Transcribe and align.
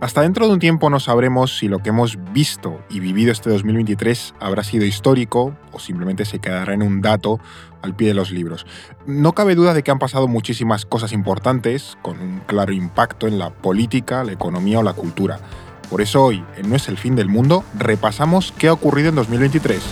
Hasta 0.00 0.22
dentro 0.22 0.46
de 0.46 0.54
un 0.54 0.60
tiempo 0.60 0.88
no 0.88 0.98
sabremos 0.98 1.58
si 1.58 1.68
lo 1.68 1.80
que 1.80 1.90
hemos 1.90 2.16
visto 2.32 2.80
y 2.88 3.00
vivido 3.00 3.32
este 3.32 3.50
2023 3.50 4.34
habrá 4.40 4.64
sido 4.64 4.86
histórico 4.86 5.54
o 5.72 5.78
simplemente 5.78 6.24
se 6.24 6.38
quedará 6.38 6.72
en 6.72 6.82
un 6.82 7.02
dato 7.02 7.38
al 7.82 7.94
pie 7.94 8.08
de 8.08 8.14
los 8.14 8.30
libros. 8.30 8.64
No 9.04 9.34
cabe 9.34 9.54
duda 9.54 9.74
de 9.74 9.82
que 9.82 9.90
han 9.90 9.98
pasado 9.98 10.26
muchísimas 10.26 10.86
cosas 10.86 11.12
importantes 11.12 11.98
con 12.00 12.18
un 12.18 12.40
claro 12.46 12.72
impacto 12.72 13.26
en 13.26 13.38
la 13.38 13.50
política, 13.50 14.24
la 14.24 14.32
economía 14.32 14.78
o 14.78 14.82
la 14.82 14.94
cultura. 14.94 15.38
Por 15.90 16.00
eso 16.00 16.24
hoy, 16.24 16.42
en 16.56 16.70
No 16.70 16.76
es 16.76 16.88
el 16.88 16.96
fin 16.96 17.14
del 17.14 17.28
mundo, 17.28 17.62
repasamos 17.78 18.54
qué 18.56 18.68
ha 18.68 18.72
ocurrido 18.72 19.10
en 19.10 19.16
2023. 19.16 19.82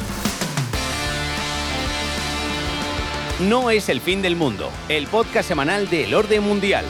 No 3.47 3.69
es 3.69 3.91
el 3.91 4.01
fin 4.01 4.23
del 4.23 4.37
mundo, 4.37 4.71
el 4.89 5.07
podcast 5.07 5.49
semanal 5.49 5.91
del 5.91 6.15
orden 6.15 6.43
mundial. 6.43 6.87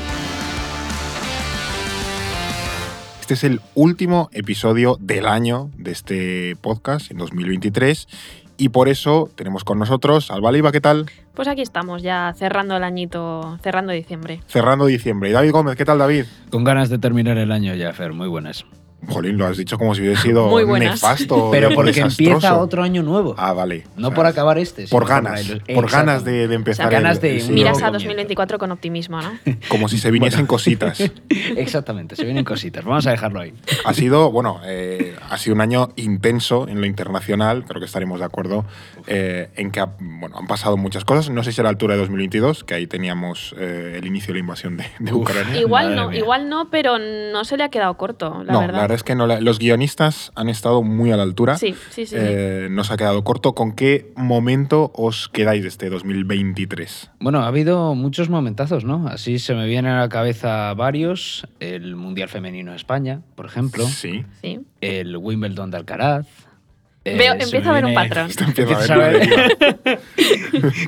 Este 3.28 3.46
es 3.46 3.52
el 3.52 3.60
último 3.74 4.30
episodio 4.32 4.96
del 5.00 5.26
año 5.26 5.70
de 5.76 5.90
este 5.90 6.56
podcast 6.62 7.10
en 7.10 7.18
2023 7.18 8.08
y 8.56 8.70
por 8.70 8.88
eso 8.88 9.28
tenemos 9.34 9.64
con 9.64 9.78
nosotros 9.78 10.30
Alba 10.30 10.50
Leiva, 10.50 10.72
¿qué 10.72 10.80
tal? 10.80 11.10
Pues 11.34 11.46
aquí 11.46 11.60
estamos, 11.60 12.02
ya 12.02 12.32
cerrando 12.34 12.74
el 12.78 12.84
añito, 12.84 13.58
cerrando 13.62 13.92
diciembre. 13.92 14.40
Cerrando 14.46 14.86
diciembre. 14.86 15.28
Y 15.28 15.32
David 15.32 15.50
Gómez, 15.50 15.76
¿qué 15.76 15.84
tal 15.84 15.98
David? 15.98 16.24
Con 16.48 16.64
ganas 16.64 16.88
de 16.88 16.96
terminar 16.96 17.36
el 17.36 17.52
año 17.52 17.74
ya, 17.74 17.92
Fer, 17.92 18.14
muy 18.14 18.28
buenas. 18.28 18.64
Jolín, 19.06 19.38
lo 19.38 19.46
has 19.46 19.56
dicho 19.56 19.78
como 19.78 19.94
si 19.94 20.02
hubiese 20.02 20.22
sido 20.22 20.48
Muy 20.48 20.64
nefasto. 20.80 21.48
Pero 21.52 21.70
porque 21.74 21.92
desastroso. 21.92 22.30
empieza 22.32 22.58
otro 22.58 22.82
año 22.82 23.02
nuevo. 23.02 23.34
Ah, 23.38 23.52
vale. 23.52 23.84
no 23.96 24.08
O 24.08 24.10
sea, 24.10 24.16
por 24.16 24.26
acabar 24.26 24.58
este. 24.58 24.86
Por 24.88 25.06
ganas. 25.06 25.48
el- 25.48 25.60
Por 25.62 25.90
ganas 25.90 26.24
de, 26.24 26.48
de 26.48 26.54
empezar. 26.54 26.86
O 26.86 26.90
sea, 26.90 26.98
ganas 27.00 27.16
el- 27.18 27.22
de 27.22 27.38
el. 27.38 27.50
Miras 27.52 27.76
a 27.78 27.86
comienzo. 27.86 27.92
2024 27.92 28.58
con 28.58 28.72
optimismo, 28.72 29.20
¿no? 29.22 29.30
Como 29.68 29.88
si 29.88 29.98
se 29.98 30.10
viniesen 30.10 30.46
cositas. 30.46 31.00
Exactamente, 31.56 32.16
se 32.16 32.24
vienen 32.24 32.44
cositas. 32.44 32.84
Vamos 32.84 33.06
a 33.06 33.10
dejarlo 33.12 33.40
ahí. 33.40 33.54
Ha 33.84 33.94
sido, 33.94 34.30
bueno, 34.32 34.60
eh, 34.64 35.14
ha 35.30 35.38
sido 35.38 35.54
un 35.54 35.60
año 35.60 35.90
intenso 35.96 36.66
en 36.68 36.80
lo 36.80 36.86
internacional, 36.86 37.64
creo 37.66 37.80
que 37.80 37.86
estaremos 37.86 38.18
de 38.18 38.26
acuerdo, 38.26 38.64
eh, 39.06 39.48
en 39.56 39.70
que 39.70 39.80
ha- 39.80 39.90
bueno, 40.00 40.36
han 40.38 40.46
pasado 40.46 40.76
muchas 40.76 41.04
cosas. 41.04 41.30
No 41.30 41.42
sé 41.44 41.52
si 41.52 41.60
a 41.60 41.64
la 41.64 41.70
altura 41.70 41.94
de 41.94 42.00
2022, 42.00 42.64
que 42.64 42.74
ahí 42.74 42.86
teníamos 42.86 43.54
eh, 43.58 43.94
el 43.96 44.06
inicio 44.06 44.28
de 44.28 44.34
la 44.34 44.40
invasión 44.40 44.76
de, 44.76 44.84
de 44.98 45.12
Uf. 45.12 45.22
Ucrania. 45.22 45.60
Igual 45.60 45.84
Madre 45.86 45.96
no, 45.96 46.08
mía. 46.10 46.18
igual 46.18 46.48
no, 46.48 46.68
pero 46.70 46.98
no 46.98 47.44
se 47.44 47.56
le 47.56 47.64
ha 47.64 47.68
quedado 47.68 47.94
corto, 47.94 48.42
la 48.44 48.52
no, 48.52 48.60
verdad. 48.60 48.78
la 48.82 48.86
verdad 48.88 48.96
es 48.96 49.04
que 49.04 49.14
no, 49.14 49.26
la- 49.26 49.40
los 49.40 49.58
guionistas 49.58 50.32
han 50.34 50.48
estado 50.48 50.82
muy 50.82 51.12
a 51.12 51.16
la 51.16 51.22
altura. 51.22 51.56
Sí, 51.58 51.74
sí, 51.90 52.04
sí. 52.04 52.06
sí. 52.06 52.16
Eh, 52.18 52.68
nos 52.70 52.90
ha 52.90 52.96
quedado 52.96 53.22
corto. 53.24 53.54
¿Con 53.54 53.72
qué 53.72 54.12
momento 54.16 54.90
os 54.94 55.28
quedáis 55.28 55.62
de 55.62 55.68
este 55.68 55.88
2023? 55.90 57.10
Bueno, 57.20 57.40
ha 57.40 57.46
habido 57.46 57.94
muchos 57.94 58.28
momentazos, 58.28 58.84
¿no? 58.84 59.06
Así 59.08 59.38
se 59.38 59.54
me 59.54 59.66
vienen 59.66 59.92
a 59.92 60.00
la 60.00 60.08
cabeza 60.08 60.72
varios. 60.74 61.46
El 61.60 61.96
Mundial 61.96 62.28
Femenino 62.28 62.70
de 62.72 62.76
España, 62.76 63.20
por 63.34 63.46
ejemplo. 63.46 63.84
Sí. 63.86 64.24
Sí. 64.42 64.60
El 64.80 65.16
Wimbledon 65.16 65.70
de 65.70 65.76
Alcaraz. 65.76 66.26
Eh, 67.12 67.16
Veo- 67.18 67.34
se 67.38 67.44
empiezo 67.44 67.70
a 67.70 67.72
ver 67.74 67.84
un 67.84 67.94
patrón. 67.94 68.28
A 68.90 68.96
ver. 68.96 69.28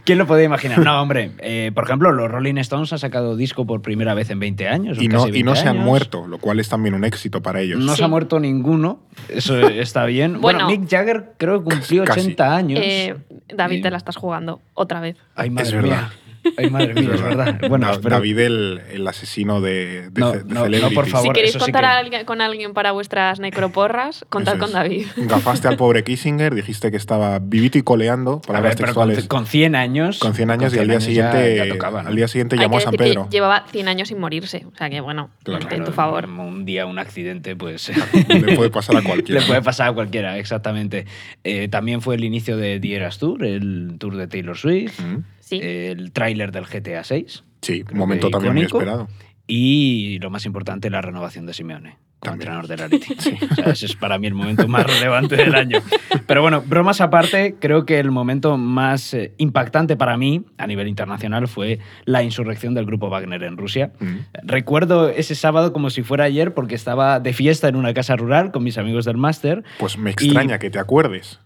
¿Quién 0.04 0.18
lo 0.18 0.26
podía 0.26 0.44
imaginar? 0.44 0.78
No, 0.78 1.00
hombre. 1.02 1.32
eh, 1.38 1.70
por 1.74 1.84
ejemplo, 1.84 2.12
los 2.12 2.30
Rolling 2.30 2.56
Stones 2.58 2.92
han 2.92 2.98
sacado 2.98 3.36
disco 3.36 3.66
por 3.66 3.82
primera 3.82 4.14
vez 4.14 4.30
en 4.30 4.40
20 4.40 4.68
años. 4.68 4.98
o 4.98 5.02
y 5.02 5.08
no, 5.08 5.24
casi 5.26 5.38
y 5.38 5.42
no 5.42 5.52
20 5.52 5.60
se 5.62 5.68
han 5.68 5.76
años. 5.76 5.84
muerto, 5.86 6.26
lo 6.26 6.38
cual 6.38 6.60
es 6.60 6.68
también 6.68 6.94
un 6.94 7.04
éxito 7.04 7.42
para 7.42 7.60
ellos. 7.60 7.78
No 7.80 7.92
Sí. 7.92 7.98
se 7.98 8.04
ha 8.04 8.08
muerto 8.08 8.40
ninguno. 8.40 9.00
Eso 9.28 9.58
está 9.68 10.04
bien. 10.04 10.40
bueno, 10.40 10.66
Bueno. 10.66 10.80
Mick 10.80 10.90
Jagger 10.90 11.32
creo 11.38 11.62
que 11.64 11.74
cumplió 11.76 12.04
Casi. 12.04 12.20
80 12.20 12.56
años. 12.56 12.80
Eh, 12.82 13.14
David, 13.54 13.78
Y- 13.78 13.82
te 13.82 13.90
la 13.90 13.96
estás 13.96 14.16
jugando 14.16 14.60
otra 14.74 15.00
vez. 15.00 15.16
Ay, 15.34 15.50
madre 15.50 15.68
Es 15.68 15.74
verdad. 15.74 15.88
mía. 15.88 16.10
Ay, 16.56 16.70
madre 16.70 16.94
mía, 16.94 17.10
es 17.14 17.22
verdad. 17.22 17.60
Bueno, 17.68 17.86
Da- 17.86 17.92
espero- 17.92 18.16
David, 18.16 18.38
el, 18.38 18.80
el 18.92 19.06
asesino 19.06 19.60
de, 19.60 20.10
de, 20.10 20.20
No, 20.20 20.32
ce- 20.32 20.38
de 20.44 20.54
no, 20.54 20.66
no, 20.68 20.90
por 20.90 21.06
favor. 21.06 21.28
si 21.28 21.32
queréis 21.32 21.54
eso 21.56 21.64
sí 21.64 21.70
contar 21.72 21.82
que- 21.82 21.86
a 21.88 21.98
alguien- 21.98 22.24
con 22.24 22.40
alguien 22.40 22.72
para 22.74 22.92
vuestras 22.92 23.40
necroporras, 23.40 24.24
contad 24.28 24.54
Eso 24.54 24.60
con 24.60 24.68
es. 24.70 24.74
David. 24.74 25.06
Gafaste 25.16 25.68
al 25.68 25.76
pobre 25.76 26.04
Kissinger, 26.04 26.54
dijiste 26.54 26.90
que 26.90 26.96
estaba 26.96 27.38
vivito 27.38 27.78
y 27.78 27.82
coleando, 27.82 28.40
A 28.44 28.46
palabras 28.46 28.76
ver, 28.76 28.84
pero 28.86 28.94
con, 28.94 29.08
textuales, 29.08 29.28
con 29.28 29.46
100 29.46 29.74
años. 29.74 30.18
con 30.18 30.34
100 30.34 30.50
años 30.50 30.72
y 30.72 30.76
con 30.76 30.82
al 30.82 30.88
día 30.88 31.00
100 31.00 31.20
años 31.26 31.32
siguiente, 31.32 31.56
Ya, 31.56 31.64
ya 31.66 31.72
tocaba, 31.72 32.02
¿no? 32.02 32.08
al 32.08 32.16
día 32.16 32.28
siguiente 32.28 32.56
Hay 32.56 32.62
llamó 32.62 32.76
a 32.78 32.80
San 32.80 32.92
decir 32.92 33.06
Pedro. 33.06 33.24
que 33.24 33.30
llevaba 33.36 33.64
100 33.70 33.88
años 33.88 34.08
sin 34.08 34.18
morirse. 34.18 34.66
O 34.72 34.76
sea 34.76 34.90
que, 34.90 35.00
bueno, 35.00 35.30
Claro. 35.44 35.66
en 35.70 35.84
tu 35.84 35.92
favor. 35.92 36.28
Un 36.28 36.64
día, 36.64 36.86
un 36.86 36.98
accidente, 36.98 37.56
pues. 37.56 37.90
Le 38.28 38.56
puede 38.56 38.70
pasar 38.70 38.96
a 38.96 39.02
cualquiera. 39.02 39.40
Le 39.40 39.46
puede 39.46 39.62
pasar 39.62 39.88
a 39.88 39.92
cualquiera, 39.92 40.38
exactamente. 40.38 41.06
Eh, 41.44 41.68
también 41.68 42.00
fue 42.02 42.14
el 42.16 42.24
inicio 42.24 42.56
de 42.56 42.80
The 42.80 42.94
Eras 42.96 43.18
Tour, 43.18 43.44
el 43.44 43.96
tour 43.98 44.16
de 44.16 44.26
Taylor 44.26 44.56
Swift, 44.56 45.00
Mm, 45.00 45.22
Sí. 45.50 45.60
el 45.62 46.12
tráiler 46.12 46.52
del 46.52 46.64
GTA 46.64 47.04
6 47.04 47.44
Sí, 47.62 47.84
un 47.92 47.98
momento 47.98 48.30
también 48.30 48.54
muy 48.54 48.64
esperado. 48.64 49.08
y, 49.46 50.18
lo 50.20 50.30
más 50.30 50.46
importante, 50.46 50.88
la 50.90 51.02
renovación 51.02 51.44
de 51.46 51.52
Simeone 51.52 51.98
como 52.20 52.32
También. 52.32 52.52
entrenador 52.52 52.68
del 52.68 52.82
Atleti. 52.82 53.38
O 53.50 53.54
sea, 53.54 53.72
ese 53.72 53.86
es 53.86 53.96
para 53.96 54.18
mí 54.18 54.26
el 54.26 54.34
momento 54.34 54.68
más 54.68 54.86
relevante 54.86 55.36
del 55.36 55.54
año. 55.54 55.80
Pero 56.26 56.42
bueno, 56.42 56.60
bromas 56.60 57.00
aparte, 57.00 57.56
creo 57.58 57.86
que 57.86 57.98
el 57.98 58.10
momento 58.10 58.58
más 58.58 59.14
eh, 59.14 59.32
impactante 59.38 59.96
para 59.96 60.18
mí 60.18 60.44
a 60.58 60.66
nivel 60.66 60.86
internacional 60.86 61.48
fue 61.48 61.78
la 62.04 62.22
insurrección 62.22 62.74
del 62.74 62.84
grupo 62.84 63.08
Wagner 63.08 63.42
en 63.42 63.56
Rusia. 63.56 63.92
Mm. 64.00 64.16
Recuerdo 64.42 65.08
ese 65.08 65.34
sábado 65.34 65.72
como 65.72 65.88
si 65.88 66.02
fuera 66.02 66.24
ayer 66.24 66.52
porque 66.52 66.74
estaba 66.74 67.20
de 67.20 67.32
fiesta 67.32 67.68
en 67.68 67.76
una 67.76 67.94
casa 67.94 68.16
rural 68.16 68.52
con 68.52 68.64
mis 68.64 68.76
amigos 68.76 69.06
del 69.06 69.16
máster. 69.16 69.64
Pues 69.78 69.96
me 69.96 70.10
extraña 70.10 70.58
que 70.58 70.68
te 70.68 70.78
acuerdes. 70.78 71.40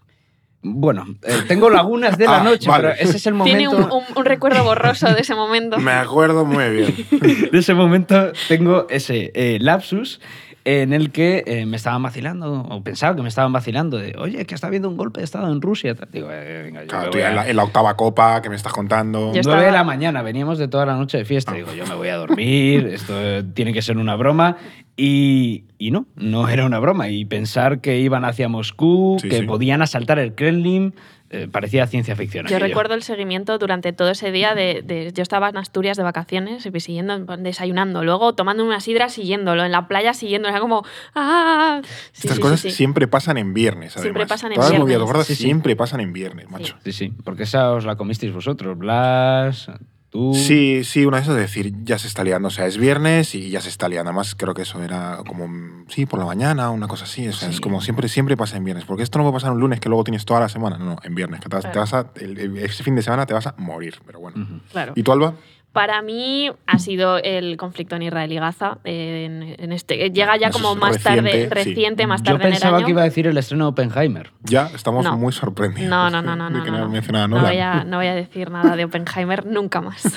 Bueno, 0.67 1.05
eh, 1.21 1.43
tengo 1.47 1.69
lagunas 1.69 2.17
de 2.17 2.25
la 2.25 2.41
Ah, 2.41 2.43
noche, 2.43 2.67
vale. 2.67 2.89
pero 2.89 2.95
ese 3.09 3.17
es 3.17 3.27
el 3.27 3.39
Tiene 3.43 3.67
momento. 3.69 3.95
un, 3.95 4.01
un- 4.09 4.17
un 4.17 4.25
recuerdo 4.25 4.63
borroso 4.63 5.07
de 5.13 5.21
ese 5.21 5.35
momento. 5.35 5.77
Me 5.77 5.91
acuerdo 5.91 6.43
muy 6.43 6.67
bien. 6.69 6.95
De 7.51 7.59
ese 7.59 7.75
momento 7.75 8.31
tengo 8.47 8.87
ese 8.89 9.31
eh, 9.35 9.59
lapsus 9.61 10.19
en 10.67 10.93
el 10.93 11.11
que 11.11 11.43
eh, 11.45 11.65
me 11.67 11.77
estaban 11.77 12.01
vacilando, 12.01 12.61
o 12.67 12.81
pensaba 12.83 13.15
que 13.15 13.21
me 13.21 13.29
estaban 13.29 13.53
vacilando, 13.53 13.97
de, 13.97 14.15
oye, 14.17 14.45
que 14.47 14.55
está 14.55 14.65
habiendo 14.67 14.89
un 14.89 14.97
golpe 14.97 15.19
de 15.19 15.23
Estado 15.23 15.51
en 15.51 15.61
Rusia. 15.61 15.95
Digo, 16.11 16.27
eh, 16.31 16.63
venga, 16.63 16.81
yo 16.81 16.87
Claro, 16.87 17.05
me 17.05 17.11
tú 17.11 17.17
voy 17.17 17.21
ya 17.21 17.27
a- 17.27 17.29
en, 17.29 17.35
la, 17.35 17.49
en 17.49 17.55
la 17.55 17.63
octava 17.63 17.95
copa 17.95 18.41
que 18.41 18.49
me 18.49 18.55
estás 18.55 18.73
contando. 18.73 19.19
Yo 19.19 19.25
9 19.27 19.35
de 19.35 19.39
estaba- 19.41 19.71
la 19.71 19.83
mañana, 19.83 20.21
veníamos 20.23 20.57
de 20.57 20.67
toda 20.67 20.85
la 20.87 20.95
noche 20.95 21.19
de 21.19 21.25
fiesta. 21.25 21.53
Digo, 21.53 21.71
yo 21.73 21.85
me 21.85 21.93
voy 21.95 22.07
a 22.09 22.15
dormir, 22.17 22.87
esto 22.93 23.13
eh, 23.15 23.43
tiene 23.53 23.73
que 23.73 23.81
ser 23.83 23.97
una 23.97 24.15
broma. 24.15 24.57
Y, 24.97 25.65
y 25.77 25.91
no, 25.91 26.05
no 26.15 26.47
era 26.49 26.65
una 26.65 26.79
broma. 26.79 27.09
Y 27.09 27.25
pensar 27.25 27.79
que 27.81 27.99
iban 27.99 28.25
hacia 28.25 28.47
Moscú, 28.47 29.17
Sí, 29.21 29.29
que 29.29 29.39
sí. 29.39 29.45
podían 29.45 29.81
asaltar 29.81 30.19
el 30.19 30.33
Kremlin, 30.33 30.95
eh, 31.43 31.47
parecía 31.51 31.85
ciencia 31.87 32.15
ficción. 32.15 32.45
Yo 32.47 32.55
aquello. 32.55 32.67
recuerdo 32.69 32.93
el 32.93 33.03
seguimiento 33.03 33.57
durante 33.57 33.93
todo 33.93 34.09
ese 34.11 34.31
día 34.31 34.55
de, 34.55 34.81
de- 34.83 35.11
yo 35.13 35.21
estaba 35.21 35.49
en 35.49 35.57
Asturias 35.57 35.97
de 35.97 36.03
vacaciones, 36.03 36.65
y 36.65 36.79
siguiendo, 36.79 37.17
desayunando, 37.37 38.03
luego 38.03 38.33
tomando 38.35 38.63
una 38.65 38.79
sidra 38.79 39.09
siguiéndolo, 39.09 39.63
en 39.65 39.71
la 39.71 39.87
playa 39.87 40.13
siguiéndolo, 40.13 40.51
era 40.51 40.59
como 40.61 40.83
¡ah! 41.15 41.81
Sí, 42.11 42.21
Estas 42.27 42.35
sí, 42.37 42.41
cosas 42.41 42.59
sí, 42.59 42.69
sí. 42.69 42.75
siempre 42.77 43.07
pasan 43.07 43.37
en 43.37 43.53
viernes, 43.53 43.93
además. 43.97 44.01
Siempre 44.03 44.25
pasan 44.27 44.51
en 44.51 44.55
Todas 44.55 44.69
las 44.71 44.79
viernes. 44.79 44.95
movidas 44.97 45.07
gordas 45.11 45.27
Sí, 45.27 45.35
sí. 45.35 45.43
siempre 45.43 45.75
pasan 45.75 45.99
en 45.99 46.13
viernes, 46.13 46.49
macho. 46.49 46.75
Sí, 46.83 46.91
sí, 46.91 47.13
porque 47.23 47.43
esa 47.43 47.71
os 47.71 47.85
la 47.85 47.95
comisteis 47.95 48.33
vosotros, 48.33 48.77
Blas, 48.77 49.69
tú. 50.15 50.33
Sí, 50.33 50.83
sí, 50.85 51.05
una 51.05 51.17
de 51.17 51.23
esas 51.23 51.35
es 51.35 51.41
decir, 51.41 51.73
ya 51.83 51.99
se 51.99 52.07
está 52.07 52.23
liando. 52.23 52.47
O 52.47 52.51
sea, 52.51 52.65
es 52.67 52.77
viernes 52.77 53.35
y 53.35 53.49
ya 53.49 53.59
se 53.61 53.69
está 53.69 53.89
liando. 53.89 54.09
Además, 54.09 54.33
creo 54.35 54.53
que 54.53 54.61
eso 54.61 54.81
era 54.81 55.19
como, 55.27 55.47
sí, 55.89 56.05
por 56.05 56.19
la 56.19 56.25
mañana, 56.25 56.69
una 56.69 56.87
cosa 56.87 57.03
así. 57.03 57.27
O 57.27 57.33
sea, 57.33 57.49
es 57.49 57.59
como 57.59 57.81
siempre, 57.81 58.07
siempre 58.07 58.37
pasa 58.37 58.55
en 58.57 58.63
viernes. 58.63 58.85
Porque 58.85 59.03
esto 59.03 59.17
no 59.19 59.23
puede 59.25 59.33
pasar 59.33 59.51
un 59.51 59.59
lunes 59.59 59.79
que 59.79 59.89
luego 59.89 60.03
tienes 60.05 60.23
toda 60.25 60.39
la 60.39 60.49
semana. 60.49 60.77
No, 60.77 60.85
no, 60.85 60.95
en 61.03 61.15
viernes. 61.15 61.41
Que 61.41 61.49
te, 61.49 61.55
vas- 61.57 61.65
te 61.65 61.71
Claro. 61.71 61.81
vas 61.81 61.93
a, 61.93 62.07
el- 62.21 62.37
el- 62.39 62.57
ese 62.57 62.83
fin 62.83 62.95
de 62.95 63.01
semana 63.01 63.25
te 63.25 63.33
vas 63.33 63.47
a 63.47 63.55
morir, 63.57 63.95
pero 64.05 64.19
bueno. 64.21 64.61
Claro. 64.71 64.93
¿Y 64.95 65.03
tú, 65.03 65.11
Alba? 65.11 65.35
Para 65.75 66.01
mí 66.01 66.49
ha 66.67 66.79
sido 66.79 67.17
el 67.17 67.57
conflicto 67.57 67.97
en 67.97 68.03
Israel 68.03 68.31
y 68.31 68.35
Gaza. 68.37 68.77
eh, 68.85 69.25
En, 69.25 69.55
en 69.61 69.71
este, 69.73 70.09
llega 70.11 70.37
ya 70.37 70.47
Eso 70.47 70.57
como 70.57 70.71
es 70.73 70.79
más 70.79 71.03
tarde, 71.03 71.49
reciente, 71.51 72.03
sí. 72.03 72.07
más 72.07 72.21
Yo 72.21 72.31
tarde 72.31 72.43
en 72.43 72.47
el 72.47 72.51
pensaba 72.53 72.77
año. 72.77 72.85
que 72.85 72.91
iba 72.93 73.01
a 73.01 73.03
decir 73.03 73.27
el 73.27 73.37
estreno 73.37 73.65
de 73.65 73.69
Oppenheimer. 73.71 74.31
Ya 74.43 74.67
estamos 74.73 75.03
No. 75.03 75.17
muy 75.17 75.33
sorprendidos. 75.33 75.89
No, 75.89 76.09
no, 76.09 76.21
no, 76.21 76.33
no, 76.37 76.45
de 76.49 76.57
no. 76.59 76.63
que 76.63 76.71
no, 76.71 77.27
no, 77.27 77.27
no. 77.27 77.41
voy 77.41 77.57
a, 77.57 77.83
no 77.83 77.97
voy 77.97 78.07
a 78.07 78.15
decir 78.15 78.49
nada 78.51 78.77
de 78.77 78.85
Oppenheimer 78.85 79.45
nunca 79.45 79.81
más. 79.81 80.01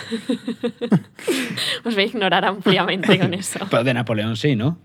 Os 1.85 1.95
voy 1.95 2.05
a 2.05 2.07
ignorar 2.07 2.45
ampliamente 2.45 3.19
con 3.19 3.35
eso. 3.35 3.59
Pero 3.69 3.83
de 3.85 3.95
Napoleón 3.95 4.37
sí, 4.37 4.55
¿no? 4.57 4.79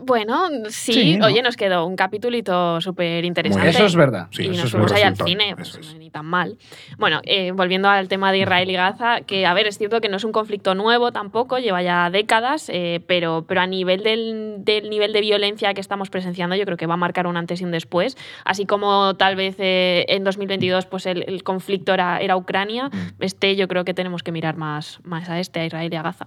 Bueno, 0.00 0.48
sí, 0.68 0.92
Sí, 0.92 1.16
¿no? 1.16 1.26
oye, 1.26 1.42
nos 1.42 1.56
quedó 1.56 1.84
un 1.86 1.96
capitulito 1.96 2.80
súper 2.80 3.24
interesante. 3.24 3.68
Eso 3.70 3.86
es 3.86 3.96
verdad. 3.96 4.28
Sí, 4.30 4.42
y 4.42 4.46
eso 4.50 4.52
nos 4.56 4.64
es 4.66 4.70
fuimos 4.70 4.92
ahí 4.92 5.02
al 5.02 5.16
cine, 5.16 5.54
pues 5.56 5.74
es. 5.76 5.94
ni 5.96 6.10
tan 6.10 6.26
mal. 6.26 6.56
Bueno, 6.98 7.20
eh, 7.24 7.52
volviendo 7.52 7.88
al 7.88 8.08
tema 8.08 8.30
de 8.32 8.38
Israel 8.38 8.70
y 8.70 8.74
Gaza, 8.74 9.22
que 9.22 9.46
a 9.46 9.54
ver, 9.54 9.66
es 9.66 9.78
cierto 9.78 10.00
que 10.00 10.08
no 10.08 10.16
es 10.18 10.24
un 10.24 10.32
conflicto 10.32 10.74
nuevo 10.74 11.12
tampoco, 11.12 11.58
lleva 11.58 11.82
ya 11.82 12.08
décadas, 12.10 12.68
eh, 12.72 13.02
pero, 13.06 13.44
pero 13.48 13.60
a 13.62 13.66
nivel 13.66 14.02
del, 14.02 14.56
del 14.58 14.90
nivel 14.90 15.12
de 15.12 15.20
violencia 15.20 15.74
que 15.74 15.80
estamos 15.80 16.10
presenciando, 16.10 16.56
yo 16.56 16.64
creo 16.64 16.76
que 16.76 16.86
va 16.86 16.94
a 16.94 16.98
marcar 16.98 17.26
un 17.26 17.36
antes 17.36 17.60
y 17.60 17.64
un 17.64 17.70
después. 17.70 18.16
Así 18.44 18.66
como 18.66 19.14
tal 19.16 19.36
vez 19.36 19.56
eh, 19.58 20.04
en 20.08 20.24
2022 20.24 20.86
pues 20.86 21.06
el, 21.06 21.24
el 21.28 21.42
conflicto 21.42 21.92
era, 21.94 22.18
era 22.20 22.36
Ucrania, 22.36 22.88
Mm. 22.92 23.22
este 23.22 23.56
yo 23.56 23.68
creo 23.68 23.84
que 23.84 23.94
tenemos 23.94 24.22
que 24.22 24.32
mirar 24.32 24.56
más, 24.56 25.00
más 25.04 25.28
a 25.28 25.38
este, 25.40 25.60
a 25.60 25.66
Israel 25.66 25.92
y 25.92 25.96
a 25.96 26.02
Gaza. 26.02 26.26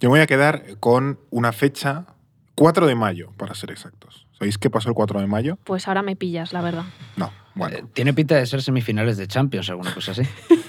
Yo 0.00 0.08
me 0.08 0.14
voy 0.14 0.20
a 0.20 0.26
quedar 0.26 0.62
con 0.80 1.18
una 1.30 1.52
fecha, 1.52 2.06
4 2.54 2.86
de 2.86 2.94
mayo, 2.94 3.30
para 3.36 3.54
ser 3.54 3.70
exactos. 3.70 4.26
¿Sabéis 4.38 4.58
qué 4.58 4.70
pasó 4.70 4.88
el 4.88 4.94
4 4.94 5.20
de 5.20 5.26
mayo? 5.26 5.58
Pues 5.64 5.88
ahora 5.88 6.02
me 6.02 6.16
pillas, 6.16 6.52
la 6.52 6.60
verdad. 6.60 6.84
No, 7.16 7.32
bueno. 7.54 7.76
Eh, 7.76 7.84
tiene 7.92 8.12
pinta 8.14 8.36
de 8.36 8.46
ser 8.46 8.62
semifinales 8.62 9.16
de 9.16 9.26
Champions, 9.26 9.70
alguna 9.70 9.92
cosa 9.94 10.12
así. 10.12 10.22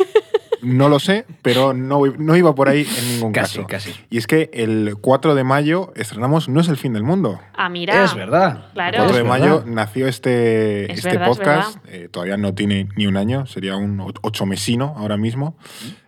No 0.65 0.89
lo 0.89 0.99
sé, 0.99 1.25
pero 1.41 1.73
no, 1.73 2.01
no 2.17 2.35
iba 2.35 2.53
por 2.55 2.67
ahí 2.69 2.87
en 2.97 3.07
ningún 3.13 3.31
Casi, 3.31 3.57
caso. 3.59 3.67
casi. 3.67 3.93
Y 4.09 4.17
es 4.17 4.27
que 4.27 4.49
el 4.53 4.95
4 4.99 5.35
de 5.35 5.43
mayo 5.43 5.93
estrenamos 5.95 6.49
No 6.49 6.59
es 6.59 6.67
el 6.67 6.77
fin 6.77 6.93
del 6.93 7.03
mundo. 7.03 7.39
Ah, 7.55 7.69
mira. 7.69 8.03
Es 8.03 8.15
verdad. 8.15 8.71
Claro. 8.73 8.97
El 8.97 9.03
4 9.03 9.17
de 9.17 9.23
mayo 9.23 9.57
verdad. 9.59 9.65
nació 9.71 10.07
este, 10.07 10.91
Es 10.91 10.99
este 10.99 11.11
verdad, 11.11 11.29
es 11.29 11.37
podcast. 11.37 11.77
Eh, 11.87 12.09
todavía 12.11 12.37
no 12.37 12.53
tiene 12.53 12.89
ni 12.95 13.07
un 13.07 13.17
año, 13.17 13.45
sería 13.45 13.75
un 13.75 14.01
ocho 14.21 14.45
mesino 14.45 14.93
ahora 14.97 15.17
mismo. 15.17 15.55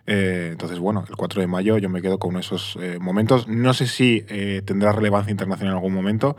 Eh, 0.06 0.48
entonces, 0.52 0.78
bueno, 0.78 1.04
el 1.08 1.16
4 1.16 1.40
de 1.40 1.46
mayo 1.46 1.78
yo 1.78 1.88
me 1.88 2.00
quedo 2.02 2.18
con 2.18 2.36
esos 2.36 2.78
eh, 2.80 2.98
momentos. 3.00 3.46
No 3.46 3.74
sé 3.74 3.86
si 3.86 4.24
eh, 4.28 4.62
tendrá 4.64 4.92
relevancia 4.92 5.30
internacional 5.30 5.72
en 5.72 5.76
algún 5.76 5.94
momento. 5.94 6.36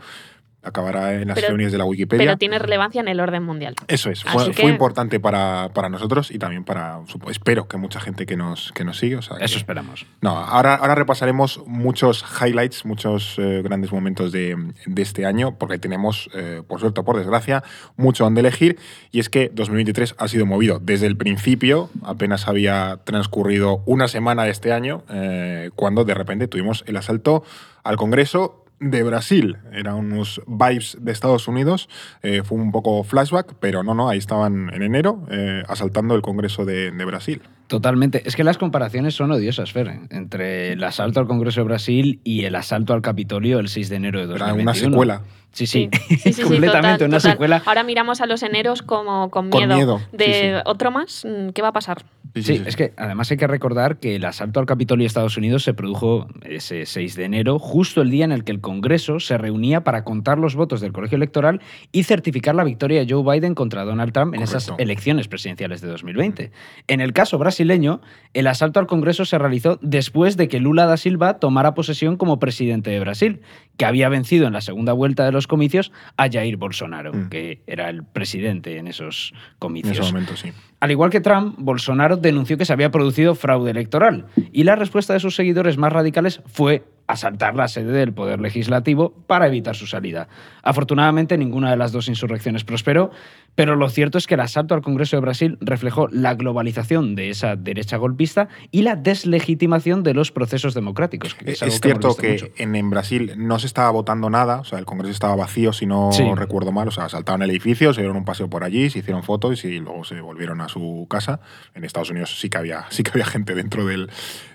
Acabará 0.62 1.14
en 1.14 1.28
las 1.28 1.36
Pero- 1.36 1.48
reuniones 1.48 1.72
de 1.72 1.78
la 1.78 1.84
Wikipedia. 1.86 2.24
Pero 2.24 2.36
tiene 2.36 2.58
relevancia 2.58 3.00
en 3.00 3.08
el 3.08 3.18
orden 3.20 3.42
mundial. 3.42 3.74
Eso 3.88 4.10
es, 4.10 4.22
fue, 4.24 4.50
que- 4.52 4.62
fue 4.62 4.70
importante 4.70 5.18
para, 5.18 5.70
para 5.72 5.88
nosotros 5.88 6.30
y 6.30 6.38
también 6.38 6.64
para, 6.64 7.00
espero 7.30 7.66
que 7.66 7.78
mucha 7.78 7.98
gente 8.00 8.26
que 8.26 8.36
nos, 8.36 8.70
que 8.72 8.84
nos 8.84 8.98
sigue. 8.98 9.16
o 9.16 9.22
sea 9.22 9.38
que- 9.38 9.44
Eso 9.46 9.56
esperamos. 9.56 10.06
no, 10.20 10.36
ahora, 10.38 10.74
ahora 10.74 10.94
repasaremos 10.94 11.62
muchos 11.66 12.24
highlights, 12.42 12.84
muchos 12.84 13.36
eh, 13.38 13.62
grandes 13.62 13.90
momentos 13.90 14.32
de, 14.32 14.56
de 14.86 15.02
este 15.02 15.24
año, 15.24 15.56
porque 15.58 15.78
tenemos, 15.78 16.28
eh, 16.34 16.62
por 16.66 16.78
suerte 16.80 17.00
o 17.00 17.04
por 17.04 17.16
desgracia, 17.16 17.62
mucho 17.96 18.24
donde 18.24 18.40
elegir. 18.40 18.78
Y 19.12 19.20
es 19.20 19.30
que 19.30 19.50
2023 19.54 20.14
ha 20.18 20.28
sido 20.28 20.44
movido 20.44 20.78
desde 20.78 21.06
el 21.06 21.16
principio, 21.16 21.88
apenas 22.02 22.48
había 22.48 23.00
transcurrido 23.04 23.82
una 23.86 24.08
semana 24.08 24.44
de 24.44 24.50
este 24.50 24.72
año, 24.72 25.04
eh, 25.10 25.70
cuando 25.74 26.04
de 26.04 26.12
repente 26.14 26.48
tuvimos 26.48 26.84
el 26.86 26.96
asalto 26.98 27.44
al 27.82 27.96
Congreso 27.96 28.59
de 28.80 29.02
Brasil. 29.02 29.58
Eran 29.72 29.96
unos 29.96 30.42
vibes 30.46 30.96
de 31.00 31.12
Estados 31.12 31.46
Unidos. 31.46 31.88
eh, 32.22 32.42
fue 32.42 32.58
un 32.58 32.72
poco 32.72 33.04
flashback, 33.04 33.54
pero 33.60 33.82
no, 33.82 33.94
no, 33.94 34.08
ahí 34.08 34.18
estaban 34.18 34.70
en 34.74 34.82
enero 34.82 35.22
eh, 35.30 35.62
asaltando 35.68 36.14
el 36.14 36.22
Congreso 36.22 36.64
de, 36.64 36.90
de 36.90 37.04
Brasil. 37.04 37.42
Totalmente. 37.70 38.22
Es 38.26 38.34
que 38.34 38.42
las 38.42 38.58
comparaciones 38.58 39.14
son 39.14 39.30
odiosas, 39.30 39.70
Fer, 39.70 39.86
¿eh? 39.86 40.00
entre 40.10 40.72
el 40.72 40.82
asalto 40.82 41.20
al 41.20 41.28
Congreso 41.28 41.60
de 41.60 41.64
Brasil 41.66 42.20
y 42.24 42.44
el 42.44 42.56
asalto 42.56 42.94
al 42.94 43.00
Capitolio 43.00 43.60
el 43.60 43.68
6 43.68 43.88
de 43.88 43.96
enero 43.96 44.18
de 44.26 44.34
Era 44.34 44.48
2021. 44.48 44.62
una 44.66 44.74
secuela. 44.74 45.22
Sí, 45.52 45.66
sí, 45.66 45.88
Sí, 46.08 46.16
sí, 46.16 46.32
sí, 46.32 46.42
completamente 46.48 46.92
total, 46.98 47.08
una 47.08 47.18
total. 47.18 47.32
secuela. 47.32 47.62
Ahora 47.66 47.82
miramos 47.84 48.20
a 48.20 48.26
los 48.26 48.42
eneros 48.42 48.82
como 48.82 49.30
con 49.30 49.50
Con 49.50 49.60
miedo. 49.66 49.76
miedo, 49.76 50.00
De 50.12 50.24
sí, 50.26 50.32
sí. 50.32 50.62
otro 50.64 50.90
más, 50.90 51.24
mm, 51.24 51.50
¿qué 51.50 51.62
va 51.62 51.68
a 51.68 51.72
pasar? 51.72 52.04
Sí, 52.36 52.62
es 52.64 52.76
que 52.76 52.92
además 52.96 53.28
hay 53.32 53.36
que 53.36 53.48
recordar 53.48 53.98
que 53.98 54.14
el 54.14 54.24
asalto 54.24 54.60
al 54.60 54.66
Capitolio 54.66 55.02
de 55.02 55.08
Estados 55.08 55.36
Unidos 55.36 55.64
se 55.64 55.74
produjo 55.74 56.28
ese 56.44 56.86
6 56.86 57.16
de 57.16 57.24
enero, 57.24 57.58
justo 57.58 58.02
el 58.02 58.10
día 58.10 58.24
en 58.24 58.30
el 58.30 58.44
que 58.44 58.52
el 58.52 58.60
Congreso 58.60 59.18
se 59.18 59.36
reunía 59.36 59.82
para 59.82 60.04
contar 60.04 60.38
los 60.38 60.54
votos 60.54 60.80
del 60.80 60.92
colegio 60.92 61.16
electoral 61.16 61.60
y 61.90 62.04
certificar 62.04 62.54
la 62.54 62.62
victoria 62.62 63.04
de 63.04 63.12
Joe 63.12 63.24
Biden 63.24 63.56
contra 63.56 63.84
Donald 63.84 64.12
Trump 64.12 64.34
en 64.36 64.42
esas 64.42 64.70
elecciones 64.78 65.26
presidenciales 65.26 65.80
de 65.80 65.88
2020. 65.88 66.52
En 66.86 67.00
el 67.00 67.12
caso 67.12 67.36
brasileño, 67.64 68.00
el 68.32 68.46
asalto 68.46 68.80
al 68.80 68.86
Congreso 68.86 69.24
se 69.24 69.36
realizó 69.38 69.78
después 69.82 70.36
de 70.36 70.48
que 70.48 70.60
Lula 70.60 70.86
da 70.86 70.96
Silva 70.96 71.38
tomara 71.38 71.74
posesión 71.74 72.16
como 72.16 72.38
presidente 72.38 72.88
de 72.90 73.00
Brasil, 73.00 73.40
que 73.76 73.84
había 73.84 74.08
vencido 74.08 74.46
en 74.46 74.52
la 74.54 74.60
segunda 74.62 74.92
vuelta 74.94 75.24
de 75.26 75.32
los 75.32 75.46
comicios 75.46 75.92
a 76.16 76.30
Jair 76.30 76.56
Bolsonaro, 76.56 77.12
Mm. 77.12 77.28
que 77.28 77.60
era 77.66 77.90
el 77.90 78.02
presidente 78.04 78.78
en 78.78 78.86
esos 78.86 79.32
En 79.34 79.38
comicios. 79.58 79.98
ese 79.98 80.12
momento, 80.12 80.36
sí. 80.36 80.52
Al 80.80 80.90
igual 80.90 81.10
que 81.10 81.20
Trump, 81.20 81.56
Bolsonaro 81.58 82.16
denunció 82.16 82.56
que 82.56 82.64
se 82.64 82.72
había 82.72 82.90
producido 82.90 83.34
fraude 83.34 83.70
electoral 83.72 84.26
y 84.52 84.64
la 84.64 84.76
respuesta 84.76 85.12
de 85.12 85.20
sus 85.20 85.34
seguidores 85.36 85.76
más 85.76 85.92
radicales 85.92 86.40
fue 86.46 86.84
asaltar 87.12 87.54
la 87.54 87.68
sede 87.68 87.92
del 87.92 88.12
Poder 88.12 88.40
Legislativo 88.40 89.12
para 89.26 89.46
evitar 89.46 89.76
su 89.76 89.86
salida. 89.86 90.28
Afortunadamente, 90.62 91.36
ninguna 91.38 91.70
de 91.70 91.76
las 91.76 91.92
dos 91.92 92.08
insurrecciones 92.08 92.64
prosperó, 92.64 93.10
pero 93.54 93.76
lo 93.76 93.88
cierto 93.88 94.18
es 94.18 94.26
que 94.26 94.34
el 94.34 94.40
asalto 94.40 94.74
al 94.74 94.82
Congreso 94.82 95.16
de 95.16 95.20
Brasil 95.22 95.58
reflejó 95.60 96.08
la 96.08 96.34
globalización 96.34 97.14
de 97.14 97.30
esa 97.30 97.56
derecha 97.56 97.96
golpista 97.96 98.48
y 98.70 98.82
la 98.82 98.96
deslegitimación 98.96 100.02
de 100.02 100.14
los 100.14 100.32
procesos 100.32 100.74
democráticos. 100.74 101.34
que 101.34 101.50
Es, 101.52 101.60
que 101.60 101.70
cierto 101.70 102.14
que 102.16 102.52
en, 102.56 102.74
en 102.76 102.90
Brasil 102.90 103.32
no 103.36 103.58
se 103.58 103.66
estaba 103.66 103.90
votando 103.90 104.30
nada, 104.30 104.60
o 104.60 104.64
sea, 104.64 104.78
el 104.78 104.84
Congreso 104.84 105.12
estaba 105.12 105.34
vacío, 105.36 105.72
si 105.72 105.86
no 105.86 106.10
Sí. 106.12 106.24
recuerdo 106.34 106.72
mal, 106.72 106.88
o 106.88 106.90
sea, 106.90 107.08
saltaron 107.08 107.42
el 107.42 107.50
edificio, 107.50 107.92
se 107.92 108.00
dieron 108.02 108.16
un 108.16 108.24
paseo 108.24 108.48
por 108.48 108.64
allí, 108.64 108.90
se 108.90 109.00
hicieron 109.00 109.22
fotos 109.22 109.64
y 109.64 109.78
luego 109.78 110.04
se 110.04 110.20
volvieron 110.20 110.60
a 110.60 110.68
su 110.68 111.06
casa. 111.10 111.40
En 111.74 111.84
Estados 111.84 112.10
Unidos 112.10 112.38
sí 112.40 112.48
que 112.50 112.58
había, 112.58 112.84
sí 112.90 113.02
que 113.02 113.10
había 113.12 113.26
gente 113.26 113.54
dentro 113.54 113.84
del, 113.84 114.10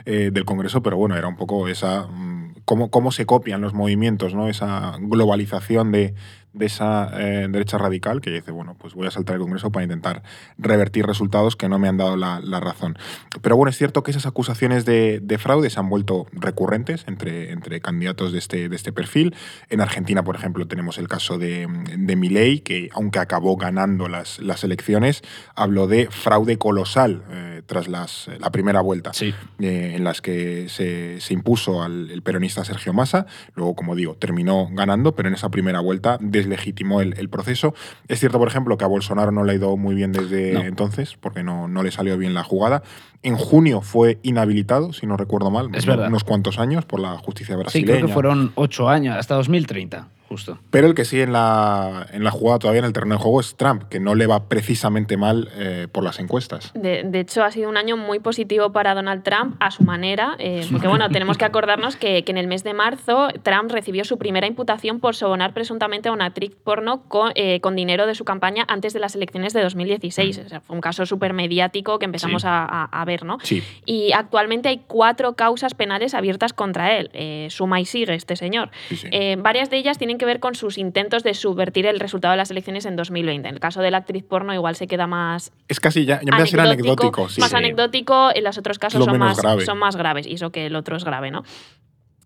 eh, 0.06 0.30
del 0.32 0.46
Congreso, 0.46 0.82
pero 0.84 0.98
bueno, 0.98 1.16
era 1.18 1.28
un 1.28 1.36
poco 1.36 1.68
esa... 1.68 2.08
mm, 2.08 2.45
cómo, 2.66 2.90
cómo 2.90 3.12
se 3.12 3.26
copian 3.26 3.62
los 3.62 3.74
movimientos, 3.74 4.34
¿no? 4.34 4.50
Esa 4.50 4.98
globalización 5.00 5.92
de, 5.92 6.14
de 6.56 6.66
esa 6.66 7.10
eh, 7.20 7.48
derecha 7.50 7.78
radical 7.78 8.22
que 8.22 8.32
dice, 8.32 8.52
bueno, 8.52 8.76
pues 8.80 8.94
voy 8.94 9.08
a 9.08 9.12
saltar 9.12 9.36
el 9.36 9.42
Congreso 9.42 9.72
para 9.72 9.84
intentar 9.84 10.24
revertir 10.58 11.06
resultados 11.06 11.56
que 11.56 11.70
no 11.70 11.80
me 11.80 11.88
han 11.88 11.98
dado 11.98 12.16
la, 12.18 12.40
la 12.42 12.60
razón. 12.60 12.98
Pero 13.42 13.58
bueno, 13.58 13.70
es 13.70 13.78
cierto 13.78 14.04
que 14.04 14.12
esas 14.12 14.26
acusaciones 14.26 14.86
de, 14.86 15.20
de 15.22 15.38
fraude 15.38 15.70
se 15.70 15.80
han 15.80 15.90
vuelto 15.90 16.28
recurrentes 16.32 17.04
entre, 17.08 17.52
entre 17.52 17.82
candidatos 17.82 18.32
de 18.32 18.40
este, 18.40 18.70
de 18.70 18.76
este 18.76 18.92
perfil. 18.92 19.36
En 19.70 19.82
Argentina, 19.82 20.24
por 20.24 20.36
ejemplo, 20.36 20.68
tenemos 20.68 20.98
el 20.98 21.08
caso 21.08 21.38
de, 21.38 21.68
de 21.98 22.16
Milei, 22.16 22.62
que 22.62 22.90
aunque 22.94 23.20
acabó 23.20 23.58
ganando 23.58 24.08
las, 24.08 24.40
las 24.40 24.64
elecciones, 24.64 25.22
habló 25.56 25.88
de 25.88 26.08
fraude 26.10 26.58
colosal 26.58 27.24
eh, 27.32 27.62
tras 27.66 27.88
las, 27.88 28.30
la 28.40 28.50
primera 28.52 28.82
vuelta 28.82 29.12
Sí. 29.14 29.34
eh, 29.60 29.94
en 29.96 30.04
las 30.04 30.22
que 30.22 30.70
se, 30.70 31.20
se 31.20 31.34
impuso 31.34 31.84
al 31.84 32.10
el 32.12 32.22
peronista 32.22 32.64
Sergio 32.64 32.94
Massa. 32.94 33.26
Luego, 33.56 33.76
como 33.76 33.96
digo, 33.96 34.16
terminó 34.16 34.68
ganando, 34.72 35.16
pero 35.16 35.28
en 35.30 35.36
esa 35.36 35.50
primera 35.50 35.80
vuelta 35.80 36.18
deslegitimó 36.50 37.02
el, 37.02 37.18
el 37.18 37.30
proceso. 37.30 37.74
Es 38.08 38.20
cierto, 38.20 38.38
por 38.40 38.48
ejemplo, 38.48 38.78
que 38.78 38.84
a 38.84 38.88
Bolsonaro 38.88 39.32
no 39.32 39.44
le 39.44 39.54
ha 39.54 39.56
ido 39.56 39.76
muy 39.78 39.96
bien 39.96 40.12
desde 40.12 40.54
No. 40.54 40.62
entonces, 40.62 41.16
porque 41.20 41.44
no, 41.44 41.68
no 41.68 41.84
le 41.84 41.92
salió 41.92 42.18
bien 42.18 42.34
la 42.34 42.44
jugada. 42.44 42.84
En 43.24 43.36
junio 43.36 43.82
fue 43.82 44.20
inhabilitado, 44.24 44.94
si 44.94 45.08
no 45.08 45.18
recuerdo 45.18 45.50
mal, 45.52 45.70
Es 45.74 45.84
uno- 45.86 45.94
verdad. 45.94 46.10
unos 46.10 46.24
cuantos 46.24 46.60
años 46.60 46.86
por 46.86 47.00
la 47.00 47.18
justicia 47.18 47.56
Sí, 47.56 47.60
brasileña. 47.62 47.94
creo 47.98 48.08
que 48.08 48.14
fueron 48.14 48.52
ocho 48.56 48.88
años, 48.90 49.16
hasta 49.18 49.36
2030, 49.36 50.08
justo. 50.30 50.58
Pero 50.72 50.88
el 50.88 50.96
que 50.96 51.06
sigue 51.06 51.24
en 51.24 51.34
la, 51.34 52.08
en 52.12 52.24
la 52.24 52.32
jugada 52.32 52.60
todavía 52.60 52.80
en 52.80 52.86
el 52.86 52.94
terreno 52.94 53.16
de 53.16 53.22
juego 53.22 53.40
es 53.40 53.56
Trump, 53.56 53.84
que 53.90 54.00
no 54.00 54.16
le 54.16 54.28
va 54.28 54.48
precisamente 54.50 55.18
mal 55.18 55.50
eh, 55.56 55.88
por 55.92 56.04
las 56.04 56.20
encuestas. 56.20 56.72
De, 56.74 57.04
de 57.04 57.20
hecho, 57.20 57.44
ha 57.44 57.52
sido 57.52 57.70
un 57.70 57.78
año 57.78 57.98
muy 57.98 58.20
positivo 58.20 58.72
para 58.72 58.94
Donald 58.96 59.24
Trump 59.24 59.56
a 59.60 59.72
su 59.72 59.84
manera, 59.84 60.36
eh, 60.40 60.66
porque 60.72 60.88
bueno, 60.88 61.10
tenemos 61.10 61.38
que 61.38 61.46
acordarnos 61.46 61.96
que, 61.96 62.24
que 62.24 62.32
en 62.32 62.38
el 62.38 62.48
mes 62.48 62.64
de 62.64 62.74
marzo 62.74 63.28
Trump 63.44 63.72
recibió 63.72 64.04
su 64.06 64.18
primera 64.18 64.48
imputación 64.48 65.00
por 65.00 65.16
sobornar 65.16 65.54
presuntamente 65.54 66.10
a 66.10 66.12
una 66.12 66.26
actriz 66.26 66.56
porno 66.64 67.04
con, 67.08 67.32
eh, 67.36 67.60
con 67.62 67.76
dinero 67.76 68.08
de 68.08 68.16
su 68.16 68.26
campaña 68.26 68.66
antes 68.68 68.94
de 68.94 69.00
las 69.00 69.16
elecciones 69.16 69.54
de 69.54 69.62
2016. 69.62 70.42
O 70.46 70.50
sea, 70.50 70.62
fue 70.62 70.76
un 70.76 70.82
caso 70.82 71.06
súper 71.06 71.34
mediático 71.34 72.00
que 72.00 72.06
empezamos 72.06 72.42
Sí. 72.42 72.48
a, 72.48 72.64
a- 72.66 73.02
a 73.02 73.06
ver, 73.06 73.24
¿no? 73.26 73.38
Sí. 73.44 73.64
Y 73.86 74.12
actualmente 74.14 74.70
hay 74.70 74.82
cuatro 74.88 75.34
causas 75.36 75.74
penales 75.74 76.14
abiertas 76.14 76.54
contra 76.54 76.98
él. 76.98 77.10
Eh, 77.14 77.48
suma 77.52 77.80
y 77.80 77.86
sigue 77.86 78.14
este 78.16 78.36
señor. 78.36 78.70
Sí, 78.90 78.96
sí. 78.98 79.08
Eh, 79.12 79.36
varias 79.40 79.70
de 79.70 79.78
ellas 79.78 79.98
tienen 79.98 80.15
que 80.18 80.26
ver 80.26 80.40
con 80.40 80.56
sus 80.56 80.78
intentos 80.78 81.24
de 81.24 81.34
subvertir 81.34 81.86
el 81.86 82.00
resultado 82.00 82.32
de 82.32 82.38
las 82.38 82.52
elecciones 82.52 82.86
en 82.86 82.96
2020. 82.96 83.48
En 83.50 83.54
el 83.56 83.60
caso 83.60 83.82
de 83.82 83.92
la 83.92 83.98
actriz 83.98 84.24
porno 84.24 84.54
igual 84.54 84.76
se 84.76 84.88
queda 84.88 85.08
más 85.08 85.52
Es 85.68 85.80
casi 85.80 86.06
ya, 86.06 86.16
ya 86.16 86.22
empieza 86.22 86.44
a 86.44 86.48
ser 86.48 86.60
anecdótico. 86.62 87.30
sí. 87.30 87.42
más 87.42 87.50
Sí. 87.52 87.56
anecdótico, 87.56 88.30
en 88.34 88.44
los 88.44 88.58
otros 88.58 88.80
casos 88.80 89.00
Lo 89.00 89.06
son 89.06 89.18
más, 89.18 89.38
grave. 89.42 89.66
son 89.66 89.78
más 89.78 89.96
graves, 89.96 90.28
y 90.28 90.34
eso 90.34 90.52
que 90.52 90.66
el 90.68 90.76
otro 90.76 90.96
es 90.98 91.04
grave, 91.04 91.32
¿no? 91.32 91.44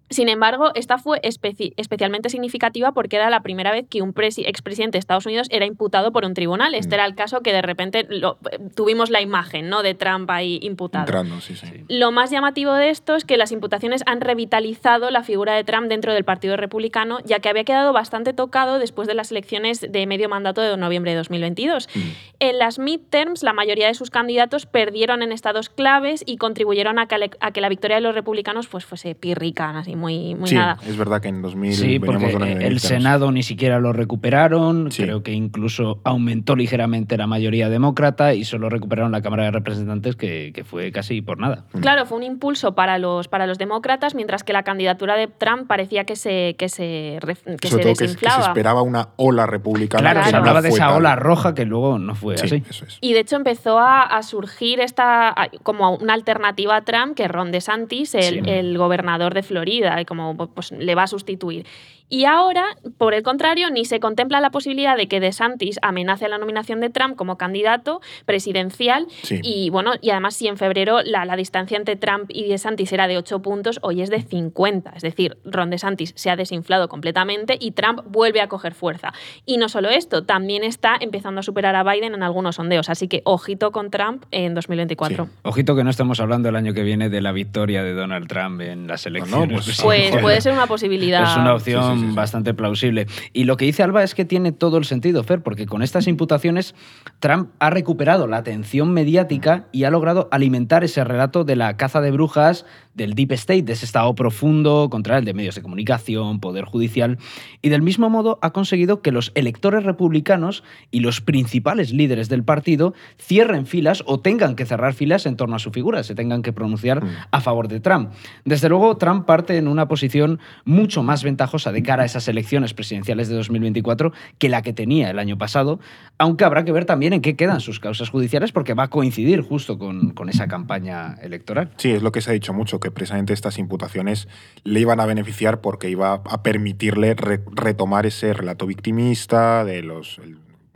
Sin 0.10 0.28
embargo, 0.30 0.72
esta 0.76 0.98
fue 0.98 1.22
especi- 1.22 1.74
especialmente 1.78 2.30
significativa 2.30 2.92
porque 2.94 3.16
era 3.18 3.30
la 3.30 3.42
primera 3.42 3.72
vez 3.72 3.86
que 3.90 4.02
un 4.02 4.14
presi- 4.14 4.44
expresidente 4.48 4.96
de 4.96 5.00
Estados 5.00 5.26
Unidos 5.26 5.48
era 5.52 5.66
imputado 5.66 6.12
por 6.12 6.26
un 6.26 6.34
tribunal. 6.34 6.74
Este 6.74 6.90
Mm. 6.90 6.94
era 6.96 7.06
el 7.06 7.16
caso 7.16 7.42
que 7.42 7.54
de 7.54 7.62
repente 7.62 8.06
lo- 8.10 8.38
tuvimos 8.76 9.10
la 9.10 9.22
imagen 9.22 9.70
¿no? 9.70 9.84
de 9.84 9.94
Trump 9.94 10.30
ahí 10.32 10.60
imputado. 10.64 11.04
Entrando, 11.06 11.40
sí, 11.42 11.56
sí. 11.56 11.68
Lo 11.88 12.12
más 12.12 12.32
llamativo 12.32 12.74
de 12.74 12.90
esto 12.90 13.16
es 13.16 13.24
que 13.26 13.38
las 13.38 13.52
imputaciones 13.52 14.02
han 14.08 14.22
revitalizado 14.22 15.12
la 15.12 15.24
figura 15.24 15.54
de 15.54 15.64
Trump 15.64 15.88
dentro 15.90 16.14
del 16.14 16.24
Partido 16.24 16.58
Republicano, 16.58 17.20
ya 17.26 17.40
que 17.40 17.50
había 17.50 17.64
quedado 17.64 17.94
bastante 17.94 18.34
tocado 18.34 18.80
después 18.80 19.08
de 19.08 19.14
las 19.14 19.32
elecciones 19.32 19.82
de 19.90 20.06
medio 20.08 20.28
mandato 20.30 20.62
de 20.62 20.76
noviembre 20.76 21.12
de 21.12 21.18
2022. 21.18 21.88
Mm. 21.94 22.00
En 22.40 22.58
las 22.58 22.80
midterms, 22.80 23.44
la 23.44 23.54
mayoría 23.54 23.88
de 23.88 23.94
sus 23.94 24.10
candidatos 24.10 24.66
perdieron 24.66 25.22
en 25.22 25.32
estados 25.32 25.70
claves 25.70 26.24
y 26.26 26.38
contribuyeron 26.38 26.98
a 27.00 27.08
que, 27.08 27.18
le- 27.18 27.32
a 27.42 27.52
que 27.52 27.62
la 27.62 27.70
victoria 27.70 27.98
de 27.98 28.02
los 28.02 28.16
republicanos 28.16 28.68
pues, 28.68 28.86
fuese 28.86 29.14
pirrica, 29.16 29.70
así 29.78 29.96
muy, 30.00 30.36
muy 30.36 30.48
Sí, 30.50 30.56
nada. 30.56 30.78
es 30.88 30.98
verdad 30.98 31.22
que 31.22 31.28
en 31.28 31.42
2000 31.42 31.74
Sí, 31.74 32.00
porque 32.00 32.26
el. 32.66 32.80
Senado 32.80 33.32
ni 33.32 33.44
siquiera 33.44 33.80
lo 33.80 33.94
recuperaron, 33.94 34.92
Sí. 34.92 35.04
creo 35.04 35.22
que 35.24 35.32
incluso 35.34 36.00
aumentó 36.04 36.56
ligeramente 36.56 37.18
la 37.18 37.28
mayoría 37.28 37.70
demócrata 37.70 38.34
y 38.34 38.44
solo 38.46 38.70
recuperaron 38.70 39.12
la 39.12 39.22
Cámara 39.22 39.44
de 39.44 39.52
Representantes 39.52 40.16
que, 40.16 40.52
que 40.54 40.64
fue 40.64 40.92
casi 40.92 41.22
por 41.22 41.40
nada. 41.40 41.66
Mm. 41.74 41.80
Claro, 41.80 42.06
fue 42.06 42.18
un 42.18 42.24
impulso 42.24 42.74
para 42.76 42.98
los, 42.98 43.28
para 43.28 43.46
los 43.48 43.58
demócratas, 43.58 44.16
mientras 44.16 44.44
que 44.44 44.54
la 44.54 44.64
candidatura 44.64 45.16
de 45.16 45.28
Trump 45.28 45.68
parecía 45.68 46.06
que 46.06 46.16
se, 46.16 46.56
que 46.58 46.70
se, 46.70 47.20
que 47.22 47.68
Sobre 47.68 47.70
se 47.70 47.70
todo 47.70 47.80
que, 47.80 47.80
es- 47.80 47.88
que 47.90 47.96
se 47.96 48.02
desinflaba. 48.14 48.44
esperaba 48.48 48.82
una 48.82 49.10
ola 49.18 49.46
republicana. 49.46 50.12
Claro, 50.12 50.30
se 50.30 50.36
hablaba 50.36 50.60
no 50.60 50.64
de 50.64 50.70
esa 50.70 50.88
tal. 50.88 50.96
ola 50.98 51.16
roja 51.16 51.54
que 51.54 51.66
luego 51.66 52.00
no 52.00 52.16
fue 52.16 52.38
Sí, 52.38 52.46
así. 52.46 52.64
eso 52.70 52.86
es. 52.86 52.98
Y 53.02 53.14
de 53.14 53.20
hecho 53.20 53.36
empezó 53.36 53.80
a, 53.80 54.04
a 54.04 54.24
surgir 54.24 54.80
esta 54.80 55.36
como 55.64 55.96
una 55.96 56.14
alternativa 56.14 56.76
a 56.78 56.82
Trump, 56.84 57.16
que 57.16 57.24
es 57.26 57.32
Ron 57.32 57.52
DeSantis, 57.52 58.16
el, 58.16 58.44
Sí. 58.46 58.50
el 58.50 58.78
gobernador 58.78 59.34
de 59.34 59.44
Florida, 59.44 59.89
queda, 59.96 60.06
como 60.06 60.36
pues, 60.36 60.72
le 60.72 60.96
va 60.96 61.04
a 61.04 61.08
sustituir. 61.08 61.66
Y 62.10 62.26
ahora, 62.26 62.66
por 62.98 63.14
el 63.14 63.22
contrario, 63.22 63.70
ni 63.70 63.86
se 63.86 64.00
contempla 64.00 64.42
la 64.42 64.50
posibilidad 64.50 64.98
de 64.98 65.08
que 65.08 65.20
DeSantis 65.20 65.80
amenace 65.84 66.28
la 66.28 66.40
nominación 66.40 66.80
de 66.82 66.90
Trump 66.90 67.16
como 67.16 67.38
candidato 67.38 68.02
presidencial. 68.26 69.08
Y 69.30 69.70
bueno, 69.70 69.92
y 70.02 70.10
además, 70.10 70.36
si 70.36 70.48
en 70.48 70.58
febrero 70.58 71.02
la, 71.04 71.26
la, 71.26 71.36
distancia 71.36 71.78
entre 71.78 71.96
Trump 71.96 72.30
y 72.30 72.50
DeSantis 72.50 72.92
era 72.92 73.08
de 73.08 73.18
8 73.18 73.42
puntos, 73.42 73.80
hoy 73.84 74.02
es 74.02 74.10
de 74.10 74.22
50. 74.22 74.92
Es 74.96 75.04
decir, 75.04 75.38
Ron 75.46 75.70
DeSantis 75.70 76.14
se 76.16 76.32
ha 76.32 76.36
desinflado 76.36 76.90
completamente 76.90 77.58
y 77.60 77.72
Trump 77.72 78.02
vuelve 78.06 78.42
a 78.42 78.48
coger 78.48 78.74
fuerza. 78.74 79.14
Y 79.46 79.58
no 79.58 79.70
solo 79.70 79.90
esto, 79.90 80.24
también 80.24 80.64
está 80.64 80.98
empezando 81.00 81.40
a 81.40 81.44
superar 81.44 81.76
a 81.76 81.84
Biden 81.84 82.16
en 82.16 82.24
algunos 82.24 82.56
sondeos. 82.56 82.90
Así 82.90 83.08
que 83.08 83.22
ojito 83.26 83.72
con 83.72 83.92
Trump 83.92 84.26
en 84.32 84.56
2024. 84.56 85.30
Ojito 85.44 85.76
que 85.76 85.84
no 85.84 85.92
estamos 85.92 86.20
hablando 86.20 86.50
el 86.50 86.56
año 86.56 86.74
que 86.74 86.82
viene 86.82 87.10
de 87.10 87.22
la 87.22 87.32
victoria 87.32 87.84
de 87.84 87.94
Donald 87.94 88.28
Trump 88.28 88.62
en 88.62 88.88
las 88.88 89.06
elecciones. 89.06 89.66
pues, 89.66 89.82
pues 89.82 90.22
puede 90.22 90.42
ser 90.42 90.54
una 90.54 90.66
posibilidad. 90.66 91.24
Es 91.24 91.38
una 91.38 91.54
opción 91.54 91.99
bastante 92.14 92.54
plausible. 92.54 93.08
Y 93.34 93.44
lo 93.44 93.58
que 93.58 93.66
dice 93.66 93.84
Alba 93.84 94.04
es 94.04 94.16
que 94.16 94.26
tiene 94.26 94.52
todo 94.52 94.78
el 94.78 94.86
sentido, 94.86 95.24
Fer, 95.24 95.42
porque 95.42 95.66
con 95.66 95.82
estas 95.82 96.08
imputaciones 96.08 96.76
Trump 97.20 97.50
ha 97.60 97.70
recuperado 97.70 98.28
la 98.28 98.38
atención 98.38 98.94
mediática 98.94 99.68
y 99.72 99.84
ha 99.84 99.92
logrado 99.92 100.28
alimentar 100.32 100.84
ese 100.84 101.04
relato 101.04 101.44
de 101.44 101.56
la 101.56 101.78
caza 101.78 102.02
de 102.02 102.12
brujas, 102.12 102.66
del 102.94 103.14
deep 103.14 103.32
state, 103.34 103.64
de 103.64 103.74
ese 103.74 103.86
estado 103.86 104.14
profundo 104.14 104.90
contra 104.90 105.18
el 105.18 105.26
de 105.26 105.34
medios 105.34 105.56
de 105.56 105.62
comunicación, 105.62 106.40
poder 106.40 106.66
judicial, 106.66 107.18
y 107.62 107.70
del 107.70 107.82
mismo 107.82 108.10
modo 108.10 108.40
ha 108.42 108.52
conseguido 108.52 109.02
que 109.02 109.12
los 109.12 109.32
electores 109.36 109.84
republicanos 109.84 110.64
y 110.92 111.00
los 111.00 111.22
principales 111.22 111.92
líderes 111.92 112.30
del 112.30 112.44
partido 112.44 112.94
cierren 113.18 113.66
filas 113.66 114.04
o 114.06 114.20
tengan 114.20 114.56
que 114.56 114.66
cerrar 114.66 114.94
filas 114.94 115.26
en 115.26 115.38
torno 115.38 115.56
a 115.56 115.60
su 115.60 115.72
figura, 115.72 116.04
se 116.04 116.16
tengan 116.16 116.42
que 116.42 116.54
pronunciar 116.54 117.04
mm. 117.04 117.10
a 117.32 117.42
favor 117.42 117.68
de 117.68 117.80
Trump. 117.80 118.12
Desde 118.44 118.70
luego, 118.70 118.98
Trump 118.98 119.26
parte 119.26 119.58
en 119.58 119.68
una 119.68 119.88
posición 119.88 120.40
mucho 120.66 121.04
más 121.04 121.24
ventajosa 121.24 121.72
de 121.72 121.84
a 121.98 122.06
esas 122.06 122.28
elecciones 122.28 122.74
presidenciales 122.74 123.30
de 123.30 123.36
2024 123.36 124.14
que 124.38 124.50
la 124.50 124.62
que 124.62 124.74
tenía 124.74 125.10
el 125.10 125.18
año 125.18 125.38
pasado, 125.38 125.80
aunque 126.18 126.46
habrá 126.46 126.66
que 126.66 126.72
ver 126.72 126.86
también 126.86 127.14
en 127.14 127.22
qué 127.22 127.36
quedan 127.36 127.62
sus 127.62 127.80
causas 127.80 128.10
judiciales 128.10 128.52
porque 128.52 128.74
va 128.74 128.84
a 128.84 128.88
coincidir 128.90 129.42
justo 129.42 129.80
con, 129.80 130.12
con 130.12 130.30
esa 130.30 130.48
campaña 130.48 131.16
electoral. 131.22 131.72
Sí, 131.78 131.92
es 131.92 132.04
lo 132.04 132.12
que 132.12 132.22
se 132.22 132.30
ha 132.30 132.34
dicho 132.34 132.54
mucho, 132.54 132.80
que 132.80 132.92
precisamente 132.92 133.34
estas 133.34 133.58
imputaciones 133.58 134.28
le 134.64 134.80
iban 134.80 135.00
a 135.00 135.06
beneficiar 135.06 135.62
porque 135.62 135.90
iba 135.90 136.14
a 136.14 136.44
permitirle 136.44 137.16
retomar 137.16 138.06
ese 138.06 138.34
relato 138.34 138.68
victimista 138.68 139.64
de 139.64 139.82
los 139.82 140.20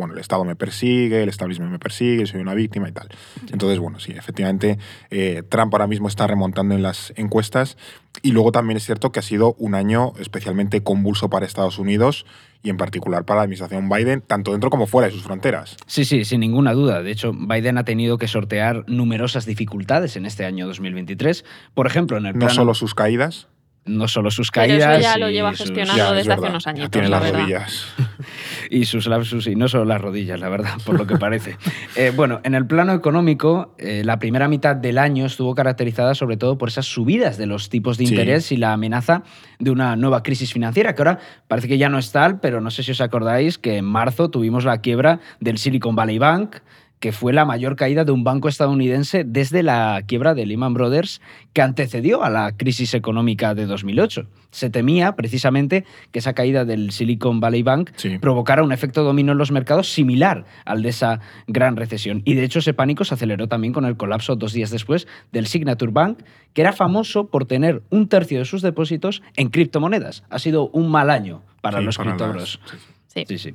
bueno, 0.04 0.16
el 0.16 0.20
Estado 0.20 0.44
me 0.44 0.58
persigue, 0.58 1.24
el 1.24 1.30
establishment 1.30 1.72
me 1.72 1.80
persigue, 1.80 2.26
soy 2.26 2.42
una 2.42 2.54
víctima 2.54 2.90
y 2.90 2.92
tal. 2.92 3.08
Entonces, 3.52 3.80
bueno, 3.80 4.00
sí, 4.00 4.12
efectivamente, 4.12 4.78
eh, 5.10 5.44
Trump 5.48 5.74
ahora 5.74 5.88
mismo 5.88 6.10
está 6.10 6.28
remontando 6.28 6.76
en 6.76 6.84
las 6.84 7.14
encuestas 7.16 7.78
y 8.22 8.32
luego 8.32 8.52
también 8.52 8.76
es 8.76 8.84
cierto 8.84 9.14
que 9.14 9.20
ha 9.20 9.24
sido 9.24 9.56
un 9.60 9.76
año 9.76 10.12
especialmente 10.20 10.84
convulso 10.84 11.30
para 11.30 11.46
Estados 11.46 11.80
Unidos 11.80 12.26
y 12.64 12.70
en 12.70 12.76
particular 12.76 13.24
para 13.24 13.38
la 13.38 13.44
administración 13.44 13.88
Biden, 13.88 14.22
tanto 14.22 14.52
dentro 14.52 14.70
como 14.70 14.88
fuera 14.88 15.08
de 15.08 15.14
sus 15.14 15.24
fronteras. 15.24 15.78
Sí, 15.88 16.04
sí, 16.04 16.26
sin 16.26 16.42
ninguna 16.42 16.74
duda. 16.74 17.02
De 17.02 17.12
hecho, 17.12 17.32
Biden 17.34 17.78
ha 17.78 17.86
tenido 17.86 18.18
que 18.18 18.28
sortear 18.28 18.84
numerosas 18.88 19.46
dificultades 19.46 20.18
en 20.18 20.26
este 20.26 20.46
año 20.46 20.68
2023. 20.68 21.46
Por 21.74 21.88
ejemplo, 21.88 22.18
en 22.18 22.26
el 22.26 22.38
No 22.38 22.50
solo 22.50 22.74
sus 22.74 22.94
caídas 22.94 23.48
no 23.86 24.08
solo 24.08 24.32
sus 24.32 24.52
caídas. 24.52 25.02
ya 25.02 25.18
lo 25.18 25.30
lleva 25.30 25.54
gestionando 25.54 26.14
desde 26.14 26.34
hace 26.34 26.48
unos 26.48 26.68
años. 26.68 26.90
Tiene 26.90 27.10
las 27.10 27.32
rodillas. 27.32 27.86
y 28.70 28.86
sus 28.86 29.08
lapsus, 29.08 29.48
y 29.48 29.56
no 29.56 29.68
solo 29.68 29.86
las 29.86 30.02
rodillas, 30.02 30.40
la 30.40 30.50
verdad, 30.50 30.74
por 30.86 30.98
lo 30.98 31.08
que 31.08 31.18
parece. 31.18 31.58
Eh, 31.96 32.12
bueno, 32.16 32.40
en 32.44 32.56
el 32.56 32.66
plano 32.66 32.94
económico, 32.94 33.76
eh, 33.78 34.02
la 34.04 34.18
primera 34.18 34.48
mitad 34.48 34.76
del 34.76 34.98
año 34.98 35.26
estuvo 35.26 35.54
caracterizada 35.54 36.16
sobre 36.16 36.38
todo 36.38 36.58
por 36.58 36.70
esas 36.70 36.86
subidas 36.86 37.38
de 37.38 37.46
los 37.46 37.70
tipos 37.70 37.98
de 37.98 38.06
interés 38.06 38.52
y 38.52 38.58
la 38.58 38.74
amenaza 38.74 39.24
de 39.60 39.70
una 39.70 39.96
nueva 39.96 40.24
crisis 40.24 40.52
financiera, 40.52 40.96
que 40.96 41.02
ahora 41.02 41.20
parece 41.48 41.68
que 41.68 41.78
ya 41.78 41.90
no 41.90 42.00
es 42.00 42.12
tal, 42.12 42.40
pero 42.40 42.62
no 42.62 42.72
sé 42.72 42.82
si 42.82 42.92
os 42.92 43.02
acordáis 43.02 43.58
que 43.58 43.78
en 43.78 43.86
marzo 43.86 44.30
tuvimos 44.30 44.66
la 44.66 44.80
quiebra 44.80 45.20
del 45.40 45.58
Silicon 45.58 45.96
Valley 45.96 46.18
Bank 46.18 46.58
que 47.04 47.12
fue 47.12 47.34
la 47.34 47.44
mayor 47.44 47.76
caída 47.76 48.06
de 48.06 48.14
un 48.14 48.24
banco 48.24 48.48
estadounidense 48.48 49.26
desde 49.26 49.62
la 49.62 50.02
quiebra 50.08 50.34
de 50.36 50.46
Lehman 50.46 50.74
Brothers 50.74 51.20
que 51.52 51.62
antecedió 51.62 52.24
a 52.24 52.30
la 52.30 52.56
crisis 52.56 52.94
económica 52.94 53.54
de 53.56 53.66
2008. 53.66 54.26
Se 54.52 54.70
temía 54.70 55.14
precisamente 55.18 55.84
que 56.14 56.20
esa 56.20 56.32
caída 56.32 56.64
del 56.64 56.92
Silicon 56.92 57.42
Valley 57.42 57.62
Bank 57.62 57.92
provocara 58.22 58.64
un 58.64 58.72
efecto 58.72 59.04
dominó 59.04 59.34
en 59.34 59.38
los 59.38 59.52
mercados 59.52 59.92
similar 59.92 60.46
al 60.64 60.82
de 60.82 60.90
esa 60.92 61.20
gran 61.46 61.76
recesión. 61.76 62.22
Y 62.24 62.36
de 62.36 62.46
hecho 62.46 62.60
ese 62.60 62.74
pánico 62.74 63.04
se 63.04 63.16
aceleró 63.16 63.50
también 63.50 63.74
con 63.74 63.84
el 63.84 63.98
colapso 63.98 64.38
dos 64.38 64.54
días 64.54 64.70
después 64.70 65.06
del 65.34 65.48
Signature 65.48 65.92
Bank, 65.92 66.20
que 66.54 66.62
era 66.62 66.72
famoso 66.72 67.28
por 67.28 67.44
tener 67.44 67.84
un 67.90 68.08
tercio 68.08 68.40
de 68.40 68.46
sus 68.46 68.62
depósitos 68.62 69.22
en 69.36 69.50
criptomonedas. 69.50 70.24
Ha 70.30 70.40
sido 70.40 70.70
un 70.70 70.90
mal 70.90 71.10
año 71.10 71.42
para 71.60 71.82
los 71.82 71.98
criptobros. 71.98 72.62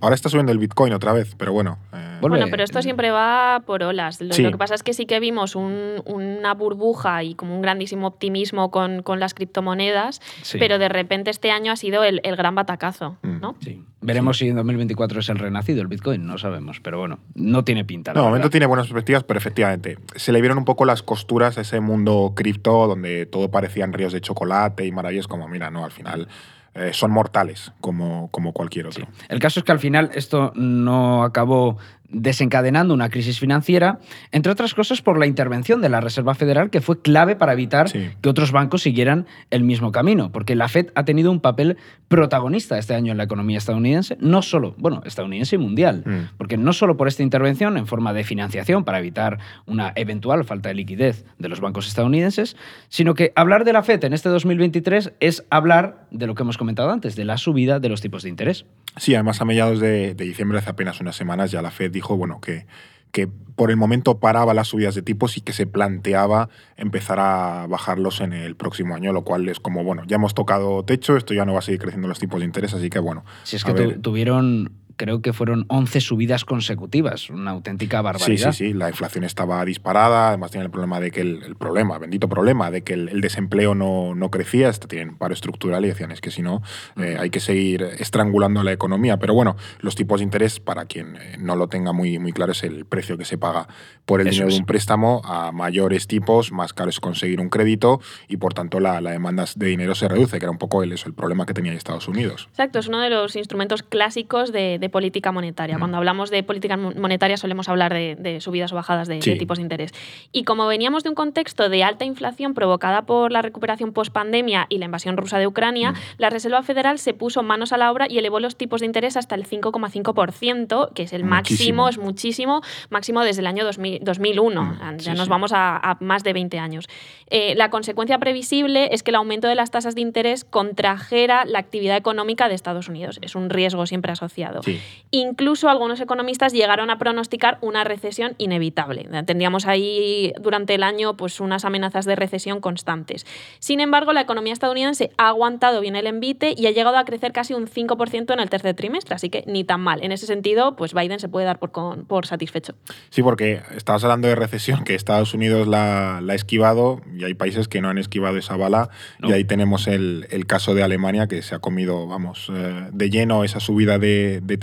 Ahora 0.01 0.15
está 0.15 0.29
subiendo 0.29 0.53
el 0.53 0.59
Bitcoin 0.59 0.93
otra 0.93 1.13
vez, 1.13 1.35
pero 1.37 1.53
bueno. 1.53 1.79
Eh, 1.93 2.19
bueno, 2.21 2.47
pero 2.51 2.63
esto 2.63 2.83
siempre 2.83 3.11
va 3.11 3.63
por 3.67 3.83
olas. 3.83 4.21
Lo, 4.21 4.35
que 4.35 4.57
pasa 4.57 4.75
es 4.75 4.83
que 4.83 4.93
sí 4.93 5.07
que 5.07 5.21
vimos 5.21 5.57
una 5.57 6.55
burbuja 6.55 7.23
y 7.25 7.35
como 7.35 7.55
un 7.55 7.63
grandísimo 7.63 8.07
optimismo 8.07 8.71
con, 8.71 9.03
las 9.19 9.35
criptomonedas, 9.35 10.21
pero 10.59 10.79
de 10.79 10.89
repente 10.89 11.31
este 11.31 11.51
año 11.51 11.73
ha 11.73 11.77
sido 11.77 12.05
el, 12.05 12.21
gran 12.37 12.55
batacazo. 12.55 13.17
Mm. 13.23 13.41
¿no? 13.41 13.57
Veremos 14.01 14.39
si 14.39 14.49
en 14.49 14.57
2024 14.57 15.21
es 15.21 15.29
el 15.29 15.39
renacido 15.39 15.83
el 15.83 15.89
Bitcoin, 15.89 16.25
no 16.25 16.39
sabemos, 16.39 16.79
pero 16.81 16.99
bueno, 16.99 17.19
no 17.35 17.65
tiene 17.65 17.85
pinta. 17.85 18.13
No, 18.13 18.21
de 18.21 18.27
momento 18.27 18.51
tiene 18.51 18.67
buenas 18.67 18.87
perspectivas, 18.87 19.25
pero 19.25 19.39
efectivamente 19.39 19.99
se 20.15 20.31
le 20.31 20.41
vieron 20.41 20.59
un 20.59 20.65
poco 20.65 20.85
las 20.85 21.03
costuras 21.03 21.59
a 21.59 21.63
ese 21.63 21.81
mundo 21.81 22.33
cripto 22.37 22.87
donde 22.87 23.27
todo 23.27 23.51
parecían 23.51 23.93
ríos 23.93 24.13
de 24.13 24.21
chocolate 24.21 24.87
y 24.87 24.93
maravillas, 24.93 25.27
como 25.27 25.49
mira, 25.49 25.71
no, 25.71 25.85
al 25.85 25.91
final. 25.91 26.29
Eh, 26.75 26.93
son 26.93 27.11
mortales 27.11 27.73
como, 27.81 28.29
como 28.31 28.53
cualquier 28.53 28.87
otro. 28.87 29.07
El 29.29 29.41
caso 29.41 29.61
es 29.61 29.65
que 29.65 29.73
al 29.73 29.81
final 29.81 30.11
esto 30.15 30.53
no 30.55 31.25
acabó 31.25 31.79
desencadenando 32.11 32.95
una 32.95 33.11
crisis 33.11 33.39
financiera, 33.39 33.99
entre 34.33 34.51
otras 34.51 34.75
cosas 34.75 35.03
por 35.03 35.19
la 35.19 35.27
intervención 35.27 35.81
de 35.83 35.89
la 35.89 36.01
Reserva 36.01 36.35
Federal, 36.35 36.71
que 36.71 36.81
fue 36.81 37.03
clave 37.03 37.37
para 37.37 37.53
evitar 37.53 37.91
que 37.93 38.29
otros 38.29 38.51
bancos 38.51 38.83
siguieran 38.83 39.27
el 39.51 39.63
mismo 39.63 39.93
camino, 39.93 40.33
porque 40.33 40.55
la 40.55 40.69
Fed 40.69 40.87
ha 40.95 41.05
tenido 41.05 41.31
un 41.31 41.41
papel 41.41 41.77
protagonista 42.09 42.79
este 42.79 42.95
año 42.95 43.13
en 43.13 43.19
la 43.19 43.25
economía 43.25 43.59
estadounidense, 43.59 44.17
no 44.21 44.41
solo, 44.41 44.75
bueno, 44.79 45.03
estadounidense 45.05 45.57
y 45.57 45.59
mundial, 45.59 46.03
mm. 46.07 46.37
porque 46.39 46.57
no 46.57 46.73
solo 46.73 46.97
por 46.97 47.09
esta 47.09 47.23
intervención 47.23 47.77
en 47.77 47.87
forma 47.87 48.15
de 48.15 48.25
financiación 48.25 48.85
para 48.85 48.99
evitar 48.99 49.39
una 49.67 49.93
eventual 49.95 50.45
falta 50.45 50.71
de 50.71 50.75
liquidez 50.75 51.27
de 51.39 51.49
los 51.49 51.61
bancos 51.61 51.87
estadounidenses, 51.87 52.57
sino 52.89 53.15
que 53.15 53.33
hablar 53.37 53.65
de 53.65 53.75
la 53.75 53.83
Fed 53.83 54.03
en 54.05 54.15
este 54.15 54.31
2023 54.31 55.13
es 55.21 55.45
hablar 55.51 56.07
de 56.11 56.27
lo 56.27 56.35
que 56.35 56.43
hemos 56.43 56.57
comentado 56.57 56.91
antes, 56.91 57.17
de 57.17 57.25
la 57.25 57.37
subida 57.37 57.81
de 57.81 57.89
los 57.91 58.01
tipos 58.01 58.23
de 58.23 58.31
interés. 58.31 58.65
Sí, 58.97 59.15
además 59.15 59.41
a 59.41 59.45
mediados 59.45 59.81
de, 59.81 60.15
de 60.15 60.25
diciembre, 60.25 60.59
hace 60.59 60.71
apenas 60.71 61.01
unas 61.01 61.15
semanas, 61.15 61.51
ya 61.51 61.61
la 61.61 61.71
Fed 61.71 61.93
dijo 61.99 62.17
bueno, 62.17 62.41
que, 62.41 62.67
que 63.13 63.29
por 63.59 63.71
el 63.71 63.77
momento 63.77 64.21
paraba 64.21 64.55
las 64.55 64.69
subidas 64.69 64.95
de 64.95 65.03
tipos 65.03 65.37
y 65.37 65.41
que 65.41 65.53
se 65.53 65.67
planteaba 65.67 66.49
empezar 66.77 67.19
a 67.19 67.67
bajarlos 67.69 68.21
en 68.21 68.33
el 68.33 68.55
próximo 68.55 68.95
año, 68.95 69.13
lo 69.13 69.25
cual 69.25 69.49
es 69.49 69.59
como, 69.59 69.83
bueno, 69.83 70.05
ya 70.07 70.15
hemos 70.15 70.33
tocado 70.33 70.85
techo, 70.85 71.17
esto 71.17 71.35
ya 71.35 71.45
no 71.45 71.55
va 71.55 71.59
a 71.59 71.63
seguir 71.63 71.81
creciendo 71.81 72.07
los 72.07 72.21
tipos 72.21 72.39
de 72.39 72.47
interés, 72.47 72.73
así 72.73 72.89
que 72.89 73.01
bueno. 73.01 73.25
Si 73.43 73.57
es 73.57 73.65
que 73.65 73.73
tuvieron 74.01 74.71
creo 74.99 75.23
que 75.23 75.33
fueron 75.33 75.65
11 75.69 76.03
subidas 76.03 76.45
consecutivas, 76.45 77.31
una 77.31 77.53
auténtica 77.53 78.03
barbaridad. 78.03 78.53
Sí, 78.53 78.59
sí, 78.59 78.73
sí, 78.73 78.75
la 78.75 78.91
inflación 78.91 79.25
estaba 79.25 79.65
disparada, 79.65 80.29
además 80.29 80.51
tiene 80.51 80.67
el 80.67 80.71
problema 80.71 81.01
de 81.01 81.11
que 81.11 81.23
el, 81.23 81.57
problema, 81.57 81.97
bendito 81.99 82.29
problema, 82.29 82.71
de 82.71 82.83
que 82.83 82.93
el, 82.93 83.21
desempleo 83.23 83.75
no, 83.75 84.15
no, 84.15 84.31
crecía, 84.31 84.71
tienen 84.73 85.17
paro 85.17 85.33
estructural 85.33 85.85
y 85.87 85.89
decían, 85.89 86.11
es 86.11 86.21
que 86.21 86.31
si 86.31 86.43
no, 86.43 86.63
eh, 86.97 87.17
hay 87.19 87.31
que 87.31 87.41
seguir 87.41 87.83
estrangulando 87.99 88.63
la 88.63 88.73
economía. 88.73 89.19
Pero 89.19 89.33
bueno, 89.33 89.57
los 89.81 89.95
tipos 89.95 90.21
de 90.21 90.25
interés, 90.25 90.61
para 90.61 90.85
quien 90.85 91.17
eh, 91.17 91.37
no 91.39 91.57
lo 91.57 91.69
tenga 91.69 91.93
muy, 91.93 92.19
muy 92.19 92.33
claro, 92.33 92.53
es 92.53 92.65
el 92.65 92.85
precio 92.85 93.17
que 93.17 93.25
se 93.25 93.39
paga 93.39 93.69
por 94.05 94.21
el 94.21 94.29
dinero 94.29 94.49
de 94.49 94.57
un 94.57 94.67
préstamo, 94.67 95.23
a 95.25 95.53
mayores 95.53 96.07
tipos, 96.07 96.53
más 96.53 96.73
caro 96.73 96.91
es 96.91 96.99
conseguir 96.99 97.41
un 97.41 97.49
crédito 97.49 98.01
y 98.27 98.39
por 98.39 98.53
tanto 98.53 98.81
la, 98.81 99.01
la 99.01 99.13
demanda 99.13 99.45
de 99.55 99.67
dinero 99.67 99.95
se 99.95 100.09
reduce, 100.09 100.39
que 100.39 100.45
era 100.45 100.51
un 100.51 100.59
poco 100.59 100.83
el, 100.83 100.93
eso, 100.93 101.09
el 101.09 101.15
problema 101.15 101.47
que 101.47 101.55
tenía 101.55 101.73
Estados 101.79 102.09
Unidos. 102.09 102.49
Exacto, 102.51 102.79
es 102.79 102.89
uno 102.89 103.01
de 103.01 103.11
los 103.11 103.37
instrumentos 103.37 103.83
clásicos 103.83 104.53
de 104.53 104.88
política 104.89 105.33
monetaria. 105.33 105.77
Mm. 105.77 105.81
Cuando 105.81 105.97
hablamos 105.97 106.31
de 106.31 106.43
política 106.43 106.77
monetaria 106.77 107.37
solemos 107.37 107.69
hablar 107.69 107.93
de, 107.93 108.39
subidas 108.41 108.73
o 108.73 108.77
bajadas 108.77 109.09
de, 109.09 109.19
tipos 109.19 109.59
de 109.59 109.63
interés. 109.63 109.93
Y 110.33 110.45
como 110.45 110.67
veníamos 110.67 111.03
de 111.03 111.11
un 111.11 111.15
contexto 111.15 111.69
de 111.69 111.85
alta 111.85 112.05
inflación 112.05 112.55
provocada 112.55 113.03
por 113.03 113.33
la 113.33 113.43
recuperación 113.43 113.93
post-pandemia 113.93 114.67
y 114.69 114.79
la 114.79 114.87
invasión 114.87 115.17
rusa 115.17 115.39
de 115.39 115.47
Ucrania, 115.47 115.93
mm. 115.93 115.97
la 116.19 116.31
Reserva 116.31 116.63
Federal 116.63 116.99
se 116.99 117.15
puso 117.15 117.43
manos 117.43 117.73
a 117.73 117.79
la 117.79 117.91
obra 117.91 118.07
y 118.09 118.19
elevó 118.19 118.41
los 118.41 118.57
tipos 118.57 118.81
de 118.81 118.87
interés 118.87 119.17
hasta 119.17 119.35
el 119.35 119.47
5,5%, 119.47 120.93
que 120.93 121.03
es 121.03 121.13
el 121.13 121.25
máximo, 121.25 121.89
es 121.89 121.99
muchísimo, 121.99 122.63
máximo 122.91 123.23
desde 123.23 123.41
el 123.41 123.47
año 123.47 123.65
2001. 123.65 124.63
Mm, 124.63 124.97
ya 124.99 125.15
nos 125.15 125.29
vamos 125.29 125.53
a, 125.55 125.97
más 126.01 126.25
de 126.25 126.33
20 126.33 126.59
años. 126.59 126.89
Eh, 127.31 127.55
la 127.57 127.71
consecuencia 127.71 128.19
previsible 128.19 128.89
es 128.93 129.03
que 129.03 129.11
el 129.11 129.17
aumento 129.17 129.49
de 129.49 129.55
las 129.55 129.71
tasas 129.71 129.95
de 129.95 130.01
interés 130.01 130.45
contrajera 130.45 131.45
la 131.45 131.59
actividad 131.59 131.97
económica 131.97 132.49
de 132.49 132.55
Estados 132.55 132.89
Unidos. 132.89 133.19
Es 133.23 133.35
un 133.35 133.51
riesgo 133.51 133.87
siempre 133.87 134.13
asociado. 134.13 134.63
Sí. 134.63 134.78
Incluso 135.11 135.71
algunos 135.71 136.01
economistas 136.01 136.53
llegaron 136.53 136.91
a 136.91 136.99
pronosticar 136.99 137.57
una 137.63 137.83
recesión 137.83 138.35
inevitable. 138.37 139.09
Tendríamos 139.25 139.67
ahí 139.67 140.35
durante 140.39 140.75
el 140.75 140.83
año 140.83 141.17
pues, 141.17 141.41
unas 141.41 141.65
amenazas 141.65 142.05
de 142.05 142.15
recesión 142.15 142.61
constantes. 142.61 143.25
Sin 143.59 143.81
embargo, 143.81 144.13
la 144.13 144.21
economía 144.21 144.53
estadounidense 144.53 145.11
ha 145.17 145.29
aguantado 145.29 145.81
bien 145.81 145.97
el 145.97 146.07
envite 146.07 146.55
y 146.55 146.67
ha 146.67 146.73
llegado 146.73 146.99
a 146.99 147.05
crecer 147.07 147.33
casi 147.33 147.55
un 147.55 147.67
5% 147.69 148.35
en 148.35 148.41
el 148.41 148.51
tercer 148.51 148.75
trimestre, 148.75 149.15
así 149.15 149.31
que 149.31 149.45
ni 149.47 149.65
tan 149.65 149.81
mal. 149.81 150.03
En 150.05 150.13
ese 150.13 150.27
sentido, 150.27 150.77
pues 150.77 150.93
Biden 150.93 151.21
se 151.21 151.29
puede 151.31 151.47
dar 151.47 151.59
por, 151.59 151.73
con- 151.73 152.05
por 152.05 152.27
satisfecho. 152.27 152.75
Sí, 153.09 153.23
porque 153.23 153.63
estabas 153.77 154.05
hablando 154.05 154.29
de 154.29 154.35
recesión, 154.35 154.85
que 154.85 154.95
Estados 154.95 155.33
Unidos 155.33 155.67
la, 155.69 156.21
la 156.23 156.35
ha 156.35 156.37
esquivado 156.37 157.01
y 157.17 157.25
hay 157.25 157.33
países 157.33 157.67
que 157.67 157.81
no 157.81 157.89
han 157.89 157.97
esquivado 157.97 158.37
esa 158.37 158.57
bala. 158.59 158.91
No. 159.21 159.31
Y 159.31 159.33
ahí 159.33 159.45
tenemos 159.45 159.87
el, 159.87 160.27
el 160.31 160.47
caso 160.47 160.75
de 160.75 160.83
Alemania, 160.83 161.29
que 161.29 161.41
se 161.41 161.55
ha 161.55 161.61
comido, 161.61 162.07
vamos, 162.07 162.53
eh, 162.55 162.89
de 162.93 163.09
lleno 163.09 163.43
esa 163.45 163.59
subida 163.61 163.99
de, 163.99 164.41
de 164.43 164.59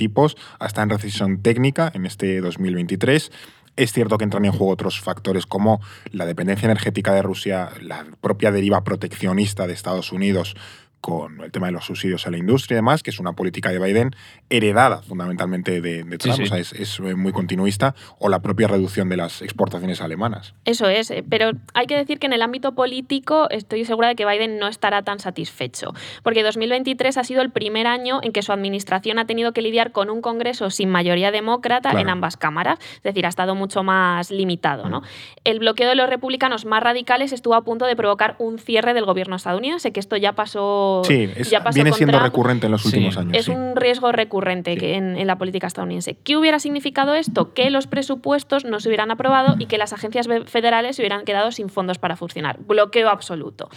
hasta 0.60 0.82
en 0.82 0.90
recesión 0.90 1.42
técnica 1.42 1.92
en 1.94 2.06
este 2.06 2.42
2023. 2.42 3.32
Es 3.76 3.92
cierto 3.92 4.18
que 4.18 4.24
entran 4.24 4.46
en 4.46 4.52
juego 4.52 4.72
otros 4.72 5.02
factores 5.02 5.46
como 5.46 5.82
la 6.12 6.26
dependencia 6.26 6.66
energética 6.66 7.14
de 7.14 7.22
Rusia, 7.22 7.70
la 7.82 8.06
propia 8.22 8.52
deriva 8.52 8.84
proteccionista 8.84 9.68
de 9.68 9.74
Estados 9.74 10.14
Unidos 10.14 10.56
con 11.02 11.42
el 11.42 11.52
tema 11.52 11.68
de 11.68 11.74
los 11.74 11.86
subsidios 11.86 12.25
a 12.25 12.32
la 12.32 12.38
industria 12.38 12.75
y 12.75 12.78
demás, 12.78 13.04
que 13.04 13.12
es 13.12 13.20
una 13.20 13.34
política 13.34 13.70
de 13.70 13.80
Biden 13.80 14.16
heredada 14.50 15.02
fundamentalmente 15.02 15.82
de, 15.82 16.04
de 16.04 16.18
Trump, 16.18 16.38
sí. 16.38 16.44
o 16.44 16.46
sea, 16.48 16.58
es, 16.58 16.74
es 16.74 17.00
muy 17.00 17.32
continuista, 17.32 17.94
o 18.20 18.30
la 18.30 18.42
propia 18.42 18.68
reducción 18.68 19.10
de 19.10 19.18
las 19.18 19.42
exportaciones 19.42 20.02
alemanas. 20.02 20.56
Eso 20.66 20.88
es, 20.88 21.12
eh, 21.12 21.24
pero 21.28 21.52
hay 21.74 21.86
que 21.86 21.96
decir 21.96 22.20
que 22.20 22.25
en 22.25 22.34
el 22.34 22.42
ámbito 22.42 22.74
político 22.74 23.48
estoy 23.50 23.86
segura 23.86 24.08
de 24.08 24.16
que 24.16 24.25
Biden 24.25 24.58
no 24.58 24.68
estará 24.68 25.04
tan 25.04 25.20
satisfecho, 25.20 25.94
porque 26.24 26.44
2023 26.44 27.18
ha 27.18 27.24
sido 27.24 27.42
el 27.42 27.52
primer 27.52 27.88
año 27.88 28.20
en 28.24 28.32
que 28.32 28.42
su 28.42 28.52
administración 28.52 29.20
ha 29.20 29.25
tenido 29.25 29.54
que 29.54 29.62
lidiar 29.62 29.92
con 29.92 30.10
un 30.10 30.22
Congreso 30.22 30.70
sin 30.70 30.90
mayoría 30.90 31.32
demócrata 31.32 31.92
Claro. 31.92 32.00
en 32.00 32.10
ambas 32.10 32.38
cámaras, 32.38 32.80
es 32.96 33.04
decir, 33.04 33.25
ha 33.25 33.30
estado 33.30 33.56
mucho 33.56 33.84
más 33.84 34.32
limitado. 34.32 34.90
¿no? 34.90 35.02
El 35.44 35.60
bloqueo 35.60 35.90
de 35.90 35.96
los 35.96 36.10
republicanos 36.10 36.66
más 36.66 36.82
radicales 36.82 37.32
estuvo 37.32 37.56
a 37.56 37.64
punto 37.64 37.86
de 37.86 37.96
provocar 37.96 38.36
un 38.40 38.60
cierre 38.60 38.94
del 38.94 39.06
gobierno 39.06 39.36
estadounidense, 39.36 39.92
que 39.92 40.00
esto 40.00 40.18
ya 40.18 40.34
pasó, 40.34 40.62
Sí, 41.06 41.30
es- 41.36 41.50
ya 41.50 41.63
pasó 41.63 41.75
viene 41.75 41.89
con 41.92 41.98
siendo 41.98 42.18
Trump. 42.18 42.25
recurrente 42.25 42.65
en 42.68 42.72
los 42.72 42.82
Sí. 42.82 42.88
últimos 42.89 43.18
años. 43.18 43.34
Es 43.38 43.46
sí. 43.46 43.51
un 43.51 43.75
riesgo 43.75 44.12
recurrente 44.12 44.77
que 44.77 44.96
en, 44.96 45.18
en 45.18 45.27
la 45.27 45.38
política 45.38 45.68
estadounidense. 45.68 46.15
¿Qué 46.24 46.38
hubiera 46.38 46.60
significado 46.60 47.13
esto? 47.13 47.54
Que 47.54 47.70
los 47.70 47.88
presupuestos 47.88 48.65
no 48.65 48.80
se 48.80 48.89
hubieran 48.89 49.12
aprobado 49.12 49.56
y 49.60 49.65
que 49.65 49.77
las 49.77 49.94
agencias 49.94 50.27
federales 50.48 50.96
se 50.96 51.01
hubieran 51.01 51.25
quedado 51.25 51.51
sin 51.51 51.70
fondos 51.70 51.98
para 51.98 52.15
funcionar. 52.15 52.58
Bloqueo 52.60 53.10
absoluto. 53.10 53.70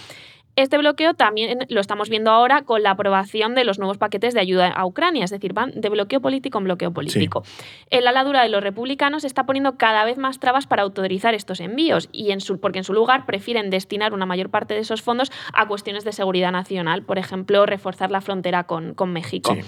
Este 0.58 0.76
bloqueo 0.76 1.14
también 1.14 1.60
lo 1.68 1.80
estamos 1.80 2.08
viendo 2.08 2.32
ahora 2.32 2.62
con 2.62 2.82
la 2.82 2.90
aprobación 2.90 3.54
de 3.54 3.62
los 3.62 3.78
nuevos 3.78 3.96
paquetes 3.96 4.34
de 4.34 4.40
ayuda 4.40 4.66
a 4.66 4.84
Ucrania, 4.86 5.24
es 5.24 5.30
decir, 5.30 5.52
van 5.52 5.70
de 5.72 5.88
bloqueo 5.88 6.20
político 6.20 6.58
en 6.58 6.64
bloqueo 6.64 6.92
político. 6.92 7.44
El 7.90 8.08
ala 8.08 8.24
dura 8.24 8.42
de 8.42 8.48
los 8.48 8.60
republicanos 8.60 9.22
está 9.22 9.46
poniendo 9.46 9.76
cada 9.76 10.04
vez 10.04 10.18
más 10.18 10.40
trabas 10.40 10.66
para 10.66 10.82
autorizar 10.82 11.32
estos 11.32 11.60
envíos 11.60 12.08
y 12.10 12.32
en 12.32 12.40
su, 12.40 12.58
porque 12.58 12.78
en 12.78 12.84
su 12.84 12.92
lugar 12.92 13.24
prefieren 13.24 13.70
destinar 13.70 14.12
una 14.12 14.26
mayor 14.26 14.50
parte 14.50 14.74
de 14.74 14.80
esos 14.80 15.00
fondos 15.00 15.30
a 15.52 15.68
cuestiones 15.68 16.02
de 16.02 16.10
seguridad 16.10 16.50
nacional, 16.50 17.04
por 17.04 17.18
ejemplo, 17.18 17.64
reforzar 17.64 18.10
la 18.10 18.20
frontera 18.20 18.64
con, 18.64 18.94
con 18.94 19.12
México. 19.12 19.54
Sí. 19.54 19.60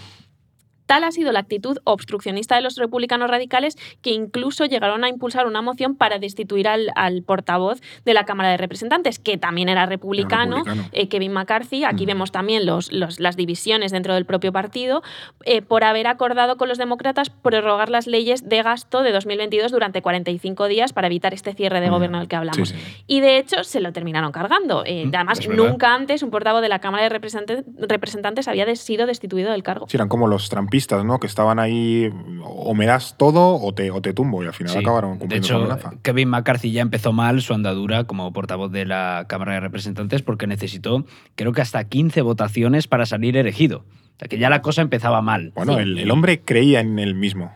Tal 0.90 1.04
ha 1.04 1.12
sido 1.12 1.30
la 1.30 1.38
actitud 1.38 1.78
obstruccionista 1.84 2.56
de 2.56 2.62
los 2.62 2.74
republicanos 2.74 3.30
radicales 3.30 3.76
que 4.02 4.10
incluso 4.10 4.64
llegaron 4.64 5.04
a 5.04 5.08
impulsar 5.08 5.46
una 5.46 5.62
moción 5.62 5.94
para 5.94 6.18
destituir 6.18 6.66
al, 6.66 6.90
al 6.96 7.22
portavoz 7.22 7.80
de 8.04 8.12
la 8.12 8.24
Cámara 8.24 8.50
de 8.50 8.56
Representantes, 8.56 9.20
que 9.20 9.38
también 9.38 9.68
era 9.68 9.86
republicano, 9.86 10.56
republicano. 10.64 10.88
eh, 10.90 11.08
Kevin 11.08 11.32
McCarthy. 11.32 11.84
Aquí 11.84 12.04
Mm. 12.04 12.08
vemos 12.08 12.32
también 12.32 12.66
los, 12.66 12.90
los- 12.90 13.20
las 13.20 13.36
divisiones 13.36 13.92
dentro 13.92 14.14
del 14.14 14.24
propio 14.26 14.50
partido, 14.52 15.04
eh, 15.44 15.62
por 15.62 15.84
haber 15.84 16.08
acordado 16.08 16.56
con 16.56 16.68
los 16.68 16.76
demócratas 16.76 17.30
prorrogar 17.30 17.88
las 17.88 18.08
leyes 18.08 18.48
de 18.48 18.60
gasto 18.64 19.02
de 19.04 19.12
2022 19.12 19.70
durante 19.70 20.02
45 20.02 20.66
días 20.66 20.92
para 20.92 21.06
evitar 21.06 21.34
este 21.34 21.54
cierre 21.54 21.80
de 21.80 21.86
Mm. 21.88 21.92
gobierno 21.92 22.18
del 22.18 22.26
que 22.26 22.34
hablamos. 22.34 22.68
Sí, 22.70 22.74
sí. 22.76 23.02
Y 23.06 23.20
de 23.20 23.38
hecho 23.38 23.62
se 23.62 23.78
lo 23.80 23.92
terminaron 23.92 24.32
cargando. 24.32 24.82
Eh, 24.84 25.06
Mm, 25.06 25.14
además, 25.14 25.48
nunca 25.48 25.94
antes 25.94 26.24
un 26.24 26.30
portavoz 26.32 26.62
de 26.62 26.68
la 26.68 26.80
Cámara 26.80 27.04
de 27.04 27.10
Representante- 27.10 27.64
Representantes 27.78 28.48
había 28.48 28.66
sido 28.74 29.06
destituido 29.06 29.52
del 29.52 29.62
cargo. 29.62 29.86
Sí, 29.88 29.96
eran 29.96 30.08
como 30.08 30.26
los 30.26 30.48
trampistas, 30.48 30.79
¿no? 31.04 31.18
Que 31.20 31.26
estaban 31.26 31.58
ahí, 31.58 32.10
o 32.42 32.74
me 32.74 32.86
das 32.86 33.16
todo 33.18 33.56
o 33.60 33.72
te, 33.74 33.90
o 33.90 34.00
te 34.00 34.12
tumbo, 34.12 34.42
y 34.42 34.46
al 34.46 34.52
final 34.54 34.72
Sí. 34.72 34.78
acabaron 34.78 35.14
De 35.14 35.18
cumpliendo 35.20 35.46
hecho, 35.46 35.58
su 35.58 35.64
amenaza. 35.64 35.92
Kevin 36.02 36.28
McCarthy 36.28 36.72
ya 36.72 36.82
empezó 36.82 37.12
mal 37.12 37.40
su 37.42 37.54
andadura 37.54 38.04
como 38.04 38.32
portavoz 38.32 38.70
de 38.72 38.84
la 38.86 39.26
Cámara 39.28 39.54
de 39.54 39.60
Representantes 39.60 40.22
porque 40.22 40.46
necesitó, 40.46 41.04
creo 41.34 41.52
que 41.52 41.60
hasta 41.62 41.84
15 41.84 42.22
votaciones 42.22 42.86
para 42.88 43.06
salir 43.06 43.36
elegido. 43.36 43.84
O 44.16 44.18
sea, 44.20 44.28
que 44.28 44.38
ya 44.38 44.50
la 44.50 44.60
cosa 44.62 44.82
empezaba 44.82 45.22
mal. 45.22 45.52
Bueno, 45.54 45.74
Sí. 45.76 45.80
el, 45.80 45.98
el 45.98 46.10
hombre 46.10 46.40
creía 46.42 46.80
en 46.80 46.98
él 46.98 47.14
mismo. 47.14 47.52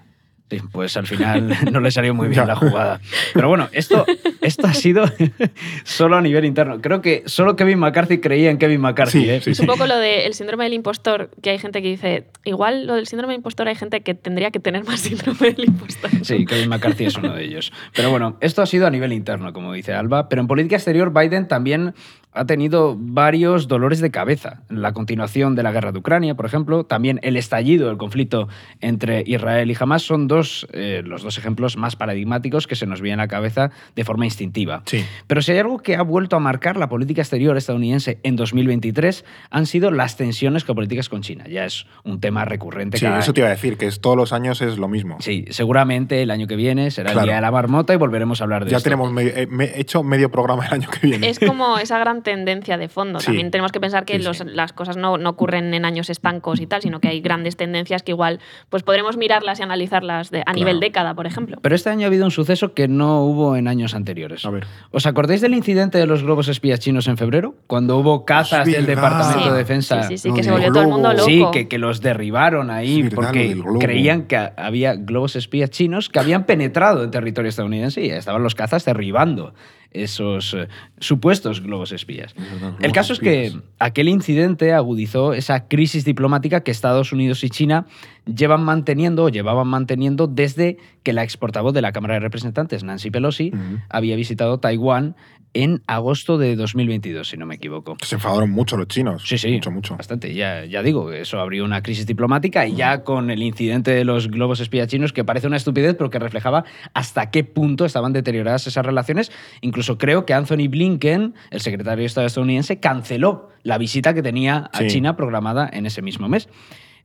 Sí, 0.50 0.60
pues 0.72 0.96
al 0.96 1.06
final 1.06 1.56
no 1.72 1.80
le 1.80 1.90
salió 1.90 2.14
muy 2.14 2.28
bien 2.28 2.46
la 2.46 2.54
jugada. 2.54 3.00
Pero 3.32 3.48
bueno, 3.48 3.68
esto, 3.72 4.04
esto 4.42 4.66
ha 4.66 4.74
sido 4.74 5.04
solo 5.84 6.16
a 6.16 6.20
nivel 6.20 6.44
interno. 6.44 6.80
Creo 6.82 7.00
que 7.00 7.22
solo 7.26 7.56
Kevin 7.56 7.78
McCarthy 7.78 8.18
creía 8.18 8.50
en 8.50 8.58
Kevin 8.58 8.82
McCarthy. 8.82 9.22
Sí, 9.22 9.30
¿eh? 9.30 9.40
sí, 9.40 9.50
Es 9.52 9.60
un 9.60 9.66
poco 9.66 9.86
lo 9.86 9.96
del 9.96 10.34
síndrome 10.34 10.64
del 10.64 10.74
impostor, 10.74 11.30
que 11.42 11.50
hay 11.50 11.58
gente 11.58 11.80
que 11.80 11.88
dice, 11.88 12.26
igual 12.44 12.86
lo 12.86 12.94
del 12.94 13.06
síndrome 13.06 13.32
del 13.32 13.38
impostor 13.38 13.68
hay 13.68 13.74
gente 13.74 14.02
que 14.02 14.14
tendría 14.14 14.50
que 14.50 14.60
tener 14.60 14.84
más 14.84 15.00
síndrome 15.00 15.52
del 15.52 15.64
impostor. 15.64 16.10
Sí, 16.22 16.44
Kevin 16.44 16.68
McCarthy 16.68 17.06
es 17.06 17.16
uno 17.16 17.34
de 17.34 17.44
ellos. 17.44 17.72
Pero 17.94 18.10
bueno, 18.10 18.36
esto 18.40 18.60
ha 18.60 18.66
sido 18.66 18.86
a 18.86 18.90
nivel 18.90 19.12
interno, 19.12 19.52
como 19.54 19.72
dice 19.72 19.94
Alba. 19.94 20.28
Pero 20.28 20.42
en 20.42 20.46
política 20.46 20.76
exterior, 20.76 21.12
Biden 21.12 21.48
también 21.48 21.94
ha 22.34 22.44
tenido 22.46 22.96
varios 22.98 23.68
dolores 23.68 24.00
de 24.00 24.10
cabeza. 24.10 24.62
La 24.68 24.92
continuación 24.92 25.54
de 25.54 25.62
la 25.62 25.70
guerra 25.72 25.92
de 25.92 26.00
Ucrania, 26.00 26.34
por 26.34 26.46
ejemplo, 26.46 26.84
también 26.84 27.20
el 27.22 27.36
estallido 27.36 27.86
del 27.88 27.96
conflicto 27.96 28.48
entre 28.80 29.22
Israel 29.26 29.70
y 29.70 29.76
Hamas 29.78 30.02
son 30.02 30.26
dos, 30.26 30.66
eh, 30.72 31.02
los 31.04 31.22
dos 31.22 31.38
ejemplos 31.38 31.76
más 31.76 31.94
paradigmáticos 31.96 32.66
que 32.66 32.74
se 32.74 32.86
nos 32.86 33.00
vienen 33.00 33.20
a 33.20 33.24
la 33.24 33.28
cabeza 33.28 33.70
de 33.94 34.04
forma 34.04 34.24
instintiva. 34.24 34.82
Sí. 34.86 35.04
Pero 35.28 35.42
si 35.42 35.52
hay 35.52 35.58
algo 35.58 35.78
que 35.78 35.94
ha 35.96 36.02
vuelto 36.02 36.34
a 36.34 36.40
marcar 36.40 36.76
la 36.76 36.88
política 36.88 37.22
exterior 37.22 37.56
estadounidense 37.56 38.18
en 38.24 38.34
2023 38.36 39.24
han 39.50 39.66
sido 39.66 39.90
las 39.92 40.16
tensiones 40.16 40.64
geopolíticas 40.64 41.08
con 41.08 41.22
China. 41.22 41.44
Ya 41.48 41.64
es 41.64 41.86
un 42.02 42.18
tema 42.20 42.44
recurrente. 42.44 42.98
Sí, 42.98 43.04
cada- 43.04 43.20
eso 43.20 43.32
te 43.32 43.40
iba 43.40 43.48
a 43.48 43.52
decir, 43.52 43.76
que 43.76 43.86
es, 43.86 44.00
todos 44.00 44.16
los 44.16 44.32
años 44.32 44.60
es 44.60 44.76
lo 44.78 44.88
mismo. 44.88 45.18
Sí, 45.20 45.44
seguramente 45.50 46.22
el 46.22 46.30
año 46.32 46.46
que 46.48 46.56
viene 46.56 46.90
será 46.90 47.12
Claro. 47.12 47.20
el 47.20 47.26
día 47.28 47.36
de 47.36 47.42
la 47.42 47.50
marmota 47.52 47.94
y 47.94 47.96
volveremos 47.96 48.40
a 48.40 48.44
hablar 48.44 48.64
de 48.64 48.72
ya 48.72 48.78
esto. 48.78 48.84
tenemos 48.88 49.12
me- 49.12 49.22
eh, 49.26 49.46
me- 49.48 49.78
hecho 49.78 50.02
medio 50.02 50.30
programa 50.32 50.66
el 50.66 50.72
año 50.74 50.88
que 50.90 51.06
viene. 51.06 51.28
Es 51.28 51.38
como 51.38 51.78
esa 51.78 51.98
gran 51.98 52.22
tendencia 52.24 52.76
de 52.76 52.88
fondo. 52.88 53.20
Sí. 53.20 53.26
También 53.26 53.52
tenemos 53.52 53.70
que 53.70 53.78
pensar 53.78 54.04
que 54.04 54.16
Sí, 54.18 54.24
los- 54.24 54.38
sí. 54.38 54.44
las 54.46 54.72
cosas 54.72 54.96
no, 54.96 55.16
no 55.18 55.30
ocurren 55.30 55.72
en 55.74 55.84
años 55.84 56.10
estancos 56.10 56.60
y 56.60 56.66
tal, 56.66 56.82
sino 56.82 56.98
que 56.98 57.06
hay 57.06 57.20
grandes 57.20 57.56
tendencias 57.56 58.02
que 58.02 58.10
igual 58.10 58.40
pues 58.70 58.82
podremos 58.82 59.16
mirarlas 59.16 59.60
y 59.60 59.62
analizarlas 59.62 60.32
de- 60.32 60.42
a 60.44 60.52
nivel 60.52 60.80
década, 60.80 61.14
por 61.14 61.26
ejemplo. 61.28 61.58
Pero 61.62 61.76
este 61.76 61.90
año 61.90 62.04
ha 62.04 62.08
habido 62.08 62.24
un 62.24 62.32
suceso 62.32 62.74
que 62.74 62.88
no 62.88 63.20
hubo 63.22 63.54
en 63.54 63.68
años 63.68 63.94
anteriores. 63.94 64.44
A 64.44 64.50
ver. 64.50 64.66
¿Os 64.90 65.06
acordáis 65.06 65.40
del 65.40 65.54
incidente 65.54 65.98
de 65.98 66.06
los 66.06 66.24
globos 66.24 66.48
espías 66.48 66.80
chinos 66.80 67.06
en 67.06 67.16
febrero? 67.16 67.54
Cuando 67.68 67.96
hubo 67.98 68.24
cazas 68.24 68.66
del. 68.66 68.86
Departamento 68.86 69.44
Sí, 69.44 69.50
de 69.50 69.56
Defensa. 69.56 70.02
sí, 70.04 70.16
sí, 70.16 70.18
sí, 70.18 70.28
Lo 70.30 70.34
que 70.34 70.42
se 70.42 70.50
volvió 70.50 70.72
todo 70.72 70.82
el 70.82 70.88
mundo 70.88 71.12
loco. 71.12 71.24
Sí, 71.26 71.44
que, 71.52 71.68
que 71.68 71.78
los 71.78 72.00
derribaron 72.00 72.70
ahí 72.70 73.02
porque 73.14 73.56
creían 73.78 74.22
que 74.26 74.36
había 74.56 74.94
globos 74.94 75.36
espías 75.36 75.68
chinos 75.70 76.08
que 76.08 76.18
habían 76.20 76.44
penetrado 76.44 77.04
en 77.04 77.10
territorio 77.10 77.48
estadounidense 77.50 78.02
y 78.04 78.10
estaban 78.10 78.42
los 78.42 78.54
cazas 78.54 78.84
derribando 78.84 79.54
esos 79.94 80.52
eh, 80.54 80.68
supuestos 80.98 81.62
globos 81.62 81.92
espías. 81.92 82.34
Verdad, 82.34 82.74
El 82.80 82.92
caso 82.92 83.12
es 83.14 83.20
que 83.20 83.56
aquel 83.78 84.08
incidente 84.08 84.74
agudizó 84.74 85.32
esa 85.32 85.68
crisis 85.68 86.04
diplomática 86.04 86.62
que 86.62 86.70
Estados 86.70 87.12
Unidos 87.12 87.42
y 87.44 87.50
China 87.50 87.86
llevan 88.26 88.64
manteniendo 88.64 89.24
o 89.24 89.28
llevaban 89.28 89.68
manteniendo 89.68 90.26
desde 90.26 90.78
que 91.02 91.12
la 91.12 91.24
ex 91.24 91.36
portavoz 91.36 91.74
de 91.74 91.82
la 91.82 91.92
Cámara 91.92 92.14
de 92.14 92.20
Representantes, 92.20 92.84
Nancy 92.84 93.10
Pelosi, 93.10 93.52
había 93.88 94.16
visitado 94.16 94.58
Taiwán 94.58 95.16
en 95.56 95.82
agosto 95.86 96.36
de 96.36 96.56
2022, 96.56 97.28
si 97.28 97.36
no 97.36 97.46
me 97.46 97.54
equivoco. 97.54 97.96
Se 98.02 98.16
enfadaron 98.16 98.50
mucho 98.50 98.76
los 98.76 98.88
chinos. 98.88 99.22
Sí, 99.24 99.38
sí. 99.38 99.52
Mucho, 99.52 99.70
mucho. 99.70 99.96
Bastante, 99.96 100.34
ya, 100.34 100.64
ya 100.64 100.82
digo, 100.82 101.12
eso 101.12 101.38
abrió 101.38 101.64
una 101.64 101.80
crisis 101.80 102.06
diplomática 102.06 102.66
y 102.66 102.74
ya 102.74 103.04
con 103.04 103.30
el 103.30 103.40
incidente 103.40 103.92
de 103.92 104.04
los 104.04 104.28
globos 104.28 104.58
espía 104.58 104.88
chinos, 104.88 105.12
que 105.12 105.22
parece 105.22 105.46
una 105.46 105.56
estupidez, 105.56 105.94
pero 105.94 106.10
que 106.10 106.18
reflejaba 106.18 106.64
hasta 106.92 107.30
qué 107.30 107.44
punto 107.44 107.84
estaban 107.84 108.12
deterioradas 108.12 108.66
esas 108.66 108.84
relaciones. 108.84 109.30
Incluso 109.60 109.96
creo 109.96 110.26
que 110.26 110.34
Anthony 110.34 110.66
Blinken, 110.68 111.34
el 111.50 111.60
secretario 111.60 112.00
de 112.00 112.06
Estado 112.06 112.26
estadounidense, 112.26 112.80
canceló 112.80 113.50
la 113.62 113.78
visita 113.78 114.12
que 114.12 114.22
tenía 114.22 114.70
a 114.72 114.78
Sí. 114.80 114.88
China 114.88 115.14
programada 115.14 115.70
en 115.72 115.86
ese 115.86 116.02
mismo 116.02 116.28
mes. 116.28 116.48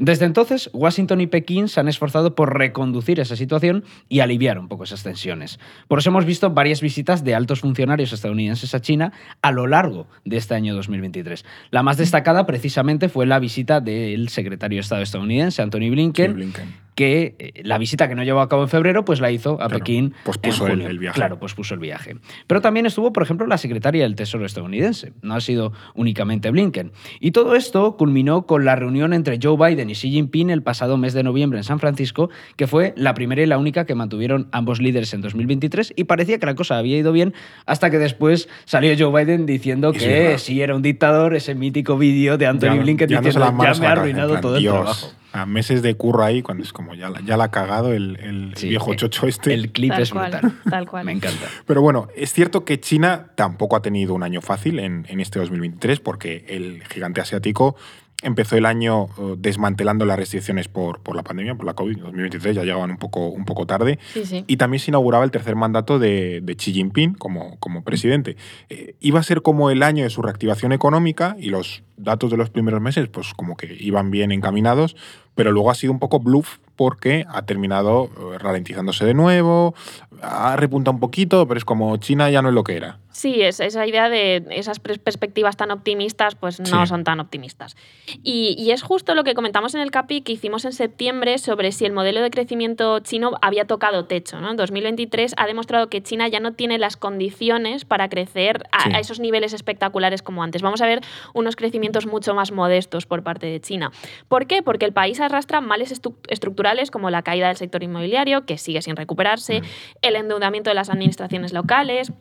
Desde 0.01 0.23
entonces, 0.25 0.69
Washington 0.71 1.19
y 1.19 1.27
Pekín 1.27 1.67
se 1.67 1.81
han 1.81 1.89
esforzado 1.89 2.33
por 2.33 2.57
reconducir 2.57 3.19
esa 3.19 3.35
situación 3.35 3.83
y 4.07 4.21
aliviar 4.21 4.57
un 4.57 4.69
poco 4.69 4.85
esas 4.85 5.03
tensiones. 5.03 5.59
Por 5.89 5.99
eso 5.99 6.09
hemos 6.09 6.23
visto 6.23 6.49
varias 6.51 6.79
visitas 6.79 7.25
de 7.25 7.35
altos 7.35 7.59
funcionarios 7.59 8.13
estadounidenses 8.13 8.73
a 8.73 8.79
China 8.79 9.11
a 9.41 9.51
lo 9.51 9.67
largo 9.67 10.07
de 10.23 10.37
este 10.37 10.55
año 10.55 10.73
2023. 10.73 11.43
La 11.71 11.83
más 11.83 11.97
destacada 11.97 12.45
precisamente 12.45 13.09
fue 13.09 13.25
la 13.25 13.39
visita 13.39 13.81
del 13.81 14.29
secretario 14.29 14.77
de 14.77 14.81
Estado 14.81 15.01
estadounidense, 15.01 15.61
Anthony 15.61 15.89
Blinken, 15.91 16.33
Blinken. 16.33 16.75
que 16.95 17.35
eh, 17.39 17.61
la 17.63 17.77
visita 17.77 18.07
que 18.07 18.15
no 18.15 18.23
llevó 18.23 18.39
a 18.39 18.47
cabo 18.47 18.61
en 18.63 18.69
febrero, 18.69 19.03
pues 19.03 19.19
la 19.19 19.31
hizo 19.31 19.53
a 19.55 19.67
Claro, 19.67 19.79
Pekín. 19.79 20.13
pospuso 20.23 20.65
en 20.65 20.71
el- 20.71 20.77
junio. 20.77 20.89
el 20.91 20.99
viaje. 20.99 21.15
Claro, 21.15 21.39
pospuso 21.39 21.73
el 21.73 21.79
viaje. 21.81 22.15
Pero 22.47 22.61
también 22.61 22.85
estuvo, 22.85 23.11
por 23.11 23.23
ejemplo, 23.23 23.47
la 23.47 23.57
secretaria 23.57 24.03
del 24.03 24.15
Tesoro 24.15 24.45
estadounidense. 24.45 25.11
No 25.21 25.35
ha 25.35 25.41
sido 25.41 25.73
únicamente 25.93 26.51
Blinken. 26.51 26.91
Y 27.19 27.31
todo 27.31 27.55
esto 27.55 27.97
culminó 27.97 28.45
con 28.45 28.63
la 28.63 28.77
reunión 28.77 29.13
entre 29.13 29.39
Joe 29.41 29.57
Biden 29.57 29.88
Biden 29.89 29.91
y 29.91 29.93
Xi 29.93 30.11
Jinping 30.11 30.49
el 30.49 30.61
pasado 30.63 30.97
mes 30.97 31.13
de 31.13 31.23
noviembre 31.23 31.59
en 31.59 31.63
San 31.63 31.79
Francisco, 31.79 32.29
que 32.55 32.67
fue 32.67 32.93
la 32.95 33.13
primera 33.13 33.41
y 33.41 33.45
la 33.45 33.57
única 33.57 33.85
que 33.85 33.95
mantuvieron 33.95 34.47
ambos 34.51 34.79
líderes 34.81 35.13
en 35.13 35.21
2023 35.21 35.93
y 35.95 36.03
parecía 36.05 36.37
que 36.39 36.45
la 36.45 36.55
cosa 36.55 36.77
había 36.77 36.97
ido 36.97 37.11
bien 37.11 37.33
hasta 37.65 37.89
que 37.89 37.97
después 37.97 38.47
salió 38.65 38.93
Joe 38.97 39.23
Biden 39.25 39.45
diciendo 39.45 39.91
Y 39.93 39.97
que 39.97 40.37
sí, 40.37 40.61
era 40.61 40.75
un 40.75 40.81
dictador, 40.81 41.35
ese 41.35 41.55
mítico 41.55 41.97
vídeo 41.97 42.37
de 42.37 42.47
Anthony 42.47 42.75
Ya- 42.75 42.81
Blinken 42.81 43.09
ya 43.09 43.17
no 43.17 43.23
se 43.23 43.27
diciendo 43.29 43.45
las 43.45 43.53
manos 43.55 43.77
ya 43.77 43.81
me 43.81 43.87
a 43.87 43.91
ha 43.91 43.95
la 43.95 44.01
cabeza", 44.01 44.09
en 44.09 44.19
arruinado 44.19 44.29
plan, 44.31 44.41
todo 44.41 44.55
el 44.55 44.61
Dios, 44.61 44.73
trabajo. 44.75 45.11
A 45.31 45.45
meses 45.45 45.83
de 45.83 45.93
curro 45.93 46.23
ahí, 46.23 46.41
cuando 46.41 46.63
es 46.63 46.73
como 46.73 46.95
ya, 46.95 47.07
la- 47.09 47.21
ya 47.21 47.37
la 47.37 47.43
ha 47.45 47.51
cagado 47.51 47.93
el, 47.93 48.17
el 48.19 48.53
Sí, 48.55 48.69
viejo 48.69 48.93
eh, 48.93 48.95
chocho 48.95 49.27
este. 49.27 49.53
El 49.53 49.71
clip 49.71 49.91
Tal 49.91 50.01
es 50.01 50.11
cual, 50.11 50.31
brutal. 50.31 50.53
tal 50.69 50.87
cual. 50.87 51.05
Me 51.05 51.11
encanta. 51.11 51.45
Pero 51.67 51.81
bueno, 51.83 52.07
es 52.15 52.33
cierto 52.33 52.65
que 52.65 52.79
China 52.79 53.27
tampoco 53.35 53.75
ha 53.75 53.81
tenido 53.83 54.15
un 54.15 54.23
año 54.23 54.41
fácil 54.41 54.79
en, 54.79 55.05
en 55.07 55.19
este 55.19 55.37
2023 55.37 55.99
porque 55.99 56.45
el 56.49 56.83
gigante 56.91 57.21
asiático 57.21 57.75
empezó 58.21 58.57
el 58.57 58.65
año 58.65 59.05
eh, 59.05 59.35
desmantelando 59.37 60.05
las 60.05 60.17
restricciones 60.17 60.67
por, 60.67 60.99
por 61.01 61.15
la 61.15 61.23
pandemia, 61.23 61.55
por 61.55 61.65
la 61.65 61.73
COVID. 61.73 61.97
En 61.97 62.03
2023 62.03 62.55
ya 62.55 62.63
llegaban 62.63 62.91
un 62.91 62.97
poco, 62.97 63.27
un 63.27 63.45
poco 63.45 63.65
tarde. 63.65 63.99
Sí, 64.13 64.25
sí. 64.25 64.43
Y 64.47 64.57
también 64.57 64.79
se 64.79 64.91
inauguraba 64.91 65.23
el 65.23 65.31
tercer 65.31 65.55
mandato 65.55 65.99
de, 65.99 66.41
de 66.41 66.55
Xi 66.55 66.73
Jinping 66.73 67.13
como, 67.13 67.57
como 67.59 67.83
presidente. 67.83 68.35
Eh, 68.69 68.95
iba 68.99 69.19
a 69.19 69.23
ser 69.23 69.41
como 69.41 69.69
el 69.69 69.83
año 69.83 70.03
de 70.03 70.09
su 70.09 70.21
reactivación 70.21 70.71
económica 70.71 71.35
y 71.39 71.49
los 71.49 71.83
datos 71.97 72.31
de 72.31 72.37
los 72.37 72.49
primeros 72.49 72.81
meses 72.81 73.07
pues 73.09 73.33
como 73.33 73.55
que 73.57 73.75
iban 73.79 74.11
bien 74.11 74.31
encaminados, 74.31 74.95
pero 75.35 75.51
luego 75.51 75.71
ha 75.71 75.75
sido 75.75 75.93
un 75.93 75.99
poco 75.99 76.19
bluff 76.19 76.57
porque 76.75 77.25
ha 77.29 77.41
terminado 77.41 78.05
eh, 78.05 78.37
ralentizándose 78.37 79.05
de 79.05 79.13
nuevo, 79.13 79.75
ha 80.21 80.55
repuntado 80.55 80.93
un 80.95 80.99
poquito, 80.99 81.47
pero 81.47 81.57
es 81.57 81.65
como 81.65 81.95
China 81.97 82.29
ya 82.29 82.41
no 82.41 82.49
es 82.49 82.55
lo 82.55 82.63
que 82.63 82.77
era. 82.77 82.99
Sí, 83.19 83.41
es, 83.41 83.59
esa 83.59 83.85
idea 83.85 84.07
de 84.07 84.45
esas 84.51 84.81
pers- 84.81 84.97
perspectivas 84.97 85.57
tan 85.57 85.71
optimistas, 85.71 86.35
pues 86.35 86.57
no 86.61 86.65
Sí. 86.83 86.87
son 86.87 87.03
tan 87.03 87.19
optimistas. 87.19 87.75
Y, 88.23 88.55
y 88.57 88.71
es 88.71 88.81
justo 88.81 89.13
lo 89.13 89.25
que 89.25 89.33
comentamos 89.33 89.75
en 89.75 89.81
el 89.81 89.91
CAPI 89.91 90.21
que 90.21 90.31
hicimos 90.31 90.63
en 90.63 90.71
septiembre 90.71 91.37
sobre 91.37 91.73
si 91.73 91.83
el 91.85 91.91
modelo 91.91 92.21
de 92.21 92.29
crecimiento 92.29 92.99
chino 92.99 93.31
había 93.41 93.65
tocado 93.65 94.05
techo. 94.05 94.39
¿no? 94.39 94.51
En 94.51 94.55
2023 94.55 95.33
ha 95.35 95.47
demostrado 95.47 95.89
que 95.89 96.01
China 96.01 96.29
ya 96.29 96.39
no 96.39 96.53
tiene 96.53 96.77
las 96.77 96.95
condiciones 96.95 97.83
para 97.83 98.07
crecer 98.07 98.63
a, 98.71 98.83
Sí. 98.85 98.91
a 98.93 98.99
esos 98.99 99.19
niveles 99.19 99.51
espectaculares 99.51 100.21
como 100.21 100.41
antes. 100.41 100.61
Vamos 100.61 100.79
a 100.81 100.85
ver 100.85 101.01
unos 101.33 101.57
crecimientos 101.57 102.05
mucho 102.05 102.33
más 102.33 102.53
modestos 102.53 103.05
por 103.05 103.21
parte 103.23 103.47
de 103.47 103.59
China. 103.59 103.91
¿Por 104.29 104.47
qué? 104.47 104.63
Porque 104.63 104.85
el 104.85 104.93
país 104.93 105.19
arrastra 105.19 105.59
males 105.59 105.91
estructurales 106.29 106.89
como 106.89 107.09
la 107.09 107.21
caída 107.21 107.47
del 107.47 107.57
sector 107.57 107.83
inmobiliario, 107.83 108.45
que 108.45 108.57
sigue 108.57 108.81
sin 108.81 108.95
recuperarse, 108.95 109.59
Mm. 109.59 109.63
el 110.03 110.15
endeudamiento 110.15 110.69
de 110.69 110.75
las 110.75 110.89
administraciones 110.89 111.51
locales, 111.51 112.13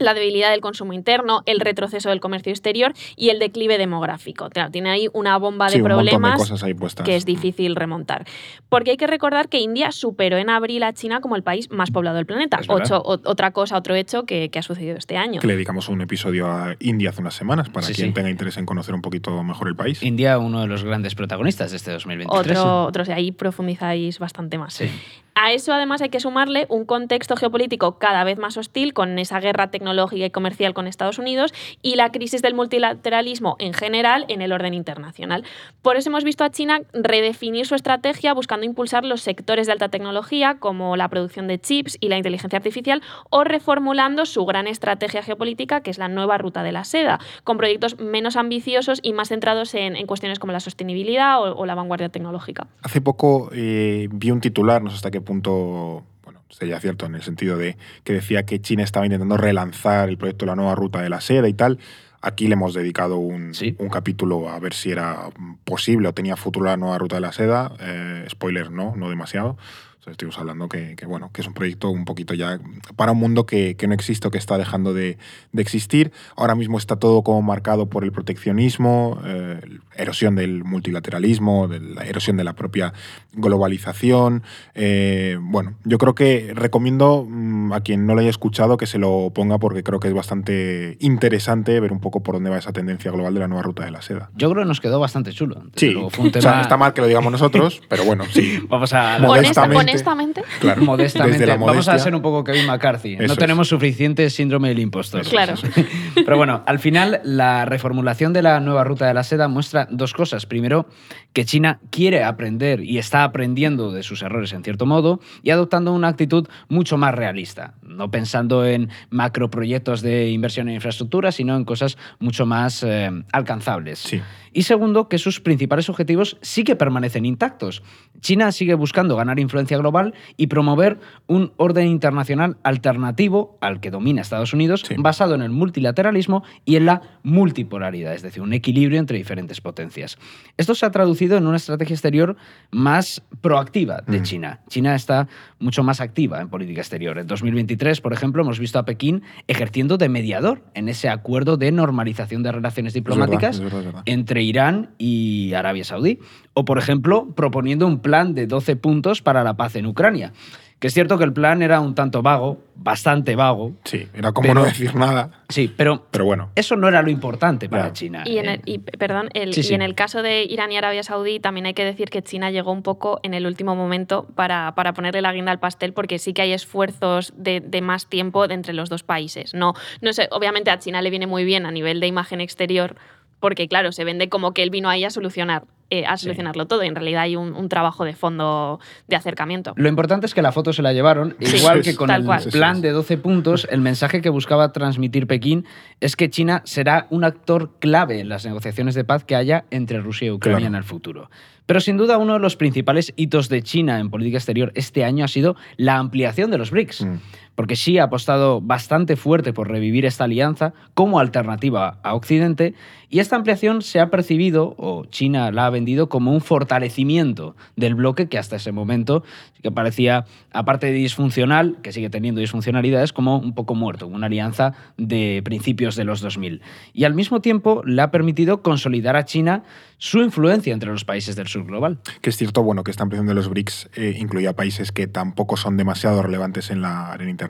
la 0.00 0.14
debilidad 0.14 0.50
del 0.50 0.60
consumo 0.60 0.92
interno, 0.92 1.42
el 1.46 1.60
retroceso 1.60 2.08
del 2.08 2.20
comercio 2.20 2.50
exterior 2.52 2.92
y 3.16 3.28
el 3.30 3.38
declive 3.38 3.78
demográfico. 3.78 4.48
Claro, 4.50 4.70
tiene 4.70 4.90
ahí 4.90 5.08
una 5.12 5.36
bomba 5.38 5.68
Sí, 5.68 5.76
de 5.78 5.82
de 5.82 5.84
problemas 5.88 6.38
cosas 6.38 6.62
ahí 6.62 6.74
puestas. 6.74 7.04
que 7.06 7.16
es 7.16 7.24
difícil 7.24 7.76
remontar. 7.76 8.24
Porque 8.68 8.92
hay 8.92 8.96
que 8.96 9.06
recordar 9.06 9.48
que 9.48 9.58
India 9.58 9.92
superó 9.92 10.36
en 10.38 10.50
abril 10.50 10.82
a 10.82 10.92
China 10.92 11.20
como 11.20 11.36
el 11.36 11.42
país 11.42 11.70
más 11.70 11.90
poblado 11.90 12.16
del 12.16 12.26
planeta. 12.26 12.60
Ocho- 12.68 13.02
o- 13.04 13.20
otra 13.24 13.52
cosa, 13.52 13.76
otro 13.76 13.94
hecho 13.94 14.24
que, 14.24 14.48
que 14.50 14.58
ha 14.58 14.62
sucedido 14.62 14.96
este 14.96 15.16
año. 15.16 15.40
Que 15.40 15.46
le 15.46 15.54
dedicamos 15.54 15.88
un 15.88 16.00
episodio 16.00 16.46
a 16.50 16.74
India 16.80 17.10
hace 17.10 17.20
unas 17.20 17.34
semanas 17.34 17.68
para 17.68 17.86
Sí, 17.86 17.94
quien 17.94 18.08
sí. 18.08 18.14
tenga 18.14 18.30
interés 18.30 18.56
en 18.56 18.66
conocer 18.66 18.94
un 18.94 19.02
poquito 19.02 19.42
mejor 19.42 19.68
el 19.68 19.76
país. 19.76 20.02
India, 20.02 20.38
uno 20.38 20.60
de 20.60 20.66
los 20.66 20.84
grandes 20.84 21.14
protagonistas 21.14 21.70
de 21.70 21.76
este 21.76 21.90
2023. 21.90 22.58
Otro, 22.58 22.84
otro, 22.84 23.04
ahí 23.14 23.32
profundizáis 23.32 24.18
bastante 24.18 24.58
más. 24.58 24.74
Sí. 24.74 24.90
A 25.34 25.52
eso 25.52 25.72
además 25.72 26.02
hay 26.02 26.08
que 26.10 26.20
sumarle 26.20 26.66
un 26.68 26.84
contexto 26.84 27.36
geopolítico 27.36 27.98
cada 27.98 28.24
vez 28.24 28.38
más 28.38 28.56
hostil 28.56 28.92
con 28.92 29.18
esa 29.18 29.40
guerra 29.40 29.70
tecnológica 29.70 29.89
y 30.12 30.30
comercial 30.30 30.74
con 30.74 30.86
Estados 30.86 31.18
Unidos 31.18 31.52
y 31.82 31.96
la 31.96 32.10
crisis 32.10 32.42
del 32.42 32.54
multilateralismo 32.54 33.56
en 33.58 33.72
general 33.72 34.24
en 34.28 34.42
el 34.42 34.52
orden 34.52 34.74
internacional. 34.74 35.44
Por 35.82 35.96
eso 35.96 36.08
hemos 36.10 36.24
visto 36.24 36.44
a 36.44 36.50
China 36.50 36.80
redefinir 36.92 37.66
su 37.66 37.74
estrategia 37.74 38.32
buscando 38.34 38.66
impulsar 38.66 39.04
los 39.04 39.20
sectores 39.22 39.66
de 39.66 39.72
alta 39.72 39.88
tecnología 39.88 40.56
como 40.58 40.96
la 40.96 41.08
producción 41.08 41.48
de 41.48 41.58
chips 41.58 41.96
y 42.00 42.08
la 42.08 42.16
inteligencia 42.16 42.56
artificial 42.58 43.02
o 43.30 43.44
reformulando 43.44 44.26
su 44.26 44.44
gran 44.46 44.66
estrategia 44.66 45.22
geopolítica 45.22 45.80
que 45.82 45.90
es 45.90 45.98
la 45.98 46.08
nueva 46.08 46.38
ruta 46.38 46.62
de 46.62 46.72
la 46.72 46.84
seda, 46.84 47.18
con 47.44 47.56
proyectos 47.56 47.98
menos 47.98 48.36
ambiciosos 48.36 49.00
y 49.02 49.12
más 49.12 49.28
centrados 49.28 49.74
en, 49.74 50.06
cuestiones 50.06 50.38
como 50.38 50.52
la 50.52 50.60
sostenibilidad 50.60 51.40
o- 51.42 51.66
la 51.66 51.74
vanguardia 51.74 52.08
tecnológica. 52.08 52.66
Hace 52.82 53.00
poco 53.00 53.50
eh, 53.52 54.08
vi 54.10 54.30
un 54.30 54.40
titular, 54.40 54.82
no 54.82 54.90
sé 54.90 54.96
hasta 54.96 55.10
qué 55.10 55.20
punto 55.20 56.02
sería 56.50 56.78
cierto 56.80 57.06
en 57.06 57.14
el 57.14 57.22
sentido 57.22 57.56
de 57.56 57.76
que 58.04 58.12
decía 58.12 58.44
que 58.44 58.60
China 58.60 58.82
estaba 58.82 59.06
intentando 59.06 59.36
relanzar 59.36 60.08
el 60.08 60.18
proyecto 60.18 60.44
de 60.44 60.50
la 60.50 60.56
nueva 60.56 60.74
ruta 60.74 61.00
de 61.00 61.08
la 61.08 61.20
seda 61.20 61.48
y 61.48 61.54
tal. 61.54 61.78
Aquí 62.22 62.48
le 62.48 62.52
hemos 62.52 62.74
dedicado 62.74 63.16
un, 63.16 63.54
Sí. 63.54 63.74
un 63.78 63.88
capítulo 63.88 64.50
a 64.50 64.58
ver 64.58 64.74
si 64.74 64.90
era 64.90 65.30
posible 65.64 66.08
o 66.08 66.12
tenía 66.12 66.36
futuro 66.36 66.66
la 66.66 66.76
nueva 66.76 66.98
ruta 66.98 67.16
de 67.16 67.22
la 67.22 67.32
seda. 67.32 67.72
Eh, 67.80 68.26
spoiler, 68.30 68.70
no, 68.70 68.94
no 68.94 69.08
demasiado. 69.08 69.56
O 70.00 70.02
sea, 70.02 70.12
estuvimos 70.12 70.38
hablando 70.38 70.66
que, 70.68 70.96
que, 70.96 71.04
bueno, 71.04 71.30
que 71.30 71.42
es 71.42 71.46
un 71.46 71.52
proyecto 71.52 71.90
un 71.90 72.06
poquito 72.06 72.32
ya 72.32 72.58
para 72.96 73.12
un 73.12 73.18
mundo 73.18 73.44
que, 73.44 73.76
que 73.76 73.86
no 73.86 73.92
existe 73.92 74.26
o 74.28 74.30
que 74.30 74.38
está 74.38 74.56
dejando 74.56 74.94
de, 74.94 75.18
de 75.52 75.60
existir. 75.62 76.10
Ahora 76.36 76.54
mismo 76.54 76.78
está 76.78 76.96
todo 76.96 77.22
como 77.22 77.42
marcado 77.42 77.90
por 77.90 78.02
el 78.04 78.10
proteccionismo, 78.10 79.20
eh, 79.26 79.60
erosión 79.94 80.36
del 80.36 80.64
multilateralismo, 80.64 81.68
de 81.68 81.80
la 81.80 82.06
erosión 82.06 82.38
de 82.38 82.44
la 82.44 82.54
propia 82.54 82.94
globalización. 83.34 84.42
Eh, 84.74 85.36
bueno, 85.40 85.74
yo 85.84 85.98
creo 85.98 86.14
que 86.14 86.52
recomiendo 86.54 87.26
mm, 87.28 87.72
a 87.74 87.80
quien 87.82 88.06
no 88.06 88.14
lo 88.14 88.20
haya 88.20 88.30
escuchado 88.30 88.76
que 88.76 88.86
se 88.86 88.98
lo 88.98 89.30
ponga 89.34 89.58
porque 89.58 89.82
creo 89.82 90.00
que 90.00 90.08
es 90.08 90.14
bastante 90.14 90.96
interesante 91.00 91.78
ver 91.80 91.92
un 91.92 92.00
poco 92.00 92.22
por 92.22 92.36
dónde 92.36 92.48
va 92.50 92.56
esa 92.58 92.72
tendencia 92.72 93.10
global 93.10 93.34
de 93.34 93.40
la 93.40 93.48
nueva 93.48 93.62
ruta 93.62 93.84
de 93.84 93.90
la 93.90 94.00
seda. 94.00 94.30
Yo 94.34 94.50
creo 94.50 94.62
que 94.64 94.68
nos 94.68 94.80
quedó 94.80 94.98
bastante 94.98 95.32
chulo. 95.32 95.56
Desde 95.56 95.70
Sí, 95.76 95.90
luego, 95.90 96.10
fue 96.10 96.24
un 96.24 96.30
o 96.34 96.40
sea, 96.40 96.62
está 96.62 96.76
mal 96.76 96.94
que 96.94 97.00
lo 97.02 97.06
digamos 97.06 97.30
nosotros, 97.32 97.82
pero 97.88 98.04
bueno, 98.04 98.24
sí. 98.32 98.60
Vamos 98.68 98.92
a. 98.94 99.18
Honesta- 99.18 99.66
honestamente, 99.90 100.42
Claro, 100.60 100.82
modestamente. 100.82 101.38
desde 101.38 101.46
la 101.46 101.56
Vamos 101.56 101.88
a 101.88 101.98
ser 101.98 102.14
un 102.14 102.22
poco 102.22 102.44
Kevin 102.44 102.66
McCarthy. 102.66 103.14
Eso 103.14 103.26
no 103.26 103.32
es. 103.32 103.38
tenemos 103.38 103.68
suficiente 103.68 104.28
síndrome 104.30 104.68
del 104.68 104.78
impostor. 104.80 105.22
Claro. 105.22 105.54
Pero 106.14 106.36
bueno, 106.36 106.62
al 106.66 106.78
final 106.78 107.20
la 107.24 107.64
reformulación 107.64 108.32
de 108.32 108.42
la 108.42 108.60
nueva 108.60 108.84
ruta 108.84 109.06
de 109.06 109.14
la 109.14 109.22
seda 109.24 109.48
muestra 109.48 109.86
dos 109.90 110.12
cosas. 110.14 110.46
Primero, 110.46 110.86
que 111.32 111.44
China 111.44 111.80
quiere 111.90 112.24
aprender 112.24 112.80
y 112.82 112.98
está 112.98 113.24
aprendiendo 113.24 113.92
de 113.92 114.02
sus 114.02 114.22
errores 114.22 114.52
en 114.52 114.64
cierto 114.64 114.86
modo 114.86 115.20
y 115.42 115.50
adoptando 115.50 115.92
una 115.92 116.08
actitud 116.08 116.48
mucho 116.68 116.96
más 116.96 117.14
realista, 117.14 117.74
no 117.82 118.10
pensando 118.10 118.66
en 118.66 118.90
macroproyectos 119.10 120.02
de 120.02 120.30
inversión 120.30 120.68
en 120.68 120.74
infraestructura, 120.76 121.32
sino 121.32 121.56
en 121.56 121.64
cosas 121.64 121.96
mucho 122.18 122.46
más 122.46 122.82
eh, 122.82 123.10
alcanzables. 123.32 123.98
Sí. 124.00 124.20
Y 124.52 124.62
segundo, 124.62 125.08
que 125.08 125.18
sus 125.18 125.40
principales 125.40 125.88
objetivos 125.88 126.36
sí 126.40 126.64
que 126.64 126.76
permanecen 126.76 127.24
intactos. 127.24 127.82
China 128.20 128.50
sigue 128.52 128.74
buscando 128.74 129.16
ganar 129.16 129.38
influencia 129.38 129.78
global 129.78 130.14
y 130.36 130.48
promover 130.48 130.98
un 131.26 131.52
orden 131.56 131.86
internacional 131.86 132.56
alternativo 132.62 133.56
al 133.60 133.80
que 133.80 133.90
domina 133.90 134.22
Estados 134.22 134.52
Unidos, 134.52 134.82
Sí. 134.86 134.94
basado 134.98 135.34
en 135.34 135.42
el 135.42 135.50
multilateralismo 135.50 136.42
y 136.64 136.76
en 136.76 136.86
la 136.86 137.02
multipolaridad, 137.22 138.14
es 138.14 138.22
decir, 138.22 138.42
un 138.42 138.52
equilibrio 138.52 138.98
entre 138.98 139.16
diferentes 139.18 139.60
potencias. 139.60 140.18
Esto 140.56 140.74
se 140.74 140.84
ha 140.86 140.90
traducido 140.90 141.36
en 141.36 141.46
una 141.46 141.56
estrategia 141.56 141.94
exterior 141.94 142.36
más 142.70 143.22
proactiva 143.40 144.02
de 144.06 144.20
Mm. 144.20 144.22
China. 144.22 144.60
China 144.68 144.94
está 144.94 145.28
mucho 145.58 145.82
más 145.82 146.00
activa 146.00 146.40
en 146.40 146.48
política 146.48 146.80
exterior. 146.80 147.18
En 147.18 147.26
2023, 147.26 148.00
por 148.00 148.12
ejemplo, 148.12 148.42
hemos 148.42 148.58
visto 148.58 148.78
a 148.78 148.84
Pekín 148.84 149.22
ejerciendo 149.48 149.96
de 149.96 150.08
mediador 150.08 150.62
en 150.74 150.88
ese 150.88 151.08
acuerdo 151.08 151.56
de 151.56 151.72
normalización 151.72 152.42
de 152.42 152.52
relaciones 152.52 152.94
Es 152.96 153.02
verdad, 153.02 153.14
diplomáticas 153.26 153.56
es 153.56 153.62
verdad, 153.62 153.80
es 153.80 153.86
verdad. 153.86 154.02
entre 154.06 154.39
Irán 154.42 154.90
y 154.98 155.52
Arabia 155.54 155.84
Saudí. 155.84 156.18
O, 156.54 156.64
por 156.64 156.78
ejemplo, 156.78 157.28
proponiendo 157.34 157.86
un 157.86 158.00
plan 158.00 158.34
de 158.34 158.46
12 158.46 158.76
puntos 158.76 159.22
para 159.22 159.44
la 159.44 159.54
paz 159.54 159.76
en 159.76 159.86
Ucrania. 159.86 160.32
Que 160.80 160.86
es 160.86 160.94
cierto 160.94 161.18
que 161.18 161.24
el 161.24 161.32
plan 161.34 161.60
era 161.60 161.78
un 161.78 161.94
tanto 161.94 162.22
vago, 162.22 162.56
bastante 162.74 163.36
vago. 163.36 163.72
Sí, 163.84 164.08
era 164.14 164.32
como 164.32 164.48
Pero- 164.48 164.60
no 164.60 164.64
decir 164.66 164.94
nada, 164.94 165.42
Sí, 165.50 165.70
pero 165.76 166.06
pero 166.10 166.24
bueno. 166.24 166.50
eso 166.54 166.74
no 166.74 166.88
era 166.88 167.02
lo 167.02 167.10
importante 167.10 167.68
para. 167.68 167.92
China. 167.92 168.22
Y 168.24 168.38
en, 168.38 168.48
¿eh? 168.48 168.54
el, 168.54 168.62
y, 168.64 168.78
perdón, 168.78 169.28
el- 169.34 169.52
Sí, 169.52 169.62
sí. 169.62 169.72
y 169.72 169.74
en 169.74 169.82
el 169.82 169.94
caso 169.94 170.22
de 170.22 170.42
Irán 170.44 170.72
y 170.72 170.78
Arabia 170.78 171.02
Saudí 171.02 171.38
también 171.38 171.66
hay 171.66 171.74
que 171.74 171.84
decir 171.84 172.08
que 172.08 172.22
China 172.22 172.50
llegó 172.50 172.72
un 172.72 172.82
poco 172.82 173.20
en 173.22 173.34
el 173.34 173.44
último 173.46 173.76
momento 173.76 174.26
para, 174.34 174.74
para 174.74 174.94
ponerle 174.94 175.20
la 175.20 175.34
guinda 175.34 175.52
al 175.52 175.60
pastel 175.60 175.92
porque 175.92 176.18
sí 176.18 176.32
que 176.32 176.40
hay 176.42 176.52
esfuerzos 176.54 177.34
de, 177.36 177.60
de 177.60 177.82
más 177.82 178.06
tiempo 178.08 178.48
de 178.48 178.54
entre 178.54 178.72
los 178.72 178.88
dos 178.88 179.02
países. 179.02 179.52
No, 179.52 179.74
no 180.00 180.14
sé, 180.14 180.28
obviamente 180.30 180.70
a 180.70 180.78
China 180.78 181.02
le 181.02 181.10
viene 181.10 181.26
muy 181.26 181.44
bien 181.44 181.66
a 181.66 181.70
nivel 181.70 182.00
de 182.00 182.06
imagen 182.06 182.40
exterior 182.40 182.96
porque 183.40 183.66
claro, 183.68 183.90
se 183.92 184.04
vende 184.04 184.28
como 184.28 184.52
que 184.52 184.62
él 184.62 184.70
vino 184.70 184.88
ahí 184.88 185.04
a 185.04 185.10
solucionar. 185.10 185.64
eh, 185.92 186.06
a 186.06 186.16
Sí. 186.16 186.26
solucionarlo 186.26 186.66
todo 186.66 186.82
en 186.84 186.94
realidad 186.94 187.22
hay 187.22 187.34
un, 187.34 187.52
un 187.52 187.68
trabajo 187.68 188.04
de 188.04 188.14
fondo 188.14 188.78
de 189.08 189.16
acercamiento. 189.16 189.72
Lo 189.74 189.88
importante 189.88 190.24
es 190.24 190.34
que 190.34 190.40
la 190.40 190.52
foto 190.52 190.72
se 190.72 190.82
la 190.82 190.92
llevaron, 190.92 191.34
Sí. 191.40 191.56
igual 191.56 191.82
que 191.82 191.96
con 191.96 192.06
Tal 192.06 192.20
el 192.20 192.26
cual. 192.28 192.44
plan 192.52 192.80
de 192.80 192.92
12 192.92 193.18
puntos, 193.18 193.66
el 193.68 193.80
mensaje 193.80 194.20
que 194.22 194.28
buscaba 194.28 194.70
transmitir 194.70 195.26
Pekín 195.26 195.66
es 195.98 196.14
que 196.14 196.30
China 196.30 196.62
será 196.64 197.08
un 197.10 197.24
actor 197.24 197.72
clave 197.80 198.20
en 198.20 198.28
las 198.28 198.46
negociaciones 198.46 198.94
de 198.94 199.02
paz 199.02 199.24
que 199.24 199.34
haya 199.34 199.64
entre 199.72 199.98
Rusia 200.00 200.28
y 200.28 200.30
Ucrania 200.30 200.58
Claro. 200.60 200.68
en 200.68 200.74
el 200.76 200.84
futuro. 200.84 201.28
Pero 201.66 201.80
sin 201.80 201.96
duda 201.96 202.18
uno 202.18 202.34
de 202.34 202.38
los 202.38 202.54
principales 202.54 203.12
hitos 203.16 203.48
de 203.48 203.62
China 203.62 203.98
en 203.98 204.10
política 204.10 204.38
exterior 204.38 204.70
este 204.76 205.02
año 205.04 205.24
ha 205.24 205.28
sido 205.28 205.56
la 205.76 205.96
ampliación 205.96 206.52
de 206.52 206.58
los 206.58 206.70
BRICS. 206.70 207.02
Mm. 207.04 207.14
Porque 207.60 207.74
Xi 207.74 207.98
ha 207.98 208.04
apostado 208.04 208.62
bastante 208.62 209.16
fuerte 209.16 209.52
por 209.52 209.68
revivir 209.68 210.06
esta 210.06 210.24
alianza 210.24 210.72
como 210.94 211.20
alternativa 211.20 211.98
a 212.02 212.14
Occidente 212.14 212.72
y 213.12 213.18
esta 213.18 213.34
ampliación 213.34 213.82
se 213.82 213.98
ha 213.98 214.08
percibido, 214.08 214.76
o 214.78 215.04
China 215.04 215.50
la 215.50 215.66
ha 215.66 215.70
vendido, 215.70 216.08
como 216.08 216.32
un 216.32 216.40
fortalecimiento 216.40 217.56
del 217.74 217.96
bloque 217.96 218.28
que 218.28 218.38
hasta 218.38 218.54
ese 218.54 218.70
momento 218.70 219.24
que 219.64 219.72
parecía, 219.72 220.26
aparte 220.52 220.86
de 220.86 220.92
disfuncional, 220.92 221.78
que 221.82 221.90
sigue 221.92 222.08
teniendo 222.08 222.40
disfuncionalidades, 222.40 223.12
como 223.12 223.38
un 223.38 223.52
poco 223.52 223.74
muerto, 223.74 224.06
una 224.06 224.26
alianza 224.26 224.74
de 224.96 225.42
principios 225.44 225.96
de 225.96 226.04
los 226.04 226.20
2000. 226.20 226.62
Y 226.94 227.02
al 227.02 227.14
mismo 227.14 227.40
tiempo 227.40 227.82
le 227.84 228.00
ha 228.00 228.12
permitido 228.12 228.62
consolidar 228.62 229.16
a 229.16 229.24
China 229.24 229.64
su 229.98 230.20
influencia 230.20 230.72
entre 230.72 230.90
los 230.90 231.04
países 231.04 231.34
del 231.34 231.48
sur 231.48 231.66
global. 231.66 231.98
Que 232.22 232.30
es 232.30 232.36
cierto, 232.36 232.62
bueno, 232.62 232.84
que 232.84 232.92
esta 232.92 233.02
ampliación 233.02 233.26
de 233.26 233.34
los 233.34 233.48
BRICS 233.48 233.90
eh, 233.96 234.16
incluía 234.18 234.54
países 234.54 234.92
que 234.92 235.08
tampoco 235.08 235.56
son 235.56 235.76
demasiado 235.76 236.22
relevantes 236.22 236.70
en 236.70 236.80
la 236.80 237.12
arena 237.12 237.32
internacional, 237.32 237.49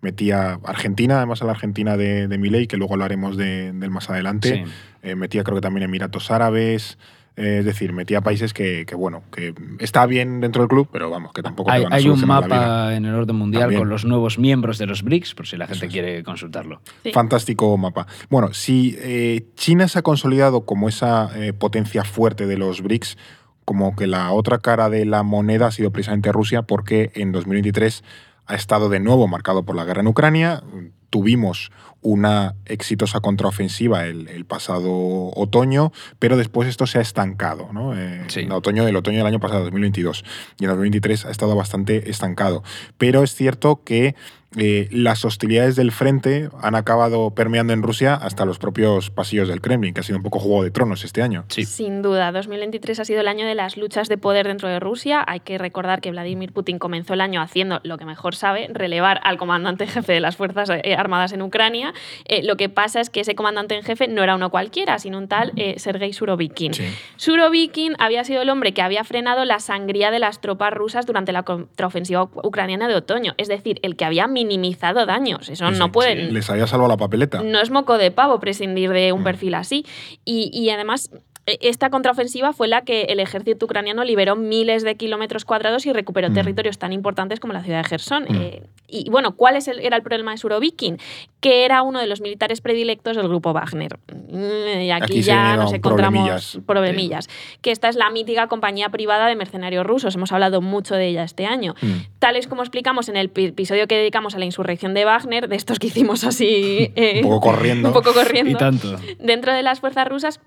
metía 0.00 0.58
Argentina, 0.64 1.16
además 1.18 1.40
a 1.42 1.46
la 1.46 1.52
Argentina 1.52 1.96
de, 1.96 2.28
de 2.28 2.38
Milei, 2.38 2.66
que 2.66 2.76
luego 2.76 2.94
hablaremos 2.94 3.36
de, 3.36 3.72
del 3.72 3.90
más 3.90 4.10
adelante. 4.10 4.64
Sí. 4.66 4.72
Eh, 5.02 5.14
metía 5.16 5.44
creo 5.44 5.56
que 5.56 5.62
también 5.62 5.84
Emiratos 5.84 6.30
Árabes. 6.30 6.98
eh, 7.36 7.56
es 7.60 7.64
decir, 7.64 7.92
metía 7.92 8.20
países 8.20 8.52
que, 8.52 8.84
que, 8.86 8.94
bueno, 8.94 9.22
que 9.32 9.54
está 9.80 10.06
bien 10.06 10.40
dentro 10.40 10.62
del 10.62 10.68
club, 10.68 10.88
pero 10.92 11.10
vamos, 11.10 11.32
que 11.32 11.42
tampoco 11.42 11.70
te 11.70 11.76
Hay, 11.76 11.82
van 11.84 11.92
a 11.92 11.96
hay 11.96 12.08
un 12.08 12.18
solucionar 12.18 12.40
la 12.42 12.46
vida. 12.46 12.66
mapa 12.68 12.94
en 12.94 13.04
el 13.06 13.14
orden 13.14 13.36
mundial 13.36 13.62
También. 13.62 13.80
con 13.80 13.88
los 13.88 14.04
nuevos 14.04 14.38
miembros 14.38 14.78
de 14.78 14.86
los 14.86 15.02
BRICS, 15.02 15.34
por 15.34 15.46
si 15.46 15.56
la 15.56 15.66
gente 15.66 15.86
es. 15.86 15.92
quiere 15.92 16.22
consultarlo. 16.22 16.80
Sí. 17.02 17.10
Fantástico 17.12 17.76
mapa. 17.76 18.06
Bueno, 18.30 18.52
si 18.52 18.96
eh, 19.00 19.46
China 19.56 19.88
se 19.88 19.98
ha 19.98 20.02
consolidado 20.02 20.64
como 20.64 20.88
esa 20.88 21.30
eh, 21.34 21.52
potencia 21.54 22.04
fuerte 22.04 22.46
de 22.46 22.56
los 22.58 22.82
BRICS, 22.82 23.16
como 23.64 23.96
que 23.96 24.06
la 24.06 24.30
otra 24.30 24.58
cara 24.58 24.88
de 24.90 25.04
la 25.06 25.22
moneda 25.22 25.68
ha 25.68 25.70
sido 25.72 25.90
precisamente 25.90 26.30
Rusia, 26.30 26.62
porque 26.62 27.10
en 27.14 27.32
2023 27.32 28.04
ha 28.46 28.54
estado 28.54 28.88
de 28.88 29.00
nuevo 29.00 29.26
marcado 29.28 29.62
por 29.64 29.76
la 29.76 29.84
guerra 29.84 30.00
en 30.02 30.06
Ucrania. 30.08 30.62
Tuvimos 31.10 31.70
una 32.00 32.54
exitosa 32.66 33.20
contraofensiva 33.20 34.04
el, 34.06 34.28
el 34.28 34.44
pasado 34.44 34.90
otoño, 35.36 35.92
pero 36.18 36.36
después 36.36 36.68
esto 36.68 36.86
se 36.86 36.98
ha 36.98 37.00
estancado, 37.00 37.72
¿no? 37.72 37.96
Eh, 37.96 38.24
Sí. 38.26 38.46
otoño 38.50 38.84
del 38.84 38.96
otoño 38.96 39.18
del 39.18 39.26
año 39.26 39.40
pasado, 39.40 39.62
2022. 39.64 40.24
Y 40.58 40.64
en 40.64 40.70
2023 40.70 41.24
ha 41.24 41.30
estado 41.30 41.54
bastante 41.56 42.10
estancado. 42.10 42.62
Pero 42.98 43.22
es 43.22 43.34
cierto 43.34 43.82
que 43.84 44.16
eh, 44.56 44.88
las 44.90 45.24
hostilidades 45.24 45.76
del 45.76 45.92
frente 45.92 46.48
han 46.60 46.74
acabado 46.74 47.34
permeando 47.34 47.72
en 47.72 47.82
Rusia 47.82 48.14
hasta 48.14 48.44
los 48.44 48.58
propios 48.58 49.10
pasillos 49.10 49.48
del 49.48 49.60
Kremlin, 49.60 49.94
que 49.94 50.00
ha 50.00 50.02
sido 50.02 50.18
un 50.18 50.22
poco 50.22 50.38
juego 50.38 50.62
de 50.62 50.70
tronos 50.70 51.04
este 51.04 51.22
año. 51.22 51.44
Sí. 51.48 51.64
Sin 51.64 52.02
duda, 52.02 52.32
2023 52.32 53.00
ha 53.00 53.04
sido 53.04 53.20
el 53.20 53.28
año 53.28 53.46
de 53.46 53.54
las 53.54 53.76
luchas 53.76 54.08
de 54.08 54.18
poder 54.18 54.46
dentro 54.46 54.68
de 54.68 54.80
Rusia. 54.80 55.24
Hay 55.26 55.40
que 55.40 55.58
recordar 55.58 56.00
que 56.00 56.10
Vladimir 56.10 56.52
Putin 56.52 56.78
comenzó 56.78 57.14
el 57.14 57.20
año 57.20 57.40
haciendo 57.40 57.80
lo 57.82 57.98
que 57.98 58.04
mejor 58.04 58.34
sabe, 58.34 58.68
relevar 58.72 59.20
al 59.24 59.36
comandante 59.38 59.86
jefe 59.86 60.12
de 60.12 60.20
las 60.20 60.36
Fuerzas 60.36 60.70
eh, 60.70 60.94
Armadas 60.94 61.32
en 61.32 61.42
Ucrania. 61.42 61.92
Eh, 62.26 62.42
lo 62.42 62.56
que 62.56 62.68
pasa 62.68 63.00
es 63.00 63.10
que 63.10 63.20
ese 63.20 63.34
comandante 63.34 63.74
en 63.74 63.82
jefe 63.82 64.08
no 64.08 64.22
era 64.22 64.34
uno 64.34 64.50
cualquiera, 64.50 64.98
sino 64.98 65.18
un 65.18 65.28
tal 65.28 65.52
eh, 65.56 65.78
Sergei 65.78 66.12
Surovikin. 66.12 66.74
Sí. 66.74 66.84
Surovikin 67.16 67.94
había 67.98 68.24
sido 68.24 68.42
el 68.42 68.50
hombre 68.50 68.72
que 68.72 68.82
había 68.82 69.04
frenado 69.04 69.44
la 69.44 69.60
sangría 69.60 70.10
de 70.10 70.18
las 70.18 70.40
tropas 70.40 70.72
rusas 70.72 71.06
durante 71.06 71.32
la 71.32 71.42
contraofensiva 71.42 72.24
ucraniana 72.42 72.88
de 72.88 72.94
otoño, 72.94 73.34
es 73.36 73.48
decir, 73.48 73.80
el 73.82 73.96
que 73.96 74.04
había 74.04 74.26
minimizado 74.46 75.06
daños. 75.06 75.48
Eso 75.48 75.66
Sí, 75.72 75.78
no 75.78 75.86
sí, 75.86 75.90
pueden. 75.90 76.32
Les 76.34 76.48
había 76.50 76.66
salvado 76.66 76.88
la 76.90 76.96
papeleta. 76.96 77.42
No 77.42 77.60
es 77.60 77.70
moco 77.70 77.98
de 77.98 78.10
pavo 78.10 78.38
prescindir 78.40 78.90
de 78.90 79.12
un 79.12 79.20
Mm. 79.22 79.24
perfil 79.24 79.54
así. 79.54 79.84
Y, 80.24 80.50
y 80.52 80.70
además, 80.70 81.10
esta 81.46 81.90
contraofensiva 81.90 82.52
fue 82.52 82.68
la 82.68 82.82
que 82.82 83.02
el 83.02 83.20
ejército 83.20 83.66
ucraniano 83.66 84.02
liberó 84.04 84.34
miles 84.36 84.82
de 84.82 84.94
kilómetros 84.96 85.44
cuadrados 85.44 85.84
y 85.86 85.92
recuperó 85.92 86.30
Mm. 86.30 86.34
territorios 86.34 86.78
tan 86.78 86.92
importantes 86.92 87.38
como 87.40 87.52
la 87.52 87.62
ciudad 87.62 87.82
de 87.82 87.88
Gerson. 87.88 88.24
Mm. 88.28 88.34
Eh, 88.40 88.62
y 88.88 89.10
bueno, 89.10 89.36
¿cuál 89.36 89.56
es 89.56 89.68
el- 89.68 89.80
era 89.80 89.96
el 89.96 90.02
problema 90.02 90.30
de 90.30 90.38
Surovikin? 90.38 90.98
Que 91.40 91.64
era 91.66 91.82
uno 91.82 91.98
de 92.00 92.06
los 92.06 92.20
militares 92.22 92.60
predilectos 92.62 93.16
del 93.16 93.28
grupo 93.28 93.52
Wagner. 93.52 93.98
Mm, 94.30 94.80
Y 94.82 94.90
aquí, 94.90 95.20
ya 95.22 95.56
nos 95.56 95.72
encontramos 95.72 96.12
problemillas. 96.22 96.58
problemillas. 96.66 97.28
Que 97.60 97.72
esta 97.72 97.88
es 97.88 97.96
la 97.96 98.08
mítica 98.10 98.46
compañía 98.46 98.88
privada 98.88 99.26
de 99.26 99.36
mercenarios 99.36 99.84
rusos. 99.86 100.14
Hemos 100.14 100.32
hablado 100.32 100.60
mucho 100.62 100.94
de 100.94 101.08
ella 101.08 101.24
este 101.24 101.44
año 101.46 101.74
Mm. 101.82 102.18
tales 102.20 102.46
como 102.46 102.62
explicamos 102.62 103.08
en 103.10 103.16
el 103.16 103.28
pi- 103.28 103.46
episodio 103.46 103.86
que 103.86 103.96
dedicamos 103.96 104.34
a 104.34 104.38
la 104.38 104.46
insurrección 104.46 104.94
de 104.94 105.04
Wagner, 105.04 105.48
de 105.48 105.56
estos 105.56 105.78
que 105.78 105.88
hicimos 105.88 106.24
así. 106.24 106.90
eh, 106.96 107.20
Un 107.22 107.28
poco 107.28 107.50
corriendo. 107.50 107.88
un 107.88 107.94
poco 107.94 108.14
corriendo. 108.14 108.52
Y 108.52 108.54
tanto. 108.54 108.96
Dentro 109.18 109.52
de 109.52 109.62
las 109.62 109.80
fuerzas 109.80 110.08
rusas 110.08 110.40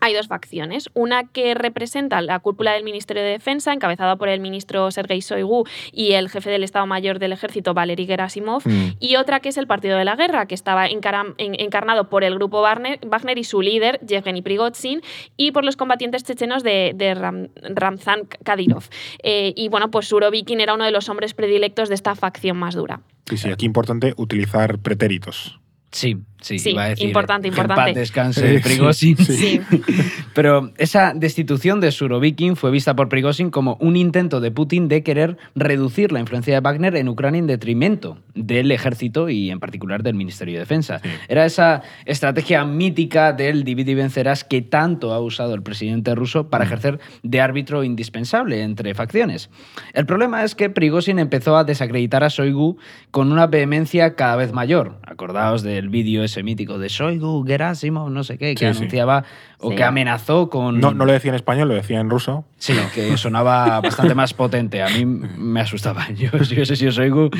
hay 0.00 0.14
dos 0.14 0.28
facciones. 0.28 0.88
Una 0.94 1.24
que 1.24 1.54
representa 1.54 2.20
la 2.20 2.38
cúpula 2.40 2.72
del 2.72 2.84
Ministerio 2.84 3.22
de 3.22 3.30
Defensa, 3.30 3.72
encabezada 3.72 4.16
por 4.16 4.28
el 4.28 4.40
ministro 4.40 4.90
Sergei 4.90 5.20
Shoigu 5.20 5.64
y 5.92 6.12
el 6.12 6.28
jefe 6.28 6.50
del 6.50 6.62
Estado 6.64 6.86
Mayor 6.86 7.18
del 7.18 7.32
Ejército, 7.32 7.74
Valery 7.74 8.06
Gerasimov. 8.06 8.62
Mm. 8.66 8.92
Y 9.00 9.16
otra 9.16 9.40
que 9.40 9.48
es 9.48 9.56
el 9.56 9.66
Partido 9.66 9.96
de 9.96 10.04
la 10.04 10.16
Guerra, 10.16 10.46
que 10.46 10.54
estaba 10.54 10.88
encara- 10.88 11.34
en- 11.38 11.58
encarnado 11.60 12.08
por 12.08 12.24
el 12.24 12.34
grupo 12.34 12.60
Wagner, 12.62 12.98
Wagner 13.06 13.38
y 13.38 13.44
su 13.44 13.62
líder, 13.62 14.00
Yevgeny 14.06 14.42
Prigozhin, 14.42 15.00
y 15.36 15.52
por 15.52 15.64
los 15.64 15.76
combatientes 15.76 16.24
chechenos 16.24 16.62
de, 16.62 16.92
de 16.94 17.14
Ram- 17.14 17.50
Ramzan 17.74 18.26
Kadyrov. 18.44 18.84
Eh, 19.22 19.52
y 19.56 19.68
bueno, 19.68 19.90
pues 19.90 20.08
Surovikin 20.08 20.60
era 20.60 20.74
uno 20.74 20.84
de 20.84 20.90
los 20.90 21.08
hombres 21.08 21.34
predilectos 21.34 21.88
de 21.88 21.94
esta 21.94 22.14
facción 22.14 22.56
más 22.56 22.74
dura. 22.74 23.00
Sí, 23.28 23.36
sí, 23.36 23.50
aquí 23.50 23.64
importante 23.66 24.12
utilizar 24.16 24.78
pretéritos. 24.78 25.58
Sí, 25.90 26.16
sí, 26.44 26.58
Sí, 26.58 26.70
iba 26.70 26.84
a 26.84 26.88
decir. 26.90 27.06
importante, 27.06 27.48
en 27.48 27.54
importante. 27.54 27.82
paz 27.92 27.94
descanse 27.94 28.58
Sí, 28.58 28.62
Prigozhin. 28.62 29.16
sí. 29.16 29.36
Sí. 29.36 29.60
Pero 30.34 30.72
esa 30.78 31.12
destitución 31.14 31.80
de 31.80 31.90
Surovikin 31.92 32.56
fue 32.56 32.70
vista 32.70 32.94
por 32.94 33.08
Prigozhin 33.08 33.50
como 33.50 33.76
un 33.80 33.96
intento 33.96 34.40
de 34.40 34.50
Putin 34.50 34.88
de 34.88 35.02
querer 35.02 35.36
reducir 35.54 36.12
la 36.12 36.20
influencia 36.20 36.54
de 36.54 36.60
Wagner 36.60 36.96
en 36.96 37.08
Ucrania 37.08 37.38
en 37.38 37.46
detrimento 37.46 38.18
del 38.34 38.70
ejército 38.72 39.28
y 39.28 39.50
en 39.50 39.60
particular 39.60 40.02
del 40.02 40.14
Ministerio 40.14 40.54
de 40.54 40.60
Defensa. 40.60 41.00
Sí. 41.02 41.08
Era 41.28 41.46
esa 41.46 41.82
estrategia 42.04 42.64
mítica 42.64 43.32
del 43.32 43.64
divide 43.64 43.92
y 43.92 43.94
vencerás 43.94 44.44
que 44.44 44.60
tanto 44.62 45.12
ha 45.12 45.20
usado 45.20 45.54
el 45.54 45.62
presidente 45.62 46.14
ruso 46.14 46.50
para 46.50 46.64
ejercer 46.64 46.98
de 47.22 47.40
árbitro 47.40 47.84
indispensable 47.84 48.62
entre 48.62 48.94
facciones. 48.94 49.50
El 49.92 50.06
problema 50.06 50.42
es 50.44 50.54
que 50.54 50.68
Prigozhin 50.70 51.18
empezó 51.18 51.56
a 51.56 51.64
desacreditar 51.64 52.24
a 52.24 52.28
Shoigu 52.28 52.76
con 53.10 53.30
una 53.32 53.46
vehemencia 53.46 54.14
cada 54.16 54.36
vez 54.36 54.52
mayor. 54.52 54.98
Acordaos 55.02 55.62
del 55.62 55.88
vídeo 55.88 56.24
ese 56.24 56.33
mítico 56.42 56.78
de 56.78 56.88
Shoigu, 56.88 57.44
Gerasimov, 57.46 58.10
no 58.10 58.24
sé 58.24 58.36
qué, 58.38 58.54
que 58.54 58.66
Sí, 58.66 58.72
sí. 58.72 58.78
anunciaba 58.78 59.24
o 59.58 59.70
Sí. 59.70 59.76
que 59.76 59.84
amenazó 59.84 60.50
con... 60.50 60.80
No, 60.80 60.92
no 60.92 61.04
lo 61.04 61.12
decía 61.12 61.30
en 61.30 61.36
español, 61.36 61.68
lo 61.68 61.74
decía 61.74 62.00
en 62.00 62.10
ruso. 62.10 62.44
Sí, 62.58 62.74
que 62.94 63.16
sonaba 63.16 63.80
bastante 63.80 64.14
más 64.14 64.34
potente. 64.34 64.82
A 64.82 64.88
mí 64.88 65.04
me 65.06 65.60
asustaba. 65.60 66.08
Yo, 66.14 66.30
si 66.44 66.54
hubiese 66.54 66.76
sido 66.76 66.90
Shoigu, 66.90 67.30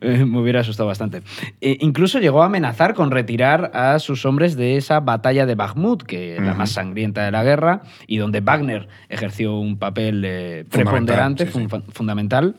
eh, 0.00 0.24
me 0.24 0.38
hubiera 0.40 0.60
asustado 0.60 0.86
bastante. 0.86 1.22
E 1.60 1.76
incluso 1.80 2.20
llegó 2.20 2.42
a 2.42 2.46
amenazar 2.46 2.94
con 2.94 3.10
retirar 3.10 3.70
a 3.74 3.98
sus 3.98 4.24
hombres 4.26 4.56
de 4.56 4.76
esa 4.76 5.00
batalla 5.00 5.46
de 5.46 5.54
Bakhmut, 5.54 6.02
que 6.04 6.36
es 6.36 6.42
la 6.42 6.54
más 6.54 6.70
sangrienta 6.70 7.24
de 7.24 7.30
la 7.30 7.42
guerra, 7.44 7.82
y 8.06 8.18
donde 8.18 8.40
Wagner 8.40 8.88
ejerció 9.08 9.58
un 9.58 9.78
papel 9.78 10.22
eh, 10.26 10.64
preponderante, 10.70 11.46
Fundamental, 11.46 11.82
sí, 11.82 11.88
fun- 11.88 11.92
fundamental. 11.94 12.56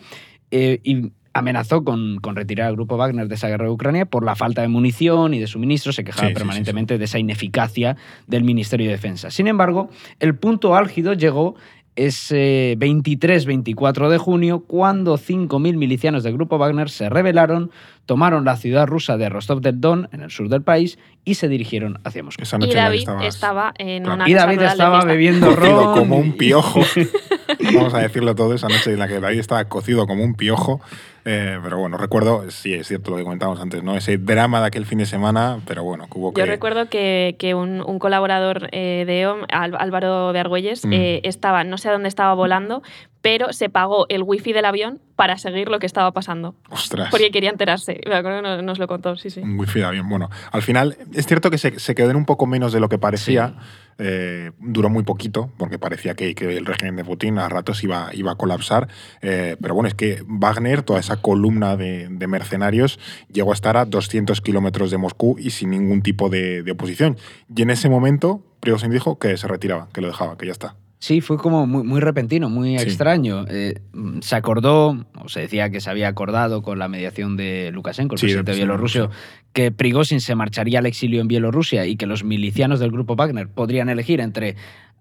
eh, 0.52 0.80
y 0.84 1.12
amenazó 1.36 1.84
con, 1.84 2.18
con 2.22 2.36
retirar 2.36 2.68
al 2.68 2.76
grupo 2.76 2.96
Wagner 2.98 3.28
de 3.28 3.36
esa 3.36 3.50
guerra 3.50 3.66
de 3.66 3.72
Ucrania 3.72 4.06
por 4.06 4.24
la 4.26 4.36
falta 4.36 4.62
de 4.62 4.70
munición 4.70 5.34
y 5.34 5.40
de 5.40 5.48
suministro. 5.48 5.92
Se 5.92 6.04
quejaba 6.04 6.24
Sí, 6.24 6.28
sí, 6.28 6.34
sí, 6.34 6.40
permanentemente 6.40 6.98
de 6.98 7.06
esa 7.06 7.20
ineficacia 7.20 7.98
del 8.26 8.44
Ministerio 8.46 8.86
de 8.88 8.94
Defensa. 8.94 9.30
Sin 9.30 9.48
embargo, 9.48 9.90
el 10.20 10.36
punto 10.36 10.76
álgido 10.76 11.14
llegó 11.14 11.56
ese 11.98 12.76
23-24 12.80 14.10
de 14.10 14.18
junio, 14.18 14.64
cuando 14.68 15.18
5.000 15.18 15.78
milicianos 15.78 16.24
del 16.24 16.34
grupo 16.34 16.58
Wagner 16.58 16.90
se 16.90 17.10
rebelaron, 17.10 17.72
tomaron 18.06 18.44
la 18.44 18.58
ciudad 18.58 18.86
rusa 18.86 19.16
de 19.18 19.30
Rostov 19.30 19.62
del 19.62 19.80
Don, 19.80 20.10
en 20.12 20.22
el 20.22 20.30
sur 20.30 20.50
del 20.50 20.62
país, 20.62 21.00
y 21.24 21.36
se 21.36 21.48
dirigieron 21.48 22.00
hacia 22.04 22.22
Moscú. 22.22 22.44
Esa 22.44 22.58
Y 22.58 22.60
noche 22.60 22.76
David 22.76 23.06
David 23.06 23.24
estabas 23.28 23.36
estaba 23.36 23.74
en 23.78 24.04
Claro. 24.04 24.16
una 24.16 24.30
Y 24.30 24.34
casa 24.34 24.46
David 24.46 24.62
estaba 24.62 25.06
bebiendo 25.06 25.56
ron. 25.56 25.98
como 25.98 26.18
un 26.18 26.34
piojo. 26.38 26.82
Vamos 27.74 27.94
a 27.94 28.00
decirlo 28.00 28.36
todo, 28.36 28.54
esa 28.54 28.68
noche 28.68 28.94
en 28.94 29.00
la 29.00 29.08
que 29.08 29.20
David 29.20 29.40
estaba 29.40 29.66
cocido 29.66 30.06
como 30.08 30.24
un 30.24 30.36
piojo. 30.36 30.82
Eh, 31.28 31.58
pero 31.64 31.80
bueno, 31.80 31.98
recuerdo, 31.98 32.52
sí, 32.52 32.74
es 32.76 32.88
cierto 32.88 33.10
lo 33.10 33.18
que 33.18 33.24
comentábamos 33.24 33.60
antes, 33.60 33.82
¿no? 33.82 33.96
Ese 33.98 34.18
drama 34.20 34.60
de 34.62 34.68
aquel 34.68 34.86
fin 34.86 35.00
de 35.00 35.08
semana, 35.08 35.60
pero 35.66 35.84
bueno, 35.84 36.06
que 36.06 36.20
hubo 36.20 36.34
que... 36.34 36.40
Yo 36.42 36.46
recuerdo 36.46 36.88
que, 36.88 37.36
que 37.40 37.56
un, 37.56 37.82
un 37.82 37.98
colaborador 37.98 38.70
eh, 38.72 39.06
de 39.08 39.22
EOM, 39.22 39.40
Álvaro 39.50 40.34
de 40.34 40.40
Argüelles, 40.40 40.86
Mm. 40.86 40.94
eh, 40.94 41.22
estaba, 41.24 41.64
no 41.64 41.80
sé 41.80 41.90
a 41.90 41.94
dónde 41.94 42.10
estaba 42.10 42.34
volando, 42.36 42.84
pero 43.26 43.54
se 43.54 43.70
pagó 43.70 44.06
el 44.10 44.22
wifi 44.22 44.54
del 44.54 44.66
avión 44.66 45.02
para 45.16 45.40
seguir 45.40 45.70
lo 45.70 45.80
que 45.80 45.88
estaba 45.88 46.12
pasando. 46.12 46.54
Ostras. 46.70 47.10
Porque 47.10 47.32
quería 47.32 47.50
enterarse. 47.50 48.00
Me 48.06 48.14
acuerdo 48.14 48.44
que 48.44 48.48
nos, 48.48 48.64
nos 48.64 48.78
lo 48.78 48.86
contó, 48.86 49.16
sí, 49.16 49.32
sí. 49.32 49.40
Un 49.40 49.58
wifi 49.58 49.80
de 49.80 49.86
avión. 49.86 50.08
Bueno, 50.08 50.30
al 50.52 50.62
final 50.62 50.96
es 51.12 51.26
cierto 51.26 51.50
que 51.50 51.58
se, 51.58 51.80
se 51.80 51.96
quedó 51.96 52.12
en 52.12 52.18
un 52.18 52.26
poco 52.26 52.46
menos 52.46 52.72
de 52.72 52.80
lo 52.80 52.88
que 52.88 53.00
parecía. 53.00 53.56
Eh, 53.98 54.52
duró 54.60 54.92
muy 54.92 55.02
poquito, 55.02 55.50
porque 55.58 55.80
parecía 55.80 56.14
que, 56.14 56.36
que 56.36 56.56
el 56.56 56.68
régimen 56.68 56.98
de 56.98 57.04
Putin 57.04 57.40
a 57.40 57.50
ratos 57.50 57.84
iba, 57.84 58.12
iba 58.14 58.34
a 58.34 58.36
colapsar. 58.36 58.90
Eh, 59.24 59.58
pero 59.60 59.74
bueno, 59.74 59.88
es 59.88 59.96
que 59.96 60.24
Wagner, 60.28 60.84
toda 60.84 61.00
esa 61.00 61.18
columna 61.18 61.76
de, 61.78 62.08
de 62.12 62.28
mercenarios, 62.28 63.00
llegó 63.34 63.50
a 63.50 63.56
estar 63.56 63.76
a 63.76 63.86
200 63.86 64.40
kilómetros 64.42 64.92
de 64.92 65.00
Moscú 65.00 65.36
y 65.40 65.50
sin 65.50 65.72
ningún 65.72 66.04
tipo 66.04 66.30
de, 66.30 66.62
de 66.62 66.72
oposición. 66.74 67.18
Y 67.56 67.64
en 67.64 67.72
ese 67.72 67.90
momento, 67.90 68.44
Prigozhin 68.60 68.92
dijo 68.92 69.18
que 69.18 69.36
se 69.36 69.48
retiraba, 69.48 69.90
que 69.92 70.02
lo 70.02 70.10
dejaba, 70.10 70.38
que 70.38 70.46
ya 70.46 70.52
está. 70.52 70.76
Sí, 71.06 71.22
fue 71.22 71.38
como 71.38 71.68
muy, 71.68 71.84
muy 71.84 72.00
repentino, 72.02 72.50
muy 72.50 72.80
Sí. 72.80 72.84
extraño. 72.84 73.46
Eh, 73.48 73.76
se 74.22 74.36
acordó, 74.36 75.06
o 75.24 75.30
se 75.30 75.42
decía 75.42 75.70
que 75.70 75.80
se 75.80 75.88
había 75.92 76.08
acordado 76.08 76.64
con 76.64 76.80
la 76.80 76.88
mediación 76.88 77.38
de 77.38 77.70
Lukashenko, 77.72 78.16
el 78.16 78.20
Sí, 78.20 78.26
presidente 78.26 78.56
bielorruso, 78.56 79.12
que 79.54 79.72
Prigozhin 79.72 80.20
se 80.20 80.34
marcharía 80.34 80.80
al 80.80 80.88
exilio 80.88 81.22
en 81.22 81.28
Bielorrusia 81.28 81.86
y 81.86 81.96
que 81.96 82.08
los 82.08 82.24
milicianos 82.24 82.80
del 82.80 82.90
grupo 82.90 83.16
Wagner 83.16 83.48
podrían 83.50 83.90
elegir 83.90 84.20
entre 84.20 84.56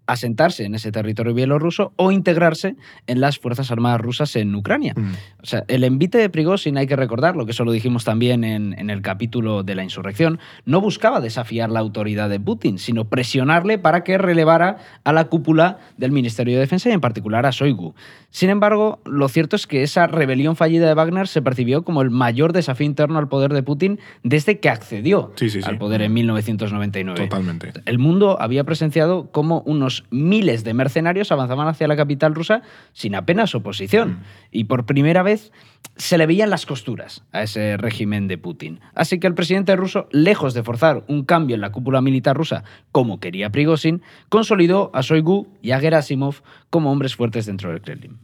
asentarse 0.06 0.64
en 0.64 0.74
ese 0.74 0.92
territorio 0.92 1.34
bielorruso 1.34 1.92
o 1.96 2.12
integrarse 2.12 2.76
en 3.06 3.20
las 3.20 3.38
Fuerzas 3.38 3.70
Armadas 3.70 4.00
rusas 4.00 4.36
en 4.36 4.54
Ucrania. 4.54 4.94
Mm. 4.96 5.12
O 5.42 5.46
sea, 5.46 5.64
el 5.68 5.84
envite 5.84 6.18
de 6.18 6.28
Prigozhin, 6.30 6.76
hay 6.78 6.86
que 6.86 6.96
recordarlo, 6.96 7.44
que 7.46 7.52
eso 7.52 7.64
lo 7.64 7.72
dijimos 7.72 8.04
también 8.04 8.44
en, 8.44 8.78
en 8.78 8.90
el 8.90 9.02
capítulo 9.02 9.62
de 9.62 9.74
la 9.74 9.84
insurrección, 9.84 10.38
no 10.64 10.80
buscaba 10.80 11.20
desafiar 11.20 11.70
la 11.70 11.80
autoridad 11.80 12.28
de 12.28 12.40
Putin, 12.40 12.78
sino 12.78 13.06
presionarle 13.06 13.78
para 13.78 14.04
que 14.04 14.18
relevara 14.18 14.78
a 15.04 15.12
la 15.12 15.24
cúpula 15.24 15.78
del 15.96 16.12
Ministerio 16.12 16.54
de 16.54 16.60
Defensa 16.60 16.88
y 16.88 16.92
en 16.92 17.00
particular 17.00 17.46
a 17.46 17.50
Shoigu. 17.50 17.94
Sin 18.30 18.50
embargo, 18.50 19.00
lo 19.04 19.28
cierto 19.28 19.54
es 19.54 19.66
que 19.66 19.84
esa 19.84 20.08
rebelión 20.08 20.56
fallida 20.56 20.88
de 20.88 20.94
Wagner 20.94 21.28
se 21.28 21.40
percibió 21.40 21.84
como 21.84 22.02
el 22.02 22.10
mayor 22.10 22.52
desafío 22.52 22.86
interno 22.86 23.18
al 23.18 23.28
poder 23.28 23.52
de 23.52 23.62
Putin 23.62 24.00
desde 24.24 24.58
que 24.58 24.68
accedió 24.68 25.32
Sí, 25.36 25.50
sí, 25.50 25.62
sí. 25.62 25.68
al 25.68 25.78
poder 25.78 26.02
en 26.02 26.12
1999. 26.12 27.28
Totalmente. 27.28 27.72
El 27.84 27.98
mundo 27.98 28.36
había 28.40 28.64
presenciado 28.64 29.30
cómo 29.30 29.62
unos 29.66 29.93
miles 30.10 30.64
de 30.64 30.74
mercenarios 30.74 31.30
avanzaban 31.30 31.68
hacia 31.68 31.86
la 31.86 31.96
capital 31.96 32.34
rusa 32.34 32.62
sin 32.92 33.14
apenas 33.14 33.54
oposición. 33.54 34.24
Y 34.50 34.64
por 34.64 34.86
primera 34.86 35.22
vez 35.22 35.52
se 35.96 36.18
le 36.18 36.26
veían 36.26 36.50
las 36.50 36.66
costuras 36.66 37.22
a 37.32 37.42
ese 37.42 37.76
régimen 37.76 38.26
de 38.26 38.38
Putin. 38.38 38.80
Así 38.94 39.20
que 39.20 39.26
el 39.26 39.34
presidente 39.34 39.76
ruso, 39.76 40.08
lejos 40.10 40.54
de 40.54 40.62
forzar 40.62 41.04
un 41.06 41.24
cambio 41.24 41.54
en 41.54 41.60
la 41.60 41.70
cúpula 41.72 42.00
militar 42.00 42.36
rusa 42.36 42.64
como 42.90 43.20
quería 43.20 43.50
Prigozhin, 43.50 44.02
consolidó 44.28 44.90
a 44.94 45.02
Shoigu 45.02 45.46
y 45.62 45.70
a 45.70 45.80
Gerasimov 45.80 46.42
como 46.70 46.90
hombres 46.90 47.14
fuertes 47.14 47.46
dentro 47.46 47.70
del 47.70 47.80
Kremlin. 47.80 48.18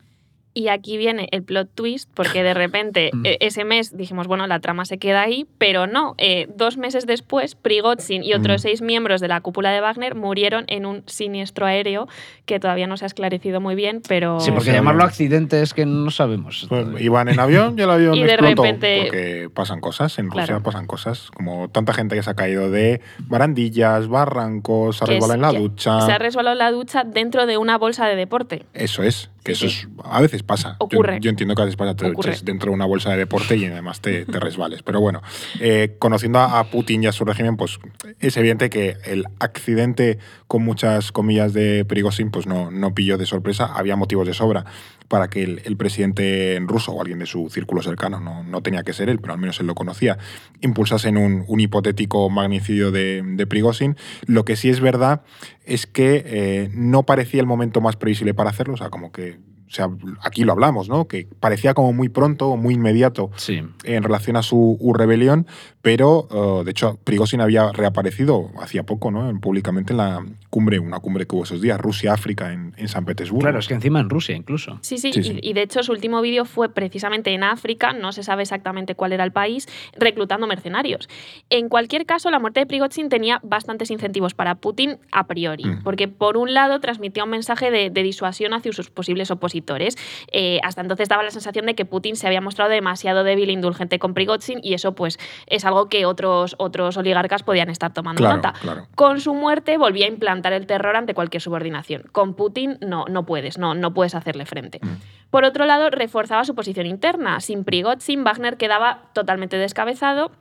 Y 0.53 0.67
aquí 0.69 0.97
viene 0.97 1.29
el 1.31 1.45
plot 1.45 1.71
twist, 1.75 2.11
porque 2.13 2.43
de 2.43 2.55
repente 2.55 3.11
Mm. 3.15 3.27
eh, 3.27 3.37
ese 3.41 3.65
mes 3.65 3.97
dijimos, 3.97 4.27
bueno, 4.27 4.47
la 4.47 4.59
trama 4.61 4.85
se 4.85 4.99
queda 4.99 5.23
ahí, 5.23 5.47
pero 5.59 5.87
no. 5.87 6.15
eh, 6.19 6.49
dos 6.57 6.77
meses 6.77 7.07
después, 7.07 7.55
Prigozhin 7.55 8.25
y 8.25 8.35
otros 8.35 8.57
Mm. 8.57 8.63
seis 8.63 8.83
miembros 8.83 9.21
de 9.21 9.29
la 9.29 9.41
cúpula 9.41 9.71
de 9.71 9.81
Wagner 9.81 10.15
murieron 10.15 10.65
en 10.69 10.87
un 10.87 11.03
siniestro 11.07 11.67
aéreo 11.67 12.09
que 12.47 12.59
todavía 12.59 12.87
no 12.87 12.97
se 12.97 13.05
ha 13.05 13.07
esclarecido 13.07 13.61
muy 13.61 13.75
bien, 13.75 14.03
pero... 14.09 14.41
Sí, 14.41 14.51
porque 14.51 14.71
sí, 14.71 14.73
llamarlo 14.73 15.05
accidente 15.05 15.63
es 15.63 15.73
que 15.73 15.87
no 15.87 16.11
sabemos. 16.11 16.67
Pues 16.69 16.87
iban 17.01 17.29
en 17.29 17.39
avión 17.39 17.77
y 17.79 17.83
el 17.83 17.91
avión 17.91 18.15
Y 18.17 18.23
de 18.25 18.33
explotó. 18.33 18.63
repente- 18.65 19.01
Porque 19.03 19.51
pasan 19.55 19.81
cosas, 19.81 20.19
en 20.19 20.31
Rusia 20.31 20.47
Claro. 20.47 20.63
pasan 20.63 20.87
cosas. 20.87 21.31
Como 21.31 21.69
tanta 21.71 21.93
gente 21.93 22.17
que 22.17 22.23
se 22.23 22.31
ha 22.31 22.35
caído 22.35 22.71
de 22.71 23.01
barandillas, 23.19 24.09
barrancos, 24.09 24.97
se 24.99 25.05
ha 25.05 25.07
resbalado 25.07 25.35
en 25.35 25.41
la 25.43 25.53
ducha. 25.53 26.01
Se 26.03 26.13
ha 26.13 26.19
resbalado 26.19 26.55
en 26.55 26.59
la 26.59 26.71
ducha 26.73 27.05
dentro 27.05 27.47
de 27.47 27.57
una 27.57 27.79
bolsa 27.79 28.07
de 28.07 28.17
deporte. 28.17 28.67
Eso 28.75 29.03
es, 29.03 29.31
que 29.43 29.55
Sí, 29.55 29.67
eso 29.67 29.75
sí. 29.75 29.87
es, 29.87 30.05
a 30.05 30.21
veces 30.21 30.43
pasa. 30.43 30.77
Yo- 30.81 30.87
Ocurre. 30.87 31.19
Yo, 31.21 31.31
entiendo 31.31 31.55
que 31.55 31.63
a 31.63 31.65
veces 31.65 31.77
pasa, 31.77 31.95
te 31.97 32.07
eches 32.09 32.45
dentro 32.45 32.71
de 32.71 32.75
una 32.75 32.85
bolsa 32.85 33.11
de 33.11 33.17
deporte 33.17 33.57
y 33.57 33.65
además 33.67 34.01
te, 34.01 34.25
te 34.27 34.39
resbales. 34.41 34.83
Pero 34.83 35.01
bueno, 35.01 35.23
eh, 35.61 35.97
conociendo 35.99 36.39
a, 36.39 36.59
a 36.61 36.65
Putin 36.65 37.03
y 37.05 37.07
a 37.07 37.13
su 37.13 37.25
régimen, 37.25 37.57
pues 37.57 37.79
es 38.19 38.37
evidente 38.37 38.71
que 38.71 38.97
el 39.05 39.25
accidente, 39.39 40.19
con 40.47 40.63
muchas 40.65 41.13
comillas 41.13 41.53
de 41.53 41.85
Prigozhin, 41.85 42.31
pues 42.31 42.47
no, 42.47 42.71
no 42.71 42.95
pilló 42.95 43.19
de 43.19 43.27
sorpresa. 43.27 43.67
Había 43.75 43.97
motivos 43.97 44.27
de 44.27 44.35
sobra 44.35 44.65
para 45.11 45.29
que 45.29 45.43
el, 45.43 45.61
el 45.65 45.77
presidente 45.77 46.57
ruso 46.67 46.93
o 46.93 47.01
alguien 47.01 47.19
de 47.19 47.27
su 47.27 47.51
círculo 47.51 47.83
cercano, 47.83 48.21
no, 48.21 48.45
no 48.45 48.63
tenía 48.63 48.85
que 48.85 48.93
ser 48.93 49.09
él, 49.09 49.19
pero 49.19 49.33
al 49.35 49.41
menos 49.41 49.59
él 49.59 49.67
lo 49.67 49.75
conocía, 49.75 50.19
impulsasen 50.61 51.17
un, 51.17 51.45
un 51.49 51.59
hipotético 51.61 52.31
magnicidio 52.31 52.93
de, 52.93 53.21
de 53.25 53.47
Prigozhin. 53.49 53.97
Lo 54.27 54.45
que 54.45 54.55
sí 54.55 54.71
es 54.71 54.79
verdad 54.81 55.23
es 55.65 55.87
que 55.89 56.23
eh, 56.25 56.71
no 56.75 57.03
parecía 57.03 57.41
el 57.41 57.47
momento 57.49 57.81
más 57.81 57.97
previsible 57.97 58.35
para 58.35 58.51
hacerlo, 58.51 58.75
o 58.75 58.77
sea, 58.77 58.89
como 58.91 59.11
que, 59.11 59.41
o 59.67 59.73
sea, 59.73 59.89
aquí 60.23 60.45
lo 60.45 60.53
hablamos, 60.53 60.89
¿no? 60.89 61.07
Que 61.09 61.29
parecía 61.41 61.75
como 61.75 61.93
muy 61.93 62.09
pronto, 62.09 62.57
muy 62.57 62.75
inmediato 62.75 63.31
Sí. 63.37 63.63
en 63.85 64.03
relación 64.05 64.37
a 64.37 64.43
su 64.43 64.79
rebelión, 64.97 65.47
pero 65.83 66.29
eh, 66.31 66.65
de 66.65 66.71
hecho 66.71 66.99
Prigozhin 67.05 67.41
había 67.41 67.73
reaparecido 67.73 68.51
hacía 68.61 68.85
poco, 68.85 69.11
¿no? 69.11 69.41
Públicamente 69.41 69.93
en 69.93 69.97
la 69.99 70.25
cumbre, 70.51 70.79
una 70.81 70.99
cumbre 71.01 71.27
que 71.27 71.35
hubo 71.37 71.45
esos 71.45 71.61
días, 71.61 71.81
Rusia-África 71.81 72.53
en, 72.53 72.75
en 72.77 72.89
San 72.89 73.05
Petersburgo. 73.05 73.43
Claro, 73.43 73.59
es 73.61 73.69
que 73.69 73.75
encima 73.75 74.01
en 74.01 74.11
Rusia 74.11 74.35
incluso. 74.37 74.79
Sí, 74.83 74.99
sí, 74.99 75.13
Sí, 75.13 75.21
y- 75.21 75.23
sí. 75.23 75.39
Y, 75.43 75.53
de 75.53 75.63
hecho 75.63 75.83
su 75.83 75.93
último 75.93 76.21
vídeo 76.21 76.45
fue 76.45 76.69
precisamente 76.75 77.33
en 77.33 77.45
África, 77.45 77.93
no 77.93 78.11
se 78.13 78.23
sabe 78.25 78.43
exactamente 78.43 78.95
cuál 78.95 79.13
era 79.13 79.23
el 79.25 79.33
país, 79.33 79.69
reclutando 79.97 80.47
mercenarios. 80.49 81.09
En 81.51 81.69
cualquier 81.69 82.05
caso, 82.05 82.31
la 82.31 82.39
muerte 82.41 82.61
de 82.61 82.67
Prigozhin 82.67 83.09
tenía 83.09 83.39
bastantes 83.45 83.91
incentivos 83.91 84.35
para 84.35 84.57
Putin 84.57 84.99
a 85.13 85.27
priori, 85.29 85.65
Mm. 85.65 85.83
porque 85.85 86.09
por 86.09 86.37
un 86.37 86.53
lado 86.53 86.81
transmitía 86.81 87.23
un 87.25 87.31
mensaje 87.31 87.71
de, 87.71 87.91
de 87.91 88.03
disuasión 88.03 88.53
hacia 88.53 88.73
sus 88.73 88.91
posibles 88.91 89.31
opositores. 89.31 89.97
Eh, 90.33 90.59
hasta 90.65 90.81
entonces 90.81 91.09
daba 91.09 91.23
la 91.23 91.31
sensación 91.31 91.67
de 91.67 91.75
que 91.77 91.85
Putin 91.85 92.17
se 92.17 92.27
había 92.27 92.41
mostrado 92.41 92.71
demasiado 92.71 93.23
débil 93.23 93.51
e 93.51 93.53
indulgente 93.53 93.99
con 94.01 94.15
Prigozhin 94.15 94.59
y 94.65 94.75
eso 94.75 94.95
pues 94.97 95.19
es 95.47 95.65
algo 95.65 95.89
que 95.89 96.07
otros, 96.07 96.57
otros 96.59 96.97
oligarcas 96.97 97.45
podían 97.45 97.71
estar 97.71 97.93
tomando 97.93 98.19
Claro, 98.19 98.37
nota. 98.37 98.55
claro. 98.61 98.87
Con 98.97 99.21
su 99.21 99.33
muerte 99.35 99.79
volvía 99.79 100.07
a 100.07 100.09
implantar 100.09 100.40
el 100.53 100.67
terror 100.67 100.97
ante 100.97 101.15
cualquier 101.15 101.41
subordinación. 101.43 102.05
Con 102.13 102.35
Putin 102.35 102.79
no, 102.81 103.05
no 103.09 103.25
puedes, 103.27 103.59
no, 103.59 103.75
no 103.75 103.93
puedes 103.95 104.15
hacerle 104.15 104.47
frente. 104.47 104.79
Mm. 104.83 104.89
Por 105.31 105.45
otro 105.45 105.67
lado, 105.67 105.91
reforzaba 105.91 106.45
su 106.45 106.55
posición 106.55 106.87
interna. 106.87 107.41
Sin 107.41 107.65
Prigozhin, 107.65 108.25
Wagner 108.25 108.57
quedaba 108.57 109.11
totalmente 109.13 109.57
descabezado 109.59 110.33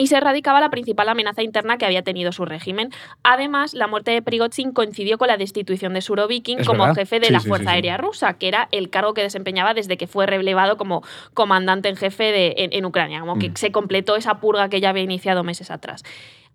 y 0.00 0.06
se 0.06 0.16
erradicaba 0.16 0.60
la 0.60 0.70
principal 0.70 1.08
amenaza 1.08 1.42
interna 1.42 1.76
que 1.76 1.84
había 1.84 2.02
tenido 2.02 2.30
su 2.30 2.44
régimen. 2.44 2.90
Además, 3.24 3.74
la 3.74 3.88
muerte 3.88 4.12
de 4.12 4.22
Prigozhin 4.22 4.70
coincidió 4.70 5.18
con 5.18 5.26
la 5.26 5.36
destitución 5.36 5.92
de 5.92 6.02
Surovikin 6.02 6.62
como 6.64 6.84
verdad. 6.84 6.94
jefe 7.00 7.18
de 7.18 7.26
Sí, 7.26 7.32
la 7.32 7.40
sí, 7.40 7.48
Fuerza 7.48 7.70
sí. 7.70 7.74
Aérea 7.74 7.96
Rusa, 7.96 8.34
que 8.34 8.46
era 8.46 8.68
el 8.70 8.90
cargo 8.90 9.12
que 9.12 9.22
desempeñaba 9.22 9.74
desde 9.74 9.96
que 9.96 10.06
fue 10.06 10.26
relevado 10.26 10.76
como 10.76 11.02
comandante 11.34 11.88
en 11.88 11.96
jefe 11.96 12.24
de, 12.30 12.54
en, 12.58 12.72
en 12.74 12.84
Ucrania, 12.84 13.18
como 13.20 13.40
que 13.40 13.50
Mm. 13.50 13.56
se 13.56 13.72
completó 13.72 14.14
esa 14.14 14.38
purga 14.38 14.68
que 14.68 14.80
ya 14.80 14.90
había 14.90 15.02
iniciado 15.02 15.42
meses 15.42 15.68
atrás. 15.72 16.04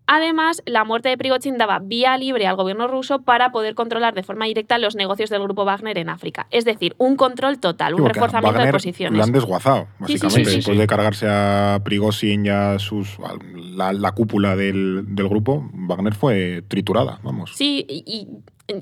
Además, 0.06 0.62
la 0.66 0.84
muerte 0.84 1.10
de 1.10 1.18
Prigozhin 1.18 1.58
daba 1.58 1.80
vía 1.80 2.18
libre 2.18 2.46
al 2.46 2.56
gobierno 2.56 2.88
ruso 2.88 3.22
para 3.22 3.52
poder 3.52 3.74
controlar 3.74 4.13
de 4.13 4.24
forma 4.24 4.46
directa 4.46 4.78
los 4.78 4.96
negocios 4.96 5.30
del 5.30 5.42
grupo 5.42 5.66
Wagner 5.66 5.98
en 5.98 6.10
África. 6.10 6.48
Es 6.52 6.66
decir, 6.66 6.94
un 6.98 7.16
control 7.16 7.60
total, 7.60 7.94
un 7.94 8.06
reforzamiento 8.06 8.52
de 8.52 8.58
Wagner 8.58 8.74
posiciones. 8.74 9.18
Lo 9.18 9.24
han 9.24 9.32
desguazado, 9.32 9.88
Sí, 10.06 10.13
sí, 10.13 10.18
sí, 10.18 10.24
básicamente. 10.26 10.56
Después 10.58 10.78
de 10.78 10.88
cargarse 10.88 11.28
a 11.30 11.82
Prigozhin 11.84 12.46
y 12.46 12.50
a 12.50 12.80
sus, 12.80 13.18
a 13.20 13.36
la, 13.56 13.94
la 13.94 14.12
cúpula 14.12 14.56
del, 14.56 15.04
del 15.08 15.30
grupo, 15.30 15.70
Wagner 15.74 16.13
fue 16.13 16.63
triturada, 16.68 17.20
vamos. 17.24 17.52
Sí, 17.56 17.86
y 17.88 18.28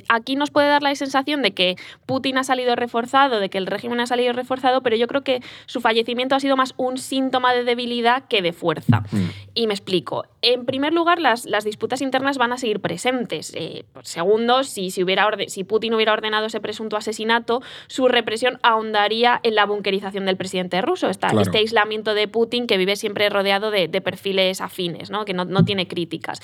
aquí 0.09 0.35
nos 0.35 0.51
puede 0.51 0.67
dar 0.67 0.83
la 0.83 0.93
sensación 0.95 1.41
de 1.41 1.53
que 1.53 1.75
Putin 2.05 2.37
ha 2.37 2.43
salido 2.43 2.75
reforzado, 2.75 3.39
de 3.39 3.49
que 3.49 3.57
el 3.57 3.65
régimen 3.67 3.99
ha 3.99 4.05
salido 4.07 4.31
reforzado, 4.33 4.81
pero 4.81 4.95
yo 4.95 5.07
creo 5.07 5.23
que 5.23 5.41
su 5.65 5.81
fallecimiento 5.81 6.35
ha 6.35 6.39
sido 6.39 6.55
más 6.55 6.73
un 6.77 6.97
síntoma 6.97 7.53
de 7.53 7.63
debilidad 7.63 8.25
que 8.27 8.41
de 8.41 8.53
fuerza. 8.53 9.01
Mm. 9.11 9.29
Y 9.53 9.67
me 9.67 9.73
explico. 9.73 10.25
En 10.43 10.65
primer 10.65 10.93
lugar, 10.93 11.19
las, 11.19 11.45
las 11.45 11.63
disputas 11.63 12.01
internas 12.01 12.37
van 12.37 12.53
a 12.53 12.57
seguir 12.57 12.79
presentes. 12.79 13.53
Eh, 13.55 13.83
segundo, 14.03 14.63
si, 14.63 14.91
si, 14.91 15.03
hubiera 15.03 15.27
orde- 15.27 15.49
si 15.49 15.63
Putin 15.63 15.93
hubiera 15.93 16.13
ordenado 16.13 16.45
ese 16.45 16.59
presunto 16.59 16.95
asesinato, 16.97 17.61
su 17.87 18.07
represión 18.07 18.59
ahondaría 18.63 19.39
en 19.43 19.55
la 19.55 19.65
bunkerización 19.65 20.25
del 20.25 20.37
presidente 20.37 20.81
ruso. 20.81 21.09
Claro. 21.19 21.41
Este 21.41 21.57
aislamiento 21.57 22.13
de 22.13 22.27
Putin 22.27 22.67
que 22.67 22.77
vive 22.77 22.95
siempre 22.95 23.29
rodeado 23.29 23.71
de, 23.71 23.87
de 23.87 24.01
perfiles 24.01 24.61
afines, 24.61 25.09
¿no? 25.09 25.25
que 25.25 25.33
no, 25.33 25.45
no 25.45 25.65
tiene 25.65 25.87
críticas. 25.87 26.39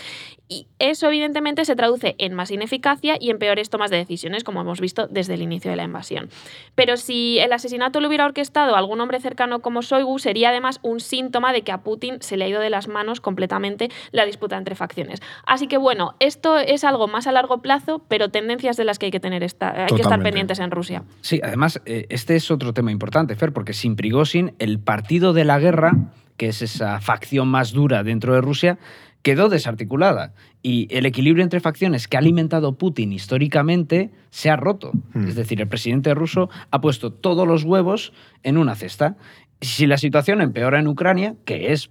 Y 0.48 0.68
eso, 0.80 1.08
evidentemente, 1.08 1.66
se 1.66 1.76
traduce 1.76 2.16
en 2.20 2.34
más 2.34 2.52
ineficacia 2.52 3.18
y 3.20 3.27
en 3.30 3.40
peores 3.40 3.70
tomas 3.70 3.92
de 3.92 3.98
decisiones, 3.98 4.44
como 4.44 4.62
hemos 4.62 4.80
visto 4.82 5.08
desde 5.08 5.34
el 5.36 5.42
inicio 5.42 5.72
de 5.72 5.78
la 5.78 5.84
invasión. 5.84 6.30
Pero 6.76 6.98
si 6.98 7.40
el 7.40 7.52
asesinato 7.54 8.00
lo 8.02 8.08
hubiera 8.08 8.26
orquestado 8.26 8.76
algún 8.76 9.00
hombre 9.02 9.20
cercano 9.20 9.60
como 9.62 9.82
Shoigu, 9.82 10.20
sería 10.20 10.50
además 10.50 10.80
un 10.84 11.00
síntoma 11.00 11.54
de 11.54 11.62
que 11.62 11.72
a 11.72 11.80
Putin 11.84 12.18
se 12.22 12.38
le 12.38 12.46
ha 12.46 12.48
ido 12.48 12.62
de 12.62 12.70
las 12.70 12.88
manos 12.88 13.22
completamente 13.22 13.90
la 14.12 14.26
disputa 14.26 14.58
entre 14.58 14.76
facciones. 14.76 15.22
Así 15.46 15.68
que 15.68 15.78
bueno, 15.78 16.16
esto 16.20 16.58
es 16.58 16.84
algo 16.84 17.08
más 17.08 17.28
a 17.28 17.32
largo 17.32 17.62
plazo, 17.62 18.02
pero 18.08 18.30
tendencias 18.30 18.78
de 18.78 18.84
las 18.84 19.00
que 19.00 19.08
hay 19.08 19.12
que 19.12 19.20
tener 19.20 19.44
esta- 19.44 19.70
hay 19.84 19.88
que 19.88 20.02
estar 20.02 20.22
pendientes 20.24 20.60
en 20.60 20.72
Rusia. 20.72 21.04
Sí, 21.22 21.40
además, 21.44 21.82
eh, 21.86 22.06
este 22.10 22.36
es 22.36 22.50
otro 22.52 22.74
tema 22.74 22.92
importante, 22.92 23.36
Fer, 23.36 23.54
porque 23.54 23.74
sin 23.74 23.96
Prigozhin, 23.96 24.54
el 24.60 24.80
partido 24.80 25.34
de 25.34 25.46
la 25.46 25.60
guerra, 25.60 25.92
que 26.38 26.48
es 26.50 26.62
esa 26.62 27.00
facción 27.02 27.48
más 27.48 27.72
dura 27.72 28.04
dentro 28.04 28.34
de 28.34 28.42
Rusia, 28.42 28.78
quedó 29.24 29.50
desarticulada. 29.50 30.34
Y 30.64 30.88
el 30.90 31.06
equilibrio 31.06 31.44
entre 31.44 31.60
facciones 31.60 32.08
que 32.08 32.18
ha 32.18 32.20
alimentado 32.20 32.78
Putin 32.78 33.14
históricamente 33.14 34.12
se 34.30 34.50
ha 34.50 34.56
roto. 34.56 34.92
Mm. 35.14 35.28
Es 35.28 35.36
decir, 35.36 35.62
el 35.62 35.68
presidente 35.68 36.14
ruso 36.14 36.50
ha 36.72 36.82
puesto 36.82 37.12
todos 37.12 37.48
los 37.48 37.64
huevos 37.64 38.14
en 38.44 38.58
una 38.58 38.76
cesta. 38.76 39.18
Si 39.62 39.88
la 39.88 39.98
situación 39.98 40.42
empeora 40.42 40.80
en 40.80 40.88
Ucrania, 40.88 41.36
que 41.46 41.72
es 41.72 41.90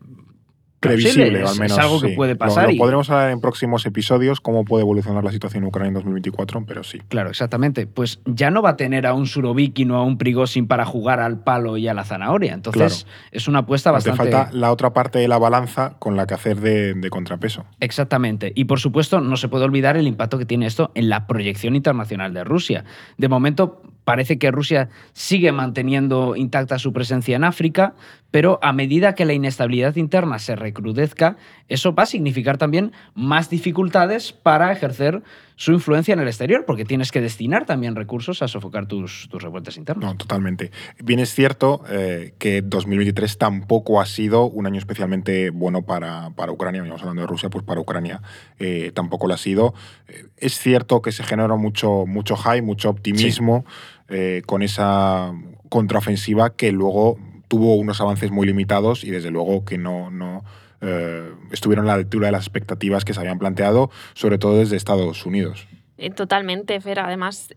previsible, 0.80 1.42
es, 1.42 1.50
al 1.50 1.58
menos. 1.58 1.72
Es 1.78 1.84
algo 1.84 2.00
que 2.00 2.08
sí. 2.10 2.14
puede 2.16 2.32
Lo- 2.32 2.38
pasar. 2.38 2.66
Lo, 2.66 2.70
y- 2.72 2.78
podremos 2.78 3.08
hablar 3.10 3.30
en 3.30 3.40
próximos 3.40 3.84
episodios, 3.86 4.40
cómo 4.40 4.64
puede 4.64 4.82
evolucionar 4.82 5.24
la 5.24 5.32
situación 5.32 5.64
en 5.64 5.68
Ucrania 5.68 5.88
en 5.88 5.94
2024, 5.94 6.64
pero 6.66 6.84
sí. 6.84 6.98
Claro, 7.08 7.30
exactamente. 7.30 7.86
Pues 7.86 8.20
ya 8.26 8.50
no 8.50 8.62
va 8.62 8.70
a 8.70 8.76
tener 8.76 9.06
a 9.06 9.14
un 9.14 9.26
Surovikin 9.26 9.90
o 9.90 9.96
a 9.96 10.02
un 10.04 10.18
Prigozhin 10.18 10.66
para 10.66 10.84
jugar 10.84 11.20
al 11.20 11.40
palo 11.42 11.76
y 11.76 11.88
a 11.88 11.94
la 11.94 12.04
zanahoria. 12.04 12.54
Entonces, 12.54 13.06
es 13.32 13.48
una 13.48 13.60
apuesta 13.60 13.90
Te 13.90 13.94
bastante. 13.94 14.18
falta 14.18 14.50
la 14.52 14.70
otra 14.72 14.92
parte 14.92 15.18
de 15.18 15.28
la 15.28 15.38
balanza 15.38 15.96
con 15.98 16.16
la 16.16 16.26
que 16.26 16.34
hacer 16.34 16.60
de, 16.60 16.94
de 16.94 17.10
contrapeso. 17.10 17.64
Exactamente. 17.80 18.52
Y 18.54 18.64
por 18.64 18.78
supuesto, 18.80 19.20
no 19.20 19.36
se 19.36 19.48
puede 19.48 19.64
olvidar 19.64 19.96
el 19.96 20.06
impacto 20.06 20.38
que 20.38 20.46
tiene 20.46 20.66
esto 20.66 20.90
en 20.94 21.08
la 21.08 21.26
proyección 21.26 21.74
internacional 21.76 22.32
de 22.34 22.44
Rusia. 22.44 22.84
De 23.18 23.28
momento, 23.28 23.82
parece 24.06 24.38
que 24.38 24.52
Rusia 24.52 24.88
sigue 25.14 25.50
manteniendo 25.50 26.36
intacta 26.36 26.78
su 26.78 26.92
presencia 26.92 27.34
en 27.34 27.42
África, 27.42 27.96
pero 28.30 28.60
a 28.62 28.72
medida 28.72 29.16
que 29.16 29.24
la 29.24 29.32
inestabilidad 29.32 29.96
interna 29.96 30.38
se 30.38 30.54
recrudezca, 30.54 31.36
eso 31.68 31.92
va 31.92 32.04
a 32.04 32.06
significar 32.06 32.56
también 32.56 32.92
más 33.14 33.50
dificultades 33.50 34.32
para 34.32 34.70
ejercer 34.70 35.22
su 35.56 35.72
influencia 35.72 36.12
en 36.12 36.20
el 36.20 36.28
exterior, 36.28 36.64
porque 36.66 36.84
tienes 36.84 37.10
que 37.10 37.20
destinar 37.20 37.64
también 37.64 37.96
recursos 37.96 38.42
a 38.42 38.48
sofocar 38.48 38.86
tus, 38.86 39.28
tus 39.30 39.42
revueltas 39.42 39.76
internas. 39.78 40.04
No, 40.04 40.16
totalmente. 40.16 40.70
Bien 41.02 41.18
es 41.18 41.34
cierto 41.34 41.82
eh, 41.88 42.34
que 42.38 42.62
2023 42.62 43.38
tampoco 43.38 44.00
ha 44.00 44.06
sido 44.06 44.44
un 44.44 44.66
año 44.66 44.78
especialmente 44.78 45.50
bueno 45.50 45.82
para, 45.82 46.30
para 46.36 46.52
Ucrania. 46.52 46.82
Veníamos 46.82 47.00
hablando 47.00 47.22
de 47.22 47.28
Rusia, 47.28 47.48
pues 47.48 47.64
para 47.64 47.80
Ucrania 47.80 48.20
eh, 48.58 48.92
tampoco 48.94 49.26
lo 49.26 49.34
ha 49.34 49.38
sido. 49.38 49.72
Eh, 50.08 50.26
es 50.36 50.58
cierto 50.58 51.00
que 51.00 51.10
se 51.10 51.24
generó 51.24 51.56
mucho, 51.56 52.04
mucho 52.06 52.36
hype, 52.36 52.62
mucho 52.62 52.90
optimismo 52.90 53.64
eh, 54.08 54.42
con 54.46 54.62
esa 54.62 55.32
contraofensiva 55.68 56.50
que 56.56 56.72
luego 56.72 57.18
tuvo 57.48 57.74
unos 57.76 58.00
avances 58.00 58.30
muy 58.30 58.46
limitados 58.46 59.04
y 59.04 59.10
desde 59.10 59.30
luego 59.30 59.64
que 59.64 59.78
no, 59.78 60.10
no 60.10 60.44
eh, 60.80 61.30
estuvieron 61.52 61.86
a 61.86 61.88
la 61.88 61.94
altura 61.94 62.26
de 62.26 62.32
las 62.32 62.42
expectativas 62.42 63.04
que 63.04 63.14
se 63.14 63.20
habían 63.20 63.38
planteado, 63.38 63.90
sobre 64.14 64.38
todo 64.38 64.58
desde 64.58 64.76
Estados 64.76 65.24
Unidos. 65.26 65.66
Eh, 65.98 66.10
Totalmente, 66.10 66.78
Fer. 66.82 66.98
Además, 67.00 67.48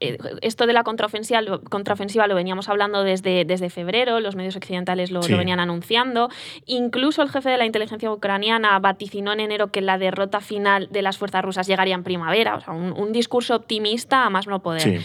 esto 0.42 0.66
de 0.66 0.72
la 0.72 0.84
contraofensiva, 0.84 1.42
lo- 1.42 1.62
contraofensiva 1.62 2.26
lo 2.28 2.36
veníamos 2.36 2.70
hablando 2.70 3.04
desde, 3.04 3.44
desde 3.44 3.70
febrero, 3.70 4.22
los 4.22 4.38
medios 4.38 4.56
occidentales 4.56 5.12
lo, 5.12 5.22
Sí. 5.24 5.34
lo 5.34 5.38
venían 5.38 5.60
anunciando. 5.60 6.30
Incluso 6.66 7.22
el 7.22 7.30
jefe 7.30 7.50
de 7.50 7.58
la 7.58 7.66
inteligencia 7.66 8.10
ucraniana 8.12 8.80
vaticinó 8.80 9.34
en 9.34 9.42
enero 9.42 9.72
que 9.72 9.82
la 9.82 9.98
derrota 9.98 10.40
final 10.40 10.88
de 10.90 11.02
las 11.02 11.18
fuerzas 11.18 11.44
rusas 11.44 11.68
llegaría 11.68 11.96
en 11.96 12.04
primavera. 12.04 12.56
O 12.56 12.62
sea, 12.62 12.74
un, 12.74 12.94
un 12.94 13.12
discurso 13.12 13.56
optimista 13.58 14.26
a 14.26 14.30
más 14.30 14.48
no 14.48 14.62
poder. 14.62 14.82
Sí. 14.84 15.00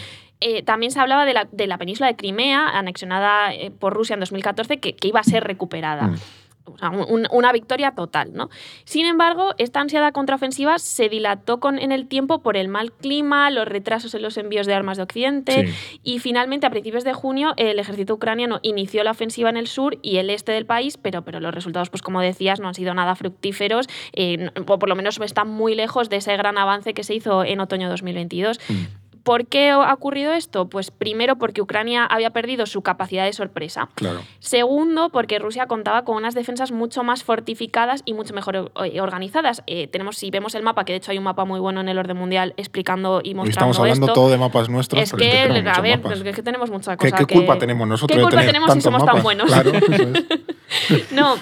Eh, 0.47 0.61
también 0.61 0.91
se 0.91 0.99
hablaba 0.99 1.25
de 1.25 1.33
la, 1.33 1.47
de 1.51 1.65
la 1.65 1.79
península 1.79 2.05
de 2.07 2.15
Crimea, 2.15 2.67
anexionada 2.69 3.51
eh, 3.51 3.71
por 3.71 3.93
Rusia 3.93 4.13
en 4.13 4.19
2014, 4.19 4.77
que, 4.79 4.95
que 4.95 5.07
iba 5.07 5.19
a 5.19 5.23
ser 5.23 5.43
recuperada. 5.43 6.03
Mm. 6.09 6.15
O 6.67 6.77
sea, 6.79 6.89
un- 6.89 7.27
una 7.31 7.51
victoria 7.51 7.91
total, 7.91 8.31
¿no? 8.33 8.49
Sin 8.85 9.05
embargo, 9.05 9.53
esta 9.59 9.81
ansiada 9.81 10.11
contraofensiva 10.11 10.79
se 10.79 11.09
dilató 11.09 11.59
con, 11.59 11.77
en 11.77 11.91
el 11.91 12.07
tiempo 12.07 12.41
por 12.41 12.57
el 12.57 12.69
mal 12.69 12.91
clima, 12.91 13.51
los 13.51 13.67
retrasos 13.67 14.15
en 14.15 14.23
los 14.23 14.35
envíos 14.37 14.65
de 14.65 14.73
armas 14.73 14.97
de 14.97 15.03
Occidente 15.03 15.67
Sí. 15.67 15.99
y 16.03 16.17
finalmente 16.19 16.65
a 16.65 16.71
principios 16.71 17.03
de 17.03 17.13
junio 17.13 17.53
el 17.57 17.77
ejército 17.77 18.15
ucraniano 18.15 18.59
inició 18.63 19.03
la 19.03 19.11
ofensiva 19.11 19.49
en 19.51 19.57
el 19.57 19.67
sur 19.67 19.99
y 20.01 20.17
el 20.17 20.31
este 20.31 20.53
del 20.53 20.65
país, 20.65 20.97
pero, 20.97 21.21
pero 21.23 21.39
los 21.39 21.53
resultados, 21.53 21.91
pues 21.91 22.01
como 22.01 22.19
decías, 22.19 22.59
no 22.59 22.67
han 22.67 22.73
sido 22.73 22.95
nada 22.95 23.13
fructíferos, 23.13 23.87
eh, 24.13 24.49
o 24.67 24.79
por 24.79 24.89
lo 24.89 24.95
menos 24.95 25.19
están 25.19 25.47
muy 25.49 25.75
lejos 25.75 26.09
de 26.09 26.15
ese 26.17 26.35
gran 26.35 26.57
avance 26.57 26.95
que 26.95 27.03
se 27.03 27.13
hizo 27.13 27.43
en 27.43 27.59
otoño 27.59 27.89
2022. 27.89 28.59
Mm. 28.69 28.73
¿Por 29.25 29.47
qué 29.47 29.71
ha 29.71 29.91
ocurrido 29.91 30.33
esto? 30.33 30.69
Pues 30.69 30.91
primero 30.91 31.35
porque 31.37 31.59
Ucrania 31.59 32.05
había 32.05 32.29
perdido 32.29 32.67
su 32.67 32.83
capacidad 32.83 33.25
de 33.25 33.33
sorpresa. 33.33 33.89
Claro. 33.95 34.21
Segundo, 34.37 35.09
porque 35.09 35.39
Rusia 35.39 35.65
contaba 35.65 36.05
con 36.05 36.15
unas 36.15 36.35
defensas 36.35 36.71
mucho 36.71 37.03
más 37.03 37.23
fortificadas 37.23 38.03
y 38.05 38.13
mucho 38.13 38.35
mejor 38.35 38.71
eh, 38.85 39.01
organizadas. 39.01 39.63
Eh, 39.65 39.87
tenemos, 39.87 40.17
si 40.17 40.29
vemos 40.29 40.53
el 40.53 40.61
mapa, 40.61 40.85
que 40.85 40.93
de 40.93 40.97
hecho 40.97 41.09
hay 41.09 41.17
un 41.17 41.23
mapa 41.23 41.43
muy 41.43 41.59
bueno 41.59 41.81
en 41.81 41.89
el 41.89 41.97
orden 41.97 42.15
mundial 42.17 42.53
explicando 42.55 43.21
y 43.23 43.29
Hoy 43.29 43.33
mostrando 43.33 43.71
estamos 43.71 43.79
hablando 43.79 44.05
esto. 44.05 44.13
todo 44.13 44.29
de 44.29 44.37
mapas 44.37 44.69
nuestros, 44.69 45.01
es 45.01 45.11
pero 45.11 45.23
es 45.23 45.31
que 45.31 45.69
a 45.69 45.81
ver, 45.81 45.97
mapas. 46.03 46.21
es 46.21 46.35
que 46.35 46.43
tenemos 46.43 46.69
mucha 46.69 46.95
¿Qué, 46.95 47.09
cosa. 47.09 47.25
qué 47.25 47.33
culpa 47.35 47.57
tenemos 47.57 47.87
nosotros 47.87 48.15
¿Qué 48.15 48.19
de 48.19 48.23
culpa 48.23 48.37
tener 48.41 48.53
tenemos 48.53 48.73
si 48.73 48.81
somos 48.81 48.99
mapas? 49.01 49.15
tan 49.15 49.23
buenos? 49.23 49.47
Claro, 49.47 49.71
eso 49.73 50.03
es. 50.03 50.25
No, 51.11 51.35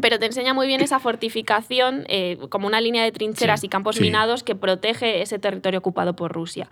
pero 0.00 0.18
te 0.18 0.26
enseña 0.26 0.54
muy 0.54 0.66
bien 0.66 0.80
esa 0.82 0.98
fortificación 0.98 2.04
eh, 2.08 2.38
como 2.48 2.66
una 2.66 2.80
línea 2.80 3.02
de 3.04 3.12
trincheras 3.12 3.60
Sí, 3.60 3.66
y 3.66 3.68
campos 3.68 3.96
sí. 3.96 4.02
minados 4.02 4.42
que 4.42 4.54
protege 4.54 5.22
ese 5.22 5.38
territorio 5.38 5.78
ocupado 5.80 6.14
por 6.16 6.32
Rusia. 6.32 6.68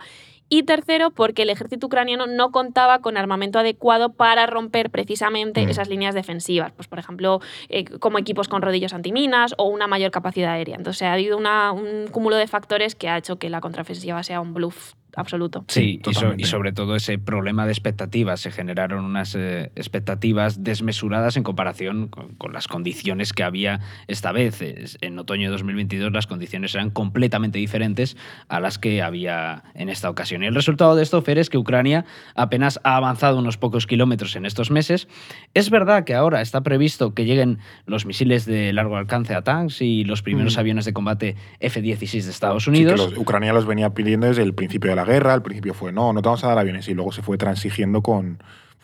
Y 0.53 0.63
tercero, 0.63 1.11
porque 1.11 1.43
el 1.43 1.49
ejército 1.49 1.87
ucraniano 1.87 2.27
no 2.27 2.51
contaba 2.51 2.99
con 2.99 3.15
armamento 3.15 3.57
adecuado 3.57 4.11
para 4.11 4.47
romper 4.47 4.89
precisamente 4.89 5.65
Mm. 5.65 5.69
esas 5.69 5.87
líneas 5.87 6.13
defensivas. 6.13 6.73
Pues, 6.73 6.89
por 6.89 6.99
ejemplo, 6.99 7.39
eh, 7.69 7.85
como 7.85 8.19
equipos 8.19 8.49
con 8.49 8.61
rodillos 8.61 8.91
antiminas 8.93 9.55
o 9.57 9.63
una 9.69 9.87
mayor 9.87 10.11
capacidad 10.11 10.51
aérea. 10.51 10.75
Entonces, 10.75 11.03
ha 11.03 11.13
habido 11.13 11.37
una- 11.37 11.71
un 11.71 12.07
cúmulo 12.11 12.35
de 12.35 12.47
factores 12.47 12.95
que 12.95 13.07
ha 13.07 13.17
hecho 13.17 13.37
que 13.37 13.49
la 13.49 13.61
contraofensiva 13.61 14.21
sea 14.23 14.41
un 14.41 14.53
bluff 14.53 14.91
absoluto. 15.15 15.65
Sí, 15.67 15.99
y, 16.07 16.13
so- 16.13 16.33
y 16.37 16.43
sobre 16.45 16.71
todo 16.73 16.95
ese 16.95 17.17
problema 17.19 17.65
de 17.65 17.71
expectativas. 17.71 18.39
Se 18.41 18.51
generaron 18.51 19.03
unas 19.05 19.35
eh, 19.35 19.71
expectativas 19.75 20.63
desmesuradas 20.63 21.37
en 21.37 21.43
comparación 21.43 22.07
con, 22.07 22.35
con 22.35 22.53
las 22.53 22.67
condiciones 22.67 23.33
que 23.33 23.43
había 23.43 23.79
esta 24.07 24.31
vez. 24.31 24.61
En 25.01 25.19
otoño 25.19 25.47
de 25.47 25.51
2022 25.51 26.11
las 26.11 26.27
condiciones 26.27 26.73
eran 26.75 26.89
completamente 26.91 27.57
diferentes 27.59 28.17
a 28.47 28.59
las 28.59 28.77
que 28.79 29.01
había 29.01 29.63
en 29.75 29.89
esta 29.89 30.09
ocasión. 30.09 30.43
Y 30.43 30.47
el 30.47 30.55
resultado 30.55 30.95
de 30.95 31.03
esto, 31.03 31.21
Fer, 31.21 31.37
es 31.37 31.49
que 31.49 31.57
Ucrania 31.57 32.05
apenas 32.35 32.79
ha 32.83 32.95
avanzado 32.95 33.39
unos 33.39 33.57
pocos 33.57 33.87
kilómetros 33.87 34.35
en 34.35 34.45
estos 34.45 34.71
meses. 34.71 35.07
Es 35.53 35.69
verdad 35.69 36.03
que 36.03 36.13
ahora 36.15 36.41
está 36.41 36.61
previsto 36.61 37.13
que 37.13 37.25
lleguen 37.25 37.59
los 37.85 38.05
misiles 38.05 38.45
de 38.45 38.73
largo 38.73 38.97
alcance 38.97 39.33
a 39.35 39.41
tanks 39.43 39.81
y 39.81 40.03
los 40.03 40.21
primeros 40.21 40.55
Mm. 40.55 40.59
aviones 40.59 40.85
de 40.85 40.93
combate 40.93 41.35
F-16 41.59 42.23
de 42.25 42.29
Estados 42.31 42.63
Sí, 42.63 42.71
que 42.71 42.77
Unidos. 42.77 42.99
los, 42.99 43.17
Ucrania 43.17 43.53
los 43.53 43.65
venía 43.65 43.91
pidiendo 43.93 44.27
desde 44.27 44.43
el 44.43 44.53
principio 44.53 44.89
de 44.89 44.95
la 44.95 45.00
guerra. 45.05 45.33
Al 45.33 45.41
principio 45.41 45.73
fue, 45.73 45.91
no, 45.91 46.13
no 46.13 46.21
te 46.21 46.27
vamos 46.27 46.43
a 46.43 46.47
dar 46.47 46.57
aviones. 46.57 46.87
Y 46.87 46.93
luego 46.93 47.11
se 47.11 47.21
fue 47.21 47.37
transigiendo 47.37 48.01
con, 48.01 48.39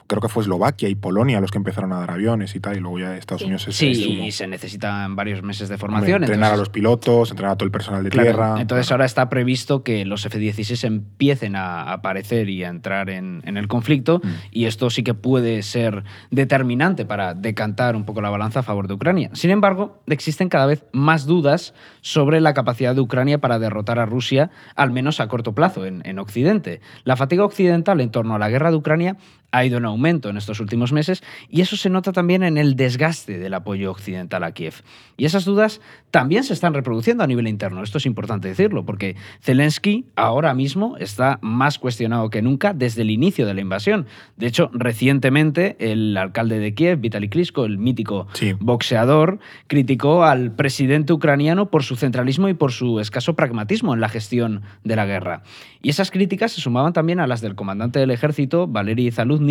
creo 0.07 0.21
que 0.21 0.29
fue 0.29 0.41
Eslovaquia 0.43 0.89
y 0.89 0.95
Polonia 0.95 1.39
los 1.41 1.51
que 1.51 1.57
empezaron 1.57 1.91
a 1.93 1.99
dar 1.99 2.11
aviones 2.11 2.55
y 2.55 2.59
tal. 2.59 2.77
Y 2.77 2.79
luego 2.79 2.99
ya 2.99 3.15
Estados 3.17 3.41
Sí. 3.41 3.45
Unidos 3.45 3.63
se 3.63 3.71
Sí, 3.73 3.93
se 3.95 4.01
y 4.09 4.31
se 4.31 4.47
necesitan 4.47 5.15
varios 5.15 5.43
meses 5.43 5.67
de 5.69 5.75
Hombre, 5.75 5.79
formación. 5.79 6.23
entrenar 6.23 6.53
a 6.53 6.57
los 6.57 6.69
pilotos, 6.69 7.29
entrenar 7.31 7.53
a 7.53 7.55
todo 7.57 7.65
el 7.65 7.71
personal 7.71 8.03
de 8.03 8.09
Claro, 8.09 8.27
tierra. 8.29 8.61
entonces 8.61 8.87
Claro. 8.87 8.95
ahora 8.99 9.05
está 9.05 9.29
previsto 9.29 9.83
que 9.83 10.05
los 10.05 10.25
F-16 10.25 10.83
empiecen 10.85 11.55
a 11.55 11.91
aparecer 11.91 12.49
y 12.49 12.63
a 12.63 12.69
entrar 12.69 13.09
en, 13.09 13.41
en 13.45 13.57
el 13.57 13.67
conflicto 13.67 14.19
Mm. 14.23 14.27
y 14.51 14.65
esto 14.65 14.89
sí 14.89 15.03
que 15.03 15.13
puede 15.13 15.61
ser 15.61 16.03
determinante 16.31 17.05
para 17.05 17.33
decantar 17.33 17.95
un 17.95 18.05
poco 18.05 18.21
la 18.21 18.29
balanza 18.29 18.59
a 18.61 18.63
favor 18.63 18.87
de 18.87 18.93
Ucrania. 18.93 19.29
Sin 19.33 19.49
embargo, 19.51 20.01
existen 20.07 20.49
cada 20.49 20.65
vez 20.67 20.85
más 20.93 21.25
dudas 21.25 21.73
sobre 22.01 22.41
la 22.41 22.53
capacidad 22.53 22.95
de 22.95 23.01
Ucrania 23.01 23.39
para 23.39 23.59
derrotar 23.59 23.99
a 23.99 24.05
Rusia, 24.05 24.51
al 24.75 24.91
menos 24.91 25.19
a 25.19 25.27
corto 25.27 25.53
plazo, 25.53 25.85
en, 25.85 26.01
en 26.05 26.19
Occidente. 26.19 26.79
La 27.03 27.15
fatiga 27.15 27.43
occidental 27.43 27.99
en 28.01 28.11
torno 28.11 28.35
a 28.35 28.39
la 28.39 28.49
guerra 28.49 28.71
de 28.71 28.77
Ucrania 28.77 29.17
ha 29.57 29.65
ido 29.65 29.77
en 29.77 29.85
aumento 29.85 30.29
en 30.29 30.37
estos 30.37 30.59
últimos 30.59 30.91
meses 30.93 31.23
y 31.49 31.61
eso 31.61 31.75
se 31.77 31.89
nota 31.89 32.11
también 32.11 32.43
en 32.43 32.57
el 32.57 32.75
desgaste 32.75 33.39
del 33.39 33.53
apoyo 33.53 33.89
occidental 33.91 34.43
a 34.43 34.51
Kiev. 34.51 34.75
Y 35.17 35.25
esas 35.25 35.45
dudas 35.45 35.81
también 36.11 36.43
se 36.43 36.53
están 36.53 36.73
reproduciendo 36.73 37.23
a 37.23 37.27
nivel 37.27 37.47
interno. 37.47 37.81
Esto 37.83 37.97
es 37.97 38.05
importante 38.05 38.47
decirlo, 38.47 38.85
porque 38.85 39.15
Zelensky 39.41 40.05
ahora 40.15 40.53
mismo 40.53 40.95
está 40.97 41.39
más 41.41 41.79
cuestionado 41.79 42.29
que 42.29 42.41
nunca 42.41 42.73
desde 42.73 43.01
el 43.01 43.09
inicio 43.09 43.47
de 43.47 43.53
la 43.55 43.61
invasión. 43.61 44.05
De 44.37 44.45
hecho, 44.47 44.69
recientemente 44.73 45.75
el 45.79 46.15
alcalde 46.17 46.59
de 46.59 46.73
Kiev, 46.75 46.99
Vitaly 46.99 47.29
Klitschko, 47.29 47.65
el 47.65 47.77
mítico 47.77 48.27
Sí. 48.33 48.53
boxeador, 48.59 49.39
criticó 49.67 50.23
al 50.23 50.51
presidente 50.51 51.13
ucraniano 51.13 51.69
por 51.71 51.83
su 51.83 51.95
centralismo 51.95 52.49
y 52.49 52.53
por 52.53 52.71
su 52.71 52.99
escaso 52.99 53.35
pragmatismo 53.35 53.93
en 53.93 54.01
la 54.01 54.09
gestión 54.09 54.61
de 54.83 54.95
la 54.95 55.05
guerra. 55.05 55.41
Y 55.81 55.89
esas 55.89 56.11
críticas 56.11 56.51
se 56.51 56.61
sumaban 56.61 56.93
también 56.93 57.19
a 57.19 57.27
las 57.27 57.41
del 57.41 57.55
comandante 57.55 57.99
del 57.99 58.11
ejército, 58.11 58.67
Valery 58.67 59.11
Zaluzny, 59.11 59.46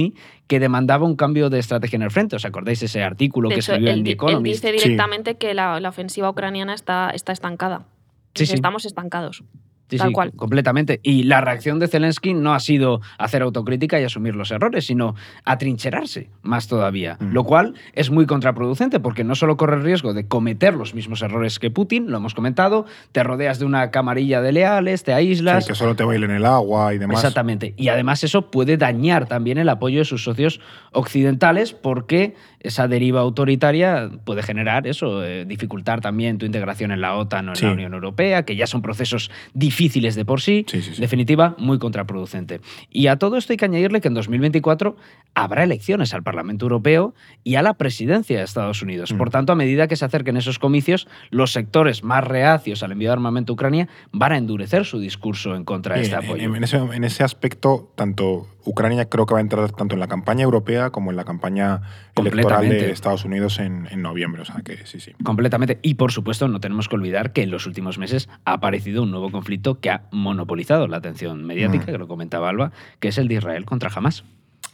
que 0.46 0.60
demandaba 0.60 1.04
un 1.06 1.16
cambio 1.16 1.50
de 1.50 1.58
estrategia 1.58 1.96
en 1.96 2.02
el 2.02 2.10
frente. 2.10 2.36
¿Os 2.36 2.44
acordáis 2.44 2.82
ese 2.82 3.02
artículo 3.02 3.48
De 3.48 3.54
que 3.56 3.60
hecho, 3.60 3.72
escribió 3.72 3.92
él, 3.92 3.98
en 3.98 4.04
The 4.04 4.08
di- 4.08 4.10
él 4.10 4.14
Economist? 4.14 4.62
dice 4.64 4.76
Sí. 4.78 4.82
directamente 4.84 5.34
que 5.36 5.54
la, 5.54 5.80
la 5.80 5.88
ofensiva 5.88 6.30
ucraniana 6.30 6.74
está, 6.74 7.10
está 7.10 7.32
estancada. 7.32 7.86
Sí, 8.34 8.46
sí. 8.46 8.54
Estamos 8.54 8.84
estancados. 8.84 9.42
Sí, 9.88 9.98
Tal 9.98 10.08
sí, 10.08 10.14
cual. 10.14 10.32
completamente. 10.34 11.00
Y 11.02 11.24
la 11.24 11.40
reacción 11.40 11.78
de 11.78 11.86
Zelensky 11.86 12.34
no 12.34 12.54
ha 12.54 12.60
sido 12.60 13.00
hacer 13.18 13.42
autocrítica 13.42 14.00
y 14.00 14.04
asumir 14.04 14.34
los 14.34 14.50
errores, 14.50 14.86
sino 14.86 15.14
atrincherarse 15.44 16.28
más 16.42 16.66
todavía. 16.66 17.16
Mm. 17.20 17.32
Lo 17.32 17.44
cual 17.44 17.74
es 17.92 18.10
muy 18.10 18.26
contraproducente 18.26 18.98
porque 18.98 19.22
no 19.22 19.34
solo 19.34 19.56
corre 19.56 19.76
el 19.76 19.82
riesgo 19.82 20.12
de 20.12 20.26
cometer 20.26 20.74
los 20.74 20.94
mismos 20.94 21.22
errores 21.22 21.58
que 21.58 21.70
Putin, 21.70 22.10
lo 22.10 22.16
hemos 22.16 22.34
comentado, 22.34 22.86
te 23.12 23.22
rodeas 23.22 23.58
de 23.58 23.64
una 23.64 23.90
camarilla 23.90 24.40
de 24.40 24.52
leales, 24.52 25.04
te 25.04 25.12
aíslas. 25.12 25.64
Sí, 25.64 25.70
que 25.70 25.76
solo 25.76 25.94
te 25.94 26.04
bailen 26.04 26.32
el 26.32 26.44
agua 26.44 26.92
y 26.92 26.98
demás. 26.98 27.18
Exactamente. 27.18 27.74
Y 27.76 27.88
además 27.88 28.24
eso 28.24 28.50
puede 28.50 28.76
dañar 28.76 29.26
también 29.26 29.58
el 29.58 29.68
apoyo 29.68 30.00
de 30.00 30.04
sus 30.04 30.24
socios 30.24 30.60
occidentales 30.92 31.72
porque 31.72 32.34
esa 32.60 32.88
deriva 32.88 33.20
autoritaria 33.20 34.10
puede 34.24 34.42
generar 34.42 34.86
eso, 34.86 35.24
eh, 35.24 35.44
dificultar 35.44 36.00
también 36.00 36.38
tu 36.38 36.46
integración 36.46 36.90
en 36.90 37.00
la 37.00 37.14
OTAN 37.16 37.48
o 37.48 37.52
en 37.52 37.56
Sí. 37.56 37.66
la 37.66 37.72
Unión 37.72 37.94
Europea, 37.94 38.44
que 38.44 38.56
ya 38.56 38.66
son 38.66 38.82
procesos 38.82 39.30
difíciles 39.54 40.14
de 40.14 40.24
por 40.24 40.40
sí, 40.40 40.64
Sí, 40.68 40.82
sí, 40.82 40.94
sí. 40.94 41.00
definitiva, 41.00 41.54
muy 41.58 41.78
contraproducente. 41.78 42.60
Y 42.90 43.06
a 43.08 43.16
todo 43.16 43.36
esto 43.36 43.52
hay 43.52 43.56
que 43.56 43.64
añadirle 43.66 44.00
que 44.00 44.08
en 44.08 44.14
2024 44.14 44.96
habrá 45.34 45.64
elecciones 45.64 46.14
al 46.14 46.22
Parlamento 46.22 46.64
Europeo 46.64 47.14
y 47.44 47.56
a 47.56 47.62
la 47.62 47.74
presidencia 47.74 48.38
de 48.38 48.44
Estados 48.44 48.82
Unidos. 48.82 49.12
Mm. 49.12 49.18
Por 49.18 49.30
tanto, 49.30 49.52
a 49.52 49.56
medida 49.56 49.86
que 49.86 49.96
se 49.96 50.04
acerquen 50.04 50.36
esos 50.36 50.58
comicios, 50.58 51.06
los 51.30 51.52
sectores 51.52 52.02
más 52.04 52.24
reacios 52.24 52.82
al 52.82 52.92
envío 52.92 53.08
de 53.10 53.14
armamento 53.14 53.52
a 53.52 53.54
Ucrania 53.54 53.88
van 54.12 54.32
a 54.32 54.38
endurecer 54.38 54.84
su 54.84 54.98
discurso 54.98 55.54
en 55.54 55.64
contra 55.64 55.96
de 55.96 56.02
este 56.02 56.16
En- 56.16 56.24
apoyo. 56.24 56.42
En, 56.42 56.56
en 56.56 56.64
ese, 56.64 56.76
en 56.78 57.04
ese 57.04 57.22
aspecto, 57.24 57.90
tanto 57.96 58.46
Ucrania 58.64 59.08
creo 59.08 59.26
que 59.26 59.34
va 59.34 59.38
a 59.38 59.42
entrar 59.42 59.70
tanto 59.72 59.94
en 59.94 60.00
la 60.00 60.08
campaña 60.08 60.42
europea 60.42 60.90
como 60.90 61.10
en 61.10 61.16
la 61.16 61.24
campaña 61.24 61.82
electoral 62.16 62.55
De 62.60 62.90
Estados 62.90 63.24
Unidos 63.24 63.58
en, 63.58 63.88
en 63.90 64.02
noviembre. 64.02 64.42
O 64.42 64.44
sea 64.44 64.62
que 64.62 64.86
sí, 64.86 65.00
sí. 65.00 65.12
Completamente. 65.22 65.78
Y 65.82 65.94
por 65.94 66.12
supuesto, 66.12 66.48
no 66.48 66.60
tenemos 66.60 66.88
que 66.88 66.96
olvidar 66.96 67.32
que 67.32 67.42
en 67.42 67.50
los 67.50 67.66
últimos 67.66 67.98
meses 67.98 68.28
ha 68.44 68.54
aparecido 68.54 69.02
un 69.02 69.10
nuevo 69.10 69.30
conflicto 69.30 69.80
que 69.80 69.90
ha 69.90 70.02
monopolizado 70.10 70.86
la 70.88 70.96
atención 70.98 71.44
mediática, 71.44 71.84
Mm. 71.84 71.86
que 71.92 71.98
lo 71.98 72.08
comentaba 72.08 72.48
Alba, 72.48 72.72
que 73.00 73.08
es 73.08 73.18
el 73.18 73.28
de 73.28 73.34
Israel 73.34 73.64
contra 73.64 73.90
Hamas. 73.94 74.24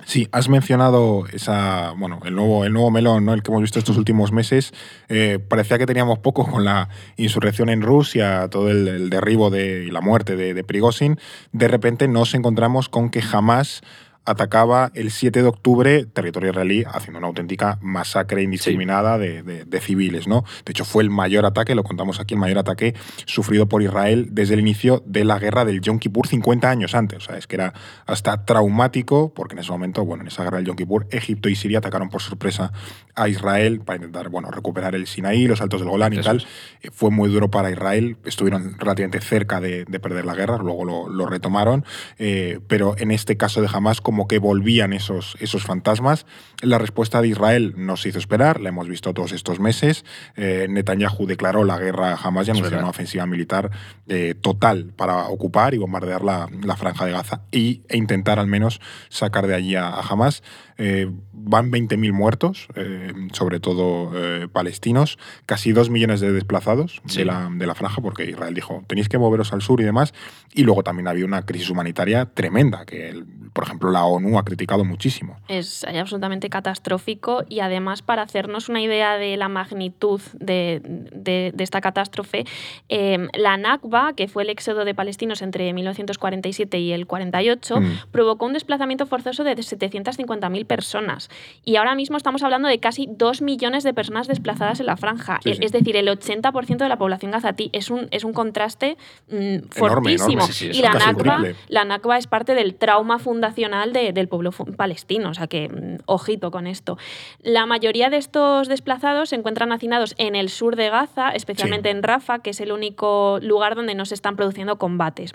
Sí, 0.05 0.27
has 0.33 0.49
mencionado 0.49 1.27
esa, 1.33 1.93
bueno, 1.97 2.19
el 2.25 2.35
nuevo, 2.35 2.65
el 2.65 2.73
nuevo 2.73 2.91
melón, 2.91 3.25
¿no? 3.25 3.35
El 3.35 3.43
que 3.45 3.53
hemos 3.53 3.63
visto 3.63 3.79
estos 3.79 3.97
últimos 3.97 4.33
meses. 4.33 4.73
Eh, 5.09 5.39
parecía 5.39 5.79
que 5.79 5.87
teníamos 5.87 6.19
poco 6.19 6.45
con 6.51 6.65
la 6.65 6.89
insurrección 7.17 7.69
en 7.69 7.83
Rusia, 7.83 8.49
todo 8.51 8.69
el, 8.71 8.89
el 8.89 9.11
derribo 9.11 9.51
de, 9.51 9.85
y 9.87 9.91
la 9.93 10.01
muerte 10.01 10.35
de, 10.35 10.55
de 10.55 10.65
Prigozhin. 10.65 11.19
De 11.53 11.69
repente 11.69 12.09
nos 12.09 12.35
encontramos 12.35 12.89
con 12.89 13.11
que 13.11 13.23
jamás 13.23 13.83
atacaba 14.25 14.91
el 14.95 15.11
7 15.11 15.43
de 15.43 15.49
octubre 15.49 16.05
territorio 16.07 16.51
israelí 16.51 16.85
haciendo 16.87 17.19
una 17.19 17.27
auténtica 17.29 17.79
masacre 17.83 18.43
indiscriminada 18.43 19.19
de, 19.19 19.43
de- 19.43 19.65
de 19.65 19.81
civiles. 19.81 20.29
¿no? 20.29 20.45
De 20.65 20.71
hecho, 20.71 20.85
fue 20.85 21.03
el 21.03 21.11
mayor 21.11 21.45
ataque, 21.47 21.75
lo 21.75 21.83
contamos 21.85 22.21
aquí, 22.21 22.35
el 22.35 22.41
mayor 22.41 22.59
ataque 22.59 22.95
sufrido 23.27 23.67
por 23.69 23.83
Israel 23.83 24.29
desde 24.31 24.55
el 24.55 24.61
inicio 24.61 25.03
de 25.07 25.25
la 25.25 25.39
guerra 25.39 25.65
del 25.65 25.81
Yom 25.81 25.99
Kippur 25.99 26.27
50 26.27 26.71
años 26.71 26.95
antes. 26.95 27.19
O 27.19 27.21
sea, 27.21 27.37
es 27.37 27.47
que 27.47 27.57
era 27.57 27.73
hasta 28.07 28.45
traumático 28.45 29.33
porque 29.35 29.55
en 29.55 29.59
ese 29.61 29.73
momento, 29.73 30.05
bueno, 30.05 30.23
en 30.23 30.29
esa 30.29 30.45
guerra 30.45 30.59
del 30.59 30.67
Yom 30.67 30.77
Kippur, 30.77 31.07
Egipto 31.11 31.49
y 31.49 31.57
Siria 31.57 31.79
atacaron 31.79 32.09
por 32.09 32.23
sorpresa 32.23 32.73
a 33.15 33.29
Israel 33.29 33.81
para 33.85 33.97
intentar, 33.97 34.29
bueno, 34.29 34.51
recuperar 34.51 34.95
el 34.95 35.07
Sinaí, 35.07 35.47
los 35.47 35.61
altos 35.61 35.81
del 35.81 35.91
Golán 35.91 36.13
y 36.13 36.17
Eso 36.19 36.25
tal. 36.29 36.37
es. 36.39 36.47
Eh, 36.83 36.91
Fue 36.93 37.11
muy 37.11 37.29
duro 37.31 37.51
para 37.51 37.71
Israel, 37.71 38.17
estuvieron 38.25 38.79
relativamente 38.79 39.21
cerca 39.21 39.61
de, 39.61 39.85
de 39.85 40.01
perder 40.01 40.25
la 40.25 40.35
guerra, 40.35 40.59
luego 40.59 40.85
lo, 40.85 41.09
lo 41.09 41.27
retomaron, 41.27 41.85
eh, 42.19 42.61
pero 42.69 42.95
en 42.99 43.11
este 43.11 43.37
caso 43.37 43.61
de 43.61 43.69
Hamas 43.73 44.01
como 44.13 44.29
que 44.29 44.39
volvían 44.39 44.93
esos, 44.93 45.39
esos 45.41 45.63
fantasmas. 45.65 46.27
La 46.61 46.77
respuesta 46.77 47.23
de 47.23 47.29
Israel 47.29 47.73
no 47.79 47.97
se 47.97 48.11
hizo 48.11 48.19
esperar, 48.19 48.61
la 48.61 48.69
hemos 48.69 48.87
visto 48.87 49.15
todos 49.15 49.33
estos 49.33 49.59
meses. 49.59 50.05
Eh, 50.37 50.67
Netanyahu 50.69 51.25
declaró 51.27 51.65
la 51.65 51.79
guerra 51.79 52.13
a 52.13 52.17
Hamas 52.17 52.47
y 52.47 52.51
anunció 52.51 52.79
una 52.79 52.91
ofensiva 52.91 53.25
militar 53.25 53.71
eh, 54.09 54.35
total 54.39 54.93
para 54.95 55.29
ocupar 55.29 55.73
y 55.73 55.79
bombardear 55.79 56.23
la, 56.25 56.47
la 56.63 56.77
franja 56.77 57.07
de 57.07 57.13
Gaza 57.13 57.41
y, 57.51 57.81
e 57.89 57.97
intentar 57.97 58.39
al 58.39 58.49
menos 58.49 58.83
sacar 59.09 59.47
de 59.47 59.55
allí 59.55 59.77
a, 59.77 59.89
a 59.89 60.01
Hamas. 60.03 60.43
Eh, 60.77 61.11
van 61.33 61.71
20.000 61.71 62.13
muertos, 62.13 62.69
eh, 62.75 63.13
sobre 63.33 63.61
todo 63.61 64.13
palestinos, 64.53 65.19
casi 65.47 65.73
2 65.73 65.91
millones 65.91 66.21
de 66.21 66.33
desplazados 66.33 67.01
Sí. 67.07 67.19
de, 67.19 67.25
la, 67.27 67.49
de 67.51 67.67
la 67.67 67.75
franja, 67.75 68.01
porque 68.03 68.25
Israel 68.29 68.53
dijo, 68.55 68.83
tenéis 68.89 69.09
que 69.09 69.17
moveros 69.19 69.53
al 69.53 69.63
sur 69.63 69.81
y 69.81 69.85
demás. 69.85 70.13
Y 70.53 70.65
luego 70.65 70.83
también 70.83 71.09
había 71.09 71.25
una 71.25 71.45
crisis 71.47 71.71
humanitaria 71.71 72.27
tremenda, 72.27 72.85
que, 72.85 73.09
el- 73.09 73.27
por 73.53 73.65
ejemplo, 73.65 73.91
la 73.91 74.02
ONU 74.05 74.39
ha 74.39 74.45
criticado 74.45 74.85
muchísimo. 74.85 75.37
Es 75.49 75.85
absolutamente 75.85 76.49
catastrófico 76.51 77.45
y 77.49 77.61
además 77.61 78.03
para 78.03 78.23
hacernos 78.23 78.69
una 78.69 78.81
idea 78.81 79.17
de 79.19 79.37
la 79.37 79.49
magnitud 79.49 80.21
de, 80.35 80.81
de- 80.85 81.53
de 81.55 81.65
esta 81.65 81.81
catástrofe, 81.81 82.45
eh, 82.89 83.29
la 83.35 83.57
Nakba, 83.57 84.15
que 84.15 84.29
fue 84.29 84.43
el 84.43 84.51
éxodo 84.51 84.85
de 84.85 84.95
palestinos 84.95 85.43
entre 85.43 85.73
1947 85.73 86.79
y 86.79 86.93
el 86.93 87.07
48, 87.07 87.81
Mm. 87.81 87.93
provocó 88.11 88.47
un 88.47 88.53
desplazamiento 88.53 89.07
forzoso 89.07 89.45
de 89.45 89.55
750.000 89.57 90.65
personas. 90.67 91.29
Y 91.65 91.77
ahora 91.77 91.95
mismo 91.95 92.17
estamos 92.17 92.43
hablando 92.43 92.69
de 92.69 92.79
casi 92.79 93.09
2 93.11 93.43
millones 93.43 93.85
de 93.85 93.95
personas 93.95 94.27
desplazadas 94.29 94.81
en 94.81 94.87
la 94.87 94.97
franja. 94.97 95.39
Sí, 95.43 95.51
E- 95.51 95.55
sí. 95.55 95.61
Es 95.65 95.73
decir, 95.73 95.97
el 95.97 96.09
80% 96.09 96.85
de 96.85 96.89
la 96.89 96.97
población 96.99 97.31
gazatí. 97.33 97.71
Es 97.73 97.91
un, 97.91 98.09
es 98.11 98.25
un 98.25 98.33
contraste 98.33 98.97
mm, 99.29 99.69
fortísimo. 99.71 100.31
enorme. 100.33 100.53
Sí, 100.53 100.53
sí, 100.53 100.71
es 100.71 100.79
y 100.79 100.83
la 100.83 100.93
Nakba, 100.95 101.43
la 101.69 101.85
Nakba 101.85 102.19
es 102.19 102.27
parte 102.27 102.55
del 102.55 102.75
trauma 102.75 103.19
fundacional 103.19 103.92
de- 103.93 104.13
del 104.13 104.29
pueblo 104.29 104.51
palestino, 104.77 105.31
o 105.31 105.35
sea 105.35 105.47
que 105.47 105.69
mm, 105.69 106.03
ojito 106.07 106.51
con 106.51 106.67
esto. 106.67 106.99
La 107.41 107.67
mayoría 107.67 108.11
de 108.11 108.17
estos 108.17 108.69
desplazados 108.69 109.29
se 109.31 109.37
encuentran 109.37 109.73
hacinados 109.73 110.15
en 110.19 110.35
el 110.35 110.49
sur 110.49 110.77
de 110.77 110.91
Gaza, 110.91 111.31
especialmente 111.31 111.91
Sí. 111.91 111.97
en 111.97 112.03
Rafa, 112.03 112.39
que 112.41 112.51
es 112.51 112.61
el 112.61 112.73
único 112.73 113.39
lugar 113.43 113.75
donde 113.75 113.95
no 113.95 114.05
se 114.05 114.15
están 114.15 114.37
produciendo 114.37 114.79
combates. 114.79 115.33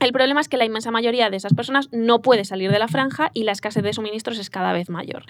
El 0.00 0.12
problema 0.12 0.40
es 0.40 0.48
que 0.48 0.56
la 0.56 0.64
inmensa 0.64 0.90
mayoría 0.90 1.30
de 1.30 1.36
esas 1.36 1.54
personas 1.54 1.88
no 1.92 2.22
puede 2.22 2.44
salir 2.44 2.72
de 2.72 2.78
la 2.80 2.88
franja 2.88 3.30
y 3.34 3.44
la 3.44 3.52
escasez 3.52 3.84
de 3.84 3.92
suministros 3.92 4.38
es 4.38 4.50
cada 4.50 4.72
vez 4.72 4.88
mayor. 4.90 5.24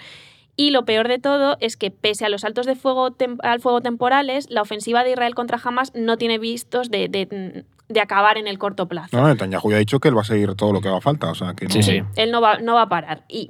Y 0.55 0.69
lo 0.69 0.85
peor 0.85 1.07
de 1.07 1.17
todo 1.19 1.57
es 1.61 1.77
que, 1.77 1.89
pese 1.89 2.25
a 2.25 2.29
los 2.29 2.41
saltos 2.41 2.65
de 2.67 2.75
fuego 2.75 3.15
al 3.41 3.59
fuego 3.59 3.81
temporales, 3.81 4.49
la 4.51 4.61
ofensiva 4.61 5.03
de 5.03 5.11
Israel 5.11 5.33
contra 5.35 5.59
Hamas 5.63 5.91
no 5.95 6.17
tiene 6.17 6.37
vistos 6.37 6.91
de, 6.91 7.07
de- 7.07 7.65
de 7.89 7.99
acabar 7.99 8.37
en 8.37 8.47
el 8.47 8.57
corto 8.57 8.87
plazo. 8.87 9.15
No, 9.15 9.23
no, 9.23 9.29
Netanyahu 9.29 9.69
ya 9.69 9.75
ha 9.75 9.79
dicho 9.79 9.99
que 9.99 10.07
él 10.07 10.17
va 10.17 10.21
a 10.21 10.25
seguir 10.25 10.53
todo 10.55 10.71
lo 10.73 10.81
que 10.81 10.87
haga 10.87 11.01
falta. 11.01 11.29
O 11.29 11.35
sea, 11.35 11.53
que 11.53 11.65
no- 11.65 11.71
Sí, 11.71 11.83
sí. 11.83 12.01
Él 12.15 12.31
no 12.31 12.41
va, 12.41 12.57
no 12.59 12.75
va 12.75 12.83
a 12.83 12.89
parar. 12.89 13.23
Y 13.27 13.49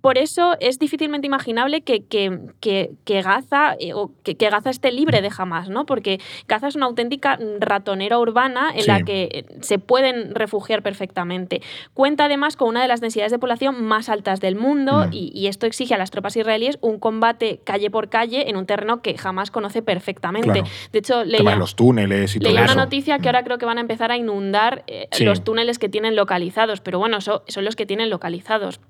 por 0.00 0.18
eso 0.18 0.56
es 0.60 0.78
difícilmente 0.78 1.26
imaginable 1.26 1.80
que, 1.82 2.04
que- 2.04 2.38
que- 2.60 2.90
que 3.04 3.22
Gaza 3.22 3.76
eh, 3.80 3.92
o 3.94 4.12
que, 4.22 4.36
que 4.36 4.50
Gaza 4.50 4.70
esté 4.70 4.92
libre 4.92 5.22
de 5.22 5.30
Hamas, 5.36 5.68
¿no? 5.68 5.86
Porque 5.86 6.18
Gaza 6.48 6.68
es 6.68 6.76
una 6.76 6.86
auténtica 6.86 7.38
ratonera 7.60 8.18
urbana 8.18 8.70
en 8.74 8.82
Sí. 8.82 8.86
la 8.88 9.02
que 9.02 9.28
eh, 9.32 9.44
se 9.60 9.78
pueden 9.78 10.34
refugiar 10.34 10.82
perfectamente. 10.82 11.62
Cuenta 11.94 12.24
además 12.26 12.56
con 12.56 12.68
una 12.68 12.82
de 12.82 12.88
las 12.88 13.00
densidades 13.00 13.32
de 13.32 13.38
población 13.38 13.82
más 13.84 14.08
altas 14.08 14.40
del 14.40 14.56
mundo 14.56 15.06
Mm. 15.06 15.12
y, 15.12 15.32
y 15.34 15.46
esto 15.48 15.66
exige 15.66 15.94
a 15.94 15.98
las 15.98 16.10
tropas 16.10 16.36
israelíes 16.36 16.78
un 16.80 16.98
combate 16.98 17.60
calle 17.64 17.90
por 17.90 18.08
calle 18.08 18.48
en 18.48 18.56
un 18.56 18.66
terreno 18.66 19.02
que 19.02 19.16
jamás 19.18 19.50
conoce 19.50 19.82
perfectamente. 19.82 20.50
Claro. 20.60 20.66
De 20.92 20.98
hecho, 20.98 21.24
leía, 21.24 21.56
los 21.56 21.76
túneles 21.76 22.36
y 22.36 22.38
todo 22.40 22.48
Leí 22.50 22.56
una 22.62 22.66
eso. 22.72 22.74
noticia 22.76 23.18
que 23.18 23.28
ahora 23.28 23.42
creo 23.44 23.58
que 23.58 23.66
van 23.66 23.78
a 23.78 23.80
empezar 23.80 24.10
a 24.12 24.16
inundar 24.16 24.84
eh, 24.86 25.08
Sí. 25.12 25.24
los 25.24 25.42
túneles 25.44 25.78
que 25.78 25.88
tienen 25.88 26.16
localizados, 26.16 26.80
pero 26.80 26.98
bueno, 26.98 27.20
son 27.20 27.40
los 27.64 27.76
que 27.76 27.86
tienen 27.86 28.10
localizados. 28.10 28.80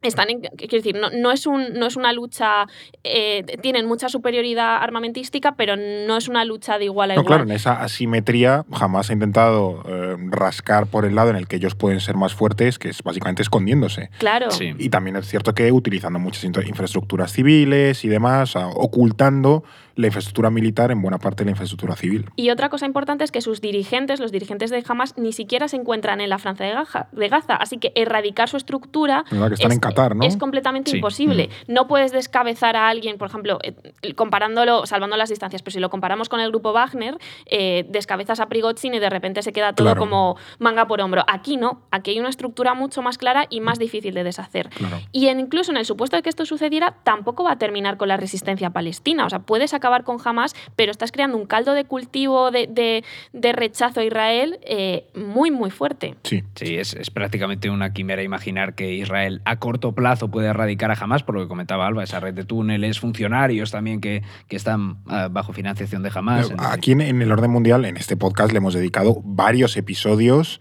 Están 0.00 0.30
en, 0.30 0.40
quiero 0.42 0.76
decir, 0.76 0.94
no, 0.96 1.10
no 1.10 1.32
es 1.32 1.44
un, 1.46 1.72
no 1.74 1.86
es 1.86 1.96
una 1.96 2.12
lucha, 2.12 2.66
eh, 3.02 3.44
tienen 3.62 3.86
mucha 3.86 4.08
superioridad 4.08 4.76
armamentística, 4.76 5.56
pero 5.56 5.74
no 5.76 6.16
es 6.16 6.28
una 6.28 6.44
lucha 6.44 6.78
de 6.78 6.84
igual 6.84 7.10
a 7.10 7.14
No, 7.16 7.22
igual. 7.22 7.26
claro, 7.38 7.42
en 7.50 7.50
esa 7.56 7.82
asimetría 7.82 8.64
jamás 8.72 9.10
ha 9.10 9.12
intentado 9.14 9.82
eh, 9.88 10.16
rascar 10.30 10.86
por 10.86 11.04
el 11.04 11.16
lado 11.16 11.30
en 11.30 11.36
el 11.36 11.48
que 11.48 11.56
ellos 11.56 11.74
pueden 11.74 12.00
ser 12.00 12.14
más 12.16 12.32
fuertes, 12.32 12.78
que 12.78 12.90
es 12.90 13.02
básicamente 13.02 13.42
escondiéndose. 13.42 14.10
Claro. 14.18 14.52
Sí. 14.52 14.72
Y 14.78 14.88
también 14.90 15.16
es 15.16 15.26
cierto 15.26 15.52
que 15.52 15.72
utilizando 15.72 16.20
muchas 16.20 16.44
infra- 16.44 16.64
infraestructuras 16.66 17.32
civiles 17.32 18.04
y 18.04 18.08
demás, 18.08 18.54
ocultando 18.56 19.64
la 19.98 20.06
infraestructura 20.06 20.48
militar 20.50 20.90
en 20.92 21.02
buena 21.02 21.18
parte 21.18 21.42
de 21.42 21.46
la 21.46 21.50
infraestructura 21.50 21.96
civil. 21.96 22.30
Y 22.36 22.50
otra 22.50 22.68
cosa 22.68 22.86
importante 22.86 23.24
es 23.24 23.32
que 23.32 23.40
sus 23.40 23.60
dirigentes, 23.60 24.20
los 24.20 24.30
dirigentes 24.30 24.70
de 24.70 24.82
Hamas, 24.88 25.18
ni 25.18 25.32
siquiera 25.32 25.66
se 25.66 25.74
encuentran 25.76 26.20
en 26.20 26.30
la 26.30 26.38
franja 26.38 26.64
de 26.64 26.70
Gaza, 26.72 27.08
de 27.10 27.28
Gaza 27.28 27.56
así 27.56 27.78
que 27.78 27.90
erradicar 27.96 28.48
su 28.48 28.56
estructura. 28.56 29.24
Que 29.28 29.34
están 29.54 29.70
es, 29.72 29.74
en 29.74 29.80
Qatar, 29.80 30.14
¿no? 30.14 30.24
es 30.24 30.36
completamente 30.36 30.92
Sí. 30.92 30.98
imposible. 30.98 31.50
No 31.66 31.88
puedes 31.88 32.12
descabezar 32.12 32.76
a 32.76 32.88
alguien, 32.88 33.18
por 33.18 33.28
ejemplo, 33.28 33.58
eh, 33.62 33.74
comparándolo, 34.14 34.86
salvando 34.86 35.16
las 35.16 35.30
distancias, 35.30 35.62
pero 35.62 35.72
si 35.72 35.80
lo 35.80 35.90
comparamos 35.90 36.28
con 36.28 36.38
el 36.38 36.50
grupo 36.50 36.72
Wagner, 36.72 37.18
eh, 37.46 37.84
descabezas 37.88 38.38
a 38.38 38.46
Prigozhin 38.48 38.94
y 38.94 39.00
de 39.00 39.10
repente 39.10 39.42
se 39.42 39.52
queda 39.52 39.72
todo 39.72 39.86
Claro. 39.86 39.98
como 40.00 40.36
manga 40.60 40.86
por 40.86 41.00
hombro. 41.00 41.24
Aquí 41.26 41.56
no, 41.56 41.82
aquí 41.90 42.12
hay 42.12 42.20
una 42.20 42.28
estructura 42.28 42.74
mucho 42.74 43.02
más 43.02 43.18
clara 43.18 43.46
y 43.50 43.60
más 43.60 43.80
difícil 43.80 44.14
de 44.14 44.22
deshacer. 44.22 44.68
Claro. 44.70 44.98
Y 45.10 45.26
en- 45.26 45.40
incluso 45.40 45.72
en 45.72 45.76
el 45.76 45.84
supuesto 45.84 46.16
de 46.16 46.22
que 46.22 46.28
esto 46.28 46.46
sucediera, 46.46 46.94
tampoco 47.02 47.42
va 47.42 47.52
a 47.52 47.58
terminar 47.58 47.96
con 47.96 48.06
la 48.06 48.16
resistencia 48.16 48.70
palestina. 48.70 49.26
O 49.26 49.30
sea, 49.30 49.40
puedes 49.40 49.74
acabar 49.74 49.87
con 50.04 50.18
Hamas, 50.24 50.54
pero 50.76 50.90
estás 50.90 51.12
creando 51.12 51.36
un 51.36 51.46
caldo 51.46 51.72
de 51.74 51.84
cultivo 51.84 52.50
de, 52.50 52.66
de- 52.66 53.04
de 53.32 53.52
rechazo 53.52 54.00
a 54.00 54.04
Israel 54.04 54.58
eh, 54.62 55.06
muy, 55.14 55.50
muy 55.50 55.70
fuerte. 55.70 56.14
Sí. 56.22 56.42
Sí, 56.54 56.76
es, 56.76 56.94
es 56.94 57.10
prácticamente 57.10 57.70
una 57.70 57.92
quimera 57.92 58.22
imaginar 58.22 58.74
que 58.74 58.94
Israel 58.94 59.40
a 59.44 59.56
corto 59.56 59.92
plazo 59.92 60.28
puede 60.28 60.48
erradicar 60.48 60.90
a 60.90 60.94
Hamas, 60.94 61.22
por 61.22 61.34
lo 61.34 61.42
que 61.42 61.48
comentaba 61.48 61.86
Alba, 61.86 62.04
esa 62.04 62.20
red 62.20 62.34
de 62.34 62.44
túneles, 62.44 63.00
funcionarios 63.00 63.70
también 63.70 64.00
que, 64.00 64.22
que 64.48 64.56
están 64.56 64.98
ah, 65.06 65.28
bajo 65.30 65.52
financiación 65.52 66.02
de 66.02 66.10
Hamas. 66.14 66.50
Eh, 66.50 66.54
Aquí 66.58 66.92
en, 66.92 67.00
en 67.00 67.22
el 67.22 67.32
orden 67.32 67.50
mundial, 67.50 67.84
en 67.84 67.96
este 67.96 68.16
podcast, 68.16 68.52
le 68.52 68.58
hemos 68.58 68.74
dedicado 68.74 69.20
varios 69.24 69.76
episodios 69.76 70.60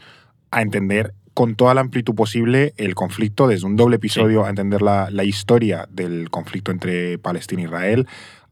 a 0.52 0.62
entender 0.62 1.14
con 1.34 1.56
toda 1.56 1.74
la 1.76 1.82
amplitud 1.82 2.16
posible 2.16 2.74
el 2.78 2.96
conflicto, 2.96 3.48
desde 3.48 3.68
un 3.68 3.76
doble 3.76 3.98
episodio 3.98 4.46
a 4.46 4.50
entender 4.50 4.82
la, 4.82 5.10
la 5.12 5.24
historia 5.24 5.88
del 5.92 6.32
conflicto 6.32 6.72
entre 6.72 7.20
Palestina 7.20 7.62
e 7.62 7.66
Israel, 7.66 8.08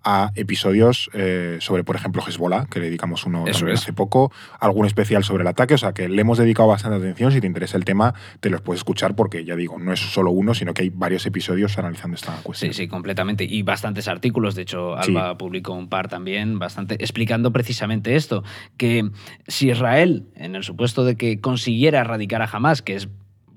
a 0.05 0.31
episodios 0.35 1.09
eh, 1.13 1.57
sobre, 1.59 1.83
por 1.83 1.95
ejemplo, 1.95 2.23
Hezbollah, 2.25 2.67
que 2.67 2.79
le 2.79 2.85
dedicamos 2.85 3.25
uno 3.25 3.45
Eso 3.47 3.67
es. 3.67 3.81
hace 3.81 3.91
poco, 3.91 4.31
algún 4.59 4.85
especial 4.85 5.23
sobre 5.23 5.41
el 5.41 5.47
ataque, 5.47 5.73
o 5.73 5.77
sea 5.77 5.93
que 5.93 6.07
le 6.07 6.21
hemos 6.21 6.37
dedicado 6.37 6.69
bastante 6.69 6.97
atención. 6.97 7.31
Si 7.31 7.41
te 7.41 7.47
interesa 7.47 7.75
el 7.75 7.85
tema, 7.85 8.13
te 8.39 8.49
los 8.51 8.61
puedes 8.61 8.81
escuchar 8.81 9.15
porque, 9.15 9.43
ya 9.43 9.55
digo, 9.55 9.79
no 9.79 9.91
es 9.91 9.99
solo 9.99 10.31
uno, 10.31 10.53
sino 10.53 10.73
que 10.73 10.83
hay 10.83 10.89
varios 10.89 11.25
episodios 11.25 11.77
analizando 11.77 12.15
esta 12.15 12.33
cuestión. 12.43 12.71
Sí, 12.71 12.83
sí, 12.83 12.87
completamente. 12.87 13.43
Y 13.43 13.63
bastantes 13.63 14.07
artículos. 14.07 14.55
De 14.55 14.61
hecho, 14.61 14.95
Alba 14.95 15.37
publicó 15.37 15.73
un 15.73 15.89
par 15.89 16.07
también, 16.07 16.59
bastante, 16.59 16.95
explicando 16.99 17.51
precisamente 17.51 18.15
esto: 18.15 18.43
que 18.77 19.09
si 19.47 19.69
Israel, 19.71 20.27
en 20.35 20.55
el 20.55 20.63
supuesto 20.63 21.03
de 21.03 21.15
que 21.15 21.41
consiguiera 21.41 22.01
erradicar 22.01 22.41
a 22.43 22.49
Hamas, 22.51 22.81
que 22.81 22.95
es 22.95 23.09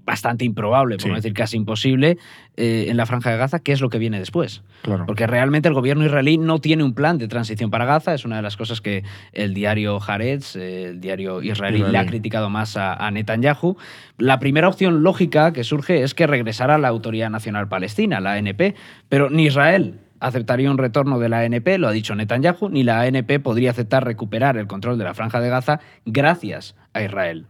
bastante 0.09 0.47
improbable, 0.47 0.97
por 0.97 1.03
Sí. 1.03 1.09
no 1.11 1.17
decir 1.17 1.35
casi 1.35 1.59
imposible, 1.59 2.17
eh, 2.57 2.87
en 2.89 2.97
la 2.97 3.05
franja 3.05 3.31
de 3.31 3.37
Gaza, 3.37 3.59
¿qué 3.59 3.73
es 3.73 3.83
lo 3.83 3.91
que 3.91 3.99
viene 3.99 4.19
después? 4.19 4.63
Claro. 4.81 5.05
Porque 5.07 5.27
realmente 5.27 5.69
el 5.69 5.75
gobierno 5.75 6.05
israelí 6.07 6.39
no 6.39 6.61
tiene 6.61 6.83
un 6.83 6.95
plan 6.95 7.19
de 7.19 7.29
transición 7.29 7.71
para 7.71 7.85
Gaza. 7.85 8.15
Es 8.15 8.25
una 8.25 8.37
de 8.37 8.43
las 8.43 8.57
cosas 8.57 8.81
que 8.81 9.05
el 9.35 9.53
diario 9.53 10.01
Haaretz, 10.01 10.57
el 10.57 10.99
diario 11.01 11.43
israelí, 11.43 11.83
le 11.83 11.99
ha 11.99 12.07
criticado 12.07 12.49
más 12.49 12.79
a, 12.79 12.95
a 12.95 13.11
Netanyahu. 13.11 13.77
La 14.17 14.39
primera 14.39 14.67
opción 14.69 15.03
lógica 15.03 15.53
que 15.53 15.63
surge 15.63 16.03
es 16.03 16.15
que 16.15 16.27
regresara 16.27 16.79
la 16.79 16.89
Autoridad 16.89 17.29
Nacional 17.29 17.69
Palestina, 17.69 18.19
la 18.21 18.33
ANP, 18.33 18.75
pero 19.11 19.29
ni 19.29 19.45
Israel 19.47 20.01
aceptaría 20.21 20.71
un 20.71 20.79
retorno 20.79 21.19
de 21.19 21.29
la 21.29 21.41
ANP, 21.41 21.79
lo 21.79 21.87
ha 21.87 21.93
dicho 21.93 22.15
Netanyahu, 22.15 22.71
ni 22.71 22.83
la 22.83 23.03
ANP 23.03 23.39
podría 23.41 23.71
aceptar 23.71 24.05
recuperar 24.05 24.57
el 24.57 24.67
control 24.67 24.99
de 24.99 25.05
la 25.05 25.15
franja 25.15 25.41
de 25.41 25.49
Gaza 25.49 25.81
gracias 26.07 26.75
a 26.93 27.03
Israel. 27.03 27.47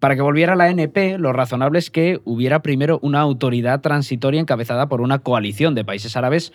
Para 0.00 0.16
que 0.16 0.22
volviera 0.22 0.56
la 0.56 0.64
ANP, 0.64 1.18
lo 1.18 1.34
razonable 1.34 1.78
es 1.78 1.90
que 1.90 2.20
hubiera 2.24 2.62
primero 2.62 2.98
una 3.02 3.20
autoridad 3.20 3.82
transitoria 3.82 4.40
encabezada 4.40 4.88
por 4.88 5.02
una 5.02 5.18
coalición 5.18 5.74
de 5.74 5.84
países 5.84 6.16
árabes 6.16 6.52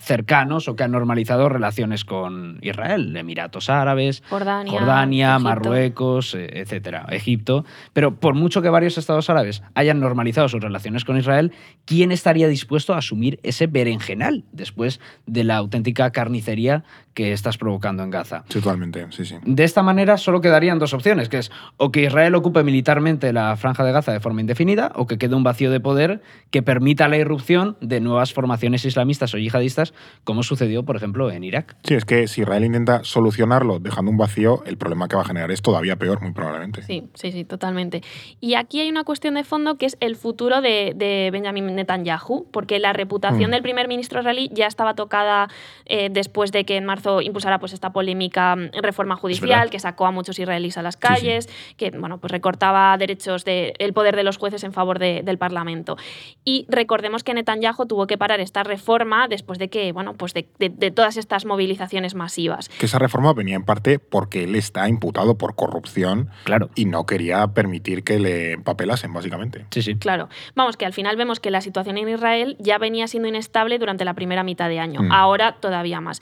cercanos 0.00 0.68
o 0.68 0.76
que 0.76 0.84
han 0.84 0.92
normalizado 0.92 1.48
relaciones 1.48 2.04
con 2.04 2.58
Israel, 2.62 3.16
Emiratos 3.16 3.68
Árabes, 3.68 4.22
Jordania, 4.28 4.72
Jordania. 4.72 5.38
Marruecos, 5.38 6.34
eh, 6.34 6.48
etcétera, 6.60 7.06
Egipto. 7.10 7.64
Pero 7.92 8.14
por 8.14 8.34
mucho 8.34 8.62
que 8.62 8.70
varios 8.70 8.98
estados 8.98 9.28
árabes 9.30 9.62
hayan 9.74 10.00
normalizado 10.00 10.48
sus 10.48 10.62
relaciones 10.62 11.04
con 11.04 11.18
Israel, 11.18 11.52
¿quién 11.84 12.12
estaría 12.12 12.48
dispuesto 12.48 12.94
a 12.94 12.98
asumir 12.98 13.40
ese 13.42 13.66
berenjenal 13.66 14.44
después 14.52 15.00
de 15.26 15.44
la 15.44 15.56
auténtica 15.56 16.10
carnicería 16.10 16.84
que 17.18 17.32
estás 17.32 17.58
provocando 17.58 18.04
en 18.04 18.10
Gaza? 18.10 18.44
Sí, 18.48 18.60
totalmente, 18.60 19.04
sí, 19.10 19.24
sí. 19.24 19.34
De 19.44 19.64
esta 19.64 19.82
manera 19.82 20.16
solo 20.18 20.40
quedarían 20.40 20.78
dos 20.78 20.94
opciones, 20.94 21.28
que 21.28 21.38
es 21.38 21.50
o 21.76 21.90
que 21.90 22.04
Israel 22.04 22.36
ocupe 22.36 22.62
militarmente 22.62 23.32
la 23.32 23.56
franja 23.56 23.82
de 23.82 23.90
Gaza 23.90 24.12
de 24.12 24.20
forma 24.20 24.40
indefinida 24.40 24.92
o 24.94 25.08
que 25.08 25.18
quede 25.18 25.34
un 25.34 25.42
vacío 25.42 25.72
de 25.72 25.80
poder 25.80 26.22
que 26.52 26.62
permita 26.62 27.08
la 27.08 27.16
irrupción 27.16 27.76
de 27.80 27.98
nuevas 27.98 28.32
formaciones 28.32 28.84
islamistas 28.84 29.34
o 29.34 29.38
yihadistas, 29.38 29.94
como 30.22 30.44
sucedió, 30.44 30.84
por 30.84 30.94
ejemplo, 30.94 31.32
en 31.32 31.42
Irak. 31.42 31.74
Sí, 31.82 31.94
es 31.94 32.04
que 32.04 32.28
si 32.28 32.42
Israel 32.42 32.64
intenta 32.64 33.02
solucionarlo 33.02 33.80
dejando 33.80 34.12
un 34.12 34.16
vacío, 34.16 34.62
el 34.64 34.76
problema 34.78 35.08
que 35.08 35.16
va 35.16 35.22
a 35.22 35.24
generar 35.24 35.50
es 35.50 35.60
todavía 35.60 35.96
peor, 35.96 36.22
muy 36.22 36.30
probablemente. 36.30 36.82
Sí, 36.84 37.08
sí, 37.14 37.32
sí, 37.32 37.44
totalmente. 37.44 38.02
Y 38.40 38.54
aquí 38.54 38.78
hay 38.78 38.90
una 38.90 39.02
cuestión 39.02 39.34
de 39.34 39.42
fondo 39.42 39.76
que 39.76 39.86
es 39.86 39.96
el 39.98 40.14
futuro 40.14 40.60
de, 40.60 40.92
de 40.94 41.30
Benjamin 41.32 41.74
Netanyahu, 41.74 42.46
porque 42.52 42.78
la 42.78 42.92
reputación 42.92 43.50
Mm. 43.50 43.54
del 43.54 43.62
primer 43.62 43.88
ministro 43.88 44.20
israelí 44.20 44.50
ya 44.52 44.68
estaba 44.68 44.94
tocada 44.94 45.48
eh, 45.86 46.10
después 46.12 46.52
de 46.52 46.64
que 46.64 46.76
en 46.76 46.84
marzo 46.84 47.07
impulsara 47.22 47.58
pues, 47.58 47.72
esta 47.72 47.92
polémica 47.92 48.56
mm, 48.56 48.70
reforma 48.82 49.16
judicial 49.16 49.70
que 49.70 49.78
sacó 49.78 50.06
a 50.06 50.10
muchos 50.10 50.38
israelíes 50.38 50.78
a 50.78 50.82
las 50.82 50.94
sí. 50.94 51.00
calles, 51.00 51.48
que 51.76 51.90
bueno, 51.90 52.18
pues 52.18 52.30
recortaba 52.30 52.96
derechos 52.98 53.44
de, 53.44 53.74
el 53.78 53.92
poder 53.92 54.16
de 54.16 54.22
los 54.24 54.36
jueces 54.36 54.64
en 54.64 54.72
favor 54.72 54.98
de- 54.98 55.22
del 55.22 55.38
Parlamento. 55.38 55.96
Y 56.44 56.66
recordemos 56.68 57.24
que 57.24 57.34
Netanyahu 57.34 57.86
tuvo 57.86 58.06
que 58.06 58.18
parar 58.18 58.40
esta 58.40 58.62
reforma 58.62 59.28
después 59.28 59.58
de 59.58 59.68
que, 59.68 59.92
bueno, 59.92 60.14
pues 60.14 60.34
de, 60.34 60.48
de- 60.58 60.68
de 60.68 60.90
todas 60.90 61.16
estas 61.16 61.44
movilizaciones 61.44 62.14
masivas. 62.14 62.68
Que 62.68 62.86
esa 62.86 62.98
reforma 62.98 63.32
venía 63.32 63.56
en 63.56 63.64
parte 63.64 63.98
porque 63.98 64.44
él 64.44 64.54
está 64.54 64.88
imputado 64.88 65.36
por 65.38 65.54
corrupción 65.54 66.30
Claro. 66.44 66.70
y 66.74 66.84
no 66.86 67.06
quería 67.06 67.46
permitir 67.48 68.04
que 68.04 68.18
le 68.18 68.52
empapelasen, 68.52 69.12
básicamente. 69.12 69.66
Sí, 69.70 69.82
sí. 69.82 69.96
Claro, 69.96 70.28
vamos, 70.54 70.76
que 70.76 70.86
al 70.86 70.92
final 70.92 71.16
vemos 71.16 71.40
que 71.40 71.50
la 71.50 71.60
situación 71.60 71.98
en 71.98 72.08
Israel 72.08 72.56
ya 72.58 72.78
venía 72.78 73.06
siendo 73.06 73.28
inestable 73.28 73.78
durante 73.78 74.04
la 74.04 74.14
primera 74.14 74.42
mitad 74.42 74.68
de 74.68 74.78
año, 74.80 75.02
Mm. 75.02 75.12
ahora 75.12 75.56
todavía 75.60 76.00
más. 76.00 76.20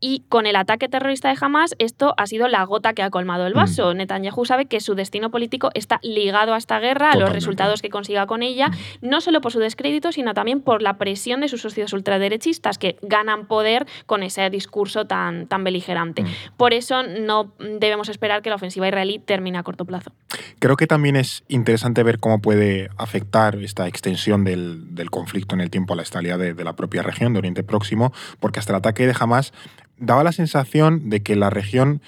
Y 0.00 0.24
con 0.28 0.46
el 0.46 0.56
ataque 0.56 0.88
terrorista 0.88 1.28
de 1.28 1.36
Hamas, 1.38 1.74
esto 1.78 2.14
ha 2.16 2.26
sido 2.26 2.48
la 2.48 2.64
gota 2.64 2.94
que 2.94 3.02
ha 3.02 3.10
colmado 3.10 3.46
el 3.46 3.52
vaso. 3.52 3.92
Netanyahu 3.92 4.46
sabe 4.46 4.64
que 4.64 4.80
su 4.80 4.94
destino 4.94 5.30
político 5.30 5.70
está 5.74 6.00
ligado 6.02 6.54
a 6.54 6.56
esta 6.56 6.78
guerra, 6.80 7.12
a 7.12 7.16
los 7.16 7.30
resultados 7.30 7.82
que 7.82 7.90
consiga 7.90 8.26
con 8.26 8.42
ella, 8.42 8.70
no 9.02 9.20
solo 9.20 9.42
por 9.42 9.52
su 9.52 9.58
descrédito, 9.58 10.10
sino 10.10 10.32
también 10.32 10.62
por 10.62 10.80
la 10.80 10.96
presión 10.96 11.40
de 11.40 11.48
sus 11.48 11.60
socios 11.60 11.92
ultraderechistas 11.92 12.78
que 12.78 12.96
ganan 13.02 13.46
poder 13.46 13.86
con 14.06 14.22
ese 14.22 14.48
discurso 14.48 15.06
tan, 15.06 15.46
tan 15.46 15.64
beligerante. 15.64 16.22
Mm. 16.22 16.28
Por 16.56 16.72
eso 16.72 17.02
no 17.02 17.52
debemos 17.58 18.08
esperar 18.08 18.40
que 18.40 18.48
la 18.48 18.56
ofensiva 18.56 18.88
israelí 18.88 19.18
termine 19.18 19.58
a 19.58 19.62
corto 19.62 19.84
plazo. 19.84 20.12
Creo 20.58 20.76
que 20.76 20.86
también 20.86 21.16
es 21.16 21.44
interesante 21.48 22.02
ver 22.02 22.20
cómo 22.20 22.40
puede 22.40 22.88
afectar 22.96 23.56
esta 23.56 23.86
extensión 23.86 24.44
del, 24.44 24.94
del 24.94 25.10
conflicto 25.10 25.54
en 25.54 25.60
el 25.60 25.70
tiempo 25.70 25.92
a 25.92 25.96
la 25.96 26.02
estabilidad 26.02 26.38
de, 26.38 26.54
de 26.54 26.64
la 26.64 26.74
propia 26.74 27.02
región 27.02 27.32
de 27.32 27.38
Oriente 27.38 27.62
Próximo, 27.62 28.12
porque 28.40 28.60
hasta 28.60 28.72
el 28.72 28.76
ataque 28.76 29.06
de 29.06 29.14
Hamas 29.18 29.52
daba 30.00 30.24
la 30.24 30.32
sensación 30.32 31.08
de 31.08 31.22
que 31.22 31.36
la 31.36 31.50
región 31.50 32.02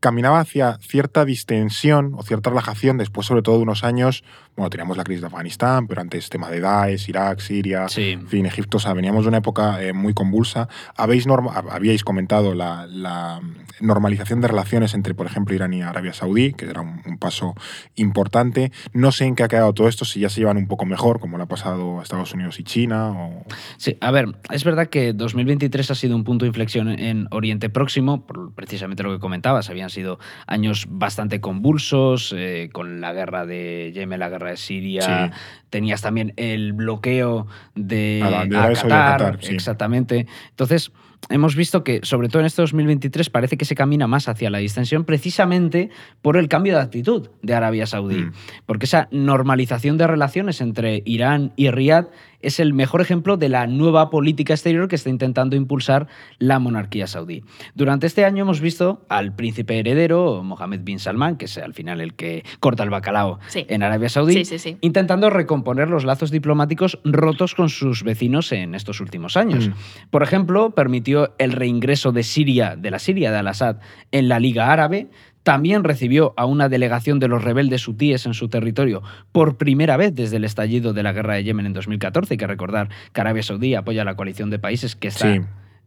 caminaba 0.00 0.38
hacia 0.40 0.78
cierta 0.78 1.24
distensión 1.24 2.14
o 2.16 2.22
cierta 2.22 2.50
relajación 2.50 2.98
después, 2.98 3.26
sobre 3.26 3.42
todo, 3.42 3.56
de 3.56 3.62
unos 3.62 3.82
años, 3.82 4.22
bueno, 4.58 4.70
teníamos 4.70 4.96
la 4.96 5.04
crisis 5.04 5.20
de 5.22 5.28
Afganistán, 5.28 5.86
pero 5.86 6.00
antes 6.02 6.28
tema 6.28 6.50
de 6.50 6.60
Daesh, 6.60 7.08
Irak, 7.08 7.40
Siria, 7.40 7.88
Sí. 7.88 8.10
en 8.10 8.28
fin, 8.28 8.44
Egipto, 8.44 8.76
o 8.76 8.80
sea, 8.80 8.92
veníamos 8.92 9.22
de 9.24 9.28
una 9.28 9.38
época 9.38 9.82
eh, 9.82 9.92
muy 9.94 10.12
convulsa. 10.12 10.68
Habéis 10.96 11.26
norma- 11.26 11.54
habíais 11.70 12.04
comentado 12.04 12.54
la, 12.54 12.86
la 12.86 13.40
normalización 13.80 14.40
de 14.40 14.48
relaciones 14.48 14.92
entre, 14.94 15.14
por 15.14 15.26
ejemplo, 15.26 15.54
Irán 15.54 15.72
y 15.72 15.82
Arabia 15.82 16.12
Saudí, 16.12 16.52
que 16.52 16.66
era 16.66 16.80
un, 16.80 17.00
un 17.06 17.18
paso 17.18 17.54
importante. 17.94 18.72
No 18.92 19.12
sé 19.12 19.24
en 19.26 19.34
qué 19.36 19.42
ha 19.44 19.48
quedado 19.48 19.72
todo 19.74 19.88
esto, 19.88 20.04
si 20.04 20.20
ya 20.20 20.28
se 20.28 20.40
llevan 20.40 20.56
un 20.56 20.66
poco 20.68 20.84
mejor, 20.86 21.20
como 21.20 21.36
le 21.36 21.44
ha 21.44 21.46
pasado 21.46 22.00
a 22.00 22.02
Estados 22.02 22.32
Unidos 22.34 22.58
y 22.60 22.64
China. 22.64 23.10
O... 23.12 23.44
Sí, 23.76 23.96
a 24.00 24.10
ver, 24.10 24.26
es 24.50 24.64
verdad 24.64 24.88
que 24.88 25.12
2023 25.12 25.90
ha 25.90 25.94
sido 25.94 26.16
un 26.16 26.24
punto 26.24 26.44
de 26.44 26.48
inflexión 26.48 26.88
en 26.88 27.26
Oriente 27.30 27.70
Próximo, 27.70 28.26
por 28.26 28.52
precisamente 28.54 29.02
lo 29.02 29.12
que 29.12 29.20
comentabas, 29.20 29.70
habían 29.70 29.90
sido 29.90 30.18
años 30.46 30.86
bastante 30.88 31.40
convulsos, 31.40 32.34
eh, 32.36 32.70
con 32.72 33.00
la 33.00 33.12
guerra 33.12 33.46
de 33.46 33.92
Yemen, 33.94 34.18
la 34.18 34.28
guerra 34.28 34.47
de 34.48 34.56
Siria, 34.56 35.02
Sí. 35.02 35.38
tenías 35.70 36.02
también 36.02 36.32
el 36.36 36.72
bloqueo 36.72 37.46
de, 37.74 38.22
a 38.24 38.48
Qatar, 38.48 38.88
Qatar, 38.88 39.38
sí. 39.40 39.54
exactamente. 39.54 40.26
Entonces, 40.50 40.92
hemos 41.30 41.56
visto 41.56 41.84
que, 41.84 42.00
sobre 42.02 42.28
todo 42.28 42.40
en 42.40 42.46
este 42.46 42.62
2023, 42.62 43.30
parece 43.30 43.56
que 43.56 43.64
se 43.64 43.74
camina 43.74 44.06
más 44.06 44.28
hacia 44.28 44.50
la 44.50 44.58
distensión 44.58 45.04
precisamente 45.04 45.90
por 46.22 46.36
el 46.36 46.48
cambio 46.48 46.74
de 46.74 46.80
actitud 46.80 47.28
de 47.42 47.54
Arabia 47.54 47.86
Saudí. 47.86 48.18
Mm. 48.18 48.32
Porque 48.66 48.86
esa 48.86 49.08
normalización 49.10 49.98
de 49.98 50.06
relaciones 50.06 50.60
entre 50.60 51.02
Irán 51.04 51.52
y 51.56 51.70
Riad 51.70 52.06
es 52.40 52.60
el 52.60 52.72
mejor 52.74 53.00
ejemplo 53.00 53.36
de 53.36 53.48
la 53.48 53.66
nueva 53.66 54.10
política 54.10 54.54
exterior 54.54 54.88
que 54.88 54.96
está 54.96 55.10
intentando 55.10 55.56
impulsar 55.56 56.06
la 56.38 56.58
monarquía 56.58 57.06
saudí. 57.06 57.42
Durante 57.74 58.06
este 58.06 58.24
año 58.24 58.42
hemos 58.42 58.60
visto 58.60 59.04
al 59.08 59.34
príncipe 59.34 59.78
heredero, 59.78 60.42
Mohammed 60.44 60.80
bin 60.82 60.98
Salman, 60.98 61.36
que 61.36 61.46
es 61.46 61.58
al 61.58 61.74
final 61.74 62.00
el 62.00 62.14
que 62.14 62.44
corta 62.60 62.82
el 62.84 62.90
bacalao 62.90 63.38
Sí. 63.48 63.66
en 63.68 63.82
Arabia 63.82 64.08
Saudí, 64.08 64.32
Sí, 64.34 64.44
sí, 64.44 64.58
sí. 64.58 64.76
intentando 64.80 65.30
recomponer 65.30 65.88
los 65.90 66.04
lazos 66.04 66.30
diplomáticos 66.30 66.98
rotos 67.04 67.54
con 67.54 67.68
sus 67.68 68.02
vecinos 68.04 68.52
en 68.52 68.74
estos 68.74 69.00
últimos 69.00 69.36
años. 69.36 69.68
Mm. 69.68 69.72
Por 70.10 70.22
ejemplo, 70.22 70.70
permitió 70.70 71.34
el 71.38 71.52
reingreso 71.52 72.12
de 72.12 72.22
Siria, 72.22 72.76
de 72.76 72.90
la 72.90 72.98
Siria 72.98 73.30
de 73.32 73.38
Al-Assad, 73.38 73.76
en 74.12 74.28
la 74.28 74.38
Liga 74.40 74.72
Árabe. 74.72 75.08
También 75.48 75.82
recibió 75.82 76.34
a 76.36 76.44
una 76.44 76.68
delegación 76.68 77.18
de 77.20 77.28
los 77.28 77.42
rebeldes 77.42 77.88
hutíes 77.88 78.26
en 78.26 78.34
su 78.34 78.48
territorio 78.48 79.02
por 79.32 79.56
primera 79.56 79.96
vez 79.96 80.14
desde 80.14 80.36
el 80.36 80.44
estallido 80.44 80.92
de 80.92 81.02
la 81.02 81.14
guerra 81.14 81.34
de 81.36 81.44
Yemen 81.44 81.64
en 81.64 81.72
2014. 81.72 82.34
Hay 82.34 82.38
que 82.38 82.46
recordar 82.46 82.90
que 83.14 83.20
Arabia 83.22 83.42
Saudí 83.42 83.74
apoya 83.74 84.02
a 84.02 84.04
la 84.04 84.14
coalición 84.14 84.50
de 84.50 84.58
países 84.58 84.94
que 84.94 85.08
está 85.08 85.32
Sí. 85.32 85.40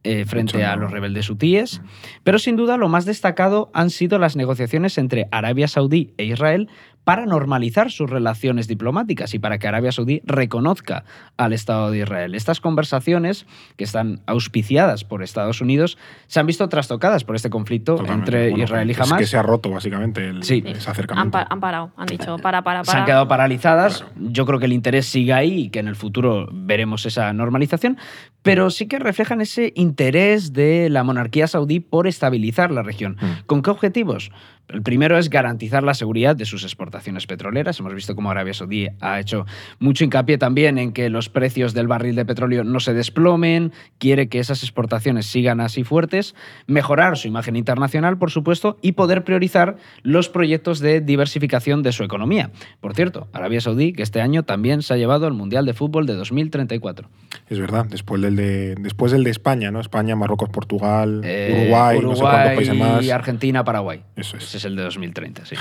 eh, 0.03 0.25
frente 0.25 0.57
Mucho 0.57 0.67
a 0.67 0.75
no. 0.75 0.81
los 0.81 0.91
rebeldes 0.91 1.29
hutíes. 1.29 1.79
Pero 2.23 2.39
sin 2.39 2.55
duda 2.55 2.75
lo 2.77 2.89
más 2.89 3.05
destacado 3.05 3.69
han 3.75 3.91
sido 3.91 4.17
las 4.17 4.35
negociaciones 4.35 4.97
entre 4.97 5.27
Arabia 5.31 5.67
Saudí 5.67 6.11
e 6.17 6.23
Israel 6.25 6.67
para 7.11 7.25
normalizar 7.25 7.91
sus 7.91 8.09
relaciones 8.09 8.69
diplomáticas 8.69 9.33
y 9.33 9.39
para 9.39 9.57
que 9.59 9.67
Arabia 9.67 9.91
Saudí 9.91 10.21
reconozca 10.23 11.03
al 11.35 11.51
Estado 11.51 11.91
de 11.91 11.97
Israel. 11.97 12.35
Estas 12.35 12.61
conversaciones, 12.61 13.45
que 13.75 13.83
están 13.83 14.21
auspiciadas 14.27 15.03
por 15.03 15.21
Estados 15.21 15.59
Unidos, 15.59 15.97
se 16.27 16.39
han 16.39 16.45
visto 16.47 16.69
trastocadas 16.69 17.25
por 17.25 17.35
este 17.35 17.49
conflicto 17.49 17.95
Totalmente. 17.97 18.29
entre 18.29 18.49
Bueno, 18.51 18.63
Israel 18.63 18.87
y 18.87 18.91
es 18.93 18.99
Hamas. 19.01 19.19
que 19.19 19.25
se 19.25 19.35
ha 19.35 19.41
roto, 19.43 19.69
básicamente, 19.69 20.25
el, 20.25 20.41
Sí. 20.43 20.63
ese 20.65 20.85
Han, 20.87 20.91
acercamiento. 20.93 21.31
pa- 21.31 21.47
han 21.49 21.59
parado, 21.59 21.91
han 21.97 22.05
dicho, 22.05 22.37
para, 22.37 22.61
para, 22.61 22.83
para. 22.83 22.85
se 22.93 22.97
han 22.97 23.03
quedado 23.05 23.27
paralizadas. 23.27 24.05
Yo 24.15 24.45
creo 24.45 24.59
que 24.59 24.67
el 24.67 24.73
interés 24.73 25.05
sigue 25.05 25.33
ahí 25.33 25.63
y 25.63 25.69
que 25.69 25.79
en 25.79 25.89
el 25.89 25.97
futuro 25.97 26.47
veremos 26.53 27.05
esa 27.05 27.33
normalización. 27.33 27.97
Pero 28.41 28.69
sí 28.69 28.87
que 28.87 28.99
reflejan 28.99 29.41
ese 29.41 29.71
interés 29.75 30.53
de 30.53 30.89
la 30.89 31.03
monarquía 31.03 31.47
saudí 31.47 31.79
por 31.79 32.07
estabilizar 32.07 32.71
la 32.71 32.83
región. 32.83 33.17
Mm. 33.19 33.45
¿Con 33.45 33.61
qué 33.61 33.69
objetivos? 33.69 34.31
El 34.71 34.83
primero 34.83 35.17
es 35.17 35.29
garantizar 35.29 35.83
la 35.83 35.93
seguridad 35.93 36.35
de 36.35 36.45
sus 36.45 36.63
exportaciones 36.63 37.27
petroleras. 37.27 37.79
Hemos 37.79 37.93
visto 37.93 38.15
cómo 38.15 38.31
Arabia 38.31 38.53
Saudí 38.53 38.87
ha 39.01 39.19
hecho 39.19 39.45
mucho 39.79 40.05
hincapié 40.05 40.37
también 40.37 40.77
en 40.77 40.93
que 40.93 41.09
los 41.09 41.27
precios 41.27 41.73
del 41.73 41.87
barril 41.87 42.15
de 42.15 42.25
petróleo 42.25 42.63
no 42.63 42.79
se 42.79 42.93
desplomen, 42.93 43.73
quiere 43.97 44.29
que 44.29 44.39
esas 44.39 44.63
exportaciones 44.63 45.25
sigan 45.25 45.59
así 45.59 45.83
fuertes, 45.83 46.35
mejorar 46.67 47.17
su 47.17 47.27
imagen 47.27 47.57
internacional, 47.57 48.17
por 48.17 48.31
supuesto, 48.31 48.77
y 48.81 48.93
poder 48.93 49.25
priorizar 49.25 49.75
los 50.03 50.29
proyectos 50.29 50.79
de 50.79 51.01
diversificación 51.01 51.83
de 51.83 51.91
su 51.91 52.03
economía. 52.03 52.51
Por 52.79 52.95
cierto, 52.95 53.27
Arabia 53.33 53.59
Saudí, 53.59 53.91
que 53.91 54.03
este 54.03 54.21
año 54.21 54.43
también 54.43 54.83
se 54.83 54.93
ha 54.93 54.97
llevado 54.97 55.27
al 55.27 55.33
Mundial 55.33 55.65
de 55.65 55.73
Fútbol 55.73 56.05
de 56.05 56.13
2034. 56.13 57.09
Es 57.49 57.59
verdad, 57.59 57.87
después 57.89 58.21
del 58.21 58.30
de, 58.35 58.75
después 58.75 59.11
del 59.11 59.23
de 59.23 59.29
España, 59.31 59.71
¿no? 59.71 59.79
España, 59.79 60.15
Marruecos, 60.15 60.49
Portugal, 60.49 61.21
Eh, 61.23 61.53
Uruguay, 61.63 61.99
no 62.01 62.15
sé 62.15 62.21
cuántos 62.21 62.55
países 62.55 62.75
más. 62.75 63.09
Argentina, 63.09 63.63
Paraguay. 63.63 64.03
Eso 64.15 64.37
es. 64.37 64.43
Ese 64.43 64.57
es 64.57 64.65
el 64.65 64.75
de 64.75 64.83
2030, 64.83 65.45
sí. 65.45 65.55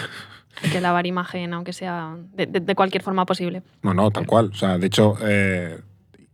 Hay 0.62 0.70
que 0.70 0.80
lavar 0.80 1.06
imagen, 1.06 1.54
aunque 1.54 1.72
sea 1.72 2.16
de, 2.34 2.46
de- 2.46 2.60
de 2.60 2.74
cualquier 2.74 3.02
forma 3.02 3.24
posible. 3.26 3.62
No, 3.82 3.94
no, 3.94 4.10
tal 4.10 4.26
cual. 4.26 4.50
O 4.52 4.56
sea, 4.56 4.78
de 4.78 4.86
hecho, 4.86 5.16
eh, 5.22 5.78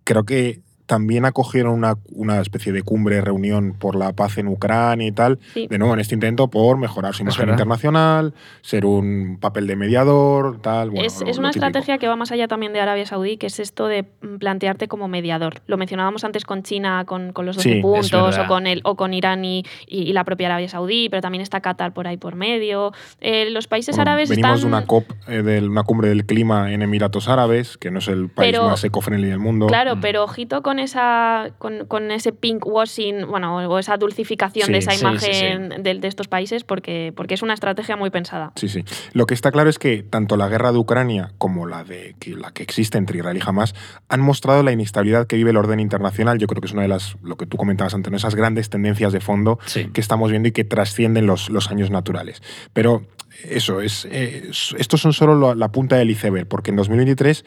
creo 0.05 0.25
que 0.25 0.61
también 0.87 1.25
acogieron 1.25 1.73
una, 1.75 1.97
una 2.13 2.41
especie 2.41 2.73
de 2.73 2.83
cumbre, 2.83 3.21
reunión 3.21 3.75
por 3.79 3.97
la 3.97 4.13
paz 4.13 4.39
en 4.39 4.49
Ucrania 4.49 5.07
y 5.09 5.13
tal, 5.13 5.39
Sí. 5.53 5.67
de 5.67 5.79
nuevo 5.79 5.95
en 5.95 6.01
este 6.01 6.15
intento 6.15 6.49
por 6.49 6.79
mejorar 6.79 7.15
su 7.15 7.23
imagen 7.23 7.49
internacional, 7.51 8.35
ser 8.63 8.87
un 8.87 9.39
papel 9.41 9.67
de 9.67 9.77
mediador, 9.77 10.61
tal. 10.63 10.91
Bueno, 10.91 11.07
es, 11.07 11.21
lo- 11.21 11.27
es 11.27 11.39
una 11.39 11.51
estrategia 11.51 11.99
que 11.99 12.07
va 12.09 12.17
más 12.17 12.33
allá 12.33 12.49
también 12.49 12.73
de 12.73 12.81
Arabia 12.81 13.05
Saudí, 13.07 13.37
que 13.37 13.47
es 13.49 13.59
esto 13.61 13.87
de 13.89 14.05
plantearte 14.39 14.89
como 14.89 15.09
mediador. 15.09 15.61
Lo 15.67 15.77
mencionábamos 15.77 16.25
antes 16.25 16.45
con 16.45 16.63
China, 16.63 17.05
con, 17.05 17.33
con 17.33 17.47
los 17.47 17.57
12 17.57 17.69
Sí, 17.75 17.81
puntos, 17.81 18.39
o 18.39 18.47
con, 18.47 18.67
el, 18.67 18.81
o 18.85 18.97
con 18.97 19.13
Irán 19.15 19.45
y, 19.45 19.65
y- 19.87 20.03
y 20.03 20.13
la 20.13 20.25
propia 20.25 20.47
Arabia 20.49 20.69
Saudí, 20.69 21.09
pero 21.09 21.21
también 21.23 21.43
está 21.43 21.61
Qatar 21.61 21.93
por 21.93 22.07
ahí 22.07 22.17
por 22.17 22.35
medio. 22.37 22.93
Eh, 23.21 23.51
los 23.51 23.67
países 23.67 23.97
Bueno, 23.97 24.11
árabes 24.13 24.29
venimos 24.31 24.57
están... 24.57 24.71
de 24.71 24.77
una 24.77 24.87
COP, 24.87 25.05
eh, 25.29 25.43
de 25.43 25.67
una 25.67 25.83
cumbre 25.83 26.09
del 26.11 26.27
clima 26.27 26.73
en 26.73 26.83
Emiratos 26.83 27.29
Árabes, 27.29 27.77
que 27.77 27.91
no 27.91 27.99
es 27.99 28.09
el 28.09 28.29
país 28.29 28.53
Pero- 28.53 28.69
más 28.69 28.85
eco-friendly 28.85 29.29
del 29.29 29.39
mundo. 29.41 29.67
Claro, 29.67 29.97
Mm. 29.97 30.01
pero 30.01 30.23
ojito 30.25 30.63
con 30.63 30.76
esa 30.79 31.51
con, 31.59 31.87
con 31.87 32.11
ese 32.11 32.33
pink 32.33 32.67
washing, 32.67 33.27
bueno, 33.27 33.57
o 33.57 33.79
esa 33.79 33.97
dulcificación 33.97 34.67
Sí, 34.67 34.73
de 34.73 34.79
esa 34.79 34.93
sí, 34.93 34.99
sí, 34.99 35.03
imagen 35.05 35.83
De, 35.83 35.95
de 35.95 36.09
estos 36.09 36.29
países, 36.29 36.65
porque, 36.65 37.13
porque 37.17 37.35
es 37.35 37.43
una 37.43 37.55
estrategia 37.55 37.97
muy 37.97 38.11
pensada. 38.11 38.53
Sí, 38.57 38.69
sí. 38.69 38.85
Lo 39.13 39.27
que 39.27 39.35
está 39.35 39.51
claro 39.53 39.69
es 39.71 39.79
que 39.79 40.03
tanto 40.03 40.37
la 40.37 40.49
guerra 40.49 40.73
de 40.73 40.79
Ucrania 40.79 41.33
como 41.39 41.67
la, 41.67 41.85
de, 41.85 42.17
que, 42.19 42.31
la 42.37 42.51
que 42.53 42.63
existe 42.63 42.99
entre 42.99 43.19
Israel 43.19 43.37
y 43.37 43.41
Hamas 43.45 43.75
han 44.09 44.21
mostrado 44.21 44.63
la 44.63 44.73
inestabilidad 44.73 45.27
que 45.27 45.37
vive 45.37 45.51
el 45.51 45.57
orden 45.57 45.81
internacional. 45.81 46.39
Yo 46.39 46.47
creo 46.47 46.61
que 46.61 46.67
es 46.67 46.73
una 46.73 46.83
de 46.83 46.89
las, 46.89 47.17
lo 47.23 47.37
que 47.37 47.47
tú 47.47 47.57
comentabas 47.57 47.95
antes, 47.95 48.11
¿no? 48.11 48.17
esas 48.17 48.35
grandes 48.35 48.71
tendencias 48.71 49.13
de 49.13 49.21
fondo 49.21 49.59
Sí. 49.67 49.87
que 49.93 50.01
estamos 50.01 50.31
viendo 50.31 50.49
y 50.49 50.53
que 50.53 50.65
trascienden 50.65 51.27
los, 51.27 51.51
los 51.51 51.71
años 51.71 51.91
naturales. 51.91 52.43
Pero 52.73 53.07
eso, 53.45 53.81
es, 53.83 54.07
eh, 54.11 54.47
es- 54.51 54.75
estos 54.79 55.01
son 55.03 55.13
solo 55.13 55.39
la, 55.49 55.55
la 55.55 55.69
punta 55.71 55.97
del 55.97 56.11
iceberg, 56.11 56.47
porque 56.49 56.71
en 56.71 56.77
2023 56.77 57.45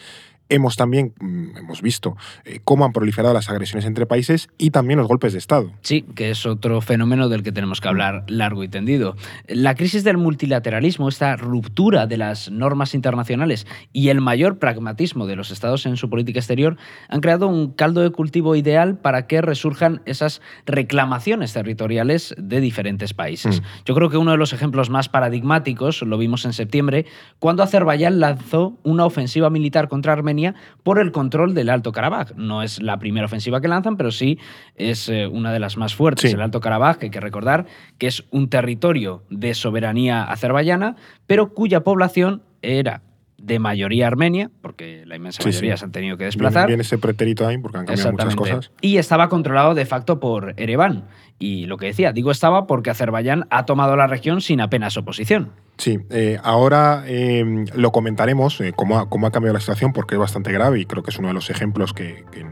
hemos 0.49 0.75
también 0.75 1.13
mm, 1.19 1.57
hemos 1.57 1.81
visto 1.81 2.17
eh, 2.43 2.59
cómo 2.63 2.85
han 2.85 2.91
proliferado 2.91 3.33
las 3.33 3.49
agresiones 3.49 3.85
entre 3.85 4.05
países 4.05 4.49
y 4.57 4.71
también 4.71 4.99
los 4.99 5.07
golpes 5.07 5.33
de 5.33 5.39
Estado. 5.39 5.71
Sí, 5.81 6.01
que 6.15 6.31
es 6.31 6.45
otro 6.45 6.81
fenómeno 6.81 7.29
del 7.29 7.43
que 7.43 7.51
tenemos 7.51 7.79
que 7.79 7.87
hablar 7.87 8.25
largo 8.27 8.63
y 8.63 8.67
tendido. 8.67 9.15
La 9.47 9.75
crisis 9.75 10.03
del 10.03 10.17
multilateralismo, 10.17 11.07
esta 11.07 11.35
ruptura 11.35 12.07
de 12.07 12.17
las 12.17 12.51
normas 12.51 12.93
internacionales 12.93 13.67
y 13.93 14.09
el 14.09 14.21
mayor 14.21 14.57
pragmatismo 14.57 15.27
de 15.27 15.35
los 15.35 15.51
estados 15.51 15.85
en 15.85 15.97
su 15.97 16.09
política 16.09 16.39
exterior 16.39 16.77
han 17.07 17.21
creado 17.21 17.47
un 17.47 17.71
caldo 17.71 18.01
de 18.01 18.09
cultivo 18.09 18.55
ideal 18.55 18.97
para 18.97 19.27
que 19.27 19.41
resurjan 19.41 20.01
esas 20.05 20.41
reclamaciones 20.65 21.53
territoriales 21.53 22.35
de 22.37 22.59
diferentes 22.59 23.13
países. 23.13 23.61
Mm. 23.61 23.63
Yo 23.85 23.95
creo 23.95 24.09
que 24.09 24.17
uno 24.17 24.31
de 24.31 24.37
los 24.37 24.53
ejemplos 24.53 24.89
más 24.89 25.09
paradigmáticos 25.09 26.01
lo 26.01 26.17
vimos 26.17 26.45
en 26.45 26.53
septiembre, 26.53 27.05
cuando 27.37 27.61
Azerbaiyán 27.61 28.19
lanzó 28.19 28.77
una 28.83 29.05
ofensiva 29.05 29.49
militar 29.49 29.87
contra 29.87 30.13
Armenia 30.13 30.38
por 30.83 30.99
el 30.99 31.11
control 31.11 31.53
del 31.53 31.69
Alto 31.69 31.91
Karabaj. 31.91 32.31
No 32.35 32.63
es 32.63 32.81
la 32.81 32.99
primera 32.99 33.25
ofensiva 33.25 33.61
que 33.61 33.67
lanzan, 33.67 33.97
pero 33.97 34.11
sí 34.11 34.39
es 34.75 35.09
eh, 35.09 35.27
una 35.27 35.51
de 35.51 35.59
las 35.59 35.77
más 35.77 35.95
fuertes. 35.95 36.31
Sí. 36.31 36.35
El 36.35 36.41
Alto 36.41 36.59
Karabaj, 36.59 36.97
que 36.97 37.05
hay 37.07 37.11
que 37.11 37.19
recordar 37.19 37.65
que 37.97 38.07
es 38.07 38.25
un 38.31 38.49
territorio 38.49 39.23
de 39.29 39.53
soberanía 39.53 40.23
azerbaiyana, 40.23 40.95
pero 41.27 41.53
cuya 41.53 41.83
población 41.83 42.43
era 42.61 43.01
de 43.41 43.59
mayoría 43.59 44.07
armenia, 44.07 44.49
porque 44.61 45.03
la 45.05 45.15
inmensa 45.15 45.41
Sí, 45.41 45.49
mayoría 45.49 45.75
sí. 45.75 45.79
se 45.79 45.85
han 45.85 45.91
tenido 45.91 46.17
que 46.17 46.25
desplazar. 46.25 46.67
viene 46.67 46.81
ese 46.83 46.97
pretérito 46.97 47.47
ahí 47.47 47.57
porque 47.57 47.77
han 47.79 47.85
cambiado 47.85 48.11
muchas 48.11 48.35
cosas. 48.35 48.71
Y 48.81 48.97
estaba 48.97 49.29
controlado 49.29 49.73
de 49.75 49.85
facto 49.85 50.19
por 50.19 50.53
Ereván. 50.57 51.05
Y 51.39 51.67
lo 51.67 51.77
que 51.77 51.85
decía, 51.87 52.11
digo 52.11 52.31
estaba 52.31 52.67
porque 52.67 52.89
Azerbaiyán 52.89 53.45
ha 53.49 53.65
tomado 53.65 53.95
la 53.95 54.07
región 54.07 54.41
sin 54.41 54.59
apenas 54.59 54.97
oposición. 54.97 55.51
Sí, 55.77 55.99
eh, 56.09 56.37
ahora 56.43 57.03
eh, 57.07 57.65
lo 57.73 57.91
comentaremos, 57.93 58.59
eh, 58.59 58.73
cómo, 58.75 58.99
ha, 58.99 59.09
cómo 59.09 59.27
ha 59.27 59.31
cambiado 59.31 59.53
la 59.53 59.61
situación, 59.61 59.93
porque 59.93 60.15
es 60.15 60.19
bastante 60.19 60.51
grave 60.51 60.81
y 60.81 60.85
creo 60.85 61.01
que 61.03 61.11
es 61.11 61.17
uno 61.19 61.29
de 61.29 61.33
los 61.33 61.49
ejemplos 61.49 61.93
que, 61.93 62.25
que 62.33 62.45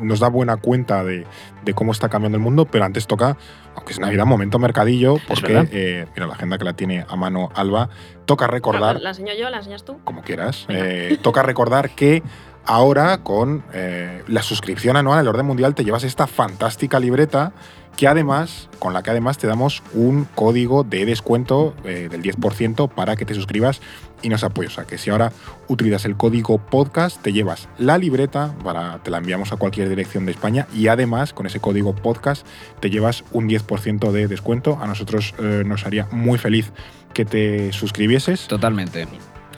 nos 0.00 0.20
da 0.20 0.28
buena 0.28 0.58
cuenta 0.58 1.04
de, 1.04 1.26
de 1.64 1.74
cómo 1.74 1.92
está 1.92 2.08
cambiando 2.10 2.36
el 2.36 2.42
mundo, 2.44 2.66
pero 2.66 2.84
antes 2.84 3.06
toca, 3.06 3.38
aunque 3.74 3.92
es 3.92 4.00
Navidad, 4.00 4.26
momento 4.26 4.58
mercadillo, 4.58 5.16
porque, 5.26 5.68
eh, 5.72 6.06
mira, 6.14 6.26
la 6.26 6.34
agenda 6.34 6.58
que 6.58 6.64
la 6.64 6.72
tiene 6.74 7.04
a 7.08 7.16
mano 7.16 7.50
Alba, 7.54 7.88
toca 8.26 8.46
recordar, 8.46 8.96
¿La, 8.96 9.02
la 9.02 9.08
enseño 9.10 9.34
yo? 9.34 9.50
¿La 9.50 9.58
enseñas 9.58 9.84
tú? 9.84 9.98
como 10.04 10.22
quieras, 10.22 10.66
eh, 10.68 11.18
toca 11.22 11.42
recordar 11.42 11.90
que 11.90 12.22
ahora 12.66 13.18
con 13.18 13.64
eh, 13.72 14.22
la 14.28 14.42
suscripción 14.42 14.96
anual 14.96 15.18
al 15.18 15.28
Orden 15.28 15.46
Mundial 15.46 15.74
te 15.74 15.84
llevas 15.84 16.04
esta 16.04 16.26
fantástica 16.26 17.00
libreta 17.00 17.52
que 17.96 18.08
además, 18.08 18.68
con 18.78 18.94
la 18.94 19.02
que 19.02 19.10
además 19.10 19.38
te 19.38 19.46
damos 19.46 19.82
un 19.92 20.24
código 20.34 20.82
de 20.82 21.04
descuento 21.04 21.74
eh, 21.84 22.08
del 22.10 22.22
10% 22.22 22.88
para 22.88 23.16
que 23.16 23.24
te 23.24 23.34
suscribas 23.34 23.80
y 24.22 24.28
nos 24.28 24.44
apoyes. 24.44 24.72
O 24.72 24.74
sea, 24.76 24.84
que 24.84 24.98
si 24.98 25.10
ahora 25.10 25.32
utilizas 25.68 26.04
el 26.04 26.16
código 26.16 26.58
podcast, 26.58 27.20
te 27.20 27.32
llevas 27.32 27.68
la 27.78 27.98
libreta, 27.98 28.54
para, 28.64 29.02
te 29.02 29.10
la 29.10 29.18
enviamos 29.18 29.52
a 29.52 29.56
cualquier 29.56 29.88
dirección 29.88 30.24
de 30.24 30.32
España 30.32 30.66
y 30.74 30.88
además 30.88 31.32
con 31.32 31.46
ese 31.46 31.60
código 31.60 31.94
podcast 31.94 32.46
te 32.80 32.90
llevas 32.90 33.24
un 33.32 33.48
10% 33.48 34.10
de 34.10 34.28
descuento. 34.28 34.78
A 34.80 34.86
nosotros 34.86 35.34
eh, 35.38 35.62
nos 35.66 35.84
haría 35.84 36.08
muy 36.10 36.38
feliz 36.38 36.72
que 37.12 37.24
te 37.24 37.72
suscribieses. 37.72 38.48
Totalmente. 38.48 39.06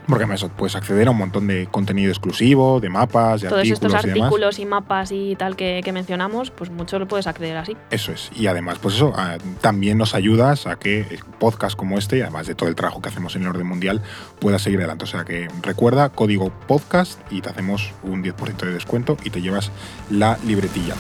Porque 0.06 0.24
además 0.24 0.46
puedes 0.56 0.76
acceder 0.76 1.08
a 1.08 1.12
un 1.12 1.16
montón 1.16 1.46
de 1.46 1.66
contenido 1.70 2.10
exclusivo, 2.10 2.80
de 2.80 2.88
mapas, 2.90 3.40
de 3.40 3.48
Todos 3.48 3.60
artículos 3.60 3.94
estos 3.94 4.04
y 4.04 4.08
demás. 4.08 4.22
artículos 4.22 4.58
y 4.58 4.66
mapas 4.66 5.12
y 5.12 5.36
tal 5.36 5.56
que, 5.56 5.80
que 5.82 5.92
mencionamos, 5.92 6.50
pues 6.50 6.70
mucho 6.70 6.98
lo 6.98 7.08
puedes 7.08 7.26
acceder 7.26 7.56
así. 7.56 7.76
Eso 7.90 8.12
es. 8.12 8.30
Y 8.36 8.46
además, 8.46 8.78
pues 8.80 8.96
eso, 8.96 9.12
ah, 9.16 9.38
también 9.60 9.96
nos 9.98 10.14
ayudas 10.14 10.66
a 10.66 10.76
que 10.76 11.18
podcasts 11.38 11.76
como 11.76 11.98
este, 11.98 12.22
además 12.22 12.46
de 12.46 12.54
todo 12.54 12.68
el 12.68 12.74
trabajo 12.74 13.00
que 13.00 13.08
hacemos 13.08 13.34
en 13.36 13.42
el 13.42 13.48
orden 13.48 13.66
mundial, 13.66 14.02
pueda 14.40 14.58
seguir 14.58 14.78
adelante. 14.80 15.04
O 15.04 15.08
sea 15.08 15.24
que 15.24 15.48
recuerda 15.62 16.10
código 16.10 16.50
podcast 16.66 17.20
y 17.30 17.40
te 17.40 17.48
hacemos 17.50 17.92
un 18.02 18.22
10% 18.22 18.56
de 18.56 18.72
descuento 18.72 19.16
y 19.24 19.30
te 19.30 19.40
llevas 19.40 19.70
la 20.10 20.38
libretilla. 20.46 20.94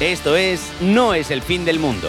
Esto 0.00 0.34
es 0.34 0.72
No 0.80 1.12
es 1.14 1.30
el 1.30 1.42
fin 1.42 1.64
del 1.64 1.78
mundo. 1.78 2.08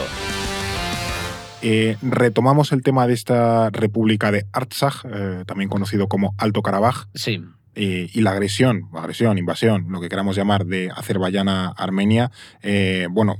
Eh, 1.62 1.98
retomamos 2.02 2.72
el 2.72 2.82
tema 2.82 3.06
de 3.08 3.14
esta 3.14 3.70
república 3.70 4.32
de 4.32 4.46
Artsaj, 4.52 5.06
eh, 5.06 5.44
también 5.46 5.70
conocido 5.70 6.08
como 6.08 6.34
Alto 6.38 6.62
Karabaj, 6.62 7.06
Sí. 7.14 7.44
eh, 7.76 8.10
y 8.14 8.22
la 8.22 8.32
agresión, 8.32 8.90
agresión, 8.94 9.38
invasión, 9.38 9.86
lo 9.90 10.02
que 10.02 10.10
queramos 10.10 10.36
llamar, 10.36 10.66
de 10.66 10.90
Azerbaiyán 10.96 11.48
a 11.50 11.68
Armenia, 11.70 12.32
eh, 12.64 13.08
bueno, 13.12 13.38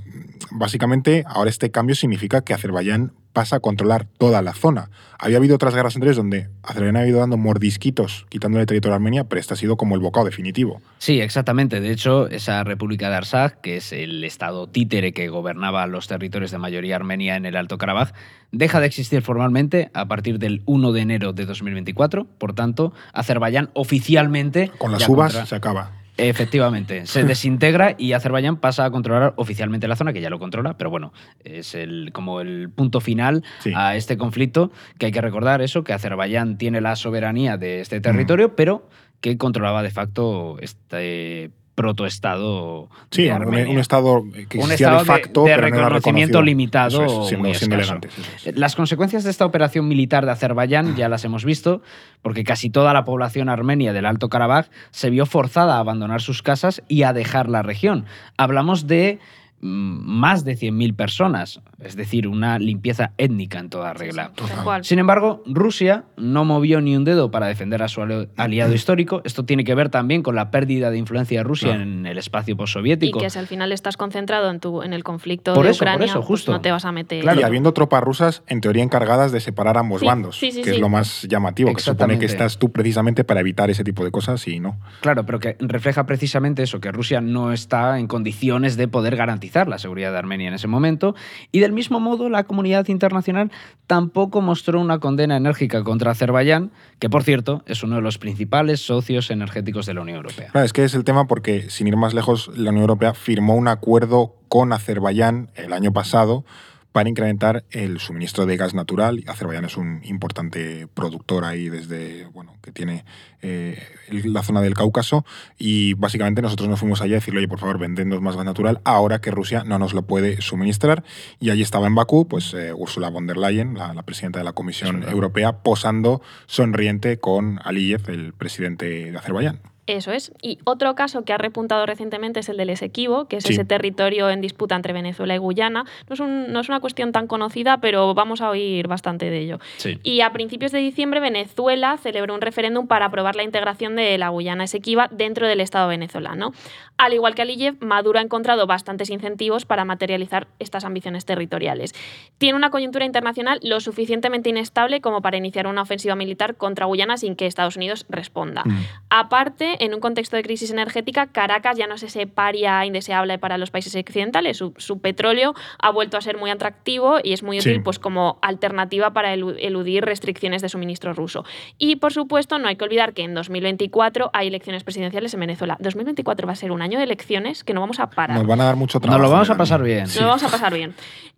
básicamente 0.52 1.24
ahora 1.28 1.50
este 1.50 1.72
cambio 1.72 1.96
significa 1.96 2.42
que 2.42 2.54
Azerbaiyán 2.54 3.12
pasa 3.34 3.58
a 3.58 3.60
controlar 3.60 4.06
toda 4.18 4.42
la 4.42 4.54
zona. 4.54 4.90
Había 5.20 5.38
habido 5.38 5.56
otras 5.56 5.74
guerras 5.76 5.96
anteriores 5.96 6.18
donde 6.18 6.50
Azerbaiyán 6.64 6.96
ha 6.98 7.08
ido 7.08 7.20
dando 7.20 7.38
mordisquitos, 7.38 8.26
quitándole 8.30 8.66
territorio 8.66 8.94
a 8.94 8.96
Armenia, 8.96 9.24
pero 9.26 9.40
este 9.40 9.54
ha 9.54 9.58
sido 9.58 9.78
como 9.78 9.96
el 9.96 10.02
bocado 10.02 10.26
definitivo. 10.26 10.82
Sí, 10.98 11.22
exactamente. 11.22 11.80
De 11.80 11.92
hecho, 11.92 12.28
esa 12.28 12.64
República 12.64 13.10
de 13.10 13.16
Arsaj, 13.18 13.54
que 13.62 13.78
es 13.78 13.94
el 13.94 14.24
estado 14.24 14.68
títere 14.68 15.14
que 15.14 15.30
gobernaba 15.30 15.86
los 15.88 16.08
territorios 16.08 16.52
de 16.52 16.58
mayoría 16.58 16.96
armenia 16.96 17.36
en 17.36 17.46
el 17.46 17.56
Alto 17.56 17.78
Karabaj, 17.78 18.12
deja 18.52 18.80
de 18.80 18.88
existir 18.88 19.22
formalmente 19.22 19.92
a 19.94 20.08
partir 20.08 20.40
del 20.40 20.64
1 20.66 20.92
de 20.92 21.02
enero 21.02 21.34
de 21.34 21.46
2024. 21.46 22.26
Por 22.26 22.54
tanto, 22.54 22.94
Azerbaiyán 23.14 23.70
oficialmente... 23.74 24.72
Con 24.78 24.92
las 24.92 25.08
uvas 25.08 25.34
contra- 25.34 25.46
se 25.46 25.56
acaba. 25.56 25.92
Efectivamente, 26.30 27.06
se 27.06 27.24
desintegra 27.26 27.96
y 27.98 28.14
Azerbaiyán 28.14 28.58
pasa 28.58 28.86
a 28.86 28.92
controlar 28.92 29.34
oficialmente 29.38 29.88
la 29.88 29.96
zona, 29.96 30.14
que 30.14 30.22
ya 30.22 30.30
lo 30.30 30.40
controla, 30.40 30.78
pero 30.78 30.90
bueno, 30.90 31.14
es 31.44 31.76
el, 31.76 32.12
como 32.14 32.42
el 32.42 32.70
punto 32.70 33.00
final 33.00 33.44
Sí. 33.60 33.72
a 33.76 33.96
este 33.96 34.18
conflicto, 34.18 34.72
que 34.98 35.08
hay 35.08 35.12
que 35.12 35.22
recordar 35.22 35.62
eso, 35.62 35.84
que 35.84 35.94
Azerbaiyán 35.94 36.58
tiene 36.58 36.82
la 36.82 36.96
soberanía 36.96 37.58
de 37.58 37.82
este 37.82 38.02
territorio, 38.02 38.56
pero 38.56 38.88
que 39.20 39.38
controlaba 39.38 39.84
de 39.84 39.92
facto 39.92 40.58
este 40.60 41.52
protoestado. 41.76 42.90
Sí, 43.12 43.24
de 43.24 43.30
un, 43.30 43.36
Armenia. 43.42 43.74
un 43.74 43.80
estado 43.80 44.24
que 44.50 44.58
Un 44.58 44.64
existía 44.66 44.88
estado 44.88 45.00
de 45.00 45.06
facto, 45.06 45.44
de, 45.44 45.50
de 45.52 45.56
no 45.58 45.62
reconocimiento 45.62 46.42
limitado, 46.42 47.04
Eso 47.06 47.22
es, 47.24 47.28
siendo, 47.30 47.48
muy 47.48 47.56
siendo 47.56 47.76
elegantes. 47.76 48.12
es. 48.46 48.58
Las 48.58 48.76
consecuencias 48.76 49.24
de 49.24 49.30
esta 49.32 49.46
operación 49.46 49.88
militar 49.88 50.26
de 50.26 50.32
Azerbaiyán 50.32 50.96
ya 50.96 51.10
las 51.10 51.24
hemos 51.26 51.46
visto, 51.46 51.82
porque 52.22 52.44
casi 52.44 52.70
toda 52.70 52.94
la 52.94 53.04
población 53.06 53.50
armenia 53.50 53.94
del 53.94 54.06
Alto 54.06 54.30
Karabaj 54.30 54.68
se 54.92 55.10
vio 55.10 55.26
forzada 55.26 55.76
a 55.78 55.80
abandonar 55.80 56.22
sus 56.22 56.42
casas 56.42 56.84
y 56.88 57.04
a 57.04 57.14
dejar 57.14 57.50
la 57.50 57.62
región. 57.62 58.06
Hablamos 58.38 58.88
de 58.88 59.20
más 59.62 60.44
de 60.44 60.56
100.000 60.58 60.96
personas, 60.96 61.62
es 61.80 61.96
decir, 61.96 62.28
una 62.28 62.58
limpieza 62.60 63.12
étnica 63.18 63.60
en 63.60 63.70
toda 63.70 63.94
regla. 63.94 64.32
Sí, 64.38 64.44
sí. 64.48 64.54
Sin 64.82 65.00
embargo, 65.00 65.44
Rusia 65.46 66.06
no 66.18 66.46
movió 66.46 66.82
ni 66.82 66.96
un 66.96 67.04
dedo 67.04 67.30
para 67.32 67.48
defender 67.48 67.84
a 67.84 67.88
su 67.88 68.02
ali- 68.02 68.28
aliado 68.38 68.74
histórico. 68.74 69.22
Esto 69.24 69.46
tiene 69.46 69.64
que 69.64 69.76
ver 69.76 69.90
también 69.90 70.24
con 70.24 70.36
la 70.36 70.50
pérdida 70.52 70.90
de 70.90 70.98
influencia 70.98 71.40
de 71.40 71.44
Rusia 71.44 71.70
Claro. 71.70 71.84
en 71.84 72.06
el 72.08 72.18
espacio 72.18 72.54
Y 72.54 72.56
postsoviético. 72.58 73.20
que 73.20 73.30
si 73.30 73.38
al 73.40 73.48
final 73.48 73.72
estás 73.72 73.98
concentrado 73.98 74.50
en, 74.50 74.60
tu, 74.60 74.82
en 74.82 74.94
el 74.94 75.04
conflicto 75.04 75.54
Por 75.54 75.66
de 75.66 75.72
eso, 75.72 75.80
por 75.80 75.88
Ucrania, 75.90 76.06
eso, 76.08 76.16
pues 76.20 76.28
justo. 76.28 76.52
no 76.54 76.62
te 76.62 76.72
vas 76.72 76.86
a 76.86 76.92
meter. 76.92 77.22
Claro. 77.22 77.40
y 77.40 77.44
habiendo 77.44 77.72
tropas 77.74 78.04
rusas, 78.04 78.44
en 78.48 78.62
teoría, 78.62 78.84
encargadas 78.84 79.32
de 79.32 79.40
separar 79.42 79.78
ambos 79.78 80.00
Sí, 80.02 80.08
bandos, 80.08 80.38
sí, 80.40 80.52
sí, 80.52 80.62
que 80.64 80.70
sí. 80.72 80.76
es 80.78 80.82
lo 80.82 80.90
más 80.90 81.24
llamativo, 81.30 81.74
que 81.74 81.82
supone 81.82 82.18
que 82.18 82.26
estás 82.26 82.58
tú 82.58 82.72
precisamente 82.72 83.24
para 83.24 83.40
evitar 83.42 83.70
ese 83.70 83.84
tipo 83.84 84.04
de 84.04 84.12
cosas 84.12 84.48
y 84.48 84.60
no. 84.60 84.80
Claro, 85.02 85.26
pero 85.26 85.40
que 85.40 85.56
refleja 85.60 86.06
precisamente 86.06 86.64
eso, 86.64 86.80
que 86.80 86.92
Rusia 86.92 87.22
no 87.22 87.52
está 87.52 88.00
en 88.00 88.08
condiciones 88.08 88.76
de 88.78 88.88
poder 88.88 89.16
garantizar 89.16 89.51
la 89.68 89.78
seguridad 89.78 90.12
de 90.12 90.18
Armenia 90.18 90.48
en 90.48 90.54
ese 90.54 90.68
momento. 90.68 91.16
Y 91.52 91.60
del 91.60 91.74
mismo 91.74 92.00
modo, 92.00 92.30
la 92.30 92.44
comunidad 92.44 92.88
internacional 92.88 93.52
tampoco 93.88 94.42
mostró 94.42 94.80
una 94.80 95.00
condena 95.00 95.38
enérgica 95.38 95.84
contra 95.84 96.12
Azerbaiyán, 96.12 96.72
que 97.00 97.10
por 97.10 97.24
cierto 97.24 97.64
es 97.66 97.84
uno 97.84 97.96
de 97.98 98.02
los 98.02 98.18
principales 98.18 98.82
socios 98.82 99.32
energéticos 99.32 99.86
de 99.86 99.94
la 99.94 100.02
Unión 100.02 100.18
Europea. 100.18 100.52
Es 100.54 100.74
que 100.74 100.84
es 100.84 100.96
el 100.96 101.04
tema 101.04 101.28
porque, 101.28 101.70
sin 101.70 101.88
ir 101.88 101.98
más 101.98 102.14
lejos, 102.14 102.50
la 102.56 102.70
Unión 102.70 102.84
Europea 102.84 103.14
firmó 103.14 103.56
un 103.56 103.68
acuerdo 103.68 104.36
con 104.48 104.74
Azerbaiyán 104.74 105.50
el 105.56 105.74
año 105.74 105.94
pasado 105.94 106.46
para 106.92 107.10
incrementar 107.10 107.64
el 107.72 108.00
suministro 108.00 108.46
de 108.46 108.58
gas 108.58 108.74
natural. 108.74 109.24
Azerbaiyán 109.28 109.66
es 109.66 109.78
un 109.78 110.02
importante 110.04 110.88
productor 110.94 111.46
ahí 111.46 111.70
desde, 111.70 112.26
bueno, 112.28 112.56
que 112.62 112.72
tiene 112.72 113.06
eh, 113.42 113.82
la 114.10 114.44
zona 114.44 114.62
del 114.62 114.74
Cáucaso 114.74 115.26
y 115.58 115.94
básicamente 115.94 116.42
nosotros 116.42 116.70
nos 116.70 116.80
fuimos 116.80 117.02
allá 117.02 117.14
a 117.14 117.20
decirle, 117.20 117.40
oye, 117.40 117.48
por 117.48 117.60
favor, 117.60 117.80
vendednos 117.80 118.22
más 118.22 118.36
gas 118.36 118.46
natural 118.46 118.82
ahora 118.84 119.22
que 119.22 119.32
Rusia 119.32 119.64
no 119.64 119.80
nos 119.80 119.94
lo 119.94 120.04
puede 120.04 120.42
suministrar. 120.42 121.04
Y 121.40 121.50
allí 121.50 121.62
estaba 121.62 121.88
en 121.88 121.96
Bakú, 121.96 122.28
pues 122.28 122.54
eh, 122.54 122.74
Ursula 122.74 123.10
von 123.10 123.28
der 123.28 123.38
Leyen, 123.38 123.76
la, 123.76 123.94
la 123.94 124.04
presidenta 124.04 124.40
de 124.40 124.46
la 124.46 124.54
Comisión. 124.54 125.04
Europea, 125.08 125.64
posando 125.64 126.22
sonriente 126.46 127.20
con 127.20 127.60
Aliyev, 127.64 128.10
el 128.10 128.34
presidente 128.34 129.12
de 129.12 129.18
Azerbaiyán. 129.18 129.71
Eso 129.88 130.12
es. 130.12 130.32
Y 130.42 130.60
otro 130.64 130.94
caso 130.96 131.24
que 131.26 131.34
ha 131.34 131.38
repuntado 131.38 131.86
recientemente 131.86 132.40
es 132.42 132.50
el 132.50 132.58
del 132.58 132.70
Esequibo, 132.70 133.28
que 133.28 133.38
es 133.38 133.44
Sí. 133.44 133.54
ese 133.54 133.66
territorio 133.66 134.30
en 134.30 134.40
disputa 134.40 134.76
entre 134.76 134.94
Venezuela 134.94 135.34
y 135.36 135.40
Guyana. 135.40 135.86
No 136.08 136.14
es, 136.14 136.20
un- 136.20 136.52
no 136.54 136.60
es 136.60 136.70
una 136.70 136.80
cuestión 136.80 137.12
tan 137.12 137.28
conocida, 137.28 137.80
pero 137.82 138.14
vamos 138.14 138.42
a 138.42 138.50
oír 138.52 138.88
bastante 138.88 139.30
de 139.30 139.40
ello. 139.40 139.60
Sí. 139.78 140.00
Y 140.04 140.22
a 140.22 140.32
principios 140.32 140.72
de 140.72 140.80
diciembre, 140.80 141.20
Venezuela 141.20 141.98
celebró 141.98 142.36
un 142.36 142.42
referéndum 142.42 142.86
para 142.88 143.06
aprobar 143.08 143.36
la 143.36 143.44
integración 143.44 143.96
de 143.96 144.18
la 144.18 144.30
Guyana 144.30 144.66
Esequiba 144.66 145.08
dentro 145.12 145.48
del 145.48 145.60
Estado 145.62 145.88
venezolano. 145.88 146.54
Al 146.98 147.14
igual 147.14 147.34
que 147.34 147.42
Aliyev, 147.42 147.84
Maduro 147.84 148.20
ha 148.20 148.22
encontrado 148.22 148.68
bastantes 148.68 149.10
incentivos 149.10 149.66
para 149.66 149.84
materializar 149.84 150.48
estas 150.60 150.86
ambiciones 150.86 151.26
territoriales. 151.26 151.94
Tiene 152.38 152.56
una 152.56 152.70
coyuntura 152.70 153.06
internacional 153.06 153.60
lo 153.64 153.80
suficientemente 153.80 154.50
inestable 154.50 155.02
como 155.02 155.22
para 155.22 155.38
iniciar 155.38 155.66
una 155.66 155.82
ofensiva 155.82 156.16
militar 156.16 156.56
contra 156.56 156.86
Guyana 156.86 157.18
sin 157.18 157.36
que 157.36 157.48
Estados 157.48 157.76
Unidos 157.76 158.06
responda. 158.10 158.62
Mm. 158.66 158.78
Aparte, 159.10 159.71
en 159.80 159.94
un 159.94 160.00
contexto 160.00 160.36
de 160.36 160.44
crisis 160.44 160.72
energética, 160.72 161.28
Caracas 161.28 161.78
ya 161.78 161.88
no 161.88 161.96
es 161.96 162.04
ese 162.04 162.28
paria 162.28 162.86
indeseable 162.86 163.38
para 163.40 163.58
los 163.58 163.72
países 163.72 163.96
occidentales. 163.96 164.58
Su, 164.58 164.74
su 164.78 165.00
petróleo 165.00 165.54
ha 165.80 165.92
vuelto 165.92 166.18
a 166.18 166.22
ser 166.22 166.38
muy 166.38 166.50
atractivo 166.50 167.18
y 167.24 167.34
es 167.34 167.44
muy 167.44 167.60
Sí. 167.62 167.70
útil 167.70 167.84
pues, 167.84 168.00
como 168.00 168.40
alternativa 168.42 169.12
para 169.14 169.36
elu- 169.36 169.56
eludir 169.60 170.04
restricciones 170.06 170.62
de 170.62 170.70
suministro 170.70 171.14
ruso. 171.14 171.46
Y, 171.78 171.98
por 171.98 172.14
supuesto, 172.14 172.60
no 172.60 172.68
hay 172.68 172.76
que 172.76 172.84
olvidar 172.86 173.14
que 173.14 173.24
en 173.24 173.34
2024 173.34 174.30
hay 174.34 174.48
elecciones 174.48 174.84
presidenciales 174.84 175.34
en 175.34 175.40
Venezuela. 175.40 175.78
2024 175.80 176.48
va 176.48 176.54
a 176.54 176.56
ser 176.56 176.72
un 176.72 176.82
año 176.82 176.98
de 176.98 177.04
elecciones 177.06 177.64
que 177.64 177.74
no 177.74 177.82
vamos 177.82 178.00
a 178.00 178.10
parar. 178.10 178.38
Nos 178.38 178.48
van 178.48 178.62
a 178.62 178.66
dar 178.66 178.76
mucho 178.76 178.98
Nos 179.00 179.04
trabajo. 179.04 179.24
lo 179.24 179.30
vamos 179.32 179.50
a 179.50 179.58
pasar 179.58 179.84
bien. 179.84 180.02
Nos 180.04 180.16
lo 180.20 180.28
vamos 180.28 180.44
a 180.44 180.50
pasar 180.50 180.74
bien. 180.74 180.94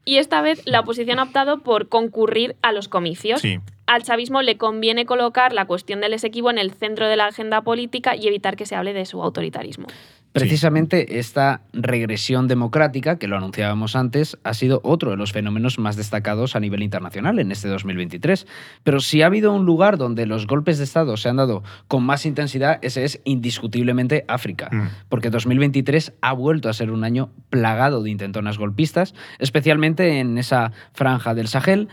Y 0.05 0.17
esta 0.17 0.41
vez 0.41 0.61
la 0.65 0.81
oposición 0.81 1.19
ha 1.19 1.23
optado 1.23 1.59
por 1.59 1.87
concurrir 1.87 2.55
a 2.61 2.71
los 2.73 2.87
comicios. 2.89 3.41
Sí. 3.41 3.59
Al 3.85 4.03
chavismo 4.03 4.41
le 4.41 4.57
conviene 4.57 5.05
colocar 5.05 5.53
la 5.53 5.65
cuestión 5.65 6.01
del 6.01 6.13
Esequibo 6.13 6.49
en 6.49 6.57
el 6.57 6.71
centro 6.71 7.07
de 7.07 7.15
la 7.15 7.27
agenda 7.27 7.61
política 7.61 8.15
y 8.15 8.27
evitar 8.27 8.55
que 8.55 8.65
se 8.65 8.75
hable 8.75 8.93
de 8.93 9.05
su 9.05 9.21
autoritarismo. 9.21 9.87
Precisamente 10.33 11.19
esta 11.19 11.61
regresión 11.73 12.47
democrática, 12.47 13.19
que 13.19 13.27
lo 13.27 13.37
anunciábamos 13.37 13.95
antes, 13.95 14.39
ha 14.43 14.55
sido 14.55 14.81
otro 14.83 15.11
de 15.11 15.17
los 15.17 15.31
fenómenos 15.31 15.77
más 15.77 15.95
destacados 15.95 16.55
a 16.55 16.59
nivel 16.59 16.81
internacional 16.81 17.37
en 17.37 17.51
este 17.51 17.67
2023. 17.67 18.47
Pero 18.83 18.99
si 18.99 19.21
ha 19.21 19.27
habido 19.27 19.53
un 19.53 19.65
lugar 19.65 19.99
donde 19.99 20.25
los 20.25 20.47
golpes 20.47 20.79
de 20.79 20.85
Estado 20.85 21.17
se 21.17 21.29
han 21.29 21.35
dado 21.35 21.61
con 21.87 22.03
más 22.03 22.25
intensidad, 22.25 22.79
ese 22.81 23.03
es 23.03 23.21
indiscutiblemente 23.25 24.25
África. 24.27 24.69
Mm. 24.71 24.87
Porque 25.07 25.29
2023 25.29 26.13
ha 26.21 26.33
vuelto 26.33 26.67
a 26.67 26.73
ser 26.73 26.89
un 26.89 27.03
año 27.03 27.29
plagado 27.51 28.01
de 28.01 28.09
intentonas 28.09 28.57
golpistas, 28.57 29.13
especialmente 29.37 30.19
en 30.19 30.39
esa 30.39 30.71
franja 30.93 31.35
del 31.35 31.47
Sahel. 31.47 31.89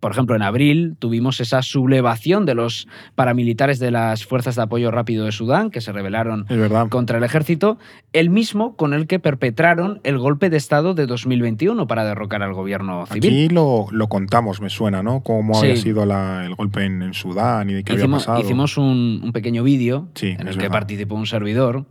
Por 0.00 0.12
ejemplo, 0.12 0.36
en 0.36 0.42
abril 0.42 0.94
tuvimos 0.98 1.40
esa 1.40 1.62
sublevación 1.62 2.44
de 2.46 2.54
los 2.54 2.86
paramilitares 3.14 3.78
de 3.78 3.90
las 3.90 4.24
Fuerzas 4.26 4.54
de 4.56 4.62
Apoyo 4.62 4.90
Rápido 4.90 5.24
de 5.24 5.32
Sudán, 5.32 5.70
que 5.70 5.80
se 5.80 5.90
rebelaron 5.90 6.46
contra 6.90 7.18
el 7.18 7.24
ejército, 7.24 7.78
el 8.12 8.28
mismo 8.30 8.76
con 8.76 8.92
el 8.92 9.06
que 9.06 9.18
perpetraron 9.18 10.00
el 10.04 10.18
golpe 10.18 10.50
de 10.50 10.58
Estado 10.58 10.94
de 10.94 11.06
2021 11.06 11.86
para 11.86 12.04
derrocar 12.04 12.42
al 12.42 12.52
gobierno 12.52 13.06
civil. 13.06 13.24
Aquí 13.30 13.48
lo, 13.48 13.86
lo 13.90 14.08
contamos, 14.08 14.60
me 14.60 14.68
suena, 14.70 15.02
¿no? 15.02 15.20
Cómo 15.22 15.54
Sí. 15.54 15.66
había 15.66 15.76
sido 15.76 16.04
la- 16.06 16.44
el 16.44 16.54
golpe 16.54 16.84
en, 16.84 17.02
en 17.02 17.14
Sudán 17.14 17.70
y 17.70 17.74
de 17.74 17.82
qué 17.84 17.92
había 17.92 18.04
Hicimos, 18.04 18.26
pasado. 18.26 18.40
hicimos 18.44 18.76
un, 18.76 19.20
un 19.24 19.32
pequeño 19.32 19.62
vídeo 19.62 20.08
Sí, 20.14 20.28
en 20.38 20.46
el 20.46 20.54
que 20.54 20.62
verdad. 20.64 20.72
participó 20.72 21.14
un 21.14 21.26
servidor, 21.26 21.84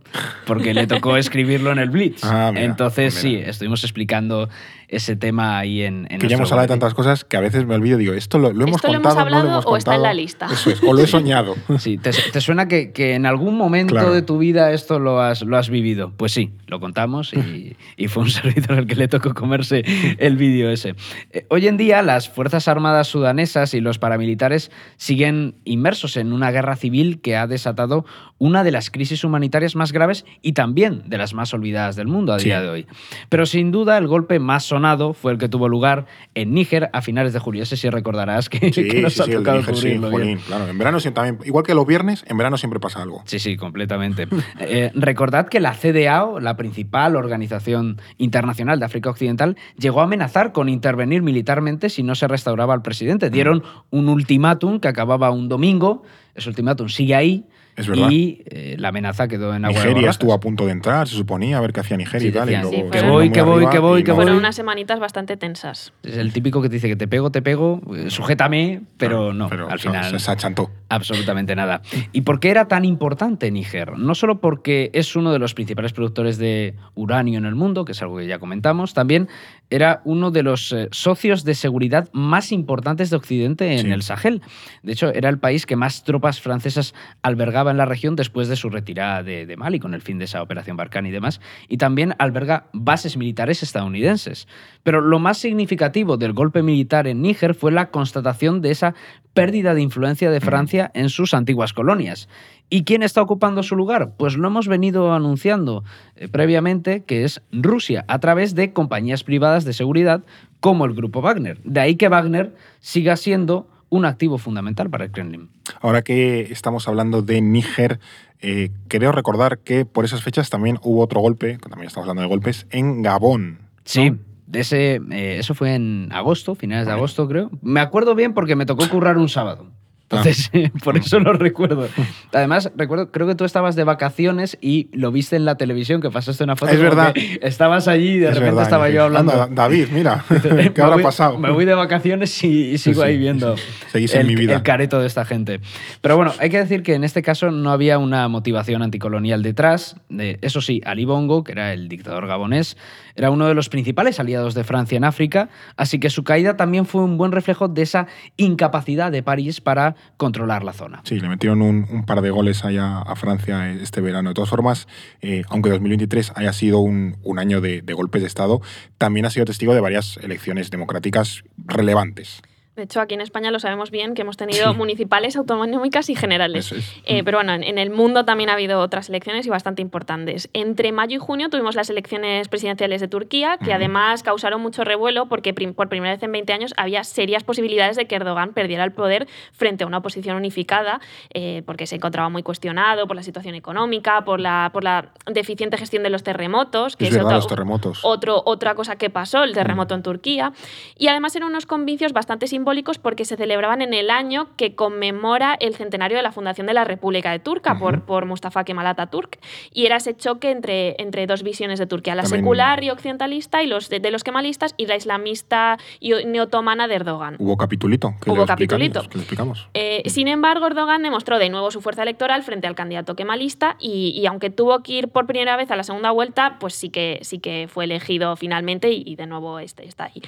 porque 0.46 0.74
le 0.74 0.86
tocó 0.86 1.16
escribirlo 1.16 1.72
en 1.72 1.78
el 1.78 1.90
Blitz. 1.90 2.22
Ah, 2.24 2.50
mira, 2.52 2.64
Entonces, 2.64 3.14
pues 3.14 3.22
sí, 3.22 3.34
estuvimos 3.36 3.82
explicando 3.84 4.48
ese 4.88 5.16
tema 5.16 5.58
ahí 5.58 5.82
en, 5.82 6.06
en 6.10 6.18
que 6.20 6.28
ya 6.28 6.36
hemos 6.36 6.50
hablado 6.52 6.66
de 6.68 6.72
tantas 6.74 6.94
cosas 6.94 7.24
que 7.24 7.36
a 7.36 7.40
veces 7.40 7.66
me 7.66 7.74
olvido. 7.74 7.98
Digo, 7.98 8.12
esto 8.12 8.38
lo, 8.38 8.52
lo 8.52 8.64
hemos 8.64 8.76
¿Esto 8.76 8.88
lo 8.88 8.94
hemos 8.94 9.06
contado, 9.14 9.14
no 9.16 9.20
hablado 9.36 9.44
lo 9.44 9.50
hemos 9.50 9.66
o 9.66 9.76
está 9.76 9.94
en 9.96 10.02
la 10.02 10.14
lista? 10.14 10.46
Eso 10.52 10.70
es, 10.70 10.82
o 10.82 10.92
lo 10.92 11.00
he 11.00 11.06
soñado. 11.06 11.54
Sí, 11.78 11.98
¿te, 11.98 12.10
te 12.10 12.40
suena 12.40 12.68
que, 12.68 12.92
que 12.92 13.14
en 13.14 13.26
algún 13.26 13.56
momento 13.56 13.94
Claro. 13.94 14.12
de 14.12 14.22
tu 14.22 14.38
vida 14.38 14.72
esto 14.72 14.98
lo 14.98 15.20
has, 15.20 15.42
lo 15.42 15.56
has 15.56 15.70
vivido? 15.70 16.12
Pues 16.16 16.32
sí, 16.32 16.52
lo 16.66 16.80
contamos 16.80 17.32
y, 17.34 17.76
y 17.96 18.08
fue 18.08 18.24
un 18.24 18.30
servidor 18.30 18.78
el 18.78 18.86
que 18.86 18.94
le 18.96 19.08
tocó 19.08 19.34
comerse 19.34 19.84
el 20.18 20.36
vídeo 20.36 20.70
ese. 20.70 20.94
Eh, 21.32 21.46
hoy 21.50 21.66
en 21.68 21.76
día 21.76 22.02
las 22.02 22.28
Fuerzas 22.28 22.68
Armadas 22.68 23.08
sudanesas 23.08 23.74
y 23.74 23.80
los 23.80 23.98
paramilitares 23.98 24.70
siguen 24.96 25.54
inmersos 25.64 26.16
en 26.16 26.32
una 26.32 26.50
guerra 26.50 26.76
civil 26.76 27.20
que 27.20 27.36
ha 27.36 27.46
desatado 27.46 28.04
una 28.38 28.64
de 28.64 28.70
las 28.70 28.90
crisis 28.90 29.24
humanitarias 29.24 29.76
más 29.76 29.92
graves 29.92 30.24
y 30.42 30.52
también 30.52 31.02
de 31.06 31.18
las 31.18 31.32
más 31.34 31.54
olvidadas 31.54 31.96
del 31.96 32.06
mundo 32.06 32.32
a 32.32 32.38
Sí. 32.38 32.46
día 32.46 32.60
de 32.60 32.68
hoy. 32.68 32.86
Pero 33.30 33.46
sin 33.46 33.70
duda 33.72 33.96
el 33.98 34.06
golpe 34.06 34.38
más 34.38 34.64
sonado 34.76 35.14
fue 35.14 35.32
el 35.32 35.38
que 35.38 35.48
tuvo 35.48 35.68
lugar 35.68 36.06
en 36.34 36.52
Níger 36.52 36.90
a 36.92 37.00
finales 37.00 37.32
de 37.32 37.38
julio. 37.38 37.62
Ese 37.62 37.76
sí 37.76 37.88
recordarás 37.88 38.48
que, 38.48 38.72
Sí, 38.72 38.86
que 38.88 39.00
nos 39.00 39.14
sí, 39.14 39.22
ha 39.22 39.24
sí, 39.24 39.30
el 39.32 39.38
de 39.38 39.44
tocado 39.44 39.58
Níger, 39.58 39.74
sí, 39.76 39.80
cubrirlo 39.80 40.08
bien. 40.10 40.20
jolín, 40.20 40.38
claro. 40.46 40.68
En 40.68 40.78
verano 40.78 40.98
también, 41.14 41.38
igual 41.44 41.64
que 41.64 41.74
los 41.74 41.86
viernes, 41.86 42.24
en 42.28 42.36
verano 42.36 42.58
siempre 42.58 42.78
pasa 42.78 43.02
algo. 43.02 43.22
Sí, 43.24 43.38
sí, 43.38 43.56
completamente. 43.56 44.28
Eh, 44.58 44.90
recordad 44.94 45.48
que 45.48 45.60
la 45.60 45.74
CDAO, 45.74 46.40
la 46.40 46.56
principal 46.56 47.14
organización 47.16 48.00
internacional 48.18 48.78
de 48.78 48.86
África 48.86 49.10
Occidental, 49.10 49.56
llegó 49.78 50.00
a 50.00 50.04
amenazar 50.04 50.52
con 50.52 50.68
intervenir 50.68 51.22
militarmente 51.22 51.88
si 51.88 52.02
no 52.02 52.14
se 52.14 52.26
restauraba 52.26 52.74
al 52.74 52.82
presidente. 52.82 53.30
Dieron 53.30 53.62
un 53.90 54.08
ultimátum 54.08 54.80
que 54.80 54.88
acababa 54.88 55.30
un 55.30 55.48
domingo. 55.48 56.02
Ese 56.34 56.48
ultimátum 56.48 56.88
sigue 56.88 57.14
ahí. 57.14 57.46
Es 57.76 57.86
verdad. 57.86 58.08
Y 58.10 58.42
eh, 58.46 58.76
la 58.78 58.88
amenaza 58.88 59.28
quedó 59.28 59.54
en 59.54 59.64
agua 59.66 59.78
de 59.80 59.86
Nigeria 59.88 60.10
estuvo 60.10 60.32
a 60.32 60.40
punto 60.40 60.64
de 60.66 60.72
entrar, 60.72 61.06
se 61.08 61.14
suponía, 61.14 61.58
a 61.58 61.60
ver 61.60 61.72
qué 61.72 61.80
hacía 61.80 61.96
Nigeria 61.96 62.20
Sí, 62.20 62.28
y 62.28 62.32
tal. 62.32 62.48
y 62.48 62.52
decían, 62.52 62.62
luego 62.72 62.84
sí, 62.84 62.90
que 62.90 63.02
voy, 63.06 63.30
que 63.30 63.42
voy, 63.42 63.66
que 63.68 63.78
voy, 63.78 64.02
que 64.02 64.08
no- 64.10 64.14
voy. 64.16 64.24
Fueron 64.24 64.38
unas 64.38 64.56
semanitas 64.56 64.98
bastante 64.98 65.36
tensas. 65.36 65.92
Es 66.02 66.16
el 66.16 66.32
típico 66.32 66.62
que 66.62 66.68
te 66.68 66.74
dice 66.76 66.88
que 66.88 66.96
te 66.96 67.06
pego, 67.06 67.30
te 67.30 67.42
pego, 67.42 67.82
eh, 67.94 68.10
sujétame, 68.10 68.80
pero 68.96 69.32
no, 69.34 69.48
Pero 69.48 69.68
al 69.70 69.78
final 69.78 70.10
Se, 70.10 70.18
se 70.18 70.30
achantó. 70.30 70.70
Absolutamente 70.88 71.54
nada. 71.54 71.82
¿Y 72.12 72.22
por 72.22 72.40
qué 72.40 72.50
era 72.50 72.66
tan 72.68 72.84
importante 72.84 73.50
Níger? 73.50 73.98
No 73.98 74.14
solo 74.14 74.40
porque 74.40 74.90
es 74.94 75.14
uno 75.16 75.32
de 75.32 75.38
los 75.38 75.52
principales 75.52 75.92
productores 75.92 76.38
de 76.38 76.74
uranio 76.94 77.38
en 77.38 77.44
el 77.44 77.54
mundo, 77.56 77.84
que 77.84 77.92
es 77.92 78.00
algo 78.02 78.18
que 78.18 78.26
ya 78.26 78.38
comentamos, 78.38 78.94
también 78.94 79.28
era 79.70 80.00
uno 80.04 80.30
de 80.30 80.42
los 80.42 80.72
eh, 80.72 80.88
socios 80.92 81.44
de 81.44 81.54
seguridad 81.54 82.08
más 82.12 82.52
importantes 82.52 83.10
de 83.10 83.16
Occidente 83.16 83.72
en 83.72 83.78
Sí. 83.80 83.90
el 83.90 84.02
Sahel. 84.02 84.42
De 84.82 84.92
hecho, 84.92 85.12
era 85.12 85.28
el 85.28 85.38
país 85.38 85.66
que 85.66 85.76
más 85.76 86.04
tropas 86.04 86.40
francesas 86.40 86.94
albergaba 87.22 87.70
en 87.70 87.76
la 87.76 87.84
región 87.84 88.14
después 88.16 88.48
de 88.48 88.56
su 88.56 88.70
retirada 88.70 89.22
de, 89.22 89.44
de 89.46 89.56
Mali, 89.56 89.80
con 89.80 89.94
el 89.94 90.02
fin 90.02 90.18
de 90.18 90.26
esa 90.26 90.42
operación 90.42 90.76
Barkhane 90.76 91.08
y 91.08 91.12
demás. 91.12 91.40
Y 91.68 91.78
también 91.78 92.14
alberga 92.18 92.66
bases 92.72 93.16
militares 93.16 93.62
estadounidenses. 93.62 94.46
Pero 94.82 95.00
lo 95.00 95.18
más 95.18 95.38
significativo 95.38 96.16
del 96.16 96.32
golpe 96.32 96.62
militar 96.62 97.06
en 97.08 97.22
Níger 97.22 97.54
fue 97.54 97.72
la 97.72 97.90
constatación 97.90 98.60
de 98.60 98.70
esa 98.70 98.94
pérdida 99.34 99.74
de 99.74 99.82
influencia 99.82 100.30
de 100.30 100.40
Francia 100.40 100.90
en 100.94 101.10
sus 101.10 101.34
antiguas 101.34 101.72
colonias. 101.72 102.28
¿Y 102.68 102.82
quién 102.84 103.02
está 103.02 103.22
ocupando 103.22 103.62
su 103.62 103.76
lugar? 103.76 104.12
Pues 104.16 104.36
lo 104.36 104.48
hemos 104.48 104.66
venido 104.66 105.12
anunciando 105.12 105.84
eh, 106.16 106.28
previamente, 106.28 107.04
que 107.04 107.24
es 107.24 107.40
Rusia, 107.52 108.04
a 108.08 108.18
través 108.18 108.54
de 108.54 108.72
compañías 108.72 109.22
privadas 109.22 109.64
de 109.64 109.72
seguridad 109.72 110.22
como 110.60 110.84
el 110.84 110.94
grupo 110.94 111.22
Wagner. 111.22 111.60
De 111.62 111.80
ahí 111.80 111.96
que 111.96 112.08
Wagner 112.08 112.54
siga 112.80 113.16
siendo 113.16 113.68
un 113.88 114.04
activo 114.04 114.38
fundamental 114.38 114.90
para 114.90 115.04
el 115.04 115.12
Kremlin. 115.12 115.48
Ahora 115.80 116.02
que 116.02 116.40
estamos 116.40 116.88
hablando 116.88 117.22
de 117.22 117.40
Níger, 117.40 118.00
eh, 118.40 118.70
creo 118.88 119.12
recordar 119.12 119.58
que 119.58 119.84
por 119.84 120.04
esas 120.04 120.22
fechas 120.22 120.50
también 120.50 120.78
hubo 120.82 121.02
otro 121.02 121.20
golpe, 121.20 121.58
también 121.58 121.86
estamos 121.86 122.08
hablando 122.08 122.22
de 122.22 122.28
golpes, 122.28 122.66
en 122.70 123.02
Gabón. 123.02 123.60
Sí. 123.84 124.12
De 124.46 124.60
ese, 124.60 125.00
eh, 125.10 125.38
eso 125.38 125.54
fue 125.54 125.74
en 125.74 126.08
agosto, 126.12 126.54
finales 126.54 126.86
de 126.86 126.92
agosto 126.92 127.26
creo. 127.26 127.50
Me 127.62 127.80
acuerdo 127.80 128.14
bien 128.14 128.32
porque 128.32 128.54
me 128.54 128.64
tocó 128.64 128.88
currar 128.88 129.18
un 129.18 129.28
sábado. 129.28 129.66
Entonces, 130.08 130.50
por 130.84 130.96
eso 130.96 131.18
lo 131.18 131.32
recuerdo. 131.32 131.88
Además, 132.32 132.70
recuerdo, 132.76 133.10
creo 133.10 133.26
que 133.26 133.34
tú 133.34 133.44
estabas 133.44 133.74
de 133.74 133.82
vacaciones 133.84 134.56
y 134.60 134.88
lo 134.92 135.10
viste 135.10 135.34
en 135.36 135.44
la 135.44 135.56
televisión, 135.56 136.00
que 136.00 136.10
pasaste 136.10 136.44
una 136.44 136.54
foto. 136.54 136.70
Es 136.72 136.80
verdad. 136.80 137.12
Estabas 137.42 137.88
allí 137.88 138.10
y 138.10 138.18
de 138.18 138.26
Es 138.28 138.34
repente 138.34 138.44
verdad, 138.50 138.62
estaba 138.62 138.88
yo 138.90 139.02
hablando. 139.04 139.32
"Anda, 139.32 139.48
David, 139.50 139.88
mira, 139.92 140.24
¿qué 140.74 140.80
habrá 140.80 140.94
voy- 140.94 141.02
pasado? 141.02 141.38
Me 141.38 141.50
voy 141.50 141.64
de 141.64 141.74
vacaciones 141.74 142.42
y, 142.44 142.70
y 142.70 142.78
sigo 142.78 143.02
Sí, 143.02 143.08
ahí 143.08 143.18
viendo 143.18 143.56
sí, 143.56 143.62
sí. 143.66 143.90
Seguís 143.90 144.14
en 144.14 144.20
el, 144.20 144.26
mi 144.28 144.36
vida. 144.36 144.54
el 144.54 144.62
careto 144.62 145.00
de 145.00 145.08
esta 145.08 145.24
gente. 145.24 145.60
Pero 146.00 146.16
bueno, 146.16 146.32
hay 146.38 146.50
que 146.50 146.58
decir 146.58 146.84
que 146.84 146.94
en 146.94 147.02
este 147.02 147.22
caso 147.22 147.50
no 147.50 147.72
había 147.72 147.98
una 147.98 148.28
motivación 148.28 148.82
anticolonial 148.82 149.42
detrás. 149.42 149.96
De, 150.08 150.38
eso 150.42 150.60
sí, 150.60 150.80
Ali 150.86 151.04
Bongo, 151.04 151.42
que 151.42 151.50
era 151.52 151.72
el 151.72 151.88
dictador 151.88 152.28
gabonés, 152.28 152.76
era 153.16 153.30
uno 153.30 153.48
de 153.48 153.54
los 153.54 153.68
principales 153.68 154.20
aliados 154.20 154.54
de 154.54 154.62
Francia 154.62 154.96
en 154.96 155.02
África, 155.04 155.48
así 155.76 155.98
que 155.98 156.10
su 156.10 156.22
caída 156.22 156.56
también 156.56 156.86
fue 156.86 157.02
un 157.02 157.16
buen 157.18 157.32
reflejo 157.32 157.66
de 157.66 157.82
esa 157.82 158.06
incapacidad 158.36 159.10
de 159.10 159.22
París 159.22 159.60
para 159.60 159.95
controlar 160.16 160.64
la 160.64 160.72
zona. 160.72 161.00
Sí, 161.04 161.20
le 161.20 161.28
metieron 161.28 161.62
un, 161.62 162.04
par 162.06 162.20
de 162.22 162.30
goles 162.30 162.64
allá 162.64 162.98
a 162.98 163.16
Francia 163.16 163.70
este 163.70 164.00
verano. 164.00 164.30
De 164.30 164.34
todas 164.34 164.50
formas, 164.50 164.88
eh, 165.20 165.42
aunque 165.48 165.70
2023 165.70 166.32
haya 166.36 166.52
sido 166.52 166.80
un, 166.80 167.16
año 167.38 167.60
de 167.60 167.92
golpes 167.92 168.22
de 168.22 168.28
Estado, 168.28 168.60
también 168.98 169.26
ha 169.26 169.30
sido 169.30 169.44
testigo 169.44 169.74
de 169.74 169.80
varias 169.80 170.16
elecciones 170.22 170.70
democráticas 170.70 171.44
relevantes. 171.66 172.42
De 172.76 172.82
hecho, 172.82 173.00
aquí 173.00 173.14
en 173.14 173.22
España 173.22 173.50
lo 173.50 173.58
sabemos 173.58 173.90
bien, 173.90 174.12
que 174.14 174.20
hemos 174.20 174.36
tenido 174.36 174.74
municipales, 174.74 175.34
autonómicas 175.36 176.10
y 176.10 176.14
generales. 176.14 176.72
Es. 176.72 176.92
Eh, 177.06 177.24
pero 177.24 177.38
bueno, 177.38 177.54
en, 177.54 177.78
el 177.78 177.88
mundo 177.88 178.26
también 178.26 178.50
ha 178.50 178.52
habido 178.52 178.80
otras 178.80 179.08
elecciones 179.08 179.46
y 179.46 179.48
bastante 179.48 179.80
importantes. 179.80 180.50
Entre 180.52 180.92
mayo 180.92 181.16
y 181.16 181.18
junio 181.18 181.48
tuvimos 181.48 181.74
las 181.74 181.88
elecciones 181.88 182.48
presidenciales 182.48 183.00
de 183.00 183.08
Turquía, 183.08 183.56
que 183.58 183.68
Ujú. 183.70 183.74
además 183.76 184.22
causaron 184.22 184.60
mucho 184.60 184.84
revuelo 184.84 185.24
porque 185.26 185.54
prim- 185.54 185.72
por 185.72 185.88
primera 185.88 186.12
vez 186.12 186.22
en 186.22 186.32
20 186.32 186.52
años 186.52 186.74
había 186.76 187.02
serias 187.02 187.44
posibilidades 187.44 187.96
de 187.96 188.06
que 188.06 188.16
Erdogan 188.16 188.52
perdiera 188.52 188.84
el 188.84 188.92
poder 188.92 189.26
frente 189.52 189.84
a 189.84 189.86
una 189.86 189.96
oposición 189.98 190.36
unificada, 190.36 191.00
eh, 191.32 191.62
porque 191.64 191.86
se 191.86 191.96
encontraba 191.96 192.28
muy 192.28 192.42
cuestionado 192.42 193.06
por 193.06 193.16
la 193.16 193.22
situación 193.22 193.54
económica, 193.54 194.22
por 194.26 194.38
la, 194.38 194.68
por 194.74 194.84
la 194.84 195.12
deficiente 195.24 195.78
gestión 195.78 196.02
de 196.02 196.10
los 196.10 196.22
terremotos, 196.22 196.94
que 196.96 197.04
Es 197.04 197.10
es, 197.12 197.16
verdad, 197.16 197.28
otro- 197.28 197.36
los 197.38 197.46
terremotos. 197.46 198.00
otro, 198.02 198.42
otra 198.44 198.74
cosa 198.74 198.96
que 198.96 199.08
pasó, 199.08 199.44
el 199.44 199.54
terremoto 199.54 199.94
en 199.94 200.02
Turquía. 200.02 200.52
Y 200.98 201.08
además 201.08 201.34
eran 201.36 201.48
unos 201.48 201.64
convicios 201.64 202.12
bastante 202.12 202.46
simbólicos 202.46 202.65
porque 202.98 203.24
se 203.24 203.36
celebraban 203.36 203.80
en 203.80 203.94
el 203.94 204.10
año 204.10 204.48
que 204.56 204.74
conmemora 204.74 205.56
el 205.60 205.74
centenario 205.76 206.16
de 206.16 206.22
la 206.22 206.32
fundación 206.32 206.66
de 206.66 206.74
la 206.74 206.84
República 206.84 207.30
de 207.30 207.38
Turca 207.38 207.72
Ujú. 207.72 207.80
por, 207.80 208.02
por 208.02 208.26
Mustafa 208.26 208.64
Kemal 208.64 208.86
Atatürk. 208.86 209.38
Y 209.72 209.86
era 209.86 209.96
ese 209.96 210.16
choque 210.16 210.50
entre, 210.50 211.00
entre 211.00 211.26
dos 211.26 211.42
visiones 211.42 211.78
de 211.78 211.86
Turquía, 211.86 212.14
la 212.14 212.22
También- 212.22 212.42
secular 212.42 212.82
y 212.82 212.90
occidentalista 212.90 213.62
y 213.62 213.66
los 213.66 213.88
de, 213.88 214.00
de 214.00 214.10
los 214.10 214.24
kemalistas 214.24 214.74
y 214.76 214.86
la 214.86 214.96
islamista 214.96 215.78
y 216.00 216.12
neotomana 216.24 216.88
de 216.88 216.96
Erdogan. 216.96 217.36
Hubo 217.38 217.56
capitulito. 217.56 218.14
Que 218.22 218.30
Hubo 218.30 218.44
capitulito. 218.46 219.00
que 219.08 219.18
explicamos. 219.18 219.68
Eh, 219.74 220.02
sin 220.06 220.28
embargo, 220.28 220.66
Erdogan 220.66 221.02
demostró 221.02 221.38
de 221.38 221.48
nuevo 221.48 221.70
su 221.70 221.80
fuerza 221.80 222.02
electoral 222.02 222.42
frente 222.42 222.66
al 222.66 222.74
candidato 222.74 223.14
kemalista 223.16 223.76
y, 223.78 224.10
y 224.18 224.26
aunque 224.26 224.50
tuvo 224.50 224.82
que 224.82 224.92
ir 224.94 225.08
por 225.08 225.26
primera 225.26 225.56
vez 225.56 225.70
a 225.70 225.76
la 225.76 225.82
segunda 225.84 226.10
vuelta, 226.10 226.56
pues 226.58 226.74
sí 226.74 226.90
que, 226.90 227.20
sí 227.22 227.38
que 227.38 227.68
fue 227.70 227.84
elegido 227.84 228.34
finalmente 228.36 228.90
y, 228.90 229.02
y 229.06 229.16
de 229.16 229.26
nuevo 229.26 229.58
este, 229.58 229.86
está 229.86 230.04
ahí. 230.04 230.22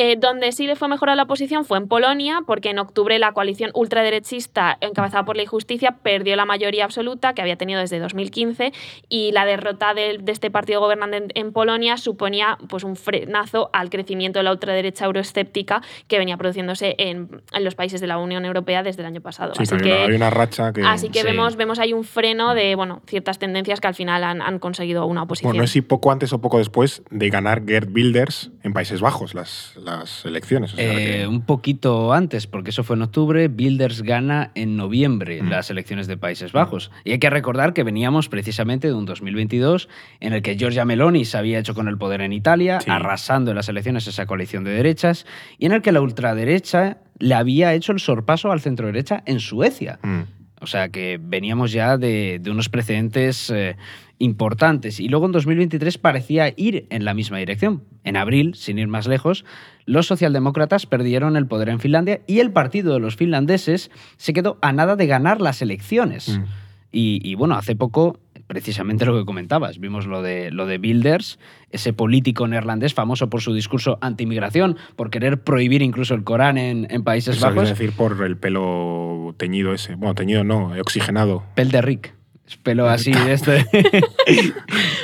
Eh, 0.00 0.16
donde 0.16 0.52
sí 0.52 0.66
le 0.66 0.76
fue 0.76 0.86
mejor 0.88 1.10
a 1.10 1.16
la 1.16 1.24
oposición 1.24 1.64
fue 1.64 1.76
en 1.76 1.88
Polonia, 1.88 2.42
porque 2.46 2.70
en 2.70 2.78
octubre 2.78 3.18
la 3.18 3.32
coalición 3.32 3.72
ultraderechista 3.74 4.78
encabezada 4.80 5.24
por 5.24 5.36
la 5.36 5.44
Justicia 5.46 5.96
perdió 6.02 6.36
la 6.36 6.44
mayoría 6.44 6.84
absoluta 6.84 7.34
que 7.34 7.42
había 7.42 7.56
tenido 7.56 7.80
desde 7.80 7.98
2015 7.98 8.72
y 9.08 9.32
la 9.32 9.44
derrota 9.44 9.94
de, 9.94 10.18
de 10.18 10.32
este 10.32 10.50
partido 10.50 10.80
gobernante 10.80 11.16
en, 11.16 11.26
en 11.34 11.52
Polonia 11.52 11.96
suponía 11.96 12.58
pues, 12.68 12.84
un 12.84 12.96
frenazo 12.96 13.70
al 13.72 13.90
crecimiento 13.90 14.38
de 14.38 14.44
la 14.44 14.52
ultraderecha 14.52 15.04
euroescéptica 15.04 15.82
que 16.06 16.18
venía 16.18 16.36
produciéndose 16.36 16.94
en, 16.98 17.42
en 17.52 17.64
los 17.64 17.74
países 17.74 18.00
de 18.00 18.06
la 18.06 18.18
Unión 18.18 18.44
Europea 18.44 18.82
desde 18.82 19.02
el 19.02 19.06
año 19.06 19.20
pasado. 19.20 19.54
Sí, 19.54 19.62
Así 19.64 19.76
que 19.78 19.92
hay, 19.92 19.96
una, 19.96 19.96
que 20.06 20.10
hay 20.12 20.16
una 20.16 20.30
racha 20.30 20.72
que. 20.72 20.82
Así 20.82 21.08
que 21.08 21.20
Sí. 21.20 21.26
vemos, 21.26 21.56
vemos 21.56 21.80
ahí 21.80 21.92
un 21.92 22.04
freno 22.04 22.54
de 22.54 22.76
bueno, 22.76 23.02
ciertas 23.06 23.40
tendencias 23.40 23.80
que 23.80 23.88
al 23.88 23.94
final 23.94 24.22
han, 24.22 24.40
han 24.42 24.60
conseguido 24.60 25.06
una 25.06 25.22
oposición. 25.24 25.50
Bueno, 25.50 25.62
no 25.62 25.64
es 25.64 25.72
si 25.72 25.82
poco 25.82 26.12
antes 26.12 26.32
o 26.32 26.40
poco 26.40 26.58
después 26.58 27.02
de 27.10 27.28
ganar 27.30 27.64
Gerd 27.66 27.90
Wilders 27.92 28.52
en 28.62 28.72
Países 28.72 29.00
Bajos 29.00 29.34
las, 29.34 29.74
las 29.88 30.24
elecciones. 30.24 30.74
o 30.74 30.76
sea 30.76 30.92
Eh, 30.92 31.20
que- 31.20 31.26
un 31.26 31.42
poquito 31.42 32.12
antes, 32.12 32.46
porque 32.46 32.70
eso 32.70 32.84
fue 32.84 32.96
en 32.96 33.02
octubre, 33.02 33.48
Bilders 33.48 34.02
gana 34.02 34.50
en 34.54 34.76
noviembre 34.76 35.42
Mm. 35.42 35.48
las 35.48 35.70
elecciones 35.70 36.06
de 36.06 36.16
Países 36.16 36.52
Bajos. 36.52 36.90
Y 37.04 37.12
hay 37.12 37.18
que 37.18 37.30
recordar 37.30 37.72
que 37.72 37.82
veníamos 37.84 38.28
precisamente 38.28 38.88
de 38.88 38.94
un 38.94 39.04
2022 39.06 39.88
en 40.20 40.32
el 40.32 40.42
que 40.42 40.56
Giorgia 40.56 40.84
Meloni 40.84 41.24
se 41.24 41.38
había 41.38 41.58
hecho 41.58 41.74
con 41.74 41.88
el 41.88 41.96
poder 41.98 42.20
en 42.20 42.32
Italia, 42.32 42.80
Sí. 42.80 42.90
arrasando 42.90 43.50
en 43.50 43.56
las 43.56 43.68
elecciones 43.68 44.06
esa 44.06 44.26
coalición 44.26 44.64
de 44.64 44.70
derechas, 44.72 45.26
y 45.58 45.66
en 45.66 45.72
el 45.72 45.82
que 45.82 45.92
la 45.92 46.00
ultraderecha 46.00 46.98
le 47.18 47.34
había 47.34 47.74
hecho 47.74 47.92
el 47.92 48.00
sorpaso 48.00 48.52
al 48.52 48.60
centro 48.60 48.86
derecha 48.86 49.22
en 49.26 49.40
Suecia. 49.40 49.98
Mm. 50.02 50.20
O 50.60 50.66
sea 50.66 50.88
que 50.88 51.20
veníamos 51.22 51.72
ya 51.72 51.96
de, 51.96 52.38
de 52.40 52.50
unos 52.50 52.68
precedentes 52.68 53.50
eh, 53.50 53.76
importantes. 54.18 55.00
Y 55.00 55.08
luego 55.08 55.26
en 55.26 55.32
2023 55.32 55.98
parecía 55.98 56.52
ir 56.56 56.86
en 56.90 57.04
la 57.04 57.14
misma 57.14 57.38
dirección. 57.38 57.84
En 58.04 58.16
abril, 58.16 58.54
sin 58.54 58.78
ir 58.78 58.88
más 58.88 59.06
lejos, 59.06 59.44
los 59.84 60.06
socialdemócratas 60.06 60.86
perdieron 60.86 61.36
el 61.36 61.46
poder 61.46 61.68
en 61.68 61.80
Finlandia 61.80 62.20
y 62.26 62.40
el 62.40 62.52
partido 62.52 62.94
de 62.94 63.00
los 63.00 63.16
finlandeses 63.16 63.90
se 64.16 64.32
quedó 64.32 64.58
a 64.60 64.72
nada 64.72 64.96
de 64.96 65.06
ganar 65.06 65.40
las 65.40 65.62
elecciones. 65.62 66.38
Mm. 66.38 66.44
Y, 66.90 67.20
y, 67.22 67.34
bueno, 67.34 67.54
hace 67.54 67.76
poco, 67.76 68.18
precisamente 68.48 69.04
lo 69.04 69.16
que 69.16 69.24
comentabas, 69.24 69.78
vimos 69.78 70.06
lo 70.06 70.22
de, 70.22 70.50
lo 70.50 70.66
de 70.66 70.78
Bilders, 70.78 71.38
ese 71.70 71.92
político 71.92 72.48
neerlandés 72.48 72.94
famoso 72.94 73.30
por 73.30 73.40
su 73.40 73.54
discurso 73.54 73.98
anti-inmigración, 74.00 74.76
por 74.96 75.10
querer 75.10 75.42
prohibir 75.42 75.82
incluso 75.82 76.14
el 76.14 76.24
Corán 76.24 76.58
en, 76.58 76.88
en 76.90 77.04
Países 77.04 77.36
Eso 77.36 77.46
Bajos. 77.46 77.64
es 77.64 77.78
decir, 77.78 77.92
por 77.92 78.20
el 78.24 78.36
pelo 78.36 79.34
teñido 79.36 79.72
ese. 79.72 79.94
Bueno, 79.94 80.14
teñido 80.16 80.42
no, 80.42 80.72
oxigenado. 80.80 81.44
Pel 81.54 81.70
de 81.70 81.82
Rick. 81.82 82.17
Es 82.48 82.56
Pelo 82.56 82.88
así 82.88 83.12
de 83.12 83.32
este. 83.34 83.66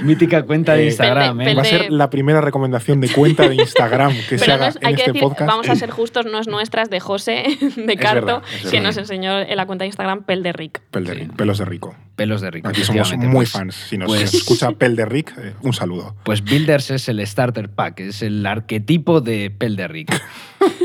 Mítica 0.02 0.42
cuenta 0.44 0.74
de 0.74 0.82
Eh, 0.84 0.86
Instagram, 0.86 1.40
¿eh? 1.42 1.54
Va 1.54 1.62
a 1.62 1.64
ser 1.64 1.90
la 1.92 2.10
primera 2.10 2.40
recomendación 2.40 3.00
de 3.00 3.08
cuenta 3.10 3.48
de 3.48 3.54
Instagram 3.56 4.12
que 4.28 4.38
se 4.38 4.46
no 4.48 4.54
haga 4.54 4.68
es- 4.68 4.76
en 4.76 4.86
hay 4.86 4.94
que 4.94 5.00
este 5.02 5.12
decir, 5.12 5.22
podcast. 5.28 5.46
vamos 5.50 5.68
a 5.68 5.74
ser 5.76 5.90
justos, 5.92 6.26
no 6.26 6.38
es 6.40 6.48
nuestras, 6.48 6.90
de 6.90 7.00
José 7.00 7.44
de 7.76 7.96
Carto, 7.96 8.42
que 8.62 8.64
verdad. 8.66 8.82
nos 8.82 8.96
enseñó 8.96 9.38
en 9.40 9.56
la 9.56 9.66
cuenta 9.66 9.82
de 9.84 9.88
Instagram 9.88 10.24
Pel 10.24 10.42
de 10.42 10.52
Rick. 10.52 10.80
Pel 10.90 11.04
de 11.04 11.12
Sí. 11.14 11.18
Rick, 11.20 11.36
pelos 11.36 11.58
de 11.58 11.64
rico. 11.64 11.94
Pelos 12.16 12.40
de 12.40 12.50
Rick. 12.50 12.66
Aquí 12.66 12.82
somos 12.84 13.14
muy 13.16 13.30
Pues- 13.32 13.50
fans. 13.50 13.74
Si 13.74 13.98
nos, 13.98 14.06
pues- 14.08 14.32
escucha 14.34 14.70
Pel 14.72 14.96
de 14.96 15.04
Rick, 15.04 15.34
eh, 15.38 15.52
un 15.62 15.72
saludo. 15.72 16.14
Pues 16.24 16.42
Builders 16.44 16.90
es 16.92 17.08
el 17.08 17.24
starter 17.26 17.68
pack, 17.68 18.00
es 18.00 18.22
el 18.22 18.46
arquetipo 18.46 19.20
de 19.20 19.50
Pel 19.50 19.76
de 19.76 19.88
Rick. 19.88 20.22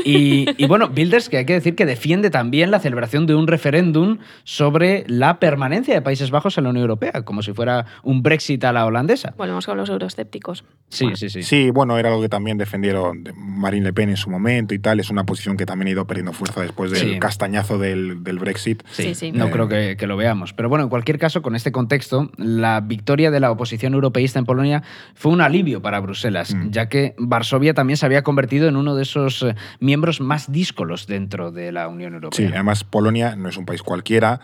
Y, 0.04 0.46
y 0.56 0.66
bueno, 0.66 0.88
Builders, 0.88 1.28
que 1.28 1.38
hay 1.38 1.44
que 1.46 1.52
decir 1.54 1.74
que 1.74 1.86
defiende 1.86 2.30
también 2.30 2.70
la 2.70 2.80
celebración 2.80 3.26
de 3.26 3.34
un 3.34 3.46
referéndum 3.46 4.18
sobre 4.44 5.04
la 5.08 5.38
permanencia 5.38 5.94
de 5.94 6.02
Países 6.02 6.30
Bajos 6.30 6.56
en 6.58 6.64
la 6.64 6.70
Unión 6.70 6.82
Europea, 6.82 7.22
como 7.24 7.42
si 7.42 7.52
fuera 7.52 7.86
un 8.02 8.22
Brexit 8.22 8.64
a 8.64 8.72
la 8.72 8.86
holandesa. 8.86 9.34
Volvemos 9.36 9.66
con 9.66 9.76
los 9.76 9.88
euroescépticos. 9.88 10.64
Sí, 10.88 11.04
Bueno, 11.04 11.16
sí, 11.16 11.28
sí. 11.28 11.42
Sí, 11.42 11.70
bueno, 11.70 11.98
era 11.98 12.08
algo 12.08 12.20
que 12.20 12.28
también 12.28 12.58
defendieron 12.58 13.22
de 13.22 13.32
Marine 13.34 13.84
Le 13.86 13.92
Pen 13.92 14.08
en 14.10 14.16
su 14.16 14.30
momento 14.30 14.74
y 14.74 14.78
tal. 14.78 14.98
Es 15.00 15.10
una 15.10 15.24
posición 15.24 15.56
que 15.56 15.66
también 15.66 15.88
ha 15.88 15.90
ido 15.92 16.06
perdiendo 16.06 16.32
fuerza 16.32 16.62
después 16.62 16.90
del 16.90 17.00
Sí. 17.00 17.18
castañazo 17.18 17.78
del, 17.78 18.24
del 18.24 18.38
Brexit. 18.38 18.82
Sí, 18.90 19.14
sí. 19.14 19.32
No 19.32 19.46
Eh, 19.46 19.50
creo 19.50 19.68
que, 19.68 19.96
que 19.96 20.06
lo 20.06 20.16
veamos. 20.16 20.52
Pero 20.52 20.68
bueno, 20.68 20.84
en 20.84 20.90
cualquier 20.90 21.18
caso, 21.18 21.42
con 21.42 21.54
este 21.54 21.70
contexto, 21.72 22.30
la 22.36 22.80
victoria 22.80 23.30
de 23.30 23.38
la 23.40 23.50
oposición 23.50 23.94
europeísta 23.94 24.38
en 24.38 24.44
Polonia 24.46 24.82
fue 25.14 25.30
un 25.32 25.40
alivio 25.40 25.80
para 25.82 26.00
Bruselas, 26.00 26.54
Mm. 26.54 26.70
ya 26.70 26.88
que 26.88 27.14
Varsovia 27.18 27.74
también 27.74 27.96
se 27.96 28.06
había 28.06 28.22
convertido 28.22 28.68
en 28.68 28.76
uno 28.76 28.94
de 28.96 29.02
esos 29.02 29.42
eh, 29.42 29.54
miembros 29.78 30.20
más 30.20 30.50
díscolos 30.50 31.06
dentro 31.06 31.52
de 31.52 31.72
la 31.72 31.88
Unión 31.88 32.10
Sí, 32.12 32.14
Europea. 32.16 32.48
además 32.54 32.84
Polonia 32.84 33.36
no 33.36 33.48
es 33.48 33.56
un 33.56 33.66
país 33.66 33.82
cualquiera. 33.82 34.40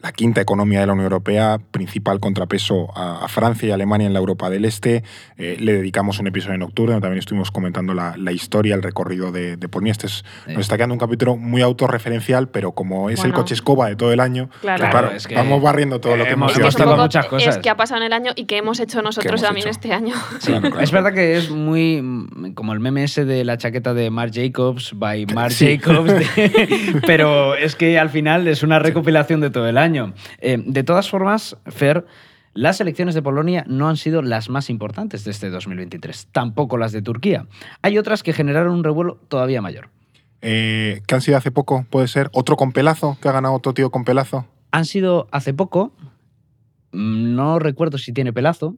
La 0.00 0.12
quinta 0.12 0.40
economía 0.40 0.80
de 0.80 0.86
la 0.86 0.92
Unión 0.92 1.06
Europea, 1.06 1.58
principal 1.72 2.20
contrapeso 2.20 2.96
a, 2.96 3.24
a 3.24 3.28
Francia 3.28 3.68
y 3.68 3.72
Alemania 3.72 4.06
en 4.06 4.12
la 4.12 4.20
Europa 4.20 4.48
del 4.48 4.64
Este. 4.64 5.02
Eh, 5.36 5.56
le 5.58 5.72
dedicamos 5.72 6.20
un 6.20 6.28
episodio 6.28 6.54
en 6.54 6.62
octubre, 6.62 6.92
donde 6.92 7.04
también 7.04 7.18
estuvimos 7.18 7.50
comentando 7.50 7.94
la, 7.94 8.14
la 8.16 8.30
historia, 8.30 8.76
el 8.76 8.82
recorrido 8.84 9.32
de, 9.32 9.56
de 9.56 9.68
Polonia. 9.68 9.90
Este 9.92 10.06
es- 10.06 10.24
Sí. 10.46 10.52
Nos 10.52 10.60
está 10.62 10.76
quedando 10.76 10.94
un 10.94 10.98
capítulo 11.00 11.36
muy 11.36 11.62
autorreferencial, 11.62 12.48
pero 12.48 12.72
como 12.72 13.10
es 13.10 13.22
el 13.24 13.32
coche 13.32 13.54
escoba 13.54 13.88
de 13.88 13.96
todo 13.96 14.12
el 14.12 14.20
año, 14.20 14.50
Claro. 14.60 14.80
pues 14.80 14.90
Claro, 14.90 15.10
es 15.12 15.26
que 15.26 15.34
vamos 15.34 15.60
barriendo 15.62 16.00
todo 16.00 16.16
lo 16.16 16.24
que 16.24 16.30
hemos 16.30 16.56
hemos 16.56 16.74
ido 16.78 16.96
muchas 16.96 17.26
cosas. 17.26 17.56
Es 17.56 17.62
que 17.62 17.68
ha 17.70 17.76
pasado 17.76 18.00
en 18.00 18.06
el 18.06 18.12
año 18.12 18.32
y 18.36 18.44
que 18.44 18.56
hemos 18.58 18.78
hecho 18.80 19.02
nosotros 19.02 19.30
hemos 19.32 19.42
también 19.42 19.66
hecho? 19.66 19.70
este 19.70 19.92
año. 19.92 20.14
Sí, 20.38 20.46
Claro, 20.52 20.60
claro. 20.70 20.80
Es 20.80 20.90
verdad 20.92 21.12
que 21.12 21.36
es 21.36 21.50
muy 21.50 22.00
mm, 22.02 22.52
como 22.54 22.72
el 22.72 22.80
meme 22.80 23.04
ese 23.04 23.24
de 23.24 23.44
la 23.44 23.58
chaqueta 23.58 23.94
de 23.94 24.10
Marc 24.10 24.32
Jacobs 24.34 24.92
by 24.94 25.26
Marc 25.34 25.50
Sí. 25.52 25.78
Jacobs, 25.78 26.12
de- 26.36 27.00
pero 27.06 27.54
es 27.56 27.74
que 27.76 27.98
al 27.98 28.10
final 28.10 28.46
es 28.48 28.62
una 28.62 28.78
recopilación 28.78 29.40
de 29.40 29.50
todo 29.50 29.66
el 29.68 29.76
año. 29.76 29.87
Eh, 30.40 30.62
de 30.64 30.82
todas 30.84 31.08
formas, 31.10 31.56
Fer, 31.66 32.06
las 32.54 32.80
elecciones 32.80 33.14
de 33.14 33.22
Polonia 33.22 33.64
no 33.68 33.88
han 33.88 33.96
sido 33.96 34.22
las 34.22 34.48
más 34.48 34.68
importantes 34.70 35.24
de 35.24 35.30
este 35.30 35.50
2023, 35.50 36.28
tampoco 36.32 36.76
las 36.78 36.92
de 36.92 37.02
Turquía. 37.02 37.46
Hay 37.82 37.98
otras 37.98 38.22
que 38.22 38.32
generaron 38.32 38.74
un 38.74 38.84
revuelo 38.84 39.16
todavía 39.28 39.62
mayor. 39.62 39.90
Eh, 40.40 41.02
¿Qué 41.06 41.14
han 41.14 41.20
sido 41.20 41.36
hace 41.36 41.50
poco? 41.50 41.84
¿Puede 41.90 42.08
ser? 42.08 42.30
¿Otro 42.32 42.56
con 42.56 42.72
pelazo? 42.72 43.16
¿Que 43.20 43.28
ha 43.28 43.32
ganado 43.32 43.54
otro 43.54 43.74
tío 43.74 43.90
con 43.90 44.04
pelazo? 44.04 44.46
Han 44.70 44.84
sido 44.84 45.28
hace 45.32 45.52
poco, 45.54 45.92
mm, 46.92 47.34
no 47.34 47.58
recuerdo 47.58 47.98
si 47.98 48.12
tiene 48.12 48.32
pelazo, 48.32 48.76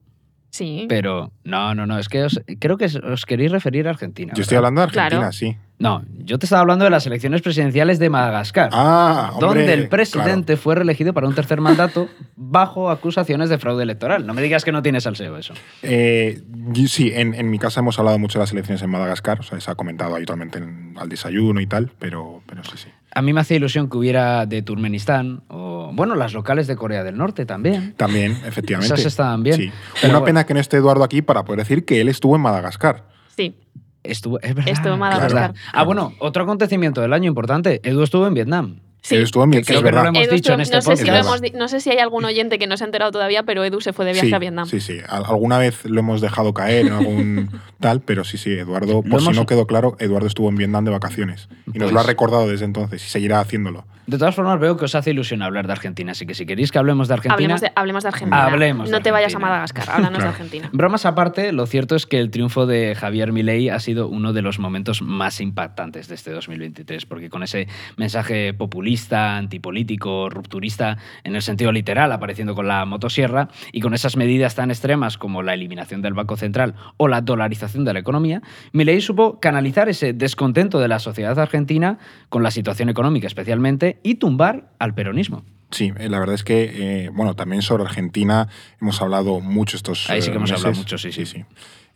Sí. 0.50 0.86
pero 0.88 1.32
no, 1.44 1.74
no, 1.74 1.86
no, 1.86 1.98
es 1.98 2.08
que 2.08 2.24
os- 2.24 2.40
creo 2.58 2.76
que 2.76 2.86
os- 2.86 3.24
queréis 3.26 3.52
referir 3.52 3.86
a 3.86 3.90
Argentina. 3.90 4.32
Yo 4.34 4.42
estoy 4.42 4.56
hablando 4.56 4.80
de 4.80 4.84
Argentina, 4.86 5.08
Claro. 5.20 5.32
sí. 5.32 5.56
No, 5.80 6.04
yo 6.18 6.38
te 6.38 6.44
estaba 6.46 6.60
hablando 6.60 6.84
de 6.84 6.90
las 6.90 7.06
elecciones 7.06 7.40
presidenciales 7.40 7.98
de 7.98 8.10
Madagascar. 8.10 8.68
Ah, 8.72 9.30
hombre, 9.32 9.46
donde 9.48 9.72
el 9.72 9.88
presidente 9.88 10.56
fue 10.58 10.74
reelegido 10.74 11.14
para 11.14 11.26
un 11.26 11.34
tercer 11.34 11.60
mandato 11.62 12.06
bajo 12.36 12.90
acusaciones 12.90 13.48
de 13.48 13.56
fraude 13.58 13.82
electoral. 13.82 14.26
No 14.26 14.34
me 14.34 14.42
digas 14.42 14.62
que 14.62 14.72
no 14.72 14.82
tiene 14.82 15.00
salseo 15.00 15.38
eso. 15.38 15.54
Eh, 15.82 16.42
sí, 16.86 17.10
en, 17.14 17.32
en 17.34 17.50
mi 17.50 17.58
casa 17.58 17.80
hemos 17.80 17.98
hablado 17.98 18.18
mucho 18.18 18.38
de 18.38 18.42
las 18.42 18.52
elecciones 18.52 18.82
en 18.82 18.90
Madagascar, 18.90 19.40
o 19.40 19.42
sea, 19.42 19.58
se 19.58 19.70
ha 19.70 19.74
comentado 19.74 20.14
habitualmente 20.14 20.58
en- 20.58 20.94
al 20.98 21.08
desayuno 21.08 21.60
y 21.62 21.66
tal, 21.66 21.90
pero, 21.98 22.42
pero 22.46 22.62
sí, 22.62 22.72
sí. 22.76 22.88
A 23.14 23.22
mí 23.22 23.32
me 23.32 23.40
hacía 23.40 23.56
ilusión 23.56 23.88
que 23.88 23.96
hubiera 23.96 24.44
de 24.46 24.60
Turkmenistán 24.62 25.42
o, 25.48 25.90
bueno, 25.94 26.14
las 26.14 26.34
locales 26.34 26.66
de 26.66 26.76
Corea 26.76 27.02
del 27.02 27.16
Norte 27.16 27.46
también. 27.46 27.94
También, 27.96 28.32
efectivamente. 28.46 28.92
Esas 28.94 29.06
estaban 29.06 29.42
bien. 29.42 29.56
Sí. 29.56 29.72
Una 30.04 30.12
bueno. 30.12 30.24
pena 30.26 30.44
que 30.46 30.52
no 30.52 30.60
esté 30.60 30.76
Eduardo 30.76 31.02
aquí 31.04 31.22
para 31.22 31.42
poder 31.44 31.60
decir 31.60 31.86
que 31.86 32.02
él 32.02 32.08
estuvo 32.10 32.36
en 32.36 32.42
Madagascar. 32.42 33.08
Sí. 33.34 33.56
Estuvo, 34.02 34.40
es 34.40 34.54
verdad, 34.54 34.72
Estuvo 34.72 34.88
en 34.88 34.94
es 34.94 35.00
Madagascar. 35.00 35.52
verdad. 35.52 35.54
Ah, 35.72 35.84
bueno, 35.84 36.14
otro 36.20 36.42
acontecimiento 36.44 37.00
del 37.00 37.12
año 37.12 37.28
importante. 37.28 37.80
Edu 37.82 38.02
estuvo 38.02 38.26
en 38.26 38.34
Vietnam. 38.34 38.76
Sí. 39.02 39.14
Él 39.14 39.22
estuvo 39.22 39.44
en 39.44 39.50
Que 39.50 39.56
Vietnam, 39.58 39.66
creo 39.66 39.78
es 39.78 39.82
que 39.82 39.82
no 39.82 39.96
verdad. 39.96 40.02
lo 40.02 40.08
hemos 40.10 40.26
Edu 40.28 40.34
dicho 40.36 40.52
en 40.52 40.60
estuvo- 40.60 40.78
este 40.78 40.90
no, 40.90 40.96
sé 40.96 41.02
si 41.02 41.06
lo 41.10 41.12
podcast. 41.16 41.26
hemos 41.28 41.40
di- 41.40 41.58
no 41.58 41.68
sé 41.68 41.80
si 41.80 41.90
hay 41.90 41.98
algún 41.98 42.24
oyente 42.26 42.58
que 42.58 42.66
no 42.66 42.76
se 42.76 42.84
ha 42.84 42.86
enterado 42.86 43.10
todavía, 43.12 43.42
pero 43.44 43.64
Edu 43.64 43.80
se 43.80 43.94
fue 43.94 44.04
de 44.04 44.12
viaje 44.12 44.28
sí, 44.28 44.34
a 44.34 44.38
Vietnam. 44.38 44.66
Sí, 44.66 44.80
sí. 44.80 44.98
Al- 45.08 45.24
Alguna 45.24 45.56
vez 45.58 45.84
lo 45.86 46.00
hemos 46.00 46.20
dejado 46.20 46.52
caer 46.52 46.86
en 46.86 46.92
algún 46.92 47.50
tal, 47.80 48.00
pero 48.02 48.24
sí, 48.24 48.36
sí, 48.36 48.50
Eduardo, 48.52 49.02
por 49.02 49.20
si 49.20 49.26
hemos- 49.26 49.36
no 49.36 49.46
quedó 49.46 49.66
claro, 49.66 49.96
Eduardo 50.00 50.26
estuvo 50.26 50.50
en 50.50 50.56
Vietnam 50.56 50.84
de 50.84 50.90
vacaciones. 50.90 51.48
Y 51.72 51.78
nos 51.78 51.84
Pues- 51.86 51.92
lo 51.92 52.00
ha 52.00 52.02
recordado 52.02 52.46
desde 52.46 52.66
entonces 52.66 53.02
y 53.04 53.08
seguirá 53.08 53.40
haciéndolo. 53.40 53.86
De 54.10 54.18
todas 54.18 54.34
formas, 54.34 54.58
veo 54.58 54.76
que 54.76 54.86
os 54.86 54.94
hace 54.96 55.12
ilusión 55.12 55.40
hablar 55.40 55.68
de 55.68 55.72
Argentina, 55.72 56.10
así 56.10 56.26
que 56.26 56.34
si 56.34 56.44
queréis 56.44 56.72
que 56.72 56.78
hablemos 56.78 57.06
de 57.06 57.14
Argentina... 57.14 57.34
Hablemos 57.34 57.60
de, 57.60 57.70
hablemos 57.76 58.02
de 58.02 58.08
Argentina. 58.08 58.44
Hablemos 58.44 58.88
de 58.88 58.92
no 58.92 59.02
te 59.02 59.12
vayas 59.12 59.36
a. 59.36 59.38
Madagascar, 59.38 59.84
háblanos 59.88 60.18
Claro. 60.18 60.24
de 60.24 60.28
Argentina. 60.30 60.70
Bromas 60.72 61.06
aparte, 61.06 61.52
lo 61.52 61.64
cierto 61.66 61.94
es 61.94 62.06
que 62.06 62.18
el 62.18 62.32
triunfo 62.32 62.66
de 62.66 62.96
Javier 62.96 63.30
Milei 63.30 63.68
ha 63.68 63.78
sido 63.78 64.08
uno 64.08 64.32
de 64.32 64.42
los 64.42 64.58
momentos 64.58 65.00
más 65.00 65.40
impactantes 65.40 66.08
de 66.08 66.16
este 66.16 66.32
2023, 66.32 67.06
porque 67.06 67.30
con 67.30 67.44
ese 67.44 67.68
mensaje 67.96 68.52
populista, 68.52 69.36
antipolítico, 69.36 70.28
rupturista, 70.28 70.98
en 71.22 71.36
el 71.36 71.42
sentido 71.42 71.70
literal, 71.70 72.10
apareciendo 72.10 72.56
con 72.56 72.66
la 72.66 72.84
motosierra, 72.86 73.48
y 73.70 73.80
con 73.80 73.94
esas 73.94 74.16
medidas 74.16 74.56
tan 74.56 74.72
extremas 74.72 75.18
como 75.18 75.44
la 75.44 75.54
eliminación 75.54 76.02
del 76.02 76.14
Banco 76.14 76.36
Central 76.36 76.74
o 76.96 77.06
la 77.06 77.20
dolarización 77.20 77.84
de 77.84 77.92
la 77.92 78.00
economía, 78.00 78.42
Milei 78.72 79.00
supo 79.00 79.38
canalizar 79.38 79.88
ese 79.88 80.12
descontento 80.12 80.80
de 80.80 80.88
la 80.88 80.98
sociedad 80.98 81.38
argentina 81.38 81.98
con 82.28 82.42
la 82.42 82.50
situación 82.50 82.88
económica 82.88 83.28
especialmente 83.28 83.99
y 84.02 84.16
tumbar 84.16 84.72
al 84.78 84.94
peronismo. 84.94 85.44
Sí, 85.70 85.92
eh, 85.98 86.08
la 86.08 86.18
verdad 86.18 86.34
es 86.34 86.42
que, 86.42 87.04
eh, 87.04 87.10
bueno, 87.10 87.36
también 87.36 87.62
sobre 87.62 87.84
Argentina 87.84 88.48
hemos 88.80 89.00
hablado 89.00 89.40
mucho 89.40 89.76
estos 89.76 90.10
Ahí 90.10 90.20
sí 90.20 90.28
que 90.28 90.34
eh, 90.34 90.36
hemos 90.36 90.50
hablado 90.50 90.74
mucho, 90.74 90.98
sí, 90.98 91.12
sí. 91.12 91.44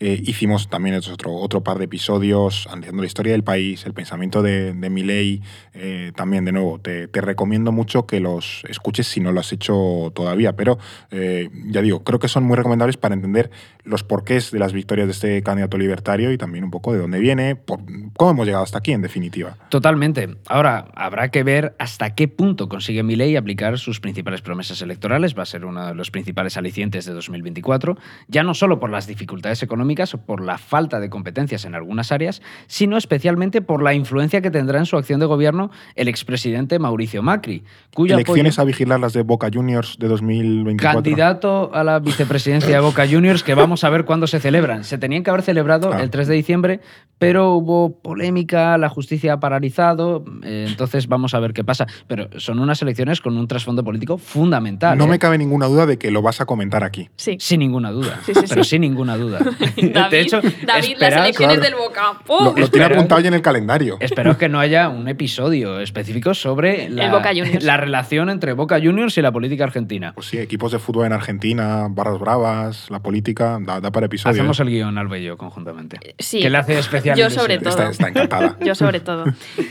Eh, 0.00 0.20
hicimos 0.26 0.68
también 0.68 0.96
otro, 0.96 1.34
otro 1.34 1.62
par 1.62 1.78
de 1.78 1.84
episodios 1.84 2.66
analizando 2.66 3.02
la 3.02 3.06
historia 3.06 3.32
del 3.32 3.44
país, 3.44 3.86
el 3.86 3.94
pensamiento 3.94 4.42
de, 4.42 4.72
de 4.72 4.90
Milei. 4.90 5.40
eh, 5.72 6.12
también, 6.16 6.44
de 6.44 6.52
nuevo, 6.52 6.80
te, 6.80 7.06
te 7.06 7.20
recomiendo 7.20 7.70
mucho 7.70 8.06
que 8.06 8.20
los 8.20 8.64
escuches 8.68 9.06
si 9.06 9.20
no 9.20 9.30
lo 9.30 9.40
has 9.40 9.52
hecho 9.52 10.10
todavía. 10.14 10.54
Pero, 10.56 10.78
eh, 11.10 11.48
ya 11.66 11.80
digo, 11.80 12.02
creo 12.02 12.18
que 12.18 12.28
son 12.28 12.44
muy 12.44 12.56
recomendables 12.56 12.96
para 12.96 13.14
entender 13.14 13.50
los 13.84 14.02
porqués 14.02 14.50
de 14.50 14.58
las 14.58 14.72
victorias 14.72 15.06
de 15.06 15.12
este 15.12 15.42
candidato 15.42 15.78
libertario 15.78 16.32
y 16.32 16.38
también 16.38 16.64
un 16.64 16.70
poco 16.70 16.92
de 16.92 16.98
dónde 16.98 17.18
viene, 17.18 17.54
por, 17.54 17.80
cómo 18.16 18.32
hemos 18.32 18.46
llegado 18.46 18.64
hasta 18.64 18.78
aquí, 18.78 18.92
en 18.92 19.02
definitiva. 19.02 19.56
Totalmente. 19.68 20.36
Ahora, 20.46 20.88
habrá 20.94 21.30
que 21.30 21.42
ver 21.44 21.76
hasta 21.78 22.14
qué 22.14 22.26
punto 22.26 22.68
consigue 22.68 23.02
Milei 23.02 23.36
aplicar 23.36 23.78
sus 23.78 24.00
principales 24.00 24.40
promesas 24.40 24.82
electorales. 24.82 25.36
Va 25.38 25.42
a 25.42 25.46
ser 25.46 25.64
uno 25.64 25.86
de 25.86 25.94
los 25.94 26.10
principales 26.10 26.56
alicientes 26.56 27.04
de 27.04 27.12
2024, 27.12 27.96
ya 28.28 28.42
no 28.42 28.54
solo 28.54 28.80
por 28.80 28.90
las 28.90 29.06
dificultades 29.06 29.62
económicas 29.62 29.83
o 30.14 30.18
por 30.18 30.42
la 30.42 30.56
falta 30.58 30.98
de 30.98 31.10
competencias 31.10 31.64
en 31.66 31.74
algunas 31.74 32.10
áreas, 32.10 32.40
sino 32.66 32.96
especialmente 32.96 33.60
por 33.60 33.82
la 33.82 33.92
influencia 33.94 34.40
que 34.40 34.50
tendrá 34.50 34.78
en 34.78 34.86
su 34.86 34.96
acción 34.96 35.20
de 35.20 35.26
gobierno 35.26 35.70
el 35.94 36.08
expresidente 36.08 36.78
Mauricio 36.78 37.22
Macri, 37.22 37.62
cuyo 37.94 38.14
Elecciones 38.14 38.54
apoyo- 38.58 38.62
a 38.62 38.64
vigilar 38.64 39.00
las 39.00 39.12
de 39.12 39.22
Boca 39.22 39.48
Juniors 39.52 39.96
de 39.98 40.08
2024. 40.08 41.02
Candidato 41.02 41.70
a 41.74 41.84
la 41.84 41.98
vicepresidencia 41.98 42.74
de 42.74 42.80
Boca 42.80 43.06
Juniors, 43.06 43.42
que 43.42 43.54
vamos 43.54 43.84
a 43.84 43.90
ver 43.90 44.04
cuándo 44.06 44.26
se 44.26 44.40
celebran. 44.40 44.84
Se 44.84 44.96
tenían 44.98 45.22
que 45.22 45.30
haber 45.30 45.42
celebrado 45.42 45.88
Claro. 45.88 46.02
el 46.02 46.10
3 46.10 46.28
de 46.28 46.34
diciembre, 46.34 46.80
pero 47.18 47.52
hubo 47.54 48.00
polémica, 48.00 48.76
la 48.78 48.88
justicia 48.88 49.34
ha 49.34 49.40
paralizado, 49.40 50.24
eh, 50.42 50.66
entonces 50.68 51.08
vamos 51.08 51.34
a 51.34 51.40
ver 51.40 51.52
qué 51.52 51.62
pasa. 51.62 51.86
Pero 52.06 52.28
son 52.40 52.58
unas 52.58 52.80
elecciones 52.82 53.20
con 53.20 53.36
un 53.36 53.46
trasfondo 53.48 53.84
político 53.84 54.16
fundamental. 54.18 54.96
No 54.96 55.04
¿eh? 55.04 55.08
me 55.08 55.18
cabe 55.18 55.36
ninguna 55.38 55.66
duda 55.66 55.84
de 55.86 55.98
que 55.98 56.10
lo 56.10 56.22
vas 56.22 56.40
a 56.40 56.46
comentar 56.46 56.84
aquí. 56.84 57.10
Sí. 57.16 57.36
Sin 57.38 57.60
ninguna 57.60 57.90
duda. 57.90 58.20
Sí, 58.24 58.32
sí, 58.34 58.40
sí. 58.40 58.46
Pero 58.48 58.64
sin 58.64 58.80
ninguna 58.80 59.16
duda. 59.16 59.38
David, 59.92 60.10
de 60.10 60.20
hecho, 60.20 60.40
David 60.40 60.96
las 60.98 61.14
elecciones 61.14 61.36
claro. 61.58 61.60
del 61.62 61.74
Boca. 61.74 62.20
Lo, 62.28 62.54
lo 62.56 62.68
tiene 62.68 62.86
apuntado 62.86 63.20
ya 63.20 63.28
en 63.28 63.34
el 63.34 63.42
calendario. 63.42 63.96
Espero 64.00 64.36
que 64.38 64.48
no 64.48 64.58
haya 64.60 64.88
un 64.88 65.08
episodio 65.08 65.80
específico 65.80 66.34
sobre 66.34 66.88
la, 66.88 67.06
El 67.06 67.10
Boca 67.10 67.30
Juniors. 67.30 67.64
la 67.64 67.76
relación 67.76 68.30
entre 68.30 68.52
Boca 68.52 68.78
Juniors 68.80 69.16
y 69.18 69.22
la 69.22 69.32
política 69.32 69.64
argentina. 69.64 70.12
Pues 70.14 70.26
sí, 70.28 70.38
equipos 70.38 70.72
de 70.72 70.78
fútbol 70.78 71.06
en 71.06 71.12
Argentina, 71.12 71.86
barras 71.90 72.18
bravas, 72.18 72.90
la 72.90 73.00
política, 73.00 73.58
da, 73.60 73.80
da 73.80 73.90
para 73.90 74.06
episodio. 74.06 74.32
Hacemos 74.32 74.58
¿eh? 74.60 74.62
el 74.62 74.70
guion 74.70 74.98
Alba 74.98 75.18
y 75.18 75.24
yo 75.24 75.36
conjuntamente. 75.36 75.98
Sí. 76.18 76.40
Que 76.40 76.50
le 76.50 76.58
hace 76.58 76.78
especial 76.78 77.18
Yo 77.18 77.30
sobre 77.30 77.58
todo. 77.58 77.70
Está, 77.70 77.90
está 77.90 78.08
encantada. 78.08 78.56
Yo 78.64 78.74
sobre 78.74 79.00
todo. 79.00 79.24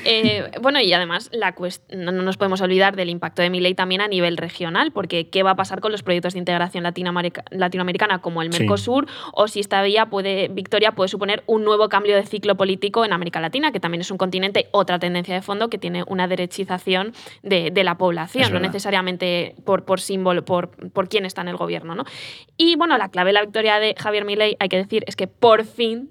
Eh, 0.05 0.49
bueno, 0.61 0.79
y 0.79 0.91
además 0.93 1.29
la 1.31 1.53
no, 1.95 2.11
no 2.11 2.23
nos 2.23 2.37
podemos 2.37 2.61
olvidar 2.61 2.95
del 2.95 3.09
impacto 3.09 3.41
de 3.41 3.49
mi 3.49 3.59
ley 3.59 3.73
también 3.73 4.01
a 4.01 4.07
nivel 4.07 4.37
regional, 4.37 4.91
porque 4.91 5.29
qué 5.29 5.43
va 5.43 5.51
a 5.51 5.55
pasar 5.55 5.79
con 5.79 5.91
los 5.91 6.03
proyectos 6.03 6.33
de 6.33 6.39
integración 6.39 6.83
latinoamerica- 6.83 7.43
latinoamericana 7.51 8.19
como 8.19 8.41
el 8.41 8.51
Sí. 8.53 8.59
Mercosur, 8.59 9.07
o 9.33 9.47
si 9.47 9.59
esta 9.59 9.81
puede, 10.09 10.47
victoria 10.49 10.91
puede 10.91 11.07
suponer 11.07 11.43
un 11.47 11.63
nuevo 11.63 11.89
cambio 11.89 12.15
de 12.15 12.23
ciclo 12.25 12.55
político 12.55 13.05
en 13.05 13.13
América 13.13 13.39
Latina, 13.39 13.71
que 13.71 13.79
también 13.79 14.01
es 14.01 14.11
un 14.11 14.17
continente, 14.17 14.67
otra 14.71 14.99
tendencia 14.99 15.33
de 15.35 15.41
fondo 15.41 15.69
que 15.69 15.77
tiene 15.77 16.03
una 16.07 16.27
derechización 16.27 17.13
de, 17.41 17.71
de 17.71 17.83
la 17.83 17.95
población, 17.97 18.43
Es 18.43 18.49
no 18.49 18.55
verdad. 18.55 18.67
necesariamente 18.69 19.55
por, 19.65 19.85
por 19.85 19.99
símbolo, 20.01 20.43
por, 20.45 20.69
por 20.91 21.07
quién 21.09 21.25
está 21.25 21.41
en 21.41 21.47
el 21.49 21.57
gobierno. 21.57 21.95
¿no? 21.95 22.03
Y 22.57 22.75
bueno, 22.75 22.97
la 22.97 23.09
clave 23.09 23.29
de 23.29 23.33
la 23.33 23.41
victoria 23.41 23.79
de 23.79 23.95
Javier 23.97 24.25
Milei, 24.25 24.55
hay 24.59 24.69
que 24.69 24.77
decir, 24.77 25.03
es 25.07 25.15
que 25.15 25.27
por 25.27 25.65
fin 25.65 26.09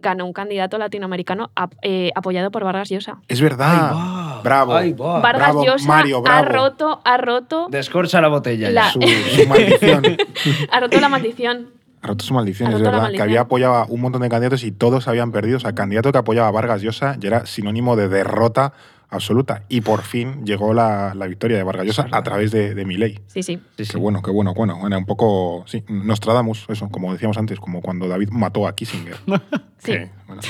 ganó 0.00 0.24
un 0.26 0.32
candidato 0.32 0.78
latinoamericano 0.78 1.50
ap- 1.56 1.74
eh, 1.82 2.12
apoyado 2.14 2.52
por 2.52 2.62
Vargas 2.62 2.88
Llosa. 2.88 3.18
Es 3.26 3.40
verdad. 3.40 4.40
Bravo. 4.44 4.72
ahí 4.74 4.92
va. 4.92 5.18
Vargas 5.18 5.42
bravo, 5.54 5.64
Llosa 5.64 5.88
Mario, 5.88 6.22
ha 6.24 6.42
roto, 6.42 7.00
ha 7.04 7.16
roto, 7.16 7.66
Descorcha 7.68 8.20
la 8.20 8.28
botella. 8.28 8.70
La- 8.70 8.82
ya. 8.84 8.90
Su, 8.92 9.00
su 9.02 9.48
maldición. 9.48 10.16
ha 10.70 10.78
roto 10.80 11.00
la 11.00 11.08
maldición. 11.08 11.70
Ha 12.00 12.06
roto 12.06 12.24
su 12.24 12.34
maldición, 12.34 12.72
es 12.72 12.80
verdad. 12.80 13.10
Que 13.10 13.22
había 13.22 13.42
apoyado 13.42 13.74
a 13.74 13.86
un 13.86 14.00
montón 14.00 14.22
de 14.22 14.28
candidatos 14.28 14.64
y 14.64 14.72
todos 14.72 15.08
habían 15.08 15.32
perdido. 15.32 15.56
O 15.56 15.60
sea, 15.60 15.70
el 15.70 15.76
candidato 15.76 16.12
que 16.12 16.18
apoyaba 16.18 16.48
a 16.48 16.52
Vargas 16.52 16.82
Llosa 16.82 17.16
ya 17.18 17.28
era 17.28 17.46
sinónimo 17.46 17.96
de 17.96 18.08
derrota 18.08 18.72
absoluta. 19.10 19.64
Y 19.68 19.80
por 19.80 20.02
fin 20.02 20.44
llegó 20.44 20.74
la, 20.74 21.14
la 21.14 21.26
victoria 21.26 21.56
de 21.56 21.62
Vargas 21.62 21.86
Llosa 21.86 22.08
a 22.10 22.22
través 22.22 22.50
de, 22.50 22.74
de 22.74 22.84
Milei. 22.84 23.20
Sí, 23.26 23.42
sí. 23.42 23.60
Sí, 23.76 23.84
sí. 23.84 23.92
Qué 23.92 23.98
bueno, 23.98 24.22
qué 24.22 24.30
bueno, 24.30 24.54
bueno. 24.54 24.86
Era 24.86 24.98
un 24.98 25.06
poco, 25.06 25.64
sí, 25.66 25.84
Nostradamus, 25.88 26.66
eso, 26.68 26.88
como 26.90 27.12
decíamos 27.12 27.38
antes, 27.38 27.58
como 27.60 27.80
cuando 27.80 28.08
David 28.08 28.30
mató 28.30 28.66
a 28.66 28.74
Kissinger. 28.74 29.16
Sí. 29.78 29.92
Que, 29.92 30.10
bueno. 30.26 30.42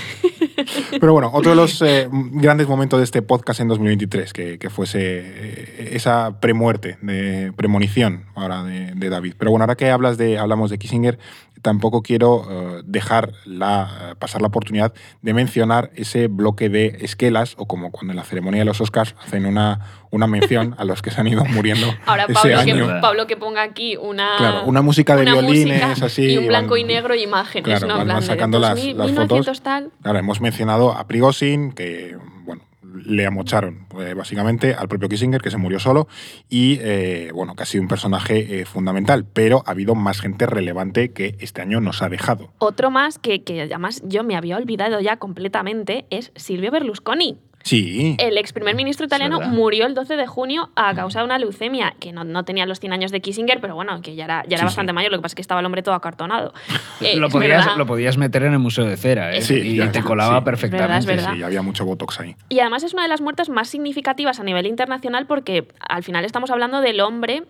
Pero 0.99 1.13
bueno, 1.13 1.31
otro 1.35 1.51
de 1.51 1.57
los 1.57 1.83
eh, 1.83 2.09
grandes 2.11 2.67
momentos 2.67 2.99
de 2.99 3.05
este 3.05 3.21
podcast 3.21 3.61
en 3.61 3.69
2023, 3.69 4.33
que, 4.33 4.59
que 4.59 4.71
fuese 4.71 5.01
eh, 5.03 5.91
esa 5.93 6.41
premuerte, 6.41 6.97
de 7.03 7.53
premonición 7.55 8.25
ahora 8.35 8.63
de, 8.63 8.93
de 8.95 9.09
David. 9.11 9.35
Pero 9.39 9.51
bueno, 9.51 9.65
ahora 9.65 9.77
que 9.77 9.91
hablas 9.91 10.17
de, 10.17 10.39
hablamos 10.39 10.71
de 10.71 10.79
Kissinger, 10.79 11.19
tampoco 11.63 12.03
quiero 12.03 12.47
eh, 12.51 12.83
dejar 12.85 13.33
la, 13.45 14.17
pasar 14.19 14.41
la 14.41 14.49
oportunidad 14.49 14.93
de 15.23 15.35
mencionar 15.35 15.91
ese 15.95 16.29
bloque 16.29 16.69
de 16.69 16.99
esquelas, 17.01 17.55
o 17.59 17.67
como 17.67 17.91
cuando 17.91 18.13
en 18.13 18.17
la 18.17 18.25
ceremonia 18.25 18.61
de 18.61 18.65
los 18.65 18.81
Oscars 18.81 19.15
hacen 19.25 19.47
una, 19.47 19.81
una 20.11 20.27
mención 20.27 20.75
a 20.79 20.85
los 20.85 21.03
que 21.03 21.11
se 21.11 21.21
han 21.21 21.29
ido 21.29 21.45
muriendo 21.45 21.87
Ahora 22.07 22.25
ese 22.25 22.33
Pablo 22.35 22.65
que, 22.65 22.71
año. 22.73 23.01
Pablo 23.01 23.27
que 23.27 23.37
ponga 23.37 23.63
aquí 23.63 23.97
una, 23.97 24.37
Claro, 24.39 24.65
una 24.67 24.83
música 24.83 25.17
de 25.17 25.23
una 25.23 25.33
violines, 25.35 25.87
música 25.89 26.07
así, 26.07 26.23
Y 26.33 26.39
un 26.39 26.47
blanco 26.49 26.71
van- 26.73 26.81
y 26.81 26.85
negro 26.85 27.15
y 27.15 27.23
imágenes, 27.23 27.65
Claro, 27.65 27.87
¿no? 27.89 27.99
Van- 27.99 28.09
van 28.09 28.21
de 28.21 28.27
sacando 28.27 28.59
las- 28.59 28.71
2000, 28.77 28.97
las 28.97 29.07
1900 29.07 29.47
fotos. 29.47 29.63
tal. 29.63 29.91
Claro, 30.03 30.19
hemos 30.19 30.41
mencionado 30.41 30.93
a 30.93 31.07
Prigozhin, 31.07 31.73
que, 31.73 32.17
bueno, 32.45 32.63
le 32.95 33.27
amocharon 33.27 33.87
eh, 34.01 34.15
básicamente 34.15 34.75
al 34.75 34.89
propio 34.89 35.09
Kissinger, 35.09 35.41
que 35.41 35.51
se 35.51 35.57
murió 35.57 35.79
solo, 35.79 36.09
y, 36.49 36.79
eh, 36.81 37.31
bueno, 37.35 37.55
que 37.55 37.63
ha 37.63 37.67
sido 37.67 37.83
un 37.83 37.89
personaje 37.89 38.61
eh, 38.61 38.65
fundamental, 38.65 39.25
pero 39.25 39.63
ha 39.67 39.73
habido 39.73 39.95
más 39.95 40.21
gente 40.21 40.47
relevante 40.47 41.13
que 41.13 41.37
este 41.41 41.63
año 41.63 41.81
nos 41.81 42.03
ha 42.03 42.09
dejado. 42.09 42.53
Otro 42.59 42.91
más 42.91 43.19
que, 43.19 43.43
que 43.43 43.63
además 43.63 44.03
yo 44.05 44.25
me 44.25 44.37
había 44.37 44.57
olvidado 44.57 45.01
ya 45.01 45.17
completamente 45.17 46.07
es 46.11 46.33
Silvio 46.37 46.71
Berlusconi. 46.71 47.39
Sí, 47.69 48.17
El 48.19 48.39
ex 48.39 48.55
primer 48.55 48.75
ministro 48.75 49.05
italiano 49.05 49.41
murió 49.41 49.85
el 49.85 49.95
12 49.95 50.17
de 50.17 50.27
junio 50.27 50.71
a 50.75 50.95
causa 50.95 51.19
de 51.19 51.27
una 51.27 51.39
leucemia, 51.39 51.95
que 52.01 52.13
no, 52.13 52.25
no 52.25 52.45
tenía 52.45 52.65
los 52.65 52.81
100 52.81 52.95
años 52.95 53.11
de 53.11 53.21
Kissinger, 53.21 53.61
pero 53.61 53.75
bueno, 53.75 54.01
que 54.01 54.15
ya 54.15 54.25
era, 54.25 54.43
ya 54.49 54.57
era 54.57 54.61
Sí, 54.61 54.65
bastante 54.65 54.91
sí. 54.91 54.95
mayor, 54.95 55.13
lo 55.13 55.19
que 55.19 55.23
pasa 55.23 55.33
es 55.33 55.37
que 55.37 55.43
estaba 55.43 55.61
el 55.61 55.67
hombre 55.67 55.83
todo 55.83 55.95
acartonado. 55.95 56.55
Eh, 57.01 57.17
lo, 57.17 57.29
podías, 57.29 57.77
lo 57.77 57.87
podías 57.87 58.17
meter 58.17 58.43
en 58.43 58.55
el 58.55 58.59
Museo 58.59 58.85
de 58.85 58.97
Cera, 58.97 59.33
¿eh? 59.33 59.41
Sí, 59.43 59.55
y 59.55 59.77
ya, 59.77 59.93
te 59.93 60.03
colaba 60.03 60.43
perfectamente. 60.43 61.07
Verdad, 61.07 61.23
verdad. 61.27 61.35
sí, 61.37 61.43
había 61.45 61.63
mucho 61.63 61.85
botox 61.85 62.19
ahí. 62.19 62.35
Y 62.49 62.59
además 62.59 62.83
es 62.83 62.93
una 62.93 63.03
de 63.03 63.09
las 63.09 63.21
muertes 63.21 63.49
más 63.49 63.69
significativas 63.69 64.41
a 64.41 64.43
nivel 64.43 64.67
internacional 64.67 65.27
porque 65.27 65.69
al 65.79 66.03
final 66.03 66.25
estamos 66.25 66.51
hablando 66.51 66.81
del 66.81 67.01
hombre 67.01 67.45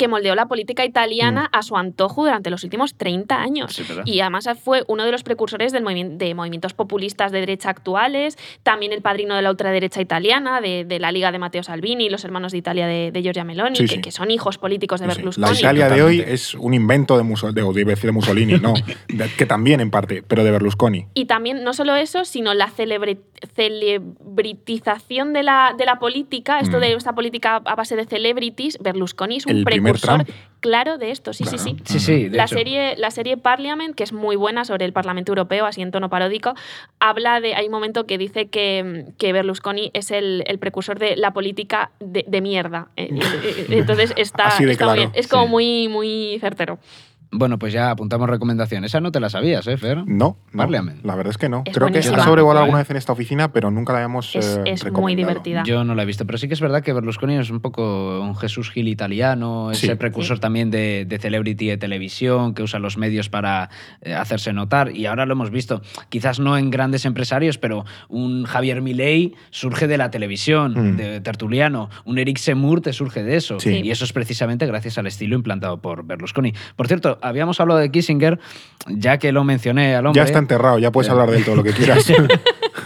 que 0.00 0.08
moldeó 0.08 0.34
la 0.34 0.46
política 0.46 0.84
italiana 0.84 1.48
a 1.52 1.62
su 1.62 1.76
antojo 1.76 2.24
durante 2.24 2.48
los 2.50 2.64
últimos 2.64 2.94
30 2.94 3.40
años. 3.40 3.74
Sí, 3.74 3.84
y 4.06 4.20
además 4.20 4.48
fue 4.64 4.82
uno 4.88 5.04
de 5.04 5.12
los 5.12 5.22
precursores 5.22 5.72
del 5.72 5.84
movimi- 5.84 6.16
de 6.16 6.34
movimientos 6.34 6.72
populistas 6.72 7.30
de 7.32 7.40
derecha 7.40 7.68
actuales, 7.68 8.38
también 8.62 8.92
el 8.92 9.02
padrino 9.02 9.34
de 9.36 9.42
la 9.42 9.50
ultraderecha 9.50 10.00
italiana, 10.00 10.60
de, 10.62 10.84
de 10.86 10.98
la 10.98 11.12
Liga 11.12 11.30
de 11.32 11.38
Matteo 11.38 11.62
Salvini, 11.62 12.08
los 12.08 12.24
hermanos 12.24 12.52
de 12.52 12.58
Italia 12.58 12.86
de, 12.86 13.10
de 13.12 13.22
Giorgia 13.22 13.44
Meloni, 13.44 13.76
Sí, 13.76 13.82
que, 13.84 13.94
sí. 13.96 14.00
que 14.00 14.10
son 14.10 14.30
hijos 14.30 14.56
políticos 14.56 15.00
de. 15.00 15.06
Berlusconi. 15.06 15.46
La 15.52 15.58
Italia 15.58 15.88
de 15.90 16.02
hoy 16.02 16.24
es 16.26 16.54
un 16.54 16.72
invento 16.72 17.18
de, 17.18 17.22
Musso- 17.24 17.52
de, 17.52 18.12
Mussolini, 18.12 18.54
no, 18.54 18.72
de- 19.08 19.28
que 19.36 19.44
también 19.44 19.80
en 19.80 19.90
parte, 19.90 20.22
pero 20.26 20.44
de 20.44 20.50
Berlusconi. 20.50 21.06
Y 21.12 21.26
también, 21.26 21.62
no 21.62 21.74
solo 21.74 21.94
eso, 21.96 22.24
sino 22.24 22.54
la 22.54 22.68
celebre- 22.70 23.18
celebritización 23.54 25.32
de 25.32 25.42
la, 25.42 25.74
de 25.76 25.84
la 25.84 25.98
política, 25.98 26.60
esto 26.60 26.78
Mm. 26.78 26.80
de 26.80 26.92
esta 26.94 27.14
política 27.14 27.56
a 27.64 27.74
base 27.74 27.96
de 27.96 28.04
celebrities, 28.06 28.78
Berlusconi 28.80 29.36
es 29.36 29.46
un 29.46 29.52
El 29.56 29.64
primer 29.64 29.89
precursor 29.92 30.26
claro 30.60 30.98
de 30.98 31.10
esto, 31.10 31.32
sí, 31.32 31.44
Claro. 31.44 31.58
sí, 31.58 31.76
sí. 31.86 31.98
Sí, 31.98 32.28
La 32.28 32.44
hecho. 32.44 32.54
serie, 32.56 32.94
la 32.98 33.10
serie 33.10 33.38
Parliament, 33.38 33.94
que 33.94 34.02
es 34.04 34.12
muy 34.12 34.36
buena 34.36 34.66
sobre 34.66 34.84
el 34.84 34.92
Parlamento 34.92 35.32
Europeo, 35.32 35.64
así 35.64 35.80
en 35.80 35.90
tono 35.90 36.10
paródico, 36.10 36.54
habla 36.98 37.40
de. 37.40 37.54
Hay 37.54 37.64
un 37.66 37.72
momento 37.72 38.04
que 38.04 38.18
dice 38.18 38.48
que, 38.48 39.06
que 39.18 39.32
Berlusconi 39.32 39.90
es 39.94 40.10
el, 40.10 40.44
el 40.46 40.58
precursor 40.58 40.98
de 40.98 41.16
la 41.16 41.32
política 41.32 41.92
de, 41.98 42.26
de 42.28 42.40
mierda. 42.42 42.88
Eh, 42.96 43.08
eh, 43.42 43.66
Entonces 43.70 44.12
está, 44.18 44.48
Así 44.48 44.66
de 44.66 44.72
está 44.72 44.84
muy 44.84 44.94
claro, 44.96 45.10
bien. 45.10 45.12
Es 45.14 45.28
como 45.28 45.44
sí. 45.44 45.50
muy, 45.50 45.88
muy 45.88 46.38
certero. 46.40 46.78
Bueno, 47.32 47.60
pues 47.60 47.72
ya 47.72 47.90
apuntamos 47.92 48.28
recomendación. 48.28 48.84
Esa 48.84 49.00
no 49.00 49.12
te 49.12 49.20
la 49.20 49.30
sabías, 49.30 49.64
¿eh, 49.68 49.76
Fer? 49.76 49.98
No, 50.04 50.36
no, 50.52 50.66
la 50.68 51.14
verdad 51.14 51.30
es 51.30 51.38
que 51.38 51.48
no. 51.48 51.62
Es 51.64 51.72
Creo 51.74 51.86
que 51.86 51.92
buenísima. 51.92 52.16
se 52.16 52.22
ha 52.22 52.24
sobrevolado 52.24 52.64
alguna 52.64 52.78
vez 52.80 52.90
en 52.90 52.96
esta 52.96 53.12
oficina, 53.12 53.52
pero 53.52 53.70
nunca 53.70 53.92
la 53.92 54.00
habíamos 54.00 54.34
Es, 54.34 54.56
eh, 54.56 54.62
es 54.66 54.82
muy 54.82 54.90
recomendado. 54.90 55.28
divertida. 55.28 55.62
Yo 55.64 55.84
no 55.84 55.94
la 55.94 56.02
he 56.02 56.06
visto, 56.06 56.26
pero 56.26 56.38
sí 56.38 56.48
que 56.48 56.54
es 56.54 56.60
verdad 56.60 56.82
que 56.82 56.92
Berlusconi 56.92 57.36
es 57.36 57.50
un 57.50 57.60
poco 57.60 58.20
un 58.20 58.34
Jesús 58.34 58.70
Gil 58.72 58.88
italiano, 58.88 59.70
Sí. 59.74 59.86
ese 59.86 59.94
precursor 59.94 60.40
también 60.40 60.72
de, 60.72 61.04
de 61.08 61.18
celebrity 61.20 61.68
de 61.68 61.76
televisión, 61.76 62.52
que 62.52 62.64
usa 62.64 62.80
los 62.80 62.98
medios 62.98 63.28
para 63.28 63.70
eh, 64.02 64.12
hacerse 64.12 64.52
notar. 64.52 64.90
Y 64.96 65.06
ahora 65.06 65.24
lo 65.24 65.34
hemos 65.34 65.50
visto, 65.52 65.82
quizás 66.08 66.40
no 66.40 66.58
en 66.58 66.70
grandes 66.70 67.04
empresarios, 67.04 67.58
pero 67.58 67.84
un 68.08 68.44
Javier 68.44 68.82
Milei 68.82 69.34
surge 69.50 69.86
de 69.86 69.98
la 69.98 70.10
televisión, 70.10 70.74
Mm. 70.94 70.96
de 70.96 71.20
tertuliano. 71.20 71.90
Un 72.04 72.18
Eric 72.18 72.38
Semur 72.38 72.80
te 72.80 72.92
surge 72.92 73.22
de 73.22 73.36
eso. 73.36 73.60
Sí. 73.60 73.82
Y 73.84 73.90
eso 73.92 74.04
es 74.04 74.12
precisamente 74.12 74.66
gracias 74.66 74.98
al 74.98 75.06
estilo 75.06 75.36
implantado 75.36 75.80
por 75.80 76.04
Berlusconi. 76.04 76.54
Por 76.74 76.88
cierto, 76.88 77.18
habíamos 77.22 77.60
hablado 77.60 77.80
de 77.80 77.90
Kissinger, 77.90 78.38
ya 78.88 79.18
que 79.18 79.32
lo 79.32 79.44
mencioné 79.44 79.94
al 79.94 80.06
hombre. 80.06 80.20
Ya 80.20 80.24
está 80.24 80.38
enterrado, 80.38 80.78
ya 80.78 80.90
puedes 80.90 81.08
Eh. 81.08 81.12
hablar 81.12 81.30
de 81.30 81.38
él 81.38 81.44
todo 81.44 81.56
lo 81.56 81.62
que 81.64 81.72
quieras. 81.72 82.10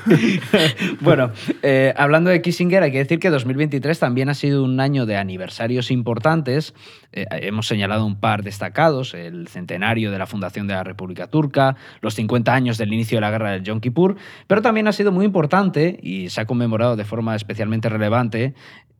bueno, 1.00 1.30
eh, 1.62 1.94
hablando 1.96 2.30
de 2.30 2.42
Kissinger, 2.42 2.82
hay 2.82 2.92
que 2.92 2.98
decir 2.98 3.18
que 3.18 3.30
2023 3.30 3.98
también 3.98 4.28
ha 4.28 4.34
sido 4.34 4.64
un 4.64 4.80
año 4.80 5.06
de 5.06 5.16
aniversarios 5.16 5.90
importantes. 5.90 6.74
Eh, 7.12 7.26
hemos 7.30 7.66
señalado 7.66 8.04
un 8.04 8.18
par 8.20 8.42
destacados, 8.42 9.14
el 9.14 9.48
centenario 9.48 10.10
de 10.10 10.18
la 10.18 10.26
fundación 10.26 10.66
de 10.66 10.74
la 10.74 10.84
República 10.84 11.28
Turca, 11.28 11.76
los 12.00 12.14
50 12.14 12.52
años 12.52 12.78
del 12.78 12.92
inicio 12.92 13.16
de 13.16 13.20
la 13.22 13.30
guerra 13.30 13.52
del 13.52 13.62
Yom 13.62 13.80
Kippur, 13.80 14.16
pero 14.46 14.62
también 14.62 14.88
ha 14.88 14.92
sido 14.92 15.12
muy 15.12 15.24
importante 15.24 15.98
y 16.02 16.28
se 16.30 16.40
ha 16.40 16.46
conmemorado 16.46 16.96
de 16.96 17.04
forma 17.04 17.36
especialmente 17.36 17.88
relevante 17.88 18.54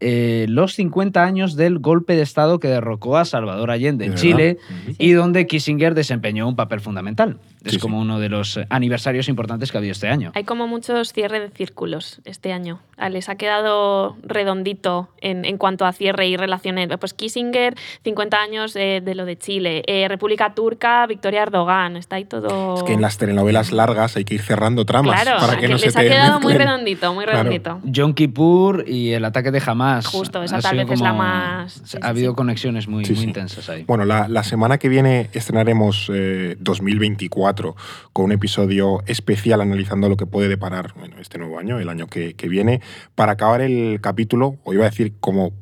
eh, 0.07 0.45
los 0.51 0.75
50 0.75 1.25
años 1.25 1.57
del 1.57 1.79
golpe 1.79 2.15
de 2.15 2.21
Estado 2.23 2.61
que 2.61 2.69
derrocó 2.69 3.17
a 3.17 3.25
Salvador 3.25 3.71
Allende 3.71 4.05
en 4.05 4.11
¿De 4.13 4.17
Chile 4.19 4.59
y 4.99 5.13
donde 5.13 5.47
Kissinger 5.47 5.95
desempeñó 5.95 6.47
un 6.47 6.57
papel 6.57 6.81
fundamental. 6.81 7.39
Es 7.65 7.79
como 7.79 7.97
sí. 7.97 8.03
uno 8.03 8.21
de 8.21 8.29
los 8.29 8.59
eh, 8.59 8.67
aniversarios 8.69 9.27
importantes 9.31 9.73
que 9.73 9.79
ha 9.79 9.81
habido 9.81 9.93
este 9.93 10.09
año. 10.09 10.33
Hay 10.35 10.45
como 10.45 10.67
muchos 10.67 11.15
cierres 11.15 11.41
de 11.41 11.49
círculos 11.57 12.21
este 12.27 12.53
año. 12.53 12.81
Les 13.11 13.31
ha 13.31 13.37
quedado 13.37 14.17
redondito 14.23 15.09
en, 15.23 15.47
en 15.47 15.57
cuanto 15.57 15.87
a 15.87 15.93
cierre 15.95 16.29
y 16.29 16.37
relaciones. 16.37 16.89
Pues 17.01 17.15
Kissinger, 17.15 17.75
50 18.03 18.37
años 18.37 18.77
eh, 18.77 19.01
de 19.03 19.15
lo 19.15 19.25
de 19.25 19.39
Chile. 19.39 19.83
Eh, 19.87 20.07
República 20.09 20.55
Turca, 20.55 21.07
Victoria 21.07 21.43
Erdogan. 21.45 21.97
Está 21.97 22.17
ahí 22.17 22.27
todo. 22.27 22.75
Es 22.77 22.83
que 22.83 22.93
en 22.93 23.01
las 23.01 23.17
telenovelas 23.17 23.73
largas 23.73 24.17
hay 24.17 24.27
que 24.27 24.35
ir 24.35 24.43
cerrando 24.43 24.85
tramas 24.85 25.23
Claro, 25.23 25.41
para 25.41 25.59
que 25.59 25.67
no 25.69 25.79
se 25.79 25.87
les 25.87 25.95
te 25.95 26.01
ha 26.01 26.03
quedado 26.03 26.41
muy 26.41 26.53
mezclen. 26.53 26.69
redondito, 26.69 27.15
muy 27.15 27.25
Claro. 27.25 27.39
redondito. 27.45 27.81
Yom 27.85 28.13
Kippur 28.13 28.85
y 28.87 29.13
el 29.13 29.25
ataque 29.25 29.51
de 29.51 29.63
Hamas. 29.65 29.94
Justo, 30.03 30.43
esa 30.43 30.61
tal 30.61 30.77
vez 30.77 30.91
es 30.91 31.01
la 31.01 31.13
más- 31.13 31.73
sí, 31.73 31.81
sí, 31.85 31.99
ha 32.01 32.09
habido 32.09 32.33
sí. 32.33 32.37
conexiones 32.37 32.89
muy, 32.89 33.05
Sí, 33.05 33.13
muy 33.13 33.23
sí. 33.23 33.27
intensas 33.29 33.69
ahí. 33.69 33.85
Bueno, 33.87 34.05
la, 34.05 34.29
la 34.29 34.43
semana 34.45 34.79
que 34.79 34.89
viene 34.89 35.31
estrenaremos 35.33 36.11
eh, 36.13 36.57
2024 36.61 37.77
con 38.13 38.25
un 38.27 38.33
episodio 38.33 39.03
especial 39.07 39.61
analizando 39.61 40.09
lo 40.09 40.17
que 40.17 40.27
puede 40.27 40.49
deparar 40.49 40.95
bueno, 40.99 41.17
este 41.21 41.39
nuevo 41.39 41.59
año, 41.59 41.79
el 41.79 41.89
año 41.89 42.07
que, 42.07 42.35
que 42.35 42.49
viene, 42.49 42.81
para 43.15 43.33
acabar 43.33 43.61
el 43.61 44.01
capítulo, 44.01 44.57
o 44.65 44.73
iba 44.75 44.85
a 44.87 44.91
decir 44.91 45.15
como 45.21 45.53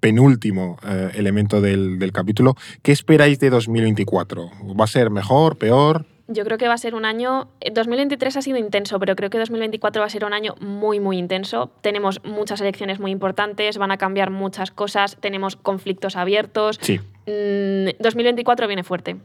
penúltimo 0.00 0.78
eh, 0.84 1.10
elemento 1.14 1.60
del, 1.60 1.98
del 1.98 2.10
capítulo, 2.12 2.56
¿qué 2.82 2.90
esperáis 2.92 3.38
de 3.38 3.50
2024? 3.50 4.50
¿Va 4.78 4.84
a 4.84 4.88
ser 4.88 5.10
mejor, 5.10 5.56
peor? 5.58 6.06
Yo 6.28 6.44
creo 6.44 6.56
que 6.58 6.68
va 6.68 6.74
a 6.74 6.78
ser 6.78 6.94
un 6.94 7.04
año. 7.04 7.48
eh, 7.60 7.70
2023 7.72 8.36
ha 8.36 8.42
sido 8.42 8.56
intenso, 8.58 8.98
pero 8.98 9.16
creo 9.16 9.28
que 9.30 9.38
2024 9.38 10.00
va 10.00 10.06
a 10.06 10.10
ser 10.10 10.24
un 10.24 10.32
año 10.32 10.54
muy, 10.60 11.00
muy 11.00 11.18
intenso. 11.18 11.72
Tenemos 11.82 12.20
muchas 12.24 12.60
elecciones 12.60 13.00
muy 13.00 13.10
importantes, 13.10 13.76
van 13.78 13.90
a 13.90 13.96
cambiar 13.98 14.30
muchas 14.30 14.70
cosas, 14.70 15.16
tenemos 15.20 15.56
conflictos 15.56 16.16
abiertos. 16.16 16.78
Sí, 16.80 17.00
Mm, 17.24 17.90
2024 18.00 18.66
viene 18.66 18.82
fuerte. 18.82 19.16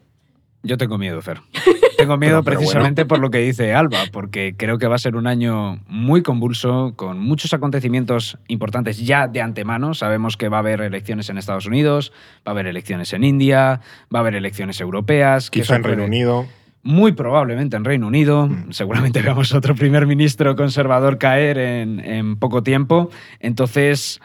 Yo 0.62 0.78
tengo 0.78 0.98
miedo, 1.00 1.20
Fer. 1.22 1.40
Tengo 1.98 2.16
miedo 2.18 2.44
Pero- 2.44 2.44
pero 2.44 2.58
precisamente 2.60 3.06
por 3.06 3.18
lo 3.18 3.32
que 3.32 3.40
dice 3.40 3.74
Alba, 3.74 3.98
porque 4.12 4.54
creo 4.56 4.78
que 4.78 4.86
va 4.86 4.94
a 4.96 5.00
ser 5.00 5.16
un 5.16 5.26
año 5.26 5.80
muy 5.88 6.22
convulso, 6.22 6.94
con 6.96 7.20
muchos 7.20 7.54
acontecimientos 7.56 8.38
importantes 8.48 9.04
ya 9.04 9.28
de 9.28 9.42
antemano. 9.42 9.96
Sabemos 9.96 10.38
que 10.38 10.48
va 10.48 10.58
a 10.58 10.60
haber 10.60 10.82
elecciones 10.82 11.30
en 11.32 11.40
Estados 11.40 11.66
Unidos, 11.66 12.12
va 12.48 12.52
a 12.52 12.52
haber 12.52 12.68
elecciones 12.68 13.14
en 13.14 13.24
India, 13.24 13.82
va 14.14 14.20
a 14.20 14.22
haber 14.22 14.36
elecciones 14.36 14.80
europeas. 14.80 15.50
que 15.50 15.62
quizá 15.62 15.78
en 15.78 15.84
Reino 15.84 15.98
puede- 16.04 16.08
Unido. 16.08 16.46
Muy 16.88 17.12
probablemente 17.12 17.76
en 17.76 17.84
Reino 17.84 18.08
Unido. 18.08 18.48
Mm. 18.48 18.72
Seguramente 18.72 19.22
veamos 19.22 19.54
otro 19.54 19.76
primer 19.76 20.08
ministro 20.08 20.56
conservador 20.56 21.18
caer 21.18 21.58
en, 21.58 22.00
en 22.00 22.38
poco 22.38 22.64
tiempo. 22.64 23.10
Entonces, 23.42 24.22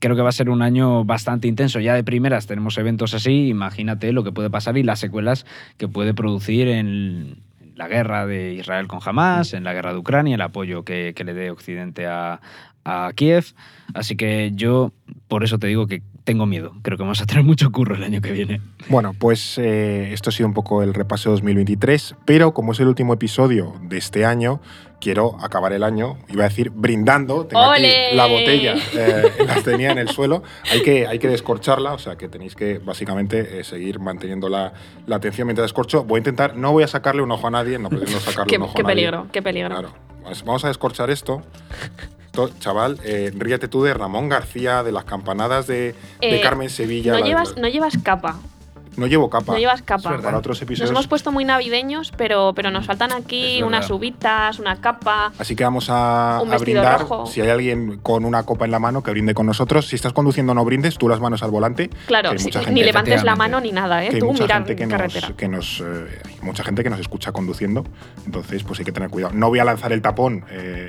creo 0.00 0.16
que 0.16 0.22
va 0.22 0.30
a 0.30 0.32
ser 0.32 0.50
un 0.50 0.60
año 0.60 1.04
bastante 1.04 1.46
intenso. 1.46 1.78
Ya 1.78 1.94
de 1.94 2.02
primeras 2.02 2.48
tenemos 2.48 2.76
eventos 2.78 3.14
así. 3.14 3.46
Imagínate 3.46 4.12
lo 4.12 4.24
que 4.24 4.32
puede 4.32 4.50
pasar 4.50 4.76
y 4.76 4.82
las 4.82 4.98
secuelas 4.98 5.46
que 5.76 5.86
puede 5.86 6.12
producir 6.12 6.66
en 6.66 7.44
la 7.76 7.86
guerra 7.86 8.26
de 8.26 8.54
Israel 8.54 8.88
con 8.88 8.98
Hamas, 9.04 9.54
en 9.54 9.62
la 9.62 9.72
guerra 9.72 9.92
de 9.92 9.98
Ucrania, 9.98 10.34
el 10.34 10.40
apoyo 10.42 10.84
que, 10.84 11.14
que 11.14 11.22
le 11.22 11.32
dé 11.32 11.52
Occidente 11.52 12.08
a, 12.08 12.40
a 12.84 13.10
Kiev. 13.14 13.46
Así 13.94 14.16
que 14.16 14.52
yo, 14.54 14.92
por 15.28 15.44
eso 15.44 15.58
te 15.58 15.66
digo 15.66 15.86
que 15.86 16.02
tengo 16.24 16.46
miedo. 16.46 16.72
Creo 16.82 16.96
que 16.96 17.02
vamos 17.02 17.20
a 17.20 17.26
tener 17.26 17.44
mucho 17.44 17.72
curro 17.72 17.94
el 17.96 18.04
año 18.04 18.20
que 18.20 18.32
viene. 18.32 18.60
Bueno, 18.88 19.14
pues 19.18 19.58
eh, 19.58 20.12
esto 20.12 20.30
ha 20.30 20.32
sido 20.32 20.46
un 20.46 20.54
poco 20.54 20.82
el 20.82 20.94
repaso 20.94 21.30
de 21.30 21.34
2023, 21.34 22.16
pero 22.24 22.54
como 22.54 22.72
es 22.72 22.80
el 22.80 22.88
último 22.88 23.14
episodio 23.14 23.74
de 23.82 23.98
este 23.98 24.24
año, 24.24 24.60
quiero 25.00 25.36
acabar 25.42 25.72
el 25.72 25.82
año, 25.82 26.18
iba 26.28 26.44
a 26.44 26.48
decir 26.48 26.70
brindando, 26.70 27.46
tengo 27.46 27.68
¡Ole! 27.68 28.06
aquí 28.08 28.16
la 28.16 28.26
botella, 28.26 28.74
eh, 28.94 29.32
las 29.46 29.64
tenía 29.64 29.90
en 29.90 29.98
el 29.98 30.08
suelo, 30.10 30.42
hay 30.70 30.82
que, 30.82 31.06
hay 31.06 31.18
que 31.18 31.28
descorcharla, 31.28 31.94
o 31.94 31.98
sea 31.98 32.16
que 32.16 32.28
tenéis 32.28 32.54
que 32.54 32.78
básicamente 32.78 33.60
eh, 33.60 33.64
seguir 33.64 33.98
manteniendo 33.98 34.48
la, 34.48 34.72
la 35.06 35.16
atención 35.16 35.46
mientras 35.46 35.64
descorcho. 35.64 36.04
Voy 36.04 36.18
a 36.18 36.20
intentar, 36.20 36.54
no 36.56 36.70
voy 36.72 36.84
a 36.84 36.86
sacarle 36.88 37.22
un 37.22 37.32
ojo 37.32 37.46
a 37.46 37.50
nadie, 37.50 37.78
no 37.78 37.88
pretendo 37.88 38.20
sacarle 38.20 38.50
Qué, 38.50 38.56
un 38.58 38.64
ojo 38.64 38.74
qué 38.74 38.82
a 38.82 38.84
nadie. 38.84 38.94
peligro, 38.94 39.26
qué 39.32 39.42
peligro. 39.42 39.70
Claro. 39.70 39.94
Pues 40.22 40.44
Vamos 40.44 40.64
a 40.64 40.68
descorchar 40.68 41.10
esto. 41.10 41.42
To- 42.32 42.50
Chaval, 42.60 42.98
eh, 43.04 43.32
ríete 43.36 43.66
tú 43.68 43.82
de 43.82 43.92
Ramón 43.94 44.28
García, 44.28 44.82
de 44.82 44.92
las 44.92 45.04
campanadas 45.04 45.66
de, 45.66 45.94
de 46.20 46.36
Eh, 46.36 46.40
Carmen 46.40 46.70
Sevilla. 46.70 47.12
No 47.12 47.24
llevas, 47.24 47.56
no 47.56 47.68
llevas 47.68 47.98
capa. 48.02 48.38
No 48.96 49.06
llevo 49.06 49.30
capa. 49.30 49.52
No 49.52 49.58
llevas 49.58 49.82
capa. 49.82 50.10
verdad. 50.10 50.24
Para 50.24 50.38
otros 50.38 50.58
Nos 50.58 50.62
episodios. 50.62 50.90
hemos 50.90 51.06
puesto 51.06 51.30
muy 51.32 51.44
navideños, 51.44 52.12
pero, 52.16 52.52
pero 52.54 52.70
nos 52.72 52.86
faltan 52.86 53.12
aquí 53.12 53.62
unas 53.62 53.88
uvitas, 53.90 54.58
una 54.58 54.80
capa. 54.80 55.32
Así 55.38 55.54
que 55.56 55.62
vamos 55.64 55.86
a, 55.88 56.40
Un 56.42 56.48
a 56.48 56.52
vestido 56.52 56.82
brindar. 56.82 57.00
rojo. 57.00 57.26
Si 57.26 57.40
hay 57.40 57.48
alguien 57.50 57.98
con 57.98 58.24
una 58.24 58.42
copa 58.42 58.64
en 58.64 58.72
la 58.72 58.78
mano, 58.80 59.02
que 59.02 59.12
brinde 59.12 59.32
con 59.32 59.46
nosotros. 59.46 59.86
Si 59.88 59.96
estás 59.96 60.12
conduciendo, 60.12 60.54
no 60.54 60.64
brindes, 60.64 60.98
tú 60.98 61.08
las 61.08 61.20
manos 61.20 61.42
al 61.44 61.50
volante. 61.52 61.88
Claro, 62.06 62.32
mucha 62.32 62.58
ni 62.60 62.64
gente- 62.66 62.84
levantes 62.84 63.22
la 63.24 63.36
mano 63.36 63.60
ni 63.60 63.70
nada, 63.72 64.04
¿eh? 64.04 64.08
que 64.08 64.16
hay 64.16 64.20
Tú 64.20 64.26
mucha 64.26 64.42
mirar 64.44 64.58
gente 64.58 64.76
que 64.76 64.82
en 64.82 64.88
nos, 64.90 64.98
carretera. 65.00 65.28
que 65.36 65.48
nos, 65.48 65.80
eh, 65.80 66.18
hay 66.26 66.36
mucha 66.42 66.64
gente 66.64 66.82
que 66.82 66.90
nos 66.90 67.00
escucha 67.00 67.30
conduciendo, 67.32 67.84
entonces 68.26 68.64
pues 68.64 68.80
hay 68.80 68.84
que 68.84 68.92
tener 68.92 69.08
cuidado. 69.08 69.32
No 69.34 69.48
voy 69.48 69.60
a 69.60 69.64
lanzar 69.64 69.92
el 69.92 70.02
tapón 70.02 70.44
eh, 70.50 70.88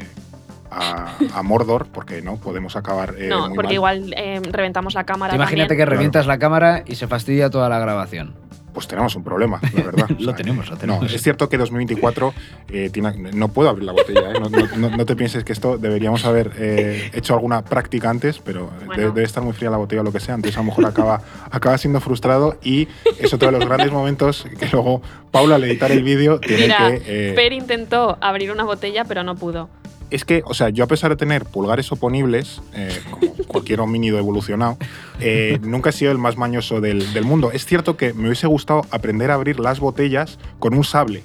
a, 0.72 1.14
a 1.34 1.44
Mordor 1.44 1.88
porque 1.92 2.22
no 2.22 2.38
podemos 2.38 2.76
acabar 2.76 3.16
eh, 3.18 3.28
no, 3.28 3.48
muy 3.50 3.56
porque 3.56 3.68
mal. 3.68 3.74
igual 3.76 4.14
eh, 4.18 4.42
reventamos 4.52 4.94
la 4.96 5.04
cámara. 5.04 5.36
Imagínate 5.36 5.70
también. 5.70 5.78
que 5.88 5.92
revientas 5.92 6.26
la 6.28 6.40
cámara 6.40 6.84
y 6.88 6.96
se 6.96 7.08
fastidia 7.08 7.50
toda 7.50 7.68
la 7.70 7.80
grabación. 7.80 8.34
Pues 8.74 8.88
tenemos 8.88 9.14
un 9.18 9.24
problema, 9.26 9.60
la 9.76 9.84
verdad. 9.84 10.10
Lo 10.20 10.34
tenemos, 10.34 10.70
lo 10.70 10.78
tenemos. 10.78 11.02
No, 11.04 11.10
es 11.10 11.22
cierto 11.22 11.50
que 11.50 11.58
2024 11.58 12.34
eh, 12.70 12.90
tiene, 12.90 13.12
no 13.34 13.50
puedo 13.50 13.68
abrir 13.68 13.84
la 13.84 13.92
botella, 13.92 14.32
¿eh? 14.32 14.40
no, 14.40 14.48
no- 14.50 14.96
no- 14.96 15.06
te 15.06 15.18
pienses 15.18 15.44
que 15.44 15.52
esto 15.52 15.78
deberíamos 15.78 16.24
haber 16.24 16.54
eh, 16.58 17.12
hecho 17.14 17.34
alguna 17.34 17.66
práctica 17.66 18.10
antes, 18.10 18.40
pero 18.40 18.72
de- 18.80 18.86
Bueno. 18.86 19.04
debe, 19.04 19.24
estar 19.24 19.44
muy 19.44 19.52
fría 19.52 19.70
la 19.72 19.76
botella 19.76 20.00
o 20.00 20.06
lo 20.06 20.14
que 20.14 20.22
sea, 20.22 20.36
entonces 20.36 20.56
a 20.58 20.62
lo 20.62 20.68
mejor 20.68 20.86
acaba, 20.86 21.22
acaba 21.52 21.78
siendo 21.78 22.00
frustrado 22.00 22.56
y 22.64 22.88
es 23.20 23.34
otro 23.34 23.52
de 23.52 23.58
los 23.60 23.68
grandes 23.68 23.92
momentos 23.92 24.46
que 24.58 24.68
luego 24.72 25.02
Paula 25.32 25.56
al 25.56 25.66
editar 25.66 25.92
el 25.92 26.04
vídeo 26.04 26.40
tiene 26.40 26.64
Mira, 26.64 26.92
que... 26.92 27.32
eh, 27.32 27.34
Fer 27.36 27.52
intentó 27.52 28.18
abrir 28.22 28.54
una 28.54 28.64
botella, 28.64 29.04
pero 29.04 29.24
no 29.24 29.36
pudo. 29.36 29.68
Es 30.12 30.26
que, 30.26 30.44
o 30.46 30.54
sea, 30.54 30.70
yo 30.70 30.84
a 30.84 30.88
pesar 30.88 31.10
de 31.10 31.16
tener 31.16 31.46
pulgares 31.46 31.92
oponibles, 31.92 32.62
eh, 32.74 33.00
como 33.10 33.34
cualquier 33.48 33.80
homínido 33.82 34.18
evolucionado, 34.20 34.78
eh, 35.20 35.58
nunca 35.64 35.90
he 35.90 35.94
sido 35.94 36.12
el 36.12 36.18
más 36.18 36.38
mañoso 36.38 36.82
del, 36.82 37.14
del 37.14 37.24
mundo. 37.26 37.52
Es 37.52 37.66
cierto 37.66 37.98
que 37.98 38.14
me 38.14 38.26
hubiese 38.28 38.48
gustado 38.48 38.82
aprender 38.92 39.32
a 39.32 39.36
abrir 39.36 39.60
las 39.60 39.80
botellas 39.80 40.38
con 40.60 40.74
un 40.74 40.84
sable. 40.84 41.24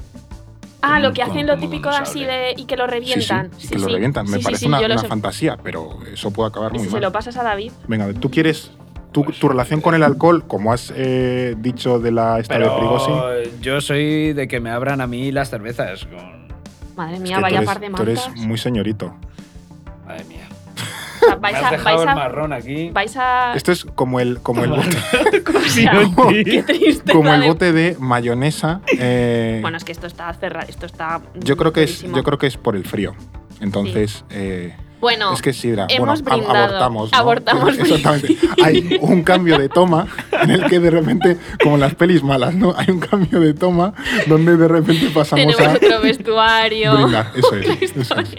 Ah, 0.82 1.00
lo 1.00 1.12
que 1.12 1.22
hacen 1.22 1.46
lo 1.48 1.56
típico 1.58 1.88
así 1.88 2.24
de, 2.24 2.54
y 2.56 2.64
que 2.66 2.76
lo 2.76 2.84
Sí, 2.86 2.92
sí, 2.92 3.00
revientan. 3.00 3.50
que 3.70 3.78
lo 3.78 3.88
revientan. 3.88 4.26
Me 4.26 4.32
Sí, 4.32 4.38
sí, 4.38 4.44
parece 4.44 4.60
sí, 4.60 4.66
una, 4.66 4.80
yo 4.80 4.86
lo 4.88 4.94
una 4.94 5.02
sé. 5.02 5.08
fantasía, 5.08 5.56
pero 5.62 5.98
eso 6.12 6.30
puede 6.30 6.48
acabar 6.50 6.70
muy 6.72 6.80
si 6.80 6.86
mal. 6.86 6.94
se 6.94 7.00
lo 7.00 7.10
pasas 7.12 7.36
a 7.36 7.42
David. 7.42 7.72
Venga, 7.88 8.12
tú 8.14 8.30
quieres. 8.30 8.70
Tu, 9.10 9.24
tu 9.24 9.48
relación 9.48 9.80
con 9.80 9.94
el 9.94 10.02
alcohol, 10.02 10.44
como 10.46 10.72
has 10.74 10.92
eh, 10.94 11.54
dicho 11.58 11.98
de 11.98 12.12
la 12.12 12.38
esta 12.38 12.58
de 12.58 12.66
Prigozhin, 12.68 13.16
yo 13.62 13.80
soy 13.80 14.34
de 14.34 14.46
que 14.46 14.60
me 14.60 14.70
abran 14.70 15.00
a 15.00 15.06
mí 15.06 15.32
las 15.32 15.48
cervezas 15.48 16.04
con... 16.04 16.45
Madre 16.96 17.16
es 17.16 17.20
mía, 17.20 17.36
que 17.36 17.42
vaya 17.42 17.56
eres, 17.58 17.66
par 17.68 17.80
de 17.80 17.90
tú 17.90 18.02
eres 18.02 18.26
mantas. 18.26 18.44
muy 18.46 18.58
señorito. 18.58 19.14
Madre 20.06 20.24
mía. 20.24 20.48
O 21.16 21.18
sea, 21.26 21.34
Me 21.36 21.40
vais 21.40 21.56
has 21.56 21.64
a. 21.72 21.76
Vais 21.82 22.02
el 22.02 22.08
a, 22.08 22.14
marrón 22.14 22.52
aquí. 22.52 22.90
vais 22.90 23.16
a 23.16 23.52
Esto 23.54 23.72
es 23.72 23.84
como 23.84 24.20
el, 24.20 24.40
como 24.40 24.64
el, 24.64 24.70
bote, 24.70 25.42
como- 26.14 26.28
qué 26.28 26.62
triste. 26.66 27.12
como 27.12 27.32
el 27.34 27.48
bote 27.48 27.72
de 27.72 27.96
mayonesa. 27.98 28.80
eh, 28.98 29.58
Bueno, 29.62 29.76
es 29.76 29.84
que 29.84 29.92
esto 29.92 30.06
está 30.06 30.32
cerrado. 30.34 30.66
Esto 30.68 30.86
está. 30.86 31.20
yo, 31.34 31.56
creo 31.56 31.72
que 31.72 31.82
es, 31.84 32.02
yo 32.02 32.22
creo 32.22 32.38
que 32.38 32.46
es 32.46 32.56
por 32.56 32.76
el 32.76 32.84
frío. 32.84 33.14
Entonces, 33.60 34.24
eh, 34.30 34.74
Bueno, 35.00 35.32
es 35.34 35.42
que 35.42 35.50
es 35.50 35.56
sidra. 35.58 35.86
hemos 35.90 36.22
bueno, 36.22 36.38
brindado. 36.38 36.64
abortamos. 36.66 37.12
¿no? 37.12 37.18
Abortamos 37.18 37.78
Exactamente. 37.78 38.36
Hay 38.64 38.98
un 39.02 39.22
cambio 39.22 39.58
de 39.58 39.68
toma 39.68 40.06
en 40.42 40.50
el 40.50 40.64
que 40.66 40.80
de 40.80 40.90
repente, 40.90 41.36
como 41.62 41.74
en 41.74 41.80
las 41.82 41.94
pelis 41.94 42.22
malas, 42.22 42.54
¿no? 42.54 42.74
Hay 42.76 42.90
un 42.90 43.00
cambio 43.00 43.40
de 43.40 43.52
toma 43.54 43.92
donde 44.26 44.56
de 44.56 44.68
repente 44.68 45.10
pasamos 45.10 45.44
tenemos 45.56 45.60
a 45.60 45.74
otro 45.76 46.00
vestuario. 46.00 46.94
brindar. 46.96 47.30
Eso 47.36 47.54
es. 47.56 47.82
Eso 47.96 48.14
es. 48.20 48.34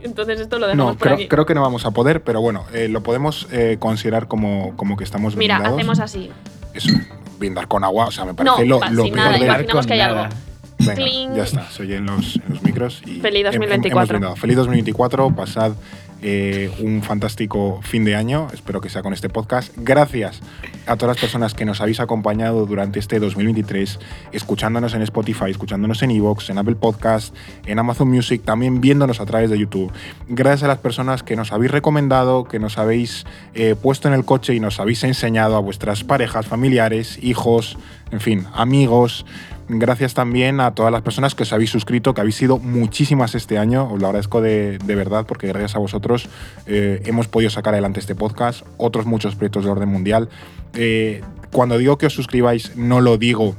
Entonces 0.00 0.40
esto 0.40 0.58
lo 0.58 0.66
dejamos 0.66 0.86
No, 0.92 0.98
por 0.98 1.02
creo, 1.08 1.14
aquí. 1.14 1.28
creo 1.28 1.46
que 1.46 1.54
no 1.54 1.62
vamos 1.62 1.84
a 1.84 1.90
poder, 1.90 2.22
pero 2.22 2.40
bueno, 2.40 2.64
eh, 2.72 2.88
lo 2.88 3.02
podemos 3.02 3.48
eh, 3.50 3.76
considerar 3.80 4.28
como, 4.28 4.76
como 4.76 4.96
que 4.96 5.04
estamos 5.04 5.34
Mira, 5.36 5.56
brindados. 5.56 5.78
hacemos 5.78 5.98
así. 6.00 6.30
Eso, 6.74 6.90
brindar 7.38 7.66
con 7.68 7.82
agua, 7.84 8.06
o 8.06 8.10
sea, 8.10 8.24
me 8.24 8.30
No, 8.32 8.36
parece 8.36 8.66
lo, 8.66 8.78
va, 8.80 8.90
lo 8.90 9.02
sin 9.04 9.14
peor 9.14 9.26
nada, 9.26 9.38
de- 9.38 9.44
imaginamos 9.44 9.86
que 9.86 9.92
hay 9.94 9.98
nada. 9.98 10.24
algo. 10.26 10.36
Venga, 10.78 10.94
Cling. 10.94 11.34
ya 11.34 11.42
está, 11.44 11.68
se 11.70 11.82
oyen 11.82 12.06
los, 12.06 12.36
en 12.36 12.54
los 12.54 12.62
micros. 12.62 13.02
Y 13.06 13.20
Feliz 13.20 13.44
hem- 13.46 13.48
hem- 13.48 13.52
2024. 13.52 14.16
hemos. 14.18 14.38
Feliz 14.38 14.56
2024, 14.56 15.34
pasad 15.34 15.72
eh, 16.20 16.68
un 16.80 17.02
fantástico 17.04 17.80
fin 17.84 18.04
de 18.04 18.16
año, 18.16 18.48
espero 18.52 18.80
que 18.80 18.88
sea 18.88 19.02
con 19.02 19.12
este 19.12 19.28
podcast. 19.28 19.72
Gracias 19.76 20.40
a 20.88 20.96
todas 20.96 21.14
las 21.16 21.20
personas 21.20 21.54
que 21.54 21.64
nos 21.64 21.80
habéis 21.80 22.00
acompañado 22.00 22.66
durante 22.66 22.98
este 22.98 23.20
2023, 23.20 24.00
escuchándonos 24.32 24.94
en 24.94 25.02
Spotify, 25.02 25.50
escuchándonos 25.50 26.02
en 26.02 26.10
Evox, 26.10 26.50
en 26.50 26.58
Apple 26.58 26.74
Podcast, 26.74 27.34
en 27.66 27.78
Amazon 27.78 28.08
Music, 28.08 28.42
también 28.44 28.80
viéndonos 28.80 29.20
a 29.20 29.26
través 29.26 29.48
de 29.50 29.58
YouTube. 29.58 29.92
Gracias 30.28 30.64
a 30.64 30.68
las 30.68 30.78
personas 30.78 31.22
que 31.22 31.36
nos 31.36 31.52
habéis 31.52 31.70
recomendado, 31.70 32.44
que 32.44 32.58
nos 32.58 32.78
habéis 32.78 33.24
eh, 33.54 33.76
puesto 33.80 34.08
en 34.08 34.14
el 34.14 34.24
coche 34.24 34.54
y 34.54 34.60
nos 34.60 34.80
habéis 34.80 35.04
enseñado 35.04 35.54
a 35.56 35.60
vuestras 35.60 36.02
parejas, 36.02 36.46
familiares, 36.46 37.18
hijos, 37.22 37.78
en 38.10 38.20
fin, 38.20 38.44
amigos. 38.54 39.24
Gracias 39.70 40.14
también 40.14 40.60
a 40.60 40.74
todas 40.74 40.90
las 40.90 41.02
personas 41.02 41.34
que 41.34 41.42
os 41.42 41.52
habéis 41.52 41.68
suscrito, 41.70 42.14
que 42.14 42.22
habéis 42.22 42.36
sido 42.36 42.58
muchísimas 42.58 43.34
este 43.34 43.58
año. 43.58 43.92
Os 43.92 44.00
lo 44.00 44.06
agradezco 44.06 44.40
de, 44.40 44.78
de 44.78 44.94
verdad 44.94 45.26
porque 45.26 45.46
gracias 45.46 45.76
a 45.76 45.78
vosotros 45.78 46.28
eh, 46.66 47.02
hemos 47.04 47.28
podido 47.28 47.50
sacar 47.50 47.74
adelante 47.74 48.00
este 48.00 48.14
podcast, 48.14 48.64
otros 48.78 49.04
muchos 49.04 49.34
proyectos 49.36 49.64
de 49.66 49.70
orden 49.70 49.90
mundial. 49.90 50.30
Eh, 50.72 51.20
cuando 51.52 51.76
digo 51.76 51.98
que 51.98 52.06
os 52.06 52.14
suscribáis, 52.14 52.76
no 52.76 53.02
lo 53.02 53.18
digo 53.18 53.56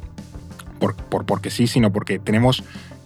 por, 0.80 0.96
por- 0.96 1.26
porque 1.28 1.52
sí, 1.52 1.68
sino 1.68 1.92
porque 1.94 2.18
tenemos 2.18 2.64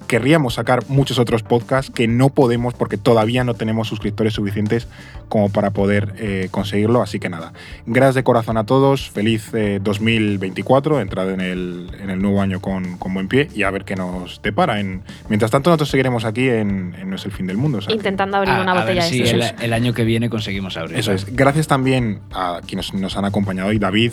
querríamos 0.08 0.56
sacar 0.56 0.84
muchos 0.90 1.18
otros 1.20 1.44
podcasts 1.44 1.92
que 1.92 2.08
no 2.08 2.30
podemos 2.30 2.74
porque 2.74 2.98
todavía 2.98 3.44
no 3.44 3.54
tenemos 3.54 3.88
suscriptores 3.88 4.34
suficientes 4.34 4.88
como 5.30 5.50
para 5.50 5.72
poder 5.72 6.14
eh, 6.18 6.48
conseguirlo. 6.52 7.02
Así 7.02 7.20
que 7.20 7.30
nada, 7.30 7.54
gracias 7.86 8.16
de 8.16 8.24
corazón 8.24 8.58
a 8.58 8.66
todos, 8.66 9.10
feliz 9.10 9.50
eh, 9.54 9.80
2024, 9.82 11.00
entrado 11.02 11.32
en 11.32 11.42
el, 11.42 11.88
en 12.00 12.10
el 12.10 12.22
nuevo 12.22 12.42
año 12.42 12.60
con, 12.60 12.98
con 12.98 13.14
buen 13.14 13.28
pie 13.28 13.50
y 13.56 13.64
a 13.64 13.72
ver 13.72 13.86
qué 13.86 13.96
nos 13.96 14.42
depara. 14.42 14.80
En, 14.80 15.02
mientras 15.30 15.52
tanto, 15.52 15.70
nosotros 15.70 15.90
seguiremos 15.90 16.26
aquí 16.26 16.48
en, 16.50 16.96
en 17.00 17.10
No 17.10 17.16
es 17.16 17.26
el 17.26 17.32
fin 17.32 17.48
del 17.48 17.58
mundo. 17.58 17.78
o 17.80 17.82
sea 17.82 17.88
que- 17.90 17.96
Intentando 17.96 18.38
abrir 18.38 18.54
A- 18.54 18.62
una 18.62 18.72
a 18.74 18.82
botella 18.82 19.02
ver 19.04 19.12
de 19.12 19.26
si 19.26 19.30
el, 19.30 19.44
el 19.62 19.74
año 19.74 19.94
que 19.94 20.04
viene 20.04 20.30
conseguimos 20.30 20.78
abrir. 20.78 20.98
Eso 20.98 21.12
es. 21.14 21.36
Gracias 21.36 21.68
también 21.68 22.20
a 22.32 22.62
quienes 22.68 22.94
nos 22.94 23.18
han 23.18 23.26
acompañado 23.26 23.70
hoy, 23.70 23.80
David, 23.80 24.12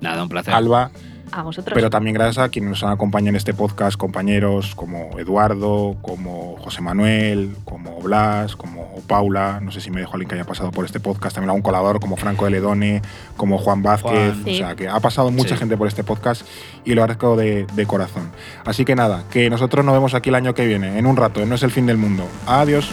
Nada, 0.00 0.22
un 0.22 0.28
placer. 0.30 0.54
Alba, 0.54 0.90
A 1.32 1.42
vosotros. 1.42 1.74
pero 1.74 1.90
también 1.90 2.14
gracias 2.14 2.38
a 2.38 2.48
quienes 2.48 2.70
nos 2.70 2.82
han 2.82 2.90
acompañado 2.90 3.30
en 3.30 3.36
este 3.36 3.54
podcast, 3.54 3.96
compañeros 3.96 4.74
como 4.74 5.18
Eduardo, 5.18 5.96
como 6.02 6.56
José 6.58 6.80
Manuel, 6.82 7.56
como 7.64 8.00
Blas, 8.00 8.56
como 8.56 8.96
Paula, 9.06 9.60
no 9.62 9.70
sé 9.72 9.80
si 9.80 9.90
me 9.90 10.00
dejo 10.00 10.12
alguien 10.14 10.28
que 10.28 10.34
haya 10.34 10.44
pasado 10.44 10.70
por 10.72 10.84
este 10.84 11.00
podcast, 11.00 11.34
también 11.34 11.50
algún 11.50 11.62
colaborador 11.62 12.00
como 12.00 12.16
Franco 12.16 12.44
de 12.46 12.50
Ledone, 12.52 13.02
como 13.36 13.58
Juan 13.58 13.82
Vázquez, 13.82 14.34
Juan. 14.42 14.44
o 14.46 14.54
sea 14.56 14.74
que 14.74 14.88
ha 14.88 14.98
pasado 15.00 15.30
mucha 15.30 15.50
Sí. 15.54 15.58
gente 15.60 15.76
por 15.76 15.86
este 15.88 16.02
podcast 16.04 16.42
y 16.84 16.94
lo 16.94 17.02
agradezco 17.02 17.36
de, 17.36 17.66
de 17.74 17.86
corazón. 17.86 18.30
Así 18.64 18.84
que 18.84 18.94
nada, 18.96 19.24
que 19.30 19.50
nosotros 19.50 19.84
nos 19.84 19.94
vemos 19.94 20.14
aquí 20.14 20.28
el 20.30 20.34
año 20.34 20.54
que 20.54 20.66
viene, 20.66 20.98
en 20.98 21.06
un 21.06 21.16
rato, 21.16 21.44
no 21.46 21.54
es 21.54 21.62
el 21.62 21.70
fin 21.70 21.86
del 21.86 21.96
mundo. 21.96 22.24
Adiós. 22.46 22.90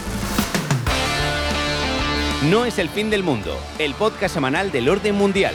No 2.50 2.64
es 2.64 2.78
el 2.78 2.88
fin 2.88 3.10
del 3.10 3.24
mundo, 3.24 3.56
el 3.80 3.94
podcast 3.94 4.32
semanal 4.34 4.70
del 4.70 4.88
orden 4.88 5.16
mundial. 5.16 5.54